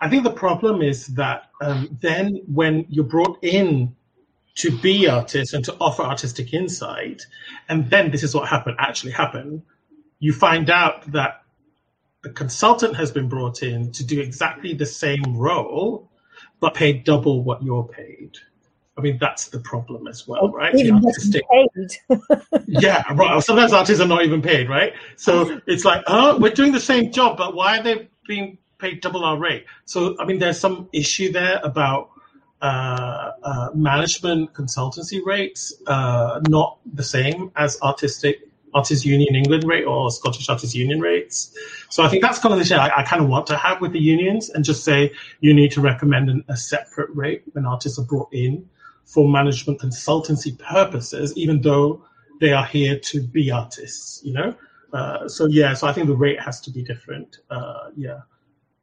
I 0.00 0.08
think 0.08 0.24
the 0.24 0.30
problem 0.30 0.82
is 0.82 1.06
that 1.14 1.50
um, 1.62 1.96
then 2.00 2.42
when 2.46 2.84
you're 2.90 3.04
brought 3.04 3.42
in 3.42 3.96
to 4.56 4.76
be 4.78 5.08
artists 5.08 5.54
and 5.54 5.64
to 5.64 5.74
offer 5.80 6.02
artistic 6.02 6.52
insight, 6.52 7.22
and 7.68 7.88
then 7.88 8.10
this 8.10 8.22
is 8.22 8.34
what 8.34 8.46
happened, 8.46 8.76
actually 8.78 9.12
happened, 9.12 9.62
you 10.18 10.32
find 10.32 10.68
out 10.68 11.10
that 11.12 11.42
the 12.22 12.30
consultant 12.30 12.96
has 12.96 13.10
been 13.10 13.28
brought 13.28 13.62
in 13.62 13.90
to 13.92 14.04
do 14.04 14.20
exactly 14.20 14.74
the 14.74 14.86
same 14.86 15.36
role, 15.36 16.10
but 16.60 16.74
paid 16.74 17.04
double 17.04 17.42
what 17.42 17.62
you're 17.62 17.88
paid. 17.88 18.36
I 18.96 19.00
mean, 19.00 19.18
that's 19.18 19.48
the 19.48 19.58
problem 19.58 20.06
as 20.06 20.28
well, 20.28 20.50
right? 20.50 20.74
Even 20.74 21.02
paid. 21.02 22.18
yeah, 22.66 23.02
right. 23.12 23.42
Sometimes 23.42 23.72
artists 23.72 24.00
are 24.00 24.06
not 24.06 24.24
even 24.24 24.40
paid, 24.40 24.68
right? 24.68 24.92
So 25.16 25.60
it's 25.66 25.84
like, 25.84 26.04
oh, 26.06 26.38
we're 26.38 26.52
doing 26.52 26.72
the 26.72 26.80
same 26.80 27.10
job, 27.10 27.36
but 27.36 27.54
why 27.54 27.78
are 27.78 27.82
they 27.82 28.08
being 28.28 28.58
paid 28.78 29.00
double 29.00 29.24
our 29.24 29.36
rate? 29.36 29.66
So, 29.84 30.16
I 30.20 30.24
mean, 30.24 30.38
there's 30.38 30.60
some 30.60 30.88
issue 30.92 31.32
there 31.32 31.60
about 31.64 32.10
uh, 32.62 33.32
uh, 33.42 33.70
management 33.74 34.54
consultancy 34.54 35.20
rates, 35.24 35.74
uh, 35.88 36.40
not 36.48 36.78
the 36.94 37.02
same 37.02 37.50
as 37.56 37.80
artistic 37.82 38.48
Artists 38.74 39.04
Union 39.04 39.34
England 39.34 39.64
rate 39.64 39.84
or 39.84 40.10
Scottish 40.10 40.48
Artists 40.48 40.74
Union 40.74 41.00
rates. 41.00 41.56
So 41.90 42.02
I 42.02 42.08
think 42.08 42.22
that's 42.22 42.38
kind 42.38 42.52
of 42.52 42.58
the 42.58 42.64
thing 42.64 42.78
I, 42.78 42.90
I, 42.98 43.02
kind 43.04 43.22
of 43.22 43.28
want 43.28 43.46
to 43.48 43.56
have 43.56 43.80
with 43.80 43.92
the 43.92 44.00
unions 44.00 44.50
and 44.50 44.64
just 44.64 44.82
say 44.82 45.12
you 45.40 45.54
need 45.54 45.70
to 45.72 45.80
recommend 45.80 46.28
an, 46.28 46.44
a 46.48 46.56
separate 46.56 47.10
rate 47.14 47.44
when 47.52 47.66
artists 47.66 47.98
are 48.00 48.04
brought 48.04 48.32
in 48.32 48.68
for 49.04 49.28
management 49.28 49.80
consultancy 49.80 50.58
purposes, 50.58 51.36
even 51.36 51.60
though 51.60 52.04
they 52.40 52.52
are 52.52 52.64
here 52.64 52.98
to 52.98 53.20
be 53.20 53.50
artists, 53.50 54.20
you 54.24 54.32
know? 54.32 54.54
Uh, 54.92 55.28
so 55.28 55.46
yeah, 55.46 55.74
so 55.74 55.86
I 55.86 55.92
think 55.92 56.06
the 56.06 56.16
rate 56.16 56.40
has 56.40 56.60
to 56.62 56.70
be 56.70 56.82
different. 56.82 57.38
Uh, 57.50 57.90
yeah. 57.96 58.20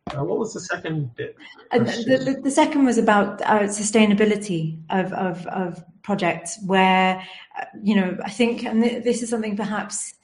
Uh, 0.10 0.24
what 0.24 0.40
was 0.40 0.54
the 0.54 0.60
second 0.60 1.16
bit? 1.16 1.36
Uh, 1.72 1.80
the, 1.80 2.18
the, 2.26 2.42
the, 2.44 2.52
second 2.52 2.86
was 2.86 2.98
about 2.98 3.42
uh, 3.44 3.62
sustainability 3.62 4.78
of, 4.90 5.14
of, 5.14 5.46
of 5.48 5.84
projects 6.02 6.60
where, 6.66 7.24
uh, 7.60 7.66
you 7.82 7.96
know, 7.96 8.18
I 8.24 8.30
think, 8.30 8.66
and 8.66 8.84
th- 8.84 9.04
this 9.04 9.24
is 9.24 9.30
something 9.30 9.56
perhaps 9.56 10.16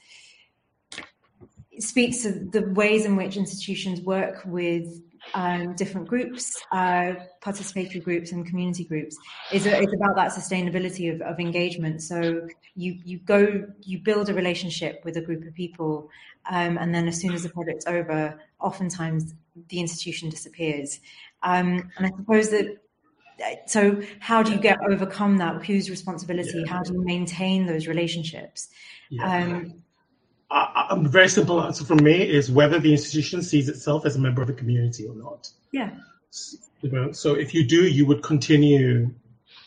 speaks 1.78 2.22
to 2.22 2.32
the 2.32 2.62
ways 2.72 3.06
in 3.06 3.16
which 3.16 3.36
institutions 3.36 4.00
work 4.00 4.42
with 4.44 5.00
um, 5.34 5.74
different 5.74 6.08
groups, 6.08 6.60
uh, 6.72 7.14
participatory 7.40 8.02
groups, 8.02 8.32
and 8.32 8.46
community 8.46 8.84
groups. 8.84 9.16
Is 9.52 9.66
it's 9.66 9.94
about 9.94 10.16
that 10.16 10.32
sustainability 10.32 11.12
of, 11.12 11.20
of, 11.22 11.38
engagement. 11.38 12.02
So 12.02 12.48
you 12.74 12.98
you 13.04 13.18
go 13.18 13.66
you 13.80 13.98
build 13.98 14.28
a 14.28 14.34
relationship 14.34 15.02
with 15.04 15.16
a 15.16 15.20
group 15.20 15.46
of 15.46 15.54
people, 15.54 16.10
um, 16.50 16.78
and 16.78 16.94
then 16.94 17.08
as 17.08 17.20
soon 17.20 17.32
as 17.32 17.42
the 17.42 17.50
project's 17.50 17.86
over, 17.86 18.38
oftentimes 18.60 19.34
the 19.68 19.80
institution 19.80 20.28
disappears. 20.28 21.00
Um, 21.42 21.90
and 21.96 22.06
I 22.06 22.10
suppose 22.16 22.50
that 22.50 22.78
so 23.66 24.02
how 24.18 24.42
do 24.42 24.52
you 24.52 24.58
get 24.58 24.78
overcome 24.90 25.38
that 25.38 25.64
whose 25.64 25.90
responsibility 25.90 26.64
yeah. 26.66 26.72
how 26.72 26.82
do 26.82 26.92
you 26.92 27.04
maintain 27.04 27.66
those 27.66 27.86
relationships 27.86 28.68
yeah. 29.10 29.44
um, 29.44 29.82
a, 30.50 30.96
very 31.00 31.28
simple 31.28 31.62
answer 31.62 31.84
from 31.84 32.02
me 32.02 32.22
is 32.28 32.50
whether 32.50 32.78
the 32.78 32.92
institution 32.92 33.42
sees 33.42 33.68
itself 33.68 34.06
as 34.06 34.16
a 34.16 34.18
member 34.18 34.42
of 34.42 34.48
a 34.48 34.52
community 34.52 35.06
or 35.06 35.14
not 35.14 35.50
yeah 35.72 35.90
so 37.12 37.34
if 37.34 37.54
you 37.54 37.66
do 37.66 37.86
you 37.86 38.06
would 38.06 38.22
continue 38.22 39.10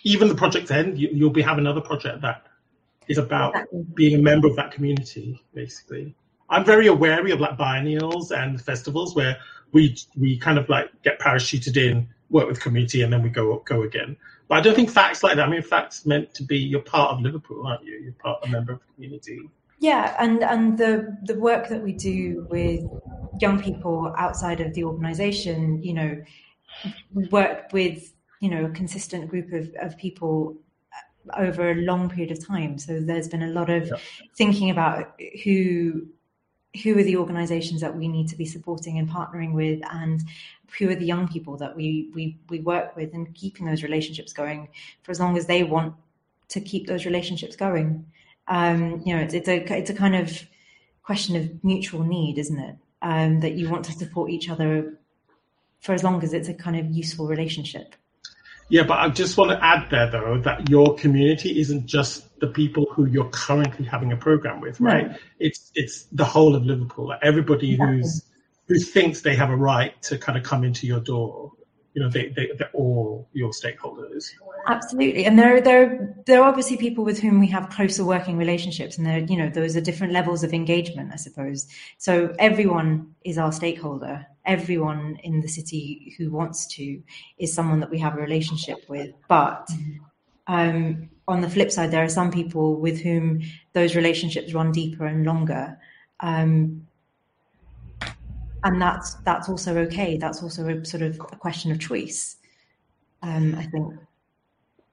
even 0.03 0.27
the 0.27 0.35
project's 0.35 0.71
end 0.71 0.97
you, 0.97 1.23
will 1.23 1.29
be 1.31 1.41
have 1.41 1.57
another 1.57 1.81
project 1.81 2.21
that 2.21 2.45
is 3.07 3.17
about 3.17 3.55
exactly. 3.55 3.85
being 3.93 4.19
a 4.19 4.21
member 4.21 4.47
of 4.47 4.55
that 4.55 4.71
community 4.71 5.43
basically 5.53 6.15
i'm 6.49 6.65
very 6.65 6.89
wary 6.89 7.31
of 7.31 7.39
like 7.39 7.57
biennials 7.57 8.31
and 8.31 8.61
festivals 8.61 9.15
where 9.15 9.37
we 9.71 9.95
we 10.17 10.37
kind 10.37 10.57
of 10.57 10.67
like 10.69 10.89
get 11.03 11.19
parachuted 11.19 11.77
in 11.77 12.07
work 12.31 12.47
with 12.47 12.59
community 12.59 13.01
and 13.01 13.11
then 13.11 13.21
we 13.21 13.29
go 13.29 13.59
go 13.65 13.83
again. 13.83 14.17
But 14.47 14.57
I 14.57 14.61
don't 14.61 14.75
think 14.75 14.89
FACT's 14.89 15.23
like 15.23 15.35
that. 15.35 15.47
I 15.47 15.49
mean, 15.49 15.61
FACT's 15.61 16.05
meant 16.05 16.33
to 16.35 16.43
be 16.43 16.57
you're 16.57 16.81
part 16.81 17.11
of 17.11 17.21
Liverpool, 17.21 17.65
aren't 17.65 17.85
you? 17.85 17.99
You're 17.99 18.13
part 18.13 18.39
a 18.43 18.49
member 18.49 18.73
of 18.73 18.79
the 18.79 18.93
community. 18.93 19.49
Yeah, 19.81 20.15
and 20.19 20.43
and 20.43 20.77
the 20.77 21.17
the 21.23 21.39
work 21.39 21.67
that 21.69 21.81
we 21.81 21.91
do 21.91 22.47
with 22.51 22.81
young 23.39 23.59
people 23.59 24.13
outside 24.15 24.61
of 24.61 24.75
the 24.75 24.83
organisation, 24.83 25.81
you 25.81 25.95
know, 25.95 26.23
we 27.13 27.27
work 27.29 27.73
with 27.73 28.13
you 28.41 28.49
know 28.51 28.65
a 28.65 28.69
consistent 28.69 29.27
group 29.27 29.51
of 29.51 29.73
of 29.81 29.97
people 29.97 30.55
uh, 30.93 31.41
over 31.41 31.71
a 31.71 31.75
long 31.75 32.11
period 32.11 32.31
of 32.31 32.45
time. 32.45 32.77
So 32.77 32.99
there's 33.01 33.27
been 33.27 33.41
a 33.41 33.47
lot 33.47 33.71
of 33.71 33.87
yeah. 33.87 33.95
thinking 34.35 34.69
about 34.69 35.19
who 35.43 36.07
who 36.83 36.97
are 36.99 37.03
the 37.03 37.17
organizations 37.17 37.81
that 37.81 37.97
we 37.97 38.07
need 38.07 38.27
to 38.27 38.35
be 38.35 38.45
supporting 38.45 38.99
and 38.99 39.09
partnering 39.09 39.53
with 39.53 39.81
and 39.91 40.21
who 40.77 40.89
are 40.89 40.95
the 40.95 41.05
young 41.05 41.27
people 41.27 41.57
that 41.57 41.75
we 41.75 42.11
we 42.13 42.37
we 42.49 42.59
work 42.59 42.95
with 42.95 43.15
and 43.15 43.33
keeping 43.33 43.65
those 43.65 43.81
relationships 43.81 44.31
going 44.31 44.69
for 45.01 45.09
as 45.09 45.19
long 45.19 45.35
as 45.37 45.47
they 45.47 45.63
want 45.63 45.95
to 46.49 46.61
keep 46.61 46.85
those 46.85 47.03
relationships 47.05 47.55
going 47.55 48.05
um, 48.47 49.01
you 49.05 49.15
know 49.15 49.21
it's, 49.21 49.33
it's 49.33 49.47
a 49.47 49.77
it's 49.77 49.89
a 49.89 49.93
kind 49.93 50.15
of 50.15 50.43
question 51.03 51.35
of 51.35 51.63
mutual 51.63 52.03
need 52.03 52.37
isn't 52.37 52.59
it 52.59 52.75
um, 53.01 53.39
that 53.39 53.53
you 53.53 53.69
want 53.69 53.85
to 53.85 53.91
support 53.91 54.29
each 54.29 54.49
other 54.49 54.97
for 55.79 55.93
as 55.93 56.03
long 56.03 56.23
as 56.23 56.33
it's 56.33 56.49
a 56.49 56.53
kind 56.53 56.77
of 56.77 56.89
useful 56.91 57.27
relationship 57.27 57.95
yeah, 58.71 58.83
but 58.83 58.99
I 58.99 59.09
just 59.09 59.37
want 59.37 59.51
to 59.51 59.61
add 59.61 59.89
there 59.89 60.09
though 60.09 60.39
that 60.45 60.69
your 60.69 60.95
community 60.95 61.59
isn't 61.59 61.87
just 61.87 62.39
the 62.39 62.47
people 62.47 62.87
who 62.89 63.05
you're 63.05 63.29
currently 63.29 63.85
having 63.85 64.13
a 64.13 64.15
program 64.15 64.61
with, 64.61 64.79
right? 64.79 65.11
It's 65.39 65.73
it's 65.75 66.03
the 66.13 66.23
whole 66.23 66.55
of 66.55 66.63
Liverpool, 66.63 67.09
like 67.09 67.19
everybody 67.21 67.73
exactly. 67.73 67.97
who's 67.97 68.23
who 68.69 68.79
thinks 68.79 69.23
they 69.23 69.35
have 69.35 69.49
a 69.49 69.57
right 69.57 70.01
to 70.03 70.17
kind 70.17 70.37
of 70.37 70.45
come 70.45 70.63
into 70.63 70.87
your 70.87 71.01
door. 71.01 71.51
You 71.93 72.01
know, 72.01 72.09
they, 72.09 72.29
they 72.29 72.51
they're 72.57 72.71
all 72.73 73.27
your 73.33 73.49
stakeholders. 73.51 74.31
Absolutely, 74.67 75.25
and 75.25 75.37
there 75.37 75.59
there 75.59 76.15
there 76.25 76.41
are 76.41 76.47
obviously 76.47 76.77
people 76.77 77.03
with 77.03 77.19
whom 77.19 77.39
we 77.39 77.47
have 77.47 77.69
closer 77.69 78.05
working 78.05 78.37
relationships, 78.37 78.97
and 78.97 79.05
there 79.05 79.19
you 79.19 79.37
know 79.37 79.49
those 79.49 79.75
are 79.75 79.81
different 79.81 80.13
levels 80.13 80.43
of 80.43 80.53
engagement, 80.53 81.11
I 81.11 81.17
suppose. 81.17 81.67
So 81.97 82.33
everyone 82.39 83.13
is 83.25 83.37
our 83.37 83.51
stakeholder, 83.51 84.25
everyone 84.45 85.19
in 85.23 85.41
the 85.41 85.47
city 85.47 86.15
who 86.17 86.31
wants 86.31 86.65
to 86.75 87.01
is 87.37 87.53
someone 87.53 87.79
that 87.81 87.89
we 87.89 87.99
have 87.99 88.15
a 88.15 88.21
relationship 88.21 88.77
with. 88.87 89.11
But 89.27 89.69
um, 90.47 91.09
on 91.27 91.41
the 91.41 91.49
flip 91.49 91.71
side, 91.71 91.91
there 91.91 92.03
are 92.03 92.09
some 92.09 92.31
people 92.31 92.75
with 92.75 93.01
whom 93.01 93.41
those 93.73 93.95
relationships 93.95 94.53
run 94.53 94.71
deeper 94.71 95.05
and 95.05 95.25
longer. 95.25 95.79
Um, 96.19 96.87
and 98.63 98.81
that's 98.81 99.15
that's 99.25 99.49
also 99.49 99.77
okay. 99.79 100.17
That's 100.17 100.43
also 100.43 100.67
a 100.67 100.85
sort 100.85 101.03
of 101.03 101.19
a 101.19 101.35
question 101.35 101.71
of 101.71 101.79
choice. 101.79 102.37
Um, 103.21 103.55
I 103.55 103.63
think. 103.63 103.93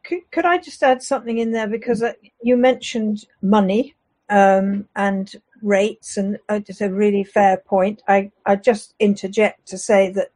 Could, 0.05 0.31
could 0.31 0.47
I 0.47 0.59
just 0.59 0.83
add 0.83 1.03
something 1.03 1.39
in 1.39 1.53
there 1.53 1.69
because 1.69 2.03
uh, 2.03 2.15
you 2.43 2.57
mentioned 2.57 3.27
money 3.43 3.95
um, 4.31 4.89
and 4.97 5.31
rates, 5.63 6.17
and 6.17 6.39
uh, 6.49 6.61
it's 6.67 6.81
a 6.81 6.91
really 6.91 7.25
fair 7.25 7.59
point. 7.59 8.03
I, 8.09 8.31
I 8.47 8.57
just 8.57 8.95
interject 8.99 9.67
to 9.69 9.79
say 9.79 10.11
that 10.13 10.31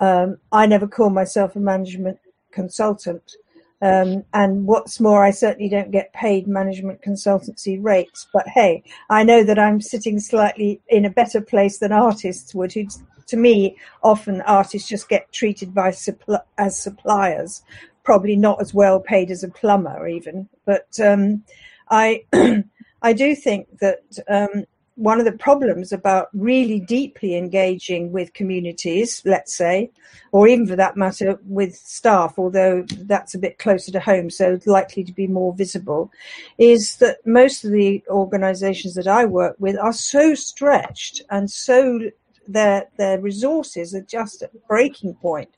um, 0.00 0.38
I 0.50 0.66
never 0.66 0.88
call 0.88 1.10
myself 1.10 1.54
a 1.54 1.60
management 1.60 2.18
consultant. 2.50 3.36
Um, 3.84 4.24
and 4.32 4.66
what's 4.66 4.98
more, 4.98 5.22
I 5.22 5.30
certainly 5.30 5.68
don't 5.68 5.90
get 5.90 6.12
paid 6.14 6.48
management 6.48 7.02
consultancy 7.02 7.78
rates. 7.82 8.26
But 8.32 8.48
hey, 8.48 8.82
I 9.10 9.24
know 9.24 9.44
that 9.44 9.58
I'm 9.58 9.82
sitting 9.82 10.18
slightly 10.18 10.80
in 10.88 11.04
a 11.04 11.10
better 11.10 11.42
place 11.42 11.78
than 11.78 11.92
artists 11.92 12.54
would, 12.54 12.72
who, 12.72 12.86
to 13.26 13.36
me, 13.36 13.76
often 14.02 14.40
artists 14.42 14.88
just 14.88 15.10
get 15.10 15.30
treated 15.32 15.74
by 15.74 15.90
suppl- 15.90 16.42
as 16.56 16.80
suppliers, 16.82 17.62
probably 18.04 18.36
not 18.36 18.58
as 18.62 18.72
well 18.72 19.00
paid 19.00 19.30
as 19.30 19.44
a 19.44 19.48
plumber, 19.48 20.08
even. 20.08 20.48
But 20.64 20.88
um, 20.98 21.44
I. 21.90 22.24
I 23.04 23.12
do 23.12 23.34
think 23.34 23.68
that 23.80 24.00
um, 24.28 24.64
one 24.96 25.18
of 25.18 25.24
the 25.24 25.32
problems 25.32 25.92
about 25.92 26.28
really 26.32 26.78
deeply 26.78 27.36
engaging 27.36 28.12
with 28.12 28.32
communities, 28.32 29.22
let's 29.24 29.54
say, 29.54 29.90
or 30.32 30.46
even 30.46 30.66
for 30.66 30.76
that 30.76 30.96
matter 30.96 31.38
with 31.46 31.74
staff, 31.74 32.34
although 32.38 32.84
that's 33.00 33.34
a 33.34 33.38
bit 33.38 33.58
closer 33.58 33.90
to 33.90 34.00
home, 34.00 34.30
so 34.30 34.58
likely 34.66 35.02
to 35.02 35.12
be 35.12 35.26
more 35.26 35.52
visible, 35.54 36.12
is 36.58 36.96
that 36.96 37.18
most 37.26 37.64
of 37.64 37.72
the 37.72 38.02
organizations 38.08 38.94
that 38.94 39.08
I 39.08 39.24
work 39.24 39.56
with 39.58 39.76
are 39.78 39.92
so 39.92 40.34
stretched 40.34 41.22
and 41.30 41.50
so 41.50 42.10
their 42.46 42.86
their 42.96 43.20
resources 43.20 43.94
are 43.94 44.02
just 44.02 44.42
at 44.42 44.50
breaking 44.68 45.14
point 45.14 45.50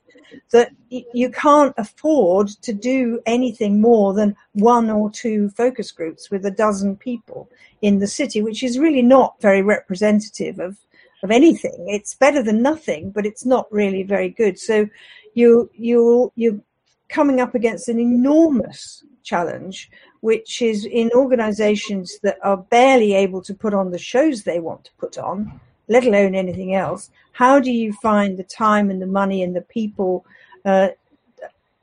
that 0.51 0.71
you 0.89 1.29
can't 1.29 1.73
afford 1.77 2.47
to 2.47 2.73
do 2.73 3.19
anything 3.25 3.79
more 3.79 4.13
than 4.13 4.35
one 4.53 4.89
or 4.89 5.09
two 5.09 5.49
focus 5.49 5.91
groups 5.91 6.29
with 6.29 6.45
a 6.45 6.51
dozen 6.51 6.95
people 6.95 7.49
in 7.81 7.99
the 7.99 8.07
city, 8.07 8.41
which 8.41 8.63
is 8.63 8.79
really 8.79 9.01
not 9.01 9.39
very 9.41 9.61
representative 9.61 10.59
of 10.59 10.77
of 11.23 11.31
anything. 11.31 11.85
It's 11.87 12.13
better 12.13 12.43
than 12.43 12.61
nothing, 12.61 13.09
but 13.09 13.25
it's 13.25 13.45
not 13.45 13.71
really 13.71 14.03
very 14.03 14.29
good. 14.29 14.59
So 14.59 14.87
you 15.33 15.69
you 15.73 16.31
you're 16.35 16.59
coming 17.09 17.39
up 17.39 17.55
against 17.55 17.89
an 17.89 17.99
enormous 17.99 19.03
challenge, 19.23 19.89
which 20.21 20.61
is 20.61 20.85
in 20.85 21.09
organizations 21.13 22.19
that 22.23 22.37
are 22.43 22.57
barely 22.57 23.13
able 23.13 23.41
to 23.41 23.53
put 23.53 23.73
on 23.73 23.91
the 23.91 23.97
shows 23.97 24.43
they 24.43 24.59
want 24.59 24.85
to 24.85 24.91
put 24.97 25.17
on 25.17 25.59
let 25.87 26.05
alone 26.05 26.35
anything 26.35 26.75
else. 26.75 27.09
How 27.31 27.59
do 27.59 27.71
you 27.71 27.93
find 27.93 28.37
the 28.37 28.43
time 28.43 28.89
and 28.89 29.01
the 29.01 29.07
money 29.07 29.43
and 29.43 29.55
the 29.55 29.61
people 29.61 30.25
uh, 30.65 30.89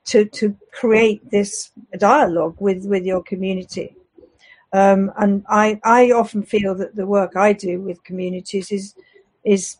to 0.06 0.24
to 0.26 0.56
create 0.72 1.30
this 1.30 1.70
dialogue 1.98 2.56
with 2.58 2.84
with 2.86 3.04
your 3.04 3.22
community? 3.22 3.96
Um, 4.72 5.12
and 5.16 5.44
I 5.48 5.80
I 5.84 6.10
often 6.10 6.42
feel 6.42 6.74
that 6.76 6.96
the 6.96 7.06
work 7.06 7.36
I 7.36 7.52
do 7.52 7.80
with 7.80 8.04
communities 8.04 8.72
is 8.72 8.94
is 9.44 9.76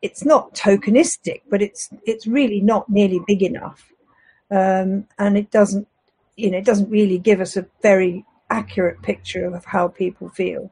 it's 0.00 0.24
not 0.24 0.54
tokenistic, 0.54 1.42
but 1.50 1.62
it's 1.62 1.90
it's 2.06 2.26
really 2.26 2.60
not 2.60 2.88
nearly 2.88 3.20
big 3.26 3.42
enough, 3.42 3.92
um, 4.50 5.06
and 5.18 5.36
it 5.36 5.50
doesn't 5.50 5.88
you 6.36 6.50
know 6.50 6.58
it 6.58 6.64
doesn't 6.64 6.90
really 6.90 7.18
give 7.18 7.40
us 7.40 7.56
a 7.56 7.66
very 7.82 8.24
accurate 8.50 9.00
picture 9.02 9.46
of 9.46 9.64
how 9.64 9.88
people 9.88 10.28
feel 10.28 10.70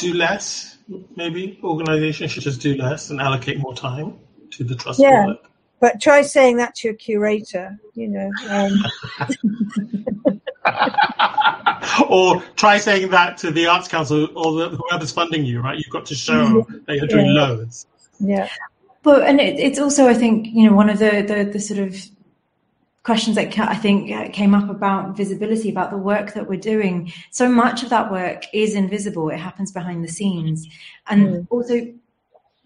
do 0.00 0.14
less. 0.14 0.78
Maybe 1.16 1.60
organizations 1.62 2.32
should 2.32 2.42
just 2.42 2.60
do 2.60 2.74
less 2.74 3.10
and 3.10 3.20
allocate 3.20 3.58
more 3.58 3.74
time 3.74 4.18
to 4.52 4.64
the 4.64 4.74
trust 4.74 5.00
yeah. 5.00 5.26
work. 5.26 5.38
But 5.80 6.00
try 6.00 6.22
saying 6.22 6.56
that 6.56 6.74
to 6.76 6.88
your 6.88 6.96
curator, 6.96 7.78
you 7.94 8.08
know. 8.08 8.30
Um. 8.48 8.84
or 12.10 12.42
try 12.56 12.78
saying 12.78 13.10
that 13.10 13.38
to 13.38 13.50
the 13.50 13.66
Arts 13.66 13.88
Council 13.88 14.28
or 14.36 14.52
the, 14.52 14.76
whoever's 14.76 15.12
funding 15.12 15.44
you, 15.44 15.60
right? 15.60 15.78
You've 15.78 15.90
got 15.90 16.06
to 16.06 16.14
show 16.14 16.66
that 16.86 16.96
you're 16.96 17.06
doing 17.06 17.34
yeah. 17.34 17.46
loads. 17.46 17.86
Yeah. 18.18 18.48
But 19.02 19.22
and 19.26 19.40
it, 19.40 19.58
it's 19.58 19.78
also, 19.78 20.06
I 20.06 20.14
think, 20.14 20.48
you 20.48 20.68
know, 20.68 20.76
one 20.76 20.90
of 20.90 20.98
the, 20.98 21.22
the, 21.22 21.50
the 21.50 21.60
sort 21.60 21.80
of 21.80 21.96
questions 23.02 23.36
that 23.36 23.58
I 23.58 23.76
think 23.76 24.10
uh, 24.10 24.28
came 24.30 24.54
up 24.54 24.68
about 24.68 25.16
visibility, 25.16 25.70
about 25.70 25.90
the 25.90 25.96
work 25.96 26.34
that 26.34 26.48
we're 26.48 26.60
doing. 26.60 27.12
So 27.30 27.48
much 27.48 27.82
of 27.82 27.88
that 27.90 28.12
work 28.12 28.44
is 28.52 28.74
invisible. 28.74 29.30
It 29.30 29.38
happens 29.38 29.72
behind 29.72 30.04
the 30.04 30.08
scenes. 30.08 30.68
And 31.06 31.26
mm. 31.26 31.46
also, 31.50 31.92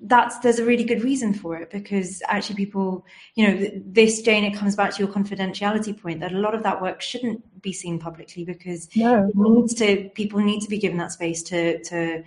that's 0.06 0.38
there's 0.40 0.58
a 0.58 0.64
really 0.64 0.84
good 0.84 1.02
reason 1.02 1.32
for 1.32 1.56
it 1.56 1.70
because 1.70 2.20
actually 2.28 2.56
people 2.56 3.06
you 3.36 3.46
know 3.46 3.70
this 3.86 4.20
jane 4.20 4.44
it 4.44 4.54
comes 4.54 4.76
back 4.76 4.92
to 4.92 5.02
your 5.02 5.10
confidentiality 5.10 5.98
point 5.98 6.20
that 6.20 6.32
a 6.32 6.38
lot 6.38 6.54
of 6.54 6.62
that 6.62 6.82
work 6.82 7.00
shouldn't 7.00 7.62
be 7.62 7.72
seen 7.72 7.98
publicly 7.98 8.44
because 8.44 8.88
no. 8.96 9.30
needs 9.34 9.72
to 9.72 10.10
people 10.14 10.40
need 10.40 10.60
to 10.60 10.68
be 10.68 10.78
given 10.78 10.98
that 10.98 11.12
space 11.12 11.42
to 11.42 11.82
to 11.84 12.22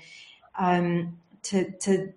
um 0.58 1.18
to 1.44 1.70
to 1.80 2.12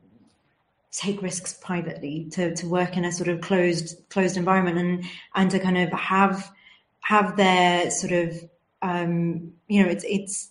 take 0.93 1.23
risks 1.23 1.53
privately 1.55 2.29
to 2.33 2.55
to 2.57 2.67
work 2.67 2.97
in 2.97 3.05
a 3.05 3.13
sort 3.13 3.29
of 3.29 3.41
closed 3.41 3.97
closed 4.09 4.37
environment 4.37 4.79
and 4.79 5.05
and 5.35 5.51
to 5.51 5.59
kind 5.59 5.79
of 5.79 5.91
have 5.93 6.51
have 7.01 7.37
their 7.37 7.91
sort 7.91 8.13
of 8.13 8.49
um 8.83 9.53
you 9.69 9.83
know 9.83 9.89
it's 9.89 10.05
it's 10.09 10.51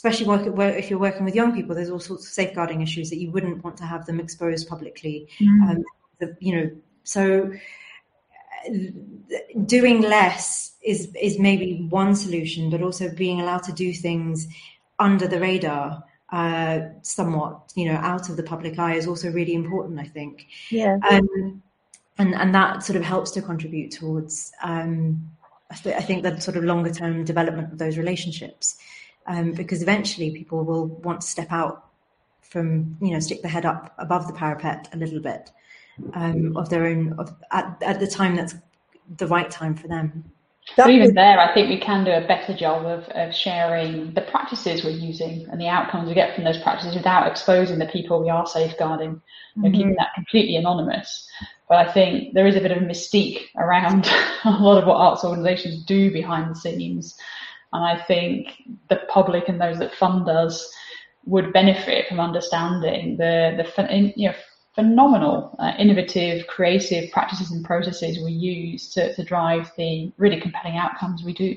especially 0.00 0.26
work, 0.26 0.78
if 0.78 0.88
you're 0.88 0.98
working 0.98 1.26
with 1.26 1.34
young 1.34 1.54
people, 1.54 1.74
there's 1.74 1.90
all 1.90 2.00
sorts 2.00 2.26
of 2.26 2.32
safeguarding 2.32 2.80
issues 2.80 3.10
that 3.10 3.18
you 3.18 3.30
wouldn't 3.30 3.62
want 3.62 3.76
to 3.76 3.84
have 3.84 4.06
them 4.06 4.18
exposed 4.18 4.66
publicly. 4.66 5.28
Mm. 5.38 5.70
Um, 5.70 5.84
the, 6.18 6.34
you 6.40 6.56
know, 6.56 6.70
so 7.04 7.52
uh, 8.66 9.38
doing 9.66 10.00
less 10.00 10.72
is 10.82 11.14
is 11.20 11.38
maybe 11.38 11.86
one 11.90 12.14
solution, 12.14 12.70
but 12.70 12.82
also 12.82 13.14
being 13.14 13.42
allowed 13.42 13.64
to 13.64 13.72
do 13.72 13.92
things 13.92 14.48
under 14.98 15.28
the 15.28 15.38
radar, 15.38 16.02
uh, 16.32 16.80
somewhat, 17.02 17.72
you 17.74 17.86
know, 17.86 17.96
out 17.96 18.28
of 18.28 18.36
the 18.36 18.42
public 18.42 18.78
eye 18.78 18.94
is 18.94 19.06
also 19.06 19.30
really 19.30 19.54
important. 19.54 19.98
I 19.98 20.06
think. 20.06 20.46
Yeah. 20.70 20.98
Um, 21.10 21.62
and 22.18 22.34
and 22.34 22.54
that 22.54 22.82
sort 22.82 22.96
of 22.96 23.02
helps 23.02 23.30
to 23.32 23.42
contribute 23.42 23.90
towards. 23.92 24.52
Um, 24.62 25.30
I, 25.70 25.74
th- 25.76 25.96
I 25.96 26.00
think 26.00 26.24
the 26.24 26.40
sort 26.40 26.56
of 26.56 26.64
longer 26.64 26.92
term 26.92 27.24
development 27.24 27.72
of 27.72 27.78
those 27.78 27.96
relationships 27.96 28.76
um, 29.26 29.52
because 29.52 29.82
eventually 29.82 30.30
people 30.30 30.64
will 30.64 30.86
want 30.86 31.20
to 31.20 31.26
step 31.26 31.52
out 31.52 31.86
from, 32.42 32.96
you 33.00 33.12
know, 33.12 33.20
stick 33.20 33.42
their 33.42 33.50
head 33.50 33.64
up 33.64 33.94
above 33.98 34.26
the 34.26 34.32
parapet 34.32 34.88
a 34.92 34.96
little 34.96 35.20
bit 35.20 35.50
um, 36.14 36.56
of 36.56 36.68
their 36.68 36.86
own, 36.86 37.14
of, 37.18 37.32
at, 37.52 37.80
at 37.82 38.00
the 38.00 38.06
time 38.06 38.34
that's 38.34 38.54
the 39.16 39.26
right 39.26 39.50
time 39.50 39.74
for 39.74 39.86
them. 39.86 40.24
But 40.76 40.90
even 40.90 41.14
there, 41.14 41.38
I 41.38 41.52
think 41.52 41.68
we 41.68 41.78
can 41.78 42.04
do 42.04 42.12
a 42.12 42.26
better 42.26 42.54
job 42.54 42.86
of, 42.86 43.08
of 43.08 43.34
sharing 43.34 44.14
the 44.14 44.20
practices 44.20 44.84
we're 44.84 44.90
using 44.90 45.46
and 45.50 45.60
the 45.60 45.68
outcomes 45.68 46.08
we 46.08 46.14
get 46.14 46.34
from 46.34 46.44
those 46.44 46.62
practices 46.62 46.94
without 46.94 47.26
exposing 47.26 47.78
the 47.78 47.86
people 47.86 48.20
we 48.20 48.30
are 48.30 48.46
safeguarding 48.46 49.14
mm-hmm. 49.14 49.64
and 49.64 49.74
keeping 49.74 49.96
that 49.96 50.14
completely 50.14 50.56
anonymous. 50.56 51.28
But 51.68 51.88
I 51.88 51.92
think 51.92 52.34
there 52.34 52.46
is 52.46 52.56
a 52.56 52.60
bit 52.60 52.72
of 52.72 52.78
a 52.78 52.86
mystique 52.86 53.46
around 53.56 54.08
a 54.44 54.50
lot 54.50 54.78
of 54.78 54.86
what 54.86 54.96
arts 54.96 55.24
organisations 55.24 55.84
do 55.84 56.12
behind 56.12 56.50
the 56.50 56.58
scenes. 56.58 57.16
And 57.72 57.84
I 57.84 58.00
think 58.02 58.62
the 58.88 59.00
public 59.08 59.48
and 59.48 59.60
those 59.60 59.78
that 59.78 59.94
fund 59.94 60.28
us 60.28 60.72
would 61.26 61.52
benefit 61.52 62.06
from 62.08 62.20
understanding 62.20 63.16
the, 63.16 63.54
the 63.56 64.12
you 64.16 64.28
know, 64.28 64.34
phenomenal, 64.74 65.54
uh, 65.58 65.72
innovative, 65.78 66.46
creative 66.46 67.10
practices 67.10 67.50
and 67.50 67.64
processes 67.64 68.18
we 68.24 68.32
use 68.32 68.90
to, 68.90 69.14
to 69.14 69.24
drive 69.24 69.70
the 69.76 70.12
really 70.16 70.40
compelling 70.40 70.76
outcomes 70.76 71.22
we 71.22 71.32
do. 71.32 71.56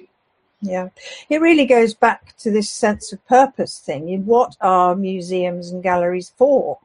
Yeah, 0.61 0.89
it 1.29 1.41
really 1.41 1.65
goes 1.65 1.93
back 1.93 2.37
to 2.37 2.49
this 2.49 2.69
sense 2.69 3.11
of 3.11 3.25
purpose 3.27 3.79
thing. 3.79 4.25
What 4.25 4.55
are 4.61 4.95
museums 4.95 5.71
and 5.71 5.83
galleries 5.83 6.31
for? 6.37 6.79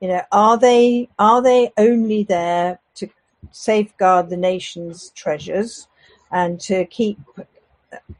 You 0.00 0.08
know, 0.08 0.22
are 0.30 0.56
they 0.56 1.08
are 1.18 1.42
they 1.42 1.72
only 1.76 2.22
there 2.22 2.78
to 2.94 3.08
safeguard 3.50 4.30
the 4.30 4.36
nation's 4.36 5.10
treasures 5.10 5.88
and 6.30 6.60
to 6.60 6.84
keep 6.86 7.18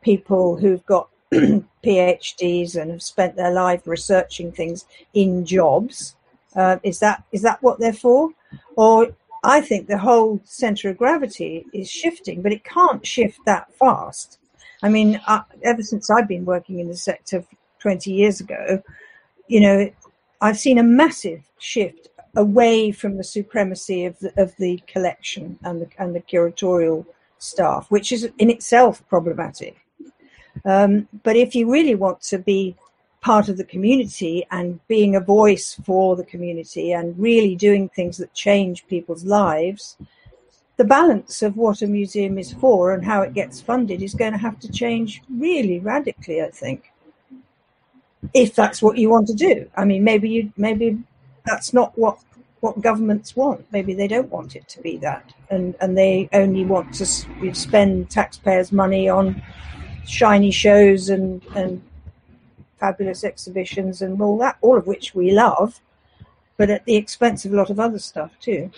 people 0.01 0.57
who've 0.57 0.85
got 0.87 1.09
PhDs 1.33 2.75
and 2.75 2.91
have 2.91 3.03
spent 3.03 3.37
their 3.37 3.53
life 3.53 3.87
researching 3.87 4.51
things 4.51 4.85
in 5.15 5.45
jobs. 5.45 6.17
Uh, 6.59 6.79
is 6.83 6.99
that 6.99 7.23
is 7.31 7.43
that 7.43 7.63
what 7.63 7.79
they're 7.79 7.93
for? 7.93 8.31
Or 8.77 9.09
I 9.45 9.61
think 9.61 9.87
the 9.87 9.97
whole 9.97 10.41
center 10.45 10.91
of 10.91 10.99
gravity 10.99 11.65
is 11.73 11.89
shifting, 11.89 12.43
but 12.43 12.53
it 12.53 12.65
can't 12.65 13.07
shift 13.07 13.39
that 13.47 13.73
fast. 13.75 14.39
I 14.83 14.89
mean, 14.89 15.21
uh, 15.29 15.43
ever 15.63 15.83
since 15.83 16.11
I've 16.11 16.27
been 16.27 16.45
working 16.45 16.81
in 16.81 16.89
the 16.89 16.97
sector 16.97 17.45
20 17.79 18.13
years 18.13 18.41
ago, 18.41 18.83
you 19.47 19.61
know, 19.61 19.91
I've 20.41 20.59
seen 20.59 20.79
a 20.79 20.83
massive 20.83 21.43
shift 21.59 22.09
away 22.37 22.91
from 22.91 23.17
the 23.17 23.25
supremacy 23.25 24.05
of 24.05 24.19
the, 24.19 24.33
of 24.41 24.55
the 24.57 24.83
collection 24.87 25.59
and 25.63 25.83
the, 25.83 25.89
and 25.99 26.15
the 26.15 26.21
curatorial 26.21 27.07
staff, 27.39 27.87
which 27.89 28.11
is 28.13 28.29
in 28.39 28.51
itself 28.51 29.07
problematic. 29.09 29.77
Um, 30.65 31.09
but 31.23 31.37
if 31.37 31.55
you 31.55 31.71
really 31.71 31.95
want 31.95 32.21
to 32.23 32.39
be 32.39 32.77
part 33.29 33.51
of 33.51 33.59
the 33.59 33.73
community 33.75 34.47
and 34.51 34.81
being 34.89 35.15
a 35.15 35.21
voice 35.21 35.79
for 35.85 36.17
the 36.17 36.25
community 36.25 36.93
and 36.93 37.19
really 37.19 37.55
doing 37.55 37.87
things 37.91 38.17
that 38.17 38.33
change 38.33 38.87
people's 38.87 39.23
lives, 39.23 39.99
the 40.79 40.85
balance 40.99 41.43
of 41.43 41.55
what 41.55 41.83
a 41.83 41.87
museum 41.87 42.39
is 42.39 42.55
for 42.55 42.95
and 42.95 43.05
how 43.05 43.21
it 43.21 43.35
gets 43.35 43.61
funded 43.61 44.01
is 44.01 44.15
going 44.15 44.33
to 44.33 44.39
have 44.39 44.59
to 44.59 44.73
change 44.73 45.21
really 45.29 45.79
radically, 45.79 46.41
I 46.41 46.49
think. 46.49 46.91
If 48.33 48.55
that's 48.55 48.81
what 48.81 48.97
you 48.97 49.11
want 49.11 49.27
to 49.27 49.35
do. 49.35 49.71
I 49.77 49.85
mean, 49.85 50.03
maybe 50.05 50.31
you 50.31 50.51
maybe 50.57 50.97
that's 51.45 51.75
not 51.75 51.99
what 51.99 52.17
what 52.61 52.81
governments 52.81 53.37
want. 53.37 53.67
Maybe 53.71 53.93
they 53.93 54.09
don't 54.09 54.31
want 54.31 54.57
it 54.57 54.67
to 54.69 54.81
be 54.81 54.97
that, 55.09 55.35
and 55.51 55.75
and 55.83 55.99
they 55.99 56.31
only 56.33 56.65
want 56.65 56.95
to 56.95 57.05
spend 57.05 58.09
taxpayers' 58.09 58.73
money 58.73 59.07
on 59.07 59.43
shiny 60.07 60.51
shows 60.51 61.11
and 61.11 61.43
and 61.55 61.83
fabulous 62.79 63.25
exhibitions 63.25 64.03
and 64.03 64.21
all 64.21 64.39
that, 64.39 64.57
all 64.61 64.77
of 64.77 64.87
which 64.87 65.15
we 65.15 65.31
love, 65.31 65.81
but 66.57 66.71
at 66.71 66.85
the 66.85 66.97
expense 66.97 67.45
of 67.45 67.53
a 67.53 67.57
lot 67.57 67.71
of 67.71 67.79
other 67.79 67.99
stuff 67.99 68.33
too. 68.41 68.71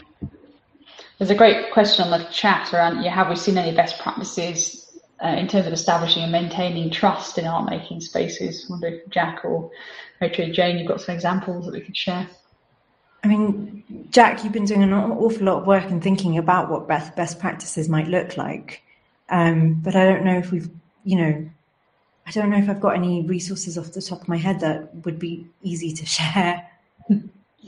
There's 1.19 1.31
a 1.31 1.35
great 1.35 1.71
question 1.73 2.07
on 2.07 2.19
the 2.19 2.25
chat 2.31 2.73
around 2.73 3.03
yeah, 3.03 3.15
have 3.15 3.29
we 3.29 3.37
seen 3.37 3.59
any 3.59 3.77
best 3.77 3.99
practices 3.99 4.91
uh, 5.23 5.29
in 5.29 5.49
terms 5.49 5.67
of 5.67 5.73
establishing 5.73 6.23
and 6.23 6.33
maintaining 6.33 6.91
trust 6.91 7.37
in 7.39 7.47
art 7.47 7.69
making 7.69 8.01
spaces? 8.01 8.67
I 8.67 8.73
wonder 8.73 8.87
if 8.89 9.09
Jack 9.11 9.45
or 9.45 9.71
Rachel 10.21 10.51
Jane, 10.51 10.79
you've 10.79 10.89
got 10.89 11.01
some 11.01 11.15
examples 11.15 11.67
that 11.67 11.75
we 11.75 11.81
could 11.81 11.97
share. 11.97 12.27
I 13.23 13.29
mean, 13.29 13.85
Jack, 14.11 14.43
you've 14.43 14.53
been 14.53 14.65
doing 14.65 14.83
an 14.83 14.93
awful 14.93 15.45
lot 15.45 15.61
of 15.61 15.67
work 15.67 15.85
and 15.85 16.03
thinking 16.03 16.39
about 16.39 16.71
what 16.71 16.89
best, 16.89 17.15
best 17.17 17.39
practices 17.39 17.89
might 17.89 18.09
look 18.09 18.37
like. 18.37 18.83
Um, 19.29 19.75
but 19.75 19.95
I 19.95 20.05
don't 20.05 20.25
know 20.25 20.39
if 20.39 20.51
we've, 20.51 20.71
you 21.05 21.17
know, 21.17 21.51
I 22.27 22.31
don't 22.33 22.51
know 22.51 22.59
if 22.59 22.69
I've 22.69 22.81
got 22.81 22.95
any 22.95 23.23
resources 23.23 23.77
off 23.77 23.93
the 23.93 24.03
top 24.03 24.23
of 24.23 24.29
my 24.29 24.37
head 24.37 24.61
that 24.61 25.05
would 25.05 25.19
be 25.19 25.47
easy 25.63 25.93
to 25.93 26.07
share. 26.07 26.69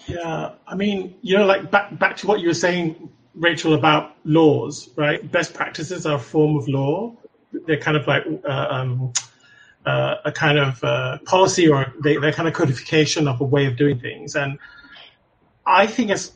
Yeah, 0.06 0.52
I 0.66 0.74
mean, 0.74 1.14
you 1.22 1.36
know, 1.36 1.44
like 1.44 1.70
back 1.70 1.98
back 1.98 2.16
to 2.18 2.26
what 2.26 2.40
you 2.40 2.48
were 2.48 2.54
saying, 2.54 3.10
Rachel, 3.34 3.74
about 3.74 4.16
laws, 4.24 4.88
right? 4.96 5.30
Best 5.30 5.54
practices 5.54 6.06
are 6.06 6.16
a 6.16 6.18
form 6.18 6.56
of 6.56 6.68
law. 6.68 7.14
They're 7.66 7.78
kind 7.78 7.96
of 7.96 8.06
like 8.06 8.24
uh, 8.48 8.66
um, 8.70 9.12
uh, 9.84 10.16
a 10.24 10.32
kind 10.32 10.58
of 10.58 10.82
uh, 10.82 11.18
policy, 11.24 11.68
or 11.68 11.92
they, 12.02 12.16
they're 12.16 12.32
kind 12.32 12.48
of 12.48 12.54
codification 12.54 13.28
of 13.28 13.40
a 13.40 13.44
way 13.44 13.66
of 13.66 13.76
doing 13.76 13.98
things, 13.98 14.34
and 14.34 14.58
I 15.66 15.86
think 15.86 16.10
it's 16.10 16.32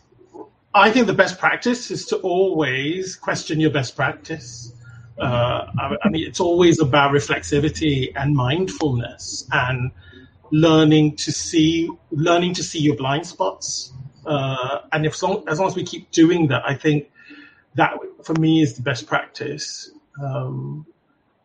I 0.75 0.91
think 0.91 1.07
the 1.07 1.15
best 1.15 1.39
practice 1.39 1.91
is 1.91 2.05
to 2.07 2.17
always 2.19 3.17
question 3.17 3.61
your 3.61 3.71
best 3.71 3.97
practice. 3.97 4.73
Uh, 5.19 5.67
I, 5.79 5.97
I, 6.03 6.09
mean, 6.11 6.27
it's 6.27 6.41
always 6.41 6.81
about 6.81 7.13
reflexivity 7.13 8.13
and 8.17 8.35
mindfulness 8.35 9.49
and 9.51 9.91
learning 10.51 11.17
to 11.17 11.33
see 11.33 11.91
learning 12.11 12.55
to 12.55 12.63
see 12.63 12.79
your 12.79 12.97
blind 12.97 13.27
spots. 13.27 13.93
Uh, 14.27 14.81
and 14.93 15.07
if 15.07 15.15
as 15.15 15.23
long 15.23 15.69
as 15.69 15.75
we 15.75 15.85
keep 15.85 16.11
doing 16.11 16.49
that, 16.49 16.63
I 16.67 16.75
think 16.75 17.11
that 17.77 17.95
for 18.25 18.35
me 18.35 18.61
is 18.61 18.75
the 18.75 18.83
best 18.83 19.07
practice. 19.07 19.91
Um, 20.23 20.87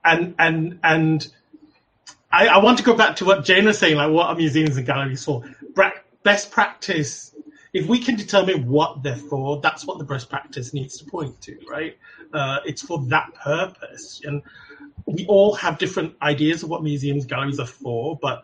and 0.03 0.35
and 0.39 0.79
and 0.83 1.27
I, 2.31 2.47
I, 2.47 2.57
want 2.57 2.77
to 2.79 2.83
go 2.83 2.95
back 2.95 3.17
to 3.17 3.25
what 3.25 3.43
Jane 3.45 3.65
was 3.65 3.77
saying, 3.77 3.97
like 3.97 4.11
what 4.11 4.27
are 4.27 4.35
museums 4.35 4.77
and 4.77 4.85
galleries 4.85 5.23
for? 5.23 5.43
Best 6.23 6.51
practice 6.51 7.30
if 7.73 7.87
we 7.87 7.99
can 7.99 8.15
determine 8.15 8.67
what 8.67 9.01
they're 9.01 9.15
for, 9.15 9.61
that's 9.61 9.85
what 9.85 9.97
the 9.97 10.03
best 10.03 10.29
practice 10.29 10.73
needs 10.73 10.97
to 10.97 11.05
point 11.05 11.39
to, 11.41 11.57
right? 11.69 11.97
Uh, 12.33 12.59
it's 12.65 12.81
for 12.81 12.99
that 13.05 13.33
purpose. 13.35 14.21
And 14.25 14.41
we 15.05 15.25
all 15.27 15.53
have 15.55 15.77
different 15.77 16.15
ideas 16.21 16.63
of 16.63 16.69
what 16.69 16.83
museums, 16.83 17.23
and 17.23 17.29
galleries 17.29 17.59
are 17.59 17.65
for, 17.65 18.17
but 18.21 18.43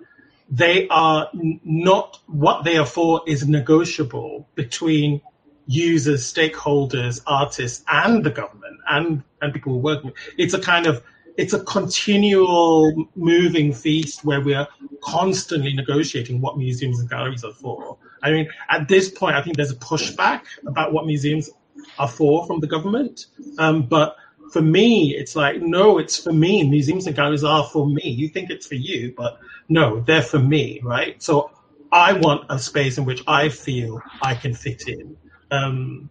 they 0.50 0.88
are 0.88 1.30
not 1.34 2.20
what 2.28 2.64
they 2.64 2.78
are 2.78 2.86
for 2.86 3.22
is 3.28 3.48
negotiable 3.48 4.48
between 4.56 5.22
users, 5.66 6.32
stakeholders, 6.32 7.22
artists, 7.28 7.84
and 7.90 8.24
the 8.24 8.30
government 8.30 8.78
and, 8.90 9.24
and 9.42 9.54
people 9.54 9.74
who 9.74 9.80
working. 9.80 10.14
It's 10.38 10.54
a 10.54 10.60
kind 10.60 10.88
of 10.88 11.04
it's 11.36 11.54
a 11.54 11.64
continual 11.66 13.10
moving 13.16 13.72
feast 13.72 14.26
where 14.26 14.42
we 14.42 14.56
are 14.56 14.68
constantly 15.02 15.74
negotiating 15.74 16.42
what 16.42 16.58
museums 16.58 17.00
and 17.00 17.10
galleries 17.10 17.44
are 17.44 17.54
for. 17.54 17.98
I 18.28 18.32
mean, 18.32 18.50
at 18.70 18.88
this 18.88 19.10
point, 19.10 19.36
I 19.36 19.42
think 19.42 19.58
there's 19.58 19.72
a 19.72 19.76
pushback 19.76 20.42
about 20.66 20.94
what 20.94 21.06
museums 21.06 21.50
are 21.98 22.08
for 22.08 22.46
from 22.46 22.60
the 22.60 22.68
government. 22.68 23.28
Um, 23.58 23.84
but 23.84 24.16
for 24.52 24.62
me, 24.62 25.16
it's 25.16 25.36
like, 25.36 25.62
no, 25.62 25.98
it's 25.98 26.18
for 26.18 26.34
me. 26.34 26.68
Museums 26.68 27.08
and 27.08 27.16
galleries 27.16 27.44
are 27.44 27.66
for 27.66 27.88
me. 27.88 28.10
You 28.10 28.30
think 28.30 28.50
it's 28.50 28.68
for 28.68 28.76
you, 28.76 29.14
but 29.16 29.40
no, 29.70 30.02
they're 30.02 30.22
for 30.22 30.40
me, 30.40 30.80
right? 30.84 31.22
So 31.22 31.52
I 31.92 32.14
want 32.14 32.46
a 32.50 32.60
space 32.60 32.98
in 32.98 33.06
which 33.06 33.24
I 33.28 33.50
feel 33.50 34.02
I 34.22 34.36
can 34.36 34.54
fit 34.54 34.88
in. 34.88 35.18
Um, 35.52 36.10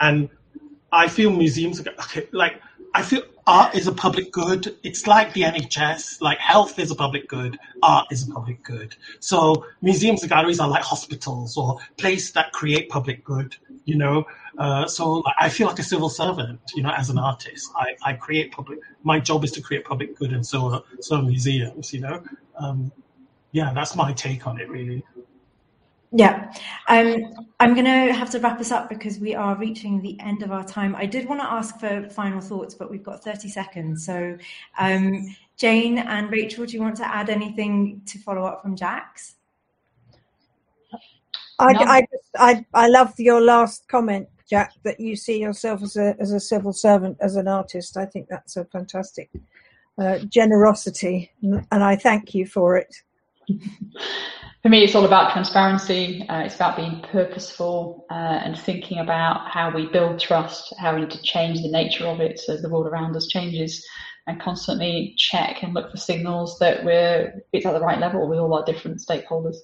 and 0.00 0.28
I 0.92 1.08
feel 1.08 1.30
museums 1.30 1.80
okay, 1.80 2.28
like 2.32 2.60
I 2.94 3.02
feel 3.02 3.22
art 3.46 3.74
is 3.74 3.86
a 3.86 3.92
public 3.92 4.32
good. 4.32 4.76
It's 4.82 5.06
like 5.06 5.32
the 5.32 5.42
NHS, 5.42 6.20
like 6.20 6.38
health 6.38 6.78
is 6.78 6.90
a 6.90 6.94
public 6.94 7.28
good, 7.28 7.58
art 7.82 8.06
is 8.10 8.28
a 8.28 8.32
public 8.32 8.62
good. 8.62 8.96
So 9.20 9.66
museums 9.82 10.22
and 10.22 10.30
galleries 10.30 10.60
are 10.60 10.68
like 10.68 10.82
hospitals 10.82 11.56
or 11.56 11.78
places 11.96 12.32
that 12.32 12.52
create 12.52 12.88
public 12.88 13.24
good, 13.24 13.56
you 13.84 13.96
know. 13.96 14.26
Uh, 14.58 14.86
so 14.86 15.22
I 15.38 15.48
feel 15.48 15.66
like 15.66 15.78
a 15.78 15.82
civil 15.82 16.08
servant, 16.08 16.60
you 16.74 16.82
know, 16.82 16.92
as 16.96 17.10
an 17.10 17.18
artist. 17.18 17.70
I, 17.76 17.94
I 18.04 18.12
create 18.14 18.52
public, 18.52 18.78
my 19.02 19.18
job 19.20 19.44
is 19.44 19.50
to 19.52 19.60
create 19.60 19.84
public 19.84 20.16
good 20.16 20.32
and 20.32 20.46
so 20.46 20.72
are, 20.72 20.82
so 21.00 21.20
museums, 21.20 21.92
you 21.92 22.00
know. 22.00 22.22
Um, 22.56 22.92
yeah, 23.52 23.72
that's 23.72 23.94
my 23.94 24.12
take 24.12 24.46
on 24.46 24.60
it, 24.60 24.68
really. 24.68 25.04
Yeah, 26.16 26.52
um, 26.86 27.48
I'm 27.58 27.74
going 27.74 27.86
to 27.86 28.14
have 28.14 28.30
to 28.30 28.38
wrap 28.38 28.60
us 28.60 28.70
up 28.70 28.88
because 28.88 29.18
we 29.18 29.34
are 29.34 29.56
reaching 29.56 30.00
the 30.00 30.16
end 30.20 30.44
of 30.44 30.52
our 30.52 30.64
time. 30.64 30.94
I 30.94 31.06
did 31.06 31.28
want 31.28 31.40
to 31.40 31.46
ask 31.46 31.80
for 31.80 32.08
final 32.08 32.40
thoughts, 32.40 32.72
but 32.72 32.88
we've 32.88 33.02
got 33.02 33.24
30 33.24 33.48
seconds. 33.48 34.06
So, 34.06 34.38
um, 34.78 35.34
Jane 35.56 35.98
and 35.98 36.30
Rachel, 36.30 36.66
do 36.66 36.72
you 36.72 36.80
want 36.80 36.96
to 36.98 37.12
add 37.12 37.30
anything 37.30 38.00
to 38.06 38.18
follow 38.20 38.44
up 38.44 38.62
from 38.62 38.76
Jack's? 38.76 39.34
I, 41.58 41.72
no. 41.72 41.80
I, 41.80 42.06
I, 42.36 42.66
I 42.72 42.88
love 42.88 43.18
your 43.18 43.40
last 43.40 43.88
comment, 43.88 44.28
Jack, 44.48 44.72
that 44.84 45.00
you 45.00 45.16
see 45.16 45.40
yourself 45.40 45.82
as 45.82 45.96
a 45.96 46.14
as 46.20 46.30
a 46.30 46.38
civil 46.38 46.72
servant, 46.72 47.16
as 47.20 47.34
an 47.34 47.48
artist. 47.48 47.96
I 47.96 48.06
think 48.06 48.28
that's 48.28 48.56
a 48.56 48.64
fantastic 48.66 49.30
uh, 49.98 50.18
generosity, 50.28 51.32
and 51.42 51.64
I 51.72 51.96
thank 51.96 52.34
you 52.34 52.46
for 52.46 52.76
it. 52.76 52.94
For 54.64 54.70
me, 54.70 54.82
it's 54.82 54.94
all 54.94 55.04
about 55.04 55.30
transparency. 55.32 56.26
Uh, 56.26 56.38
it's 56.38 56.54
about 56.54 56.76
being 56.76 57.02
purposeful 57.12 58.06
uh, 58.10 58.14
and 58.14 58.58
thinking 58.58 58.98
about 58.98 59.50
how 59.50 59.70
we 59.70 59.84
build 59.84 60.18
trust, 60.18 60.72
how 60.78 60.94
we 60.94 61.02
need 61.02 61.10
to 61.10 61.20
change 61.20 61.60
the 61.60 61.68
nature 61.68 62.06
of 62.06 62.20
it 62.20 62.40
as 62.48 62.62
the 62.62 62.70
world 62.70 62.86
around 62.86 63.14
us 63.14 63.26
changes, 63.26 63.86
and 64.26 64.40
constantly 64.40 65.14
check 65.18 65.62
and 65.62 65.74
look 65.74 65.90
for 65.90 65.98
signals 65.98 66.58
that 66.60 66.82
we're 66.82 67.44
it's 67.52 67.66
at 67.66 67.74
the 67.74 67.80
right 67.80 68.00
level 68.00 68.26
with 68.26 68.38
all 68.38 68.54
our 68.54 68.64
different 68.64 69.02
stakeholders. 69.06 69.56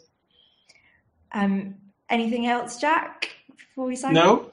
Um, 1.32 1.76
anything 2.10 2.46
else, 2.46 2.78
Jack? 2.78 3.30
Before 3.56 3.86
we 3.86 3.96
sign? 3.96 4.12
No. 4.12 4.52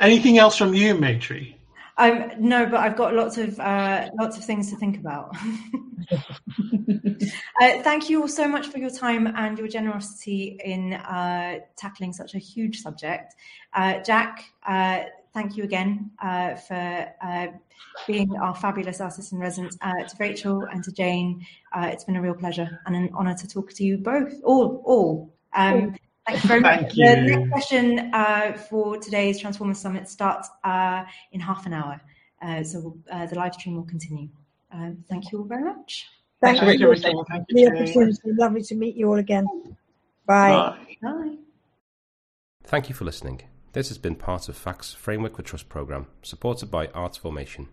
Anything 0.00 0.38
else 0.38 0.56
from 0.56 0.74
you, 0.74 0.94
Maitri? 0.94 1.57
Um, 1.98 2.30
no, 2.38 2.64
but 2.64 2.76
I've 2.76 2.96
got 2.96 3.12
lots 3.14 3.38
of 3.38 3.58
uh, 3.58 4.08
lots 4.18 4.38
of 4.38 4.44
things 4.44 4.70
to 4.70 4.76
think 4.76 4.98
about. 4.98 5.36
uh, 6.12 7.82
thank 7.82 8.08
you 8.08 8.22
all 8.22 8.28
so 8.28 8.46
much 8.46 8.68
for 8.68 8.78
your 8.78 8.90
time 8.90 9.26
and 9.26 9.58
your 9.58 9.66
generosity 9.66 10.60
in 10.64 10.94
uh, 10.94 11.58
tackling 11.76 12.12
such 12.12 12.36
a 12.36 12.38
huge 12.38 12.80
subject. 12.82 13.34
Uh, 13.74 13.98
Jack, 14.04 14.44
uh, 14.64 15.00
thank 15.34 15.56
you 15.56 15.64
again 15.64 16.12
uh, 16.22 16.54
for 16.54 17.12
being 18.06 18.36
our 18.36 18.54
fabulous 18.54 19.00
artist 19.00 19.32
in 19.32 19.40
residence. 19.40 19.76
to 19.76 20.16
Rachel 20.20 20.62
and 20.72 20.84
to 20.84 20.92
Jane, 20.92 21.44
it's 21.78 22.04
been 22.04 22.14
a 22.14 22.22
real 22.22 22.34
pleasure 22.34 22.80
and 22.86 22.94
an 22.94 23.10
honour 23.12 23.34
to 23.34 23.48
talk 23.48 23.72
to 23.72 23.84
you 23.84 23.98
both, 23.98 24.34
all, 24.44 24.82
all. 24.86 25.34
Um, 25.52 25.96
Thank 26.28 26.44
you 26.44 26.48
very 26.48 26.60
much. 26.60 26.94
Thank 26.94 26.94
the 26.94 27.36
next 27.36 27.68
session 27.68 28.10
uh, 28.12 28.52
for 28.52 28.98
today's 28.98 29.40
Transformer 29.40 29.72
Summit 29.72 30.08
starts 30.08 30.50
uh, 30.62 31.04
in 31.32 31.40
half 31.40 31.64
an 31.64 31.72
hour. 31.72 32.00
Uh, 32.42 32.62
so 32.62 32.98
uh, 33.10 33.24
the 33.26 33.34
live 33.34 33.54
stream 33.54 33.76
will 33.76 33.84
continue. 33.84 34.28
Uh, 34.72 34.90
thank 35.08 35.32
you 35.32 35.38
all 35.38 35.44
very 35.44 35.64
much. 35.64 36.06
Thank, 36.42 36.58
thank 36.58 36.78
you. 36.78 36.90
you. 36.90 36.96
Thank 36.96 37.46
you. 37.48 37.70
The 37.70 37.74
opportunity. 37.74 38.18
Lovely 38.26 38.62
to 38.62 38.74
meet 38.74 38.94
you 38.94 39.08
all 39.08 39.18
again. 39.18 39.46
Bye. 40.26 40.50
Bye. 40.50 40.96
Bye. 41.02 41.36
Thank 42.64 42.90
you 42.90 42.94
for 42.94 43.06
listening. 43.06 43.42
This 43.72 43.88
has 43.88 43.96
been 43.96 44.14
part 44.14 44.50
of 44.50 44.56
FACT's 44.56 44.92
Framework 44.92 45.36
for 45.36 45.42
Trust 45.42 45.70
programme, 45.70 46.08
supported 46.22 46.70
by 46.70 46.88
Arts 46.88 47.16
Formation. 47.16 47.68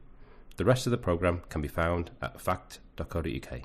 The 0.55 0.63
rest 0.63 0.87
of 0.87 0.91
the 0.91 0.97
programme 0.97 1.41
can 1.49 1.61
be 1.61 1.67
found 1.67 2.11
at 2.21 2.39
fact.co.uk. 2.39 3.61